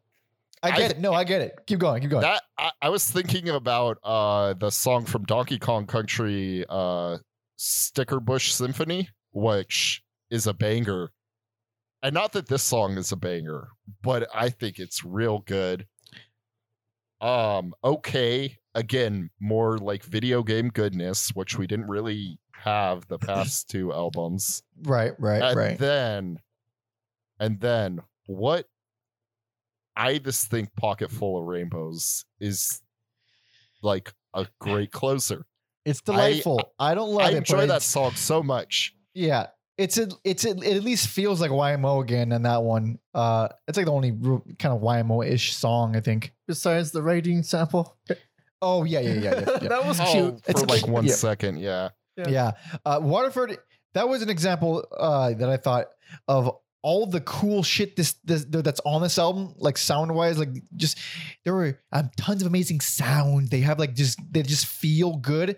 I 0.62 0.70
I- 0.72 0.76
get 0.76 0.90
it. 0.90 0.98
No, 1.00 1.14
I 1.14 1.24
get 1.24 1.40
it. 1.40 1.58
Keep 1.66 1.78
going. 1.78 2.02
Keep 2.02 2.10
going. 2.10 2.22
That 2.22 2.42
I, 2.58 2.70
I 2.82 2.88
was 2.90 3.10
thinking 3.10 3.48
about 3.48 3.98
uh 4.02 4.52
the 4.54 4.70
song 4.70 5.06
from 5.06 5.24
Donkey 5.24 5.58
Kong 5.58 5.86
Country, 5.86 6.66
uh, 6.68 7.16
Stickerbrush 7.58 8.50
Symphony, 8.50 9.08
which 9.32 10.02
is 10.30 10.46
a 10.46 10.52
banger. 10.52 11.10
And 12.02 12.12
not 12.12 12.32
that 12.32 12.46
this 12.46 12.62
song 12.62 12.98
is 12.98 13.10
a 13.10 13.16
banger, 13.16 13.68
but 14.02 14.28
I 14.34 14.50
think 14.50 14.78
it's 14.78 15.02
real 15.04 15.38
good. 15.46 15.86
Um, 17.20 17.72
okay, 17.82 18.58
again, 18.74 19.30
more 19.40 19.78
like 19.78 20.04
video 20.04 20.42
game 20.42 20.68
goodness, 20.68 21.30
which 21.34 21.58
we 21.58 21.66
didn't 21.66 21.88
really 21.88 22.38
have 22.52 23.06
the 23.08 23.18
past 23.30 23.68
two 23.68 23.92
albums. 23.92 24.62
right, 24.82 25.12
right, 25.18 25.40
right. 25.40 25.48
and 25.50 25.56
right. 25.56 25.78
then 25.78 26.38
and 27.40 27.60
then 27.60 28.00
what 28.26 28.66
i 29.96 30.18
just 30.18 30.50
think 30.50 30.74
pocket 30.74 31.10
full 31.10 31.40
of 31.40 31.46
rainbows 31.46 32.24
is 32.40 32.82
like 33.82 34.12
a 34.34 34.46
great 34.58 34.90
closer 34.90 35.46
It's 35.84 36.00
delightful. 36.00 36.72
I, 36.78 36.94
don't 36.94 37.10
love 37.10 37.26
i 37.26 37.30
it. 37.30 37.36
enjoy 37.36 37.66
that 37.66 37.82
song 37.82 38.12
so 38.16 38.42
much 38.42 38.94
Yeah, 39.14 39.46
it's 39.76 39.96
a, 39.98 40.08
it's 40.24 40.44
a, 40.44 40.50
it 40.50 40.76
at 40.76 40.82
least 40.82 41.08
feels 41.08 41.40
like 41.40 41.50
YMO 41.52 42.02
again 42.02 42.32
in 42.32 42.42
that 42.42 42.62
one. 42.64 42.98
Uh, 43.14 43.48
it's 43.68 43.76
like 43.76 43.86
the 43.86 43.92
only 43.92 44.10
real 44.10 44.44
kind 44.58 44.74
of 44.74 44.82
YMO 44.82 45.24
ish 45.26 45.54
song 45.54 45.94
I 45.96 46.00
think. 46.00 46.34
Besides 46.48 46.90
the 46.90 47.02
writing 47.02 47.42
sample. 47.44 47.96
Oh 48.60 48.84
yeah, 48.84 49.00
yeah, 49.00 49.12
yeah, 49.12 49.20
yeah. 49.22 49.32
yeah. 49.62 49.68
that 49.68 49.86
was 49.86 50.00
oh, 50.00 50.04
cute. 50.12 50.44
for 50.44 50.50
It's 50.50 50.66
like 50.66 50.80
cute. 50.82 50.90
one 50.90 51.04
Yeah. 51.06 51.14
second, 51.14 51.58
yeah 51.58 51.90
Yeah. 52.16 52.28
yeah. 52.28 52.50
Uh, 52.84 52.98
Waterford, 53.02 53.58
that 53.94 54.08
was 54.08 54.22
an 54.22 54.30
example 54.30 54.84
uh, 54.98 55.32
that 55.34 55.48
I 55.48 55.56
thought 55.56 55.86
of 56.26 56.50
all 56.82 57.06
the 57.06 57.20
cool 57.20 57.62
shit 57.64 57.96
this, 57.96 58.14
this 58.24 58.44
that's 58.48 58.80
on 58.84 59.02
this 59.02 59.18
album, 59.18 59.52
like 59.58 59.76
sound 59.76 60.14
wise, 60.14 60.38
like 60.38 60.50
just 60.76 60.98
there 61.44 61.52
were 61.54 61.78
um, 61.92 62.08
tons 62.16 62.40
of 62.42 62.46
amazing 62.48 62.80
sound. 62.80 63.48
They 63.50 63.60
have 63.60 63.78
like 63.78 63.94
just 63.94 64.18
they 64.32 64.42
just 64.42 64.66
feel 64.66 65.16
good, 65.16 65.56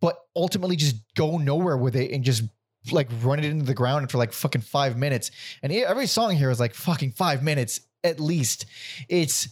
but 0.00 0.16
ultimately 0.36 0.76
just 0.76 0.96
go 1.14 1.36
nowhere 1.38 1.76
with 1.76 1.96
it 1.96 2.12
and 2.12 2.22
just 2.24 2.44
like 2.90 3.08
run 3.22 3.38
it 3.38 3.44
into 3.44 3.64
the 3.64 3.74
ground 3.74 4.10
for 4.10 4.18
like 4.18 4.32
fucking 4.32 4.62
five 4.62 4.96
minutes. 4.96 5.30
And 5.62 5.72
every 5.72 6.06
song 6.06 6.34
here 6.36 6.50
is 6.50 6.58
like 6.60 6.74
fucking 6.74 7.12
five 7.12 7.42
minutes 7.42 7.80
at 8.04 8.18
least. 8.20 8.66
It's 9.08 9.48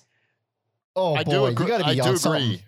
oh 0.97 1.15
i 1.15 1.23
boy, 1.25 1.31
do 1.31 1.45
agree 1.47 1.67
you 1.67 1.71
gotta 1.73 1.87
i 1.87 1.95
be 1.95 2.01
do 2.01 2.09
on 2.09 2.17
something. 2.17 2.43
agree 2.43 2.63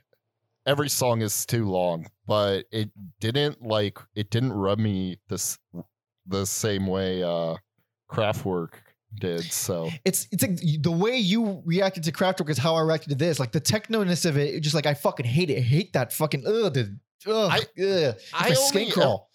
every 0.67 0.89
song 0.89 1.23
is 1.23 1.45
too 1.47 1.65
long 1.69 2.07
but 2.27 2.65
it 2.71 2.91
didn't 3.21 3.61
like 3.63 3.99
it 4.15 4.31
didn't 4.31 4.53
rub 4.53 4.79
me 4.79 5.17
this 5.29 5.59
the 6.27 6.45
same 6.47 6.87
way 6.87 7.23
uh 7.23 7.55
Kraftwerk 8.11 8.71
did 9.15 9.43
so 9.53 9.91
it's 10.05 10.29
it's 10.31 10.43
like 10.43 10.59
the 10.83 10.91
way 10.91 11.17
you 11.17 11.63
reacted 11.65 12.05
to 12.05 12.13
Kraftwerk 12.13 12.49
is 12.51 12.59
how 12.59 12.75
I 12.77 12.81
reacted 12.83 13.11
to 13.11 13.15
this. 13.15 13.39
Like 13.39 13.53
the 13.53 13.61
techno-ness 13.61 14.25
of 14.25 14.37
it, 14.39 14.59
just 14.63 14.75
like 14.75 14.87
I 14.87 14.95
fucking 14.95 15.27
hate 15.27 15.51
it. 15.51 15.59
I 15.59 15.61
hate 15.61 15.93
that 15.93 16.13
fucking 16.15 16.45
ugh, 16.47 16.73
the, 16.73 16.97
ugh, 17.27 17.51
I- 17.53 17.59
ugh. 17.59 17.67
It's 17.77 18.33
I 18.33 18.45
only- 18.47 18.55
skin 18.55 18.91
crawl. 18.91 19.29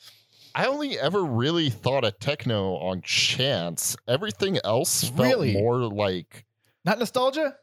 I 0.55 0.65
only 0.65 0.97
ever 0.99 1.23
really 1.23 1.69
thought 1.69 2.03
of 2.03 2.17
techno 2.17 2.77
on 2.77 3.01
chance. 3.03 3.95
Everything 4.07 4.57
else 4.63 5.03
felt 5.03 5.19
Really? 5.19 5.53
more 5.53 5.77
like 5.81 6.45
Not 6.83 6.97
nostalgia. 6.97 7.55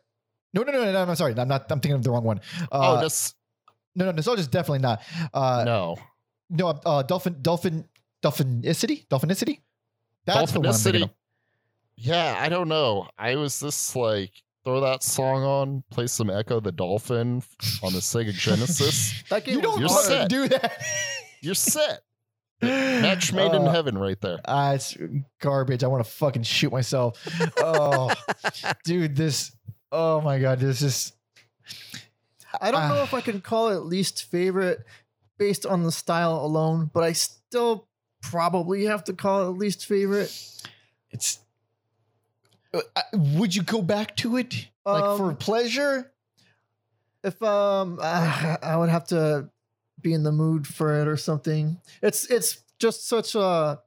No, 0.52 0.62
no, 0.62 0.70
no, 0.70 0.84
no, 0.84 0.92
no. 0.92 1.02
I'm 1.02 1.16
sorry. 1.16 1.34
I'm 1.36 1.48
not. 1.48 1.62
I'm 1.72 1.80
thinking 1.80 1.96
of 1.96 2.04
the 2.04 2.12
wrong 2.12 2.22
one. 2.22 2.40
oh 2.70 2.80
Uh, 2.80 3.00
this 3.00 3.34
no, 3.94 4.06
no, 4.06 4.10
nostalgia 4.12 4.40
is 4.40 4.48
definitely 4.48 4.80
not. 4.80 5.02
Uh, 5.32 5.62
no 5.64 5.96
no, 6.50 6.68
uh, 6.84 7.02
dolphin, 7.02 7.36
dolphin, 7.42 7.84
dolphinicity, 8.22 9.06
dolphinicity. 9.08 9.60
That's 10.26 10.52
the 10.52 10.60
one 10.60 10.68
I'm 10.68 10.74
thinking 10.74 11.02
of. 11.04 11.10
Yeah, 11.96 12.36
I 12.38 12.48
don't 12.48 12.68
know. 12.68 13.08
I 13.18 13.36
was 13.36 13.60
just 13.60 13.94
like 13.96 14.30
throw 14.64 14.80
that 14.80 15.02
song 15.02 15.42
on, 15.42 15.84
play 15.90 16.06
some 16.06 16.28
Ecco 16.28 16.60
the 16.62 16.72
Dolphin 16.72 17.42
on 17.82 17.92
the 17.92 18.00
Sega 18.00 18.32
Genesis. 18.32 19.22
That 19.30 19.44
game 19.44 19.56
You 19.56 19.62
don't 19.62 19.78
You're 19.80 19.88
set. 19.88 20.28
do 20.28 20.48
that. 20.48 20.82
You're 21.42 21.54
set. 21.54 22.00
Match 22.62 23.32
made 23.34 23.52
in 23.54 23.66
Uh, 23.68 23.72
heaven 23.72 23.96
right 23.98 24.18
there. 24.20 24.38
Ah, 24.46 24.72
it's 24.72 24.96
garbage. 25.40 25.84
I 25.84 25.86
want 25.86 26.04
to 26.04 26.10
fucking 26.10 26.42
shoot 26.44 26.72
myself. 26.72 27.18
Oh, 27.58 28.12
dude, 28.84 29.16
this. 29.16 29.54
Oh 29.92 30.20
my 30.20 30.38
god, 30.38 30.60
this 30.60 30.82
is. 30.82 31.12
I 32.60 32.70
don't 32.70 32.88
know 32.88 33.00
Ah. 33.00 33.02
if 33.04 33.14
I 33.14 33.20
can 33.20 33.40
call 33.40 33.68
it 33.68 33.80
least 33.84 34.24
favorite 34.24 34.84
based 35.38 35.66
on 35.66 35.82
the 35.82 35.92
style 35.92 36.36
alone, 36.44 36.90
but 36.92 37.02
I 37.04 37.12
still 37.12 37.88
probably 38.22 38.84
have 38.84 39.04
to 39.04 39.12
call 39.12 39.48
it 39.48 39.58
least 39.58 39.86
favorite. 39.86 40.32
It's. 41.10 41.38
Uh, 42.72 42.80
would 43.12 43.54
you 43.54 43.62
go 43.62 43.82
back 43.82 44.16
to 44.16 44.36
it 44.36 44.68
like 44.84 45.02
for 45.16 45.30
Um, 45.30 45.36
pleasure? 45.36 46.12
If 47.22 47.40
um, 47.42 47.98
I, 48.02 48.58
I 48.62 48.76
would 48.76 48.88
have 48.88 49.06
to 49.08 49.48
be 50.00 50.12
in 50.12 50.22
the 50.22 50.32
mood 50.32 50.66
for 50.66 51.00
it 51.00 51.08
or 51.08 51.16
something. 51.16 51.78
It's 52.02 52.26
it's 52.30 52.62
just 52.78 53.08
such 53.08 53.34
a 53.34 53.80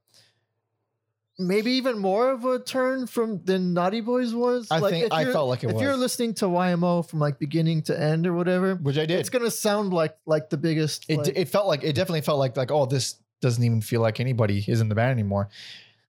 maybe 1.40 1.72
even 1.74 1.98
more 2.00 2.32
of 2.32 2.46
a 2.46 2.60
turn 2.60 3.06
from 3.08 3.44
than 3.44 3.74
Naughty 3.74 4.02
Boys 4.02 4.34
was. 4.34 4.68
I 4.72 4.80
Like, 4.80 4.92
think 4.92 5.06
if 5.06 5.12
I 5.14 5.22
you're- 5.22 5.34
felt 5.34 5.50
like 5.50 5.64
it 5.64 5.68
if 5.68 5.74
was. 5.74 5.82
you're 5.82 5.96
listening 5.98 6.34
to 6.36 6.46
YMO 6.46 7.08
from 7.08 7.20
like 7.20 7.38
beginning 7.40 7.84
to 7.84 8.00
end 8.00 8.26
or 8.26 8.34
whatever, 8.34 8.76
which 8.76 8.98
I 8.98 9.06
did. 9.06 9.20
it's 9.20 9.30
gonna 9.30 9.52
sound 9.52 9.94
like 9.94 10.18
like 10.26 10.50
the 10.50 10.58
biggest. 10.58 11.06
it, 11.10 11.18
like- 11.18 11.38
it 11.38 11.48
felt 11.50 11.68
like 11.68 11.84
it 11.84 11.94
definitely 11.94 12.22
felt 12.22 12.40
like 12.40 12.58
like 12.58 12.72
oh 12.72 12.86
this 12.86 13.16
doesn't 13.42 13.64
even 13.64 13.82
feel 13.82 14.02
like 14.02 14.20
anybody 14.20 14.64
is 14.68 14.82
in 14.82 14.90
the 14.90 14.96
band 14.96 15.12
anymore. 15.12 15.44
It 15.44 15.50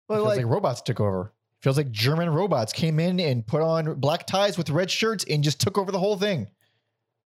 but 0.08 0.14
feels 0.16 0.26
like, 0.28 0.36
like, 0.38 0.46
robots 0.46 0.80
took 0.80 0.98
over. 1.00 1.32
Feels 1.60 1.76
like 1.76 1.90
German 1.90 2.30
robots 2.30 2.72
came 2.72 2.98
in 3.00 3.20
and 3.20 3.46
put 3.46 3.60
on 3.60 3.94
black 4.00 4.26
ties 4.26 4.56
with 4.56 4.70
red 4.70 4.90
shirts 4.90 5.24
and 5.28 5.42
just 5.44 5.60
took 5.60 5.76
over 5.76 5.90
the 5.92 5.98
whole 5.98 6.16
thing. 6.16 6.48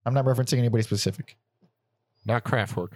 I'm 0.06 0.14
not 0.14 0.24
referencing 0.24 0.60
anybody 0.60 0.84
specific. 0.84 1.36
Not 2.26 2.44
Kraftwerk. 2.46 2.94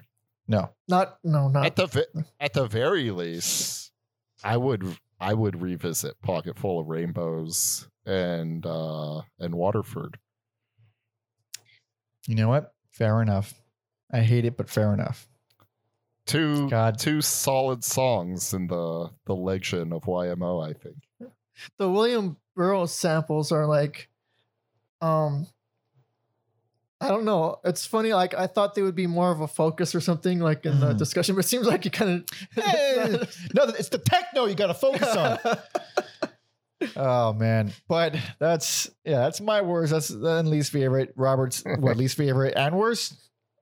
No. 0.48 0.70
not 0.88 1.18
no 1.24 1.48
not 1.50 1.66
At 1.66 1.76
the 1.76 2.06
at 2.40 2.54
the 2.54 2.68
very 2.68 3.10
least, 3.12 3.83
I 4.44 4.58
would 4.58 4.98
I 5.20 5.34
would 5.34 5.62
revisit 5.62 6.22
Pocket 6.22 6.58
Full 6.58 6.80
of 6.80 6.88
Rainbows 6.88 7.88
and 8.06 8.66
uh 8.66 9.22
and 9.40 9.56
Waterford. 9.56 10.18
You 12.28 12.36
know 12.36 12.50
what? 12.50 12.74
Fair 12.92 13.22
enough. 13.22 13.54
I 14.12 14.20
hate 14.20 14.46
it, 14.46 14.58
but 14.58 14.70
fair 14.70 14.94
enough. 14.94 15.28
Two 16.26 16.70
God. 16.70 16.98
two 17.00 17.22
solid 17.22 17.84
songs 17.84 18.54
in 18.54 18.68
the 18.68 19.10
the 19.26 19.36
legend 19.36 19.94
of 19.94 20.04
YMO, 20.04 20.66
I 20.68 20.74
think. 20.74 20.98
the 21.78 21.90
William 21.90 22.38
Burroughs 22.56 22.94
samples 22.94 23.52
are 23.52 23.66
like, 23.66 24.10
um, 25.02 25.48
I 27.04 27.08
don't 27.10 27.26
know. 27.26 27.60
It's 27.64 27.86
funny. 27.86 28.14
Like 28.14 28.34
I 28.34 28.48
thought 28.48 28.76
they 28.76 28.82
would 28.82 28.96
be 28.96 29.08
more 29.08 29.32
of 29.32 29.42
a 29.42 29.48
focus 29.48 29.94
or 29.94 30.02
something 30.02 30.40
like 30.40 30.66
in 30.66 30.80
the 30.80 30.94
Mhm. 30.94 30.98
discussion, 30.98 31.36
but 31.36 31.46
it 31.46 31.48
seems 31.48 31.68
like 31.68 31.86
you 31.86 31.92
kind 31.92 32.24
Hey, 32.56 32.96
of. 33.14 33.38
no, 33.54 33.64
it's 33.66 33.90
the 33.90 33.98
techno 34.00 34.46
you 34.46 34.56
got 34.56 34.68
to 34.68 34.74
focus 34.74 35.16
on. 35.16 35.40
Oh 36.98 37.32
man, 37.32 37.72
but 37.88 38.14
that's 38.40 38.90
yeah, 39.06 39.20
that's 39.20 39.40
my 39.40 39.62
worst. 39.62 39.94
That's 39.94 40.10
then 40.10 40.50
least 40.50 40.70
favorite. 40.74 41.14
Robert's 41.16 41.64
what 41.80 41.96
least 41.96 42.18
favorite 42.18 42.56
and 42.58 42.76
worst, 42.76 43.14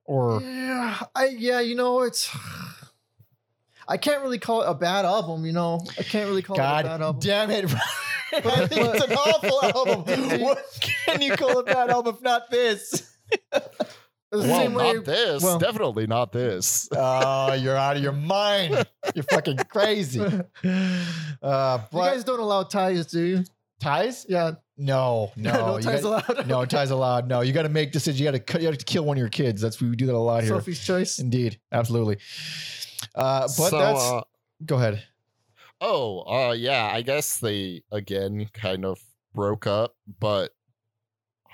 or 0.04 0.42
yeah, 0.42 0.98
I 1.14 1.26
yeah, 1.26 1.60
you 1.60 1.76
know 1.76 2.00
it's. 2.02 2.28
I 3.86 3.96
can't 3.96 4.22
really 4.22 4.40
call 4.40 4.62
it 4.62 4.66
a 4.66 4.74
bad 4.74 5.04
album. 5.04 5.44
You 5.46 5.52
know, 5.52 5.80
I 5.96 6.02
can't 6.02 6.28
really 6.28 6.42
call 6.42 6.56
it 6.56 6.60
a 6.60 6.62
bad 6.62 7.00
album. 7.00 7.20
damn 7.20 7.50
it! 7.52 7.72
I 8.32 8.66
think 8.66 8.92
it's 8.92 9.04
an 9.04 9.12
awful 9.12 9.64
album. 9.86 10.40
What 10.40 10.64
can 11.06 11.22
you 11.22 11.36
call 11.36 11.60
a 11.60 11.62
bad 11.64 11.90
album 11.90 12.16
if 12.16 12.22
not 12.22 12.50
this? 12.50 13.11
The 13.50 14.38
well, 14.38 14.60
same 14.60 14.72
way- 14.72 14.94
not 14.94 15.04
this. 15.04 15.42
well- 15.42 15.58
Definitely 15.58 16.06
not 16.06 16.32
this. 16.32 16.88
Oh, 16.96 17.52
you're 17.52 17.76
out 17.76 17.96
of 17.98 18.02
your 18.02 18.12
mind. 18.12 18.86
You're 19.14 19.24
fucking 19.24 19.58
crazy. 19.68 20.20
Uh, 21.42 21.78
you 21.92 21.98
guys 21.98 22.22
don't 22.24 22.38
allow 22.40 22.62
ties, 22.62 23.06
do 23.06 23.20
you? 23.20 23.44
ties? 23.80 24.24
Yeah, 24.28 24.52
No, 24.78 25.32
no, 25.36 25.52
no 25.52 25.76
you 25.78 25.82
ties 25.82 26.02
got- 26.02 26.28
allowed. 26.28 26.46
no 26.46 26.64
ties 26.64 26.90
allowed. 26.92 27.26
No, 27.28 27.40
you 27.40 27.52
got 27.52 27.62
to 27.64 27.68
make 27.68 27.90
decisions. 27.92 28.20
You 28.20 28.26
got 28.26 28.30
to 28.32 28.38
cut. 28.38 28.62
You 28.62 28.70
got 28.70 28.78
to 28.78 28.84
kill 28.84 29.04
one 29.04 29.16
of 29.16 29.20
your 29.20 29.28
kids. 29.28 29.60
That's 29.60 29.80
we 29.80 29.94
do 29.96 30.06
that 30.06 30.14
a 30.14 30.18
lot 30.18 30.44
here. 30.44 30.54
Sophie's 30.54 30.78
choice. 30.84 31.18
Indeed, 31.18 31.58
absolutely. 31.72 32.18
Uh, 33.14 33.40
but 33.42 33.48
so, 33.70 33.78
that's 33.78 34.00
uh, 34.00 34.20
go 34.64 34.76
ahead. 34.76 35.02
oh, 35.80 36.20
uh, 36.20 36.52
yeah. 36.52 36.88
I 36.92 37.02
guess 37.02 37.38
they 37.38 37.82
again 37.90 38.48
kind 38.54 38.84
of 38.84 39.00
broke 39.34 39.66
up, 39.66 39.96
but 40.20 40.52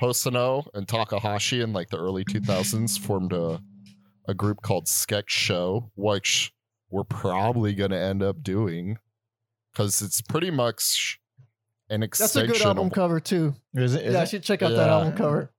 Hosono 0.01 0.67
and 0.75 0.87
Takahashi 0.87 1.61
in 1.61 1.73
like 1.73 1.91
the 1.91 1.99
early 1.99 2.25
2000s 2.25 2.99
formed 2.99 3.33
a 3.33 3.61
a 4.27 4.35
group 4.35 4.61
called 4.61 4.87
Sketch 4.87 5.31
Show, 5.31 5.91
which 5.97 6.53
we're 6.91 7.05
probably 7.05 7.75
going 7.75 7.91
to 7.91 7.99
end 7.99 8.23
up 8.23 8.43
doing 8.43 8.99
because 9.73 10.03
it's 10.03 10.21
pretty 10.21 10.51
much 10.51 11.19
an 11.89 12.01
That's 12.01 12.37
a 12.37 12.47
good 12.47 12.61
album 12.61 12.89
of 12.89 12.93
cover 12.93 13.21
too. 13.21 13.55
Is 13.75 13.95
it? 13.95 14.05
Is 14.05 14.15
yeah, 14.15 14.21
I 14.21 14.25
should 14.25 14.43
check 14.43 14.63
out 14.63 14.71
that 14.71 14.89
album 14.89 15.17
cover. 15.17 15.51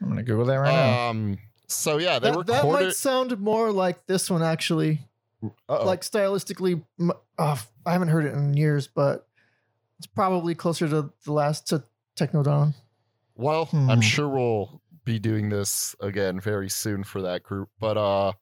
I'm 0.00 0.08
gonna 0.08 0.22
Google 0.22 0.44
that 0.46 0.56
right 0.56 0.72
now. 0.72 1.08
Um. 1.10 1.38
So 1.66 1.98
yeah, 1.98 2.18
they 2.18 2.30
That, 2.30 2.46
that 2.46 2.64
might 2.66 2.92
sound 2.92 3.38
more 3.40 3.72
like 3.72 4.06
this 4.06 4.30
one 4.30 4.42
actually. 4.42 5.00
Uh-oh. 5.42 5.86
Like 5.86 6.00
stylistically, 6.00 6.82
oh, 7.38 7.66
I 7.86 7.92
haven't 7.92 8.08
heard 8.08 8.24
it 8.24 8.34
in 8.34 8.54
years, 8.54 8.88
but 8.88 9.28
it's 9.98 10.06
probably 10.06 10.54
closer 10.54 10.88
to 10.88 11.12
the 11.24 11.32
last 11.32 11.68
to 11.68 11.84
Technodon. 12.18 12.74
Well, 13.38 13.64
Hmm. 13.66 13.88
I'm 13.90 14.00
sure 14.02 14.28
we'll 14.28 14.82
be 15.04 15.18
doing 15.18 15.48
this 15.48 15.96
again 16.00 16.38
very 16.40 16.68
soon 16.68 17.04
for 17.04 17.22
that 17.22 17.42
group. 17.42 17.70
But 17.80 17.96
uh, 17.96 18.32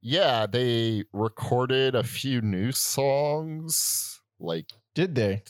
yeah, 0.00 0.46
they 0.46 1.04
recorded 1.12 1.94
a 1.96 2.04
few 2.04 2.40
new 2.42 2.70
songs, 2.70 4.20
like 4.38 4.66
did 4.94 5.14
they? 5.16 5.42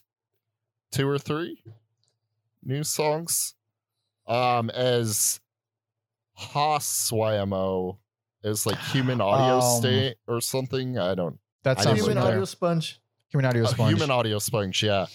two 0.93 1.07
or 1.09 1.19
three 1.19 1.63
new 2.63 2.83
songs. 2.85 3.55
Um, 4.27 4.71
as 4.71 5.41
HASYMO 6.39 7.99
is 8.45 8.67
like 8.67 8.79
human 8.79 9.21
audio 9.21 9.59
Um, 9.59 9.81
state 9.81 10.17
or 10.27 10.41
something. 10.41 10.99
I 10.99 11.15
don't. 11.15 11.39
That 11.65 11.79
I 11.79 11.83
sounds 11.83 11.97
didn't 11.99 12.13
Human 12.13 12.25
know. 12.25 12.31
Audio 12.31 12.45
Sponge. 12.45 13.01
Human 13.31 13.45
audio 13.47 13.65
a 13.65 13.69
sponge. 13.69 13.93
human 13.93 14.11
audio 14.11 14.39
sponge, 14.39 14.83
yeah. 14.85 15.07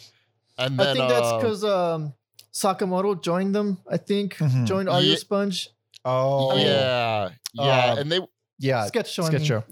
And 0.57 0.77
then 0.77 0.87
I 0.87 0.93
think 0.93 1.09
that's 1.09 1.27
uh, 1.27 1.37
because 1.37 1.63
um, 1.63 2.13
Sakamoto 2.53 3.21
joined 3.21 3.55
them. 3.55 3.79
I 3.89 3.97
think 3.97 4.35
Mhm. 4.35 4.65
joined 4.67 4.89
Audio 4.89 5.11
Ye- 5.11 5.15
Sponge. 5.17 5.69
oh 6.05 6.55
yeah, 6.57 7.29
yeah, 7.53 7.63
uh, 7.93 7.95
and 7.99 8.11
they 8.11 8.19
yeah. 8.59 8.85
Sketch 8.87 9.11
show. 9.11 9.23
I 9.23 9.27
sketch 9.27 9.39
mean. 9.41 9.47
show. 9.47 9.63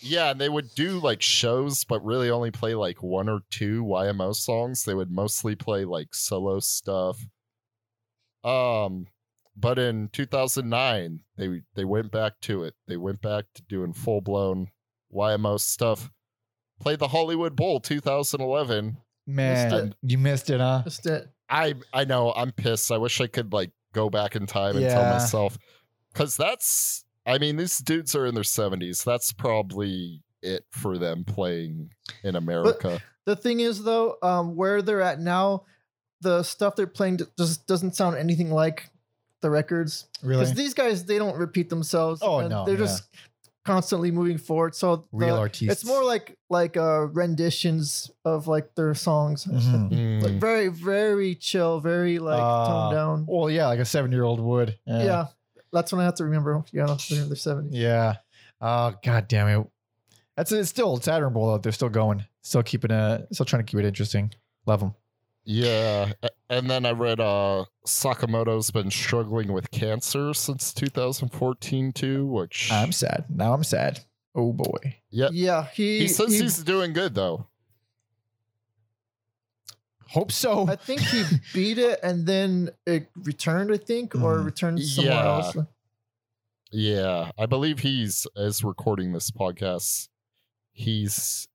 yeah, 0.00 0.30
and 0.30 0.40
they 0.40 0.48
would 0.48 0.74
do 0.74 0.98
like 1.00 1.20
shows, 1.22 1.84
but 1.84 2.04
really 2.04 2.30
only 2.30 2.50
play 2.50 2.74
like 2.74 3.02
one 3.02 3.28
or 3.28 3.40
two 3.50 3.84
YMO 3.84 4.32
songs. 4.34 4.84
They 4.84 4.94
would 4.94 5.10
mostly 5.10 5.54
play 5.56 5.84
like 5.84 6.14
solo 6.14 6.60
stuff. 6.60 7.18
Um, 8.44 9.06
but 9.56 9.78
in 9.78 10.08
2009, 10.12 11.20
they 11.36 11.62
they 11.74 11.84
went 11.84 12.10
back 12.10 12.40
to 12.42 12.64
it. 12.64 12.74
They 12.86 12.96
went 12.96 13.20
back 13.22 13.44
to 13.54 13.62
doing 13.62 13.92
full 13.92 14.20
blown 14.20 14.68
YMO 15.12 15.58
stuff. 15.60 16.10
Played 16.80 16.98
the 16.98 17.08
Hollywood 17.08 17.54
Bowl 17.54 17.78
2011. 17.80 18.96
Man, 19.24 19.70
Missed 19.70 19.94
you 20.02 20.18
missed 20.18 20.50
it, 20.50 20.58
huh? 20.60 20.82
Missed 20.84 21.06
it. 21.06 21.28
I 21.52 21.74
I 21.92 22.04
know 22.04 22.32
I'm 22.32 22.50
pissed. 22.50 22.90
I 22.90 22.96
wish 22.96 23.20
I 23.20 23.26
could 23.26 23.52
like 23.52 23.70
go 23.92 24.08
back 24.10 24.34
in 24.34 24.46
time 24.46 24.76
and 24.76 24.88
tell 24.88 25.04
myself 25.04 25.58
because 26.12 26.36
that's. 26.36 27.04
I 27.24 27.38
mean, 27.38 27.56
these 27.56 27.78
dudes 27.78 28.16
are 28.16 28.26
in 28.26 28.34
their 28.34 28.42
70s. 28.42 29.04
That's 29.04 29.32
probably 29.32 30.22
it 30.42 30.64
for 30.70 30.98
them 30.98 31.22
playing 31.22 31.90
in 32.24 32.34
America. 32.34 33.00
The 33.26 33.36
thing 33.36 33.60
is, 33.60 33.84
though, 33.84 34.16
um, 34.22 34.56
where 34.56 34.82
they're 34.82 35.02
at 35.02 35.20
now, 35.20 35.62
the 36.20 36.42
stuff 36.42 36.74
they're 36.74 36.88
playing 36.88 37.20
just 37.38 37.68
doesn't 37.68 37.94
sound 37.94 38.16
anything 38.16 38.50
like 38.50 38.90
the 39.40 39.50
records. 39.50 40.08
Really? 40.22 40.40
Because 40.40 40.56
these 40.56 40.74
guys, 40.74 41.04
they 41.04 41.18
don't 41.18 41.36
repeat 41.36 41.70
themselves. 41.70 42.20
Oh, 42.24 42.40
and 42.40 42.50
no, 42.50 42.64
they're 42.64 42.74
yeah. 42.74 42.80
just 42.80 43.04
constantly 43.64 44.10
moving 44.10 44.38
forward. 44.38 44.74
So 44.74 45.06
Real 45.12 45.34
the- 45.36 45.40
artists. 45.40 45.62
It's 45.72 45.84
more 45.84 46.04
like 46.04 46.36
like 46.50 46.76
uh, 46.76 47.06
renditions 47.08 48.10
of 48.24 48.46
like 48.48 48.74
their 48.74 48.94
songs. 48.94 49.44
Mhm. 49.44 49.90
Mm. 49.90 50.22
Like 50.22 50.32
very 50.40 50.68
very 50.68 51.34
chill, 51.34 51.80
very 51.80 52.18
like 52.18 52.40
Uh, 52.42 52.66
toned 52.68 52.94
down. 52.94 53.24
Well, 53.28 53.48
yeah, 53.50 53.66
like 53.68 53.78
a 53.80 53.84
seven-year-old 53.84 54.40
would. 54.40 54.78
Yeah. 54.86 55.26
that's 55.72 55.90
when 55.92 56.00
I 56.00 56.04
have 56.04 56.16
to 56.16 56.24
remember. 56.24 56.62
Yeah, 56.72 56.86
they're 57.08 57.22
in 57.22 57.36
seventies. 57.36 57.74
Yeah. 57.74 58.16
Oh 58.60 58.94
god 59.04 59.26
damn 59.28 59.48
it. 59.48 59.66
That's 60.36 60.52
it's 60.52 60.68
still 60.70 60.96
it's 60.96 61.08
admirable 61.08 61.46
though. 61.46 61.58
They're 61.58 61.72
still 61.72 61.88
going. 61.88 62.24
Still 62.42 62.62
keeping 62.62 62.90
it 62.90 63.26
still 63.32 63.46
trying 63.46 63.64
to 63.64 63.70
keep 63.70 63.78
it 63.80 63.86
interesting. 63.86 64.32
Love 64.66 64.80
them. 64.80 64.94
Yeah, 65.44 66.12
and 66.48 66.70
then 66.70 66.86
I 66.86 66.92
read 66.92 67.18
uh 67.18 67.64
Sakamoto's 67.86 68.70
been 68.70 68.90
struggling 68.92 69.52
with 69.52 69.70
cancer 69.72 70.32
since 70.34 70.72
2014 70.72 71.92
too, 71.92 72.26
which 72.26 72.70
I'm 72.70 72.92
sad. 72.92 73.24
Now 73.28 73.52
I'm 73.52 73.64
sad. 73.64 74.00
Oh 74.34 74.52
boy. 74.52 75.00
yeah, 75.10 75.28
Yeah, 75.32 75.66
he. 75.74 76.00
he 76.00 76.08
says 76.08 76.32
he- 76.32 76.42
he's 76.42 76.62
doing 76.62 76.92
good 76.92 77.14
though. 77.14 77.48
Hope 80.08 80.30
so. 80.30 80.68
I 80.68 80.76
think 80.76 81.00
he 81.00 81.24
beat 81.54 81.78
it 81.78 81.98
and 82.02 82.26
then 82.26 82.70
it 82.86 83.08
returned. 83.16 83.72
I 83.72 83.78
think 83.78 84.14
or 84.14 84.38
Mhm. 84.38 84.44
returned 84.44 84.82
somewhere 84.82 85.14
Yeah. 85.14 85.34
else. 85.36 85.56
Yeah, 86.70 87.30
I 87.38 87.46
believe 87.46 87.80
he's 87.80 88.26
as 88.36 88.62
recording 88.64 89.12
this 89.12 89.30
podcast. 89.30 90.08
He's 90.72 91.48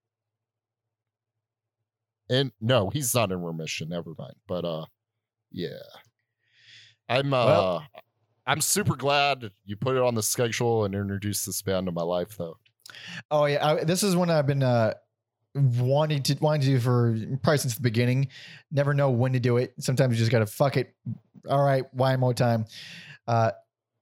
in 2.29 2.51
no, 2.61 2.89
he's 2.89 3.13
not 3.15 3.31
in 3.31 3.41
remission. 3.41 3.89
Never 3.89 4.11
mind. 4.17 4.35
But 4.47 4.65
uh, 4.65 4.85
yeah, 5.51 5.69
I'm 7.09 7.33
uh, 7.33 7.45
Well- 7.45 7.87
I'm 8.45 8.61
super 8.61 8.95
glad 8.95 9.51
you 9.65 9.75
put 9.75 9.97
it 9.97 10.01
on 10.01 10.15
the 10.15 10.23
schedule 10.23 10.85
and 10.85 10.95
introduced 10.95 11.45
this 11.45 11.61
band 11.61 11.85
to 11.87 11.91
my 11.91 12.01
life 12.03 12.37
though. 12.37 12.57
Oh 13.29 13.45
yeah, 13.45 13.65
I, 13.73 13.83
this 13.83 14.03
is 14.03 14.15
one 14.15 14.29
I've 14.29 14.47
been 14.47 14.63
uh, 14.63 14.93
wanting 15.53 16.23
to 16.23 16.37
wanting 16.39 16.61
to 16.61 16.67
do 16.67 16.79
for 16.79 17.17
probably 17.43 17.57
since 17.57 17.75
the 17.75 17.81
beginning. 17.81 18.29
Never 18.71 18.93
know 18.93 19.09
when 19.09 19.33
to 19.33 19.39
do 19.39 19.57
it. 19.57 19.73
Sometimes 19.79 20.13
you 20.13 20.19
just 20.19 20.31
gotta 20.31 20.45
fuck 20.45 20.77
it. 20.77 20.95
All 21.49 21.63
right, 21.63 21.83
YMO 21.95 22.33
time. 22.33 22.65
Uh, 23.27 23.51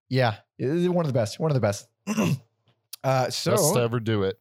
yeah, 0.09 0.35
one 0.59 1.05
of 1.05 1.11
the 1.11 1.19
best. 1.19 1.39
One 1.39 1.49
of 1.49 1.55
the 1.55 1.61
best. 1.61 1.87
uh, 3.03 3.29
so 3.29 3.51
Best 3.51 3.73
to 3.73 3.79
ever 3.81 3.99
do 3.99 4.23
it. 4.23 4.37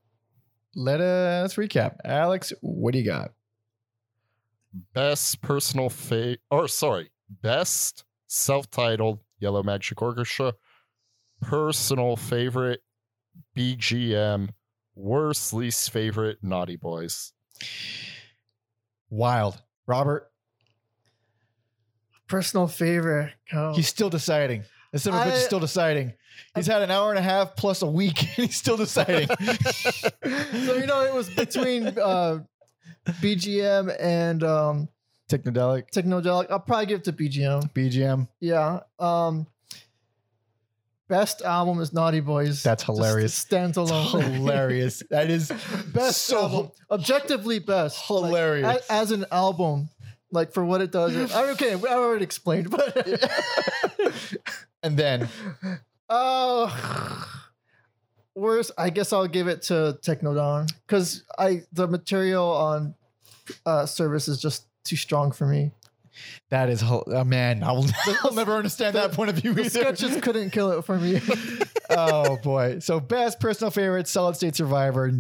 let's 0.74 1.55
recap. 1.55 1.97
Alex, 2.05 2.52
what 2.61 2.93
do 2.93 2.98
you 2.98 3.06
got? 3.06 3.32
Best 4.93 5.41
personal 5.41 5.89
fa 5.89 6.37
or 6.51 6.69
sorry, 6.69 7.11
best 7.43 8.05
self-titled 8.27 9.21
Yellow 9.39 9.63
Magic 9.63 10.01
Orchestra, 10.03 10.55
personal 11.41 12.17
favorite 12.17 12.81
BGM, 13.57 14.51
worst 14.95 15.53
least 15.53 15.91
favorite 15.91 16.39
Naughty 16.43 16.77
Boys. 16.77 17.33
Wild. 19.11 19.61
Robert, 19.87 20.31
Personal 22.27 22.67
favorite. 22.67 23.33
Oh. 23.53 23.75
he's 23.75 23.87
still 23.87 24.09
deciding. 24.09 24.65
This 24.93 25.03
son 25.03 25.13
of 25.15 25.21
a 25.21 25.35
I- 25.35 25.39
still 25.39 25.61
deciding. 25.61 26.15
He's 26.57 26.67
had 26.67 26.83
an 26.83 26.91
hour 26.91 27.11
and 27.11 27.19
a 27.19 27.23
half 27.23 27.55
plus 27.55 27.83
a 27.83 27.87
week, 27.87 28.23
and 28.39 28.47
he's 28.47 28.57
still 28.57 28.77
deciding. 28.77 29.29
so 29.39 30.75
you 30.75 30.87
know 30.87 31.03
it 31.05 31.15
was 31.15 31.29
between 31.31 31.87
uh, 31.99 32.41
BGM 33.06 33.94
and 34.01 34.43
um, 34.43 34.89
Technodelic, 35.31 35.90
Technodelic. 35.90 36.51
I'll 36.51 36.61
probably 36.61 36.86
give 36.86 37.01
it 37.01 37.05
to 37.05 37.12
BGM. 37.12 37.73
BGM. 37.73 38.28
Yeah. 38.40 38.81
Um, 38.98 39.47
best 41.09 41.43
album 41.43 41.81
is 41.81 41.93
Naughty 41.93 42.20
Boys. 42.20 42.62
That's 42.62 42.85
Just 42.85 42.97
hilarious. 42.97 43.35
stands 43.35 43.77
alone. 43.77 44.23
Hilarious. 44.32 45.02
That 45.11 45.31
is 45.31 45.52
best 45.93 46.23
so 46.23 46.43
album, 46.43 46.70
objectively 46.90 47.59
best. 47.59 48.06
Hilarious. 48.06 48.86
a- 48.89 48.93
as, 48.93 49.11
an 49.11 49.24
album, 49.31 49.89
like 50.31 50.52
for 50.52 50.65
what 50.65 50.81
it 50.81 50.90
does. 50.93 51.32
I, 51.35 51.51
okay, 51.51 51.73
I 51.74 51.94
already 51.94 52.24
explained, 52.24 52.70
but 52.70 52.97
and 54.82 54.97
then 54.97 55.28
uh, 56.09 57.24
worst. 58.35 58.70
I 58.78 58.90
guess 58.90 59.12
I'll 59.12 59.27
give 59.28 59.47
it 59.48 59.62
to 59.62 59.98
Technodon 60.02 60.70
because 60.86 61.23
I 61.39 61.62
the 61.73 61.86
material 61.89 62.47
on 62.47 62.94
uh, 63.66 63.86
service 63.86 64.28
is 64.28 64.40
just 64.40 64.66
too 64.85 64.97
strong 64.97 65.32
for 65.32 65.47
me. 65.47 65.70
that 66.51 66.69
is, 66.70 66.81
hil- 66.81 67.05
oh 67.09 67.24
man, 67.24 67.62
I 67.62 67.73
will, 67.73 67.86
I'll 68.24 68.32
never 68.35 68.55
understand 68.55 68.94
that 68.97 69.12
point 69.12 69.31
of 69.31 69.36
view 69.36 69.52
The 69.52 69.62
either. 69.62 69.70
sketches 69.97 70.20
couldn't 70.23 70.51
kill 70.51 70.70
it 70.73 70.82
for 70.82 70.97
me. 70.98 71.20
oh 71.90 72.36
boy. 72.43 72.78
So 72.81 73.01
best 73.01 73.40
personal 73.40 73.70
favorite, 73.70 74.06
Solid 74.09 74.36
State 74.36 74.55
Survivor. 74.56 75.11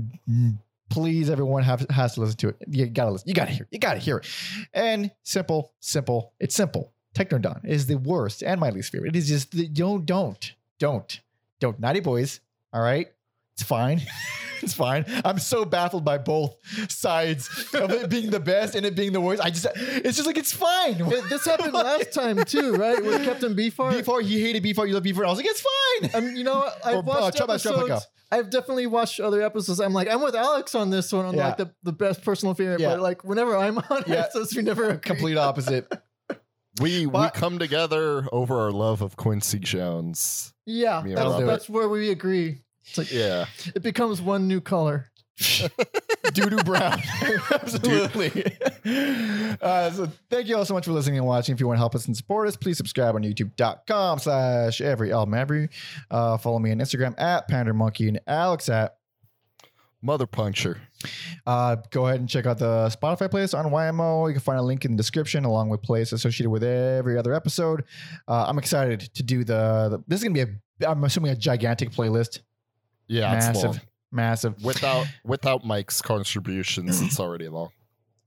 Please, 0.90 1.28
everyone 1.30 1.62
have, 1.64 1.84
has 1.90 2.14
to 2.14 2.20
listen 2.20 2.36
to 2.36 2.48
it. 2.50 2.56
You 2.68 2.86
gotta 2.86 3.10
listen. 3.12 3.28
You 3.28 3.34
gotta 3.34 3.50
hear. 3.50 3.66
You 3.70 3.78
gotta 3.78 3.98
hear 3.98 4.18
it. 4.18 4.26
And 4.72 5.10
simple, 5.24 5.72
simple. 5.80 6.32
It's 6.38 6.54
simple. 6.54 6.92
Technodon 7.14 7.64
is 7.64 7.86
the 7.86 7.96
worst 7.96 8.42
and 8.42 8.60
my 8.60 8.70
least 8.70 8.92
favorite. 8.92 9.14
It 9.14 9.18
is 9.18 9.28
just 9.28 9.50
the, 9.52 9.66
don't, 9.68 10.04
don't, 10.04 10.52
don't, 10.78 11.20
don't. 11.60 11.80
Naughty 11.80 12.00
boys. 12.00 12.40
All 12.74 12.82
right. 12.82 13.06
It's 13.54 13.62
fine. 13.62 14.02
it's 14.62 14.74
fine. 14.74 15.04
I'm 15.24 15.38
so 15.38 15.64
baffled 15.64 16.04
by 16.04 16.18
both 16.18 16.56
sides 16.90 17.48
of 17.72 17.90
it 17.92 18.10
being 18.10 18.30
the 18.30 18.40
best 18.40 18.74
and 18.74 18.84
it 18.84 18.96
being 18.96 19.12
the 19.12 19.20
worst. 19.20 19.40
I 19.40 19.50
just, 19.50 19.68
it's 19.76 20.16
just 20.16 20.26
like 20.26 20.36
it's 20.36 20.52
fine. 20.52 20.98
This 21.28 21.44
happened 21.44 21.72
last 21.72 22.12
time 22.12 22.42
too, 22.44 22.74
right? 22.74 23.00
With 23.00 23.24
Captain 23.24 23.54
Beefheart. 23.54 23.92
Before 23.98 24.20
he 24.20 24.40
hated 24.40 24.64
Beefheart, 24.64 24.88
you 24.88 24.94
love 24.94 25.04
Beefheart. 25.04 25.26
I 25.26 25.30
was 25.30 25.36
like, 25.38 25.46
it's 25.46 25.64
fine. 26.10 26.10
Um, 26.30 26.34
you 26.36 26.42
know, 26.42 26.56
what? 26.58 26.80
Uh, 26.84 26.98
I've 26.98 27.04
watched 27.04 27.36
Trouble 27.36 27.54
at 27.54 27.60
Tropico. 27.60 27.78
episodes. 27.82 28.06
I've 28.32 28.50
definitely 28.50 28.88
watched 28.88 29.20
other 29.20 29.40
episodes. 29.42 29.78
I'm 29.80 29.92
like, 29.92 30.08
I'm 30.08 30.20
with 30.20 30.34
Alex 30.34 30.74
on 30.74 30.90
this 30.90 31.12
one 31.12 31.24
on 31.26 31.34
Yeah. 31.36 31.46
like 31.48 31.56
the, 31.58 31.72
the 31.84 31.92
best 31.92 32.24
personal 32.24 32.54
favorite. 32.54 32.80
Yeah. 32.80 32.88
But 32.94 33.00
like, 33.00 33.22
whenever 33.22 33.56
I'm 33.56 33.78
on 33.78 34.02
Yeah. 34.08 34.28
says 34.30 34.52
we 34.56 34.62
never. 34.62 34.96
Complete 34.96 35.36
opposite. 35.36 35.86
We 36.80 37.06
But- 37.06 37.34
we 37.34 37.40
come 37.40 37.58
together 37.58 38.26
over 38.32 38.60
our 38.60 38.72
love 38.72 39.00
of 39.02 39.16
Quincy 39.16 39.58
Jones. 39.58 40.52
Yeah, 40.66 41.02
that's, 41.06 41.44
that's 41.44 41.68
where 41.68 41.88
we 41.88 42.10
agree. 42.10 42.62
It's 42.86 42.98
like 42.98 43.12
Yeah. 43.12 43.46
it 43.74 43.82
becomes 43.82 44.20
one 44.20 44.48
new 44.48 44.60
color. 44.60 45.10
doo 46.32 46.48
doo 46.50 46.62
brown. 46.64 47.00
Absolutely. 47.52 48.44
Uh, 49.62 49.90
so 49.90 50.10
thank 50.30 50.46
you 50.48 50.56
all 50.56 50.64
so 50.64 50.74
much 50.74 50.84
for 50.84 50.92
listening 50.92 51.16
and 51.16 51.26
watching. 51.26 51.54
If 51.54 51.60
you 51.60 51.66
want 51.66 51.76
to 51.76 51.80
help 51.80 51.94
us 51.94 52.06
and 52.06 52.14
support 52.16 52.48
us, 52.48 52.56
please 52.56 52.76
subscribe 52.76 53.14
on 53.14 53.22
youtube.com 53.22 54.18
slash 54.18 54.80
every 54.80 55.12
album 55.12 55.32
every. 55.34 55.68
Uh, 56.10 56.36
follow 56.36 56.58
me 56.58 56.70
on 56.72 56.78
Instagram 56.78 57.18
at 57.18 57.48
Pander 57.48 57.72
Monkey 57.72 58.08
and 58.08 58.20
Alex 58.26 58.68
at. 58.68 58.96
Mother 60.02 60.26
puncture. 60.26 60.82
Uh, 61.46 61.76
go 61.90 62.06
ahead 62.06 62.20
and 62.20 62.28
check 62.28 62.46
out 62.46 62.58
the 62.58 62.88
Spotify 62.88 63.28
playlist 63.28 63.58
on 63.58 63.70
YMO. 63.70 64.28
You 64.28 64.34
can 64.34 64.40
find 64.40 64.58
a 64.58 64.62
link 64.62 64.84
in 64.84 64.92
the 64.92 64.96
description 64.96 65.44
along 65.44 65.68
with 65.68 65.82
playlists 65.82 66.12
associated 66.12 66.50
with 66.50 66.62
every 66.62 67.18
other 67.18 67.34
episode. 67.34 67.84
Uh, 68.28 68.44
I'm 68.46 68.58
excited 68.58 69.00
to 69.14 69.22
do 69.22 69.44
the, 69.44 69.88
the 69.90 70.04
this 70.06 70.20
is 70.20 70.24
gonna 70.24 70.34
be 70.34 70.52
a 70.52 70.88
I'm 70.88 71.04
assuming 71.04 71.30
a 71.30 71.36
gigantic 71.36 71.90
playlist. 71.90 72.40
Yeah, 73.06 73.36
it's 73.36 73.46
massive, 73.46 73.84
massive. 74.10 74.64
Without 74.64 75.06
without 75.24 75.64
Mike's 75.64 76.02
contributions, 76.02 77.00
it's 77.00 77.20
already 77.20 77.48
long. 77.48 77.70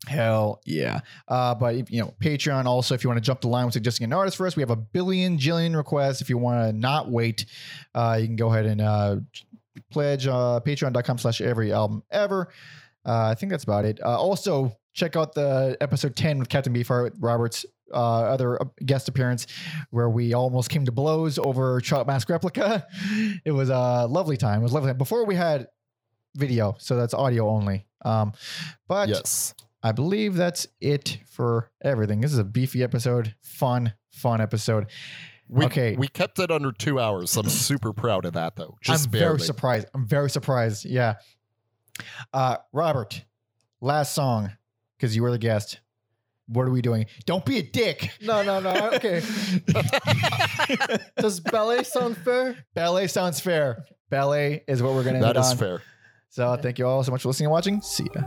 Hell 0.06 0.62
yeah. 0.66 1.02
Uh, 1.28 1.56
but 1.56 1.91
you 1.91 2.02
know, 2.02 2.14
Patreon 2.22 2.66
also, 2.66 2.94
if 2.95 3.04
you 3.04 3.10
want 3.10 3.18
to 3.18 3.26
jump 3.26 3.41
the 3.41 3.48
line 3.48 3.66
with 3.66 3.74
suggesting 3.74 4.06
an 4.06 4.14
artist 4.14 4.38
for 4.38 4.48
us, 4.48 4.56
we 4.56 4.62
have 4.62 4.70
a 4.70 4.76
billion 4.76 5.38
jillion 5.38 5.76
requests. 5.76 6.22
If 6.22 6.30
you 6.30 6.38
want 6.38 6.70
to 6.70 6.72
not 6.72 7.10
wait, 7.10 7.45
uh, 7.94 8.18
you 8.20 8.28
can 8.28 8.36
go 8.36 8.48
ahead 8.48 8.66
and 8.66 8.80
uh, 8.80 9.18
pledge 9.91 10.28
uh, 10.28 10.60
patreon.com 10.66 11.18
slash 11.18 11.41
every 11.41 11.72
album 11.74 12.04
ever. 12.12 12.49
Uh, 13.06 13.28
I 13.32 13.36
think 13.36 13.52
that's 13.52 13.64
about 13.64 13.86
it. 13.86 13.99
Uh, 14.04 14.18
also, 14.18 14.76
check 14.94 15.16
out 15.16 15.34
the 15.34 15.78
episode 15.80 16.16
10 16.16 16.40
with 16.40 16.49
Captain 16.49 16.74
Beefheart, 16.74 17.12
Robert's 17.20 17.66
uh, 17.94 18.24
other 18.24 18.60
guest 18.86 19.08
appearance, 19.08 19.48
where 19.91 20.10
we 20.10 20.34
almost 20.34 20.70
came 20.70 20.84
to 20.86 20.91
blows 20.91 21.40
over 21.40 21.80
Trout 21.82 22.06
Mask 22.08 22.30
Replica. 22.30 22.86
It 23.45 23.52
was 23.52 23.70
a 23.70 24.08
lovely 24.08 24.36
time. 24.38 24.60
It 24.60 24.64
was 24.64 24.74
lovely 24.74 24.90
time. 24.90 24.98
Before 24.98 25.26
we 25.26 25.36
had 25.36 25.68
video, 26.36 26.76
so 26.80 26.98
that's 26.98 27.14
audio 27.14 27.48
only. 27.49 27.86
Um, 28.04 28.34
but 28.88 29.08
Yes. 29.10 29.54
I 29.84 29.91
believe 29.94 30.36
that's 30.36 30.68
it 30.82 31.20
for 31.30 31.70
everything. 31.82 32.20
This 32.20 32.34
is 32.34 32.40
a 32.40 32.44
beefy 32.44 32.84
episode, 32.84 33.36
fun, 33.41 33.94
fun 34.12 34.41
episode. 34.41 34.88
We, 35.49 35.65
Okay. 35.65 35.95
We 35.95 36.07
kept 36.07 36.40
it 36.40 36.52
under 36.52 36.72
two 36.72 36.99
hours. 36.99 37.36
I'm 37.38 37.48
super 37.49 37.94
proud 37.94 38.26
of 38.26 38.34
that, 38.34 38.56
though. 38.56 38.78
Just 38.82 39.06
I'm 39.06 39.11
barely. 39.11 39.26
very 39.28 39.40
surprised. 39.41 39.88
I'm 39.94 40.06
very 40.06 40.30
surprised. 40.30 40.86
Yeah. 40.86 41.15
Uh, 42.34 42.57
Robert, 42.74 43.24
last 43.82 44.14
song, 44.14 44.52
because 44.98 45.15
you 45.15 45.22
were 45.24 45.32
the 45.32 45.38
guest. 45.38 45.80
What 46.49 46.68
are 46.68 46.72
we 46.72 46.82
doing? 46.82 47.06
Don't 47.26 47.45
be 47.45 47.57
a 47.57 47.61
dick. 47.64 48.11
No, 48.22 48.41
no, 48.44 48.60
no. 48.61 48.91
Okay. 48.94 49.22
Does 51.18 51.40
ballet 51.41 51.84
sound 51.84 52.15
fair? 52.18 52.64
Ballet 52.74 53.07
sounds 53.07 53.40
fair. 53.40 53.84
Ballet 54.10 54.64
is 54.68 54.82
what 54.82 54.94
we're 54.94 55.03
going 55.03 55.15
to 55.15 55.22
That 55.22 55.36
end 55.36 55.45
is 55.45 55.52
on. 55.52 55.57
fair. 55.57 55.82
So 56.30 56.56
thank 56.56 56.80
you 56.80 56.88
all 56.88 57.03
so 57.03 57.11
much 57.11 57.24
for 57.24 57.30
listening 57.30 57.48
and 57.48 57.52
watching. 57.52 57.82
See 57.82 58.07
ya. 58.15 58.22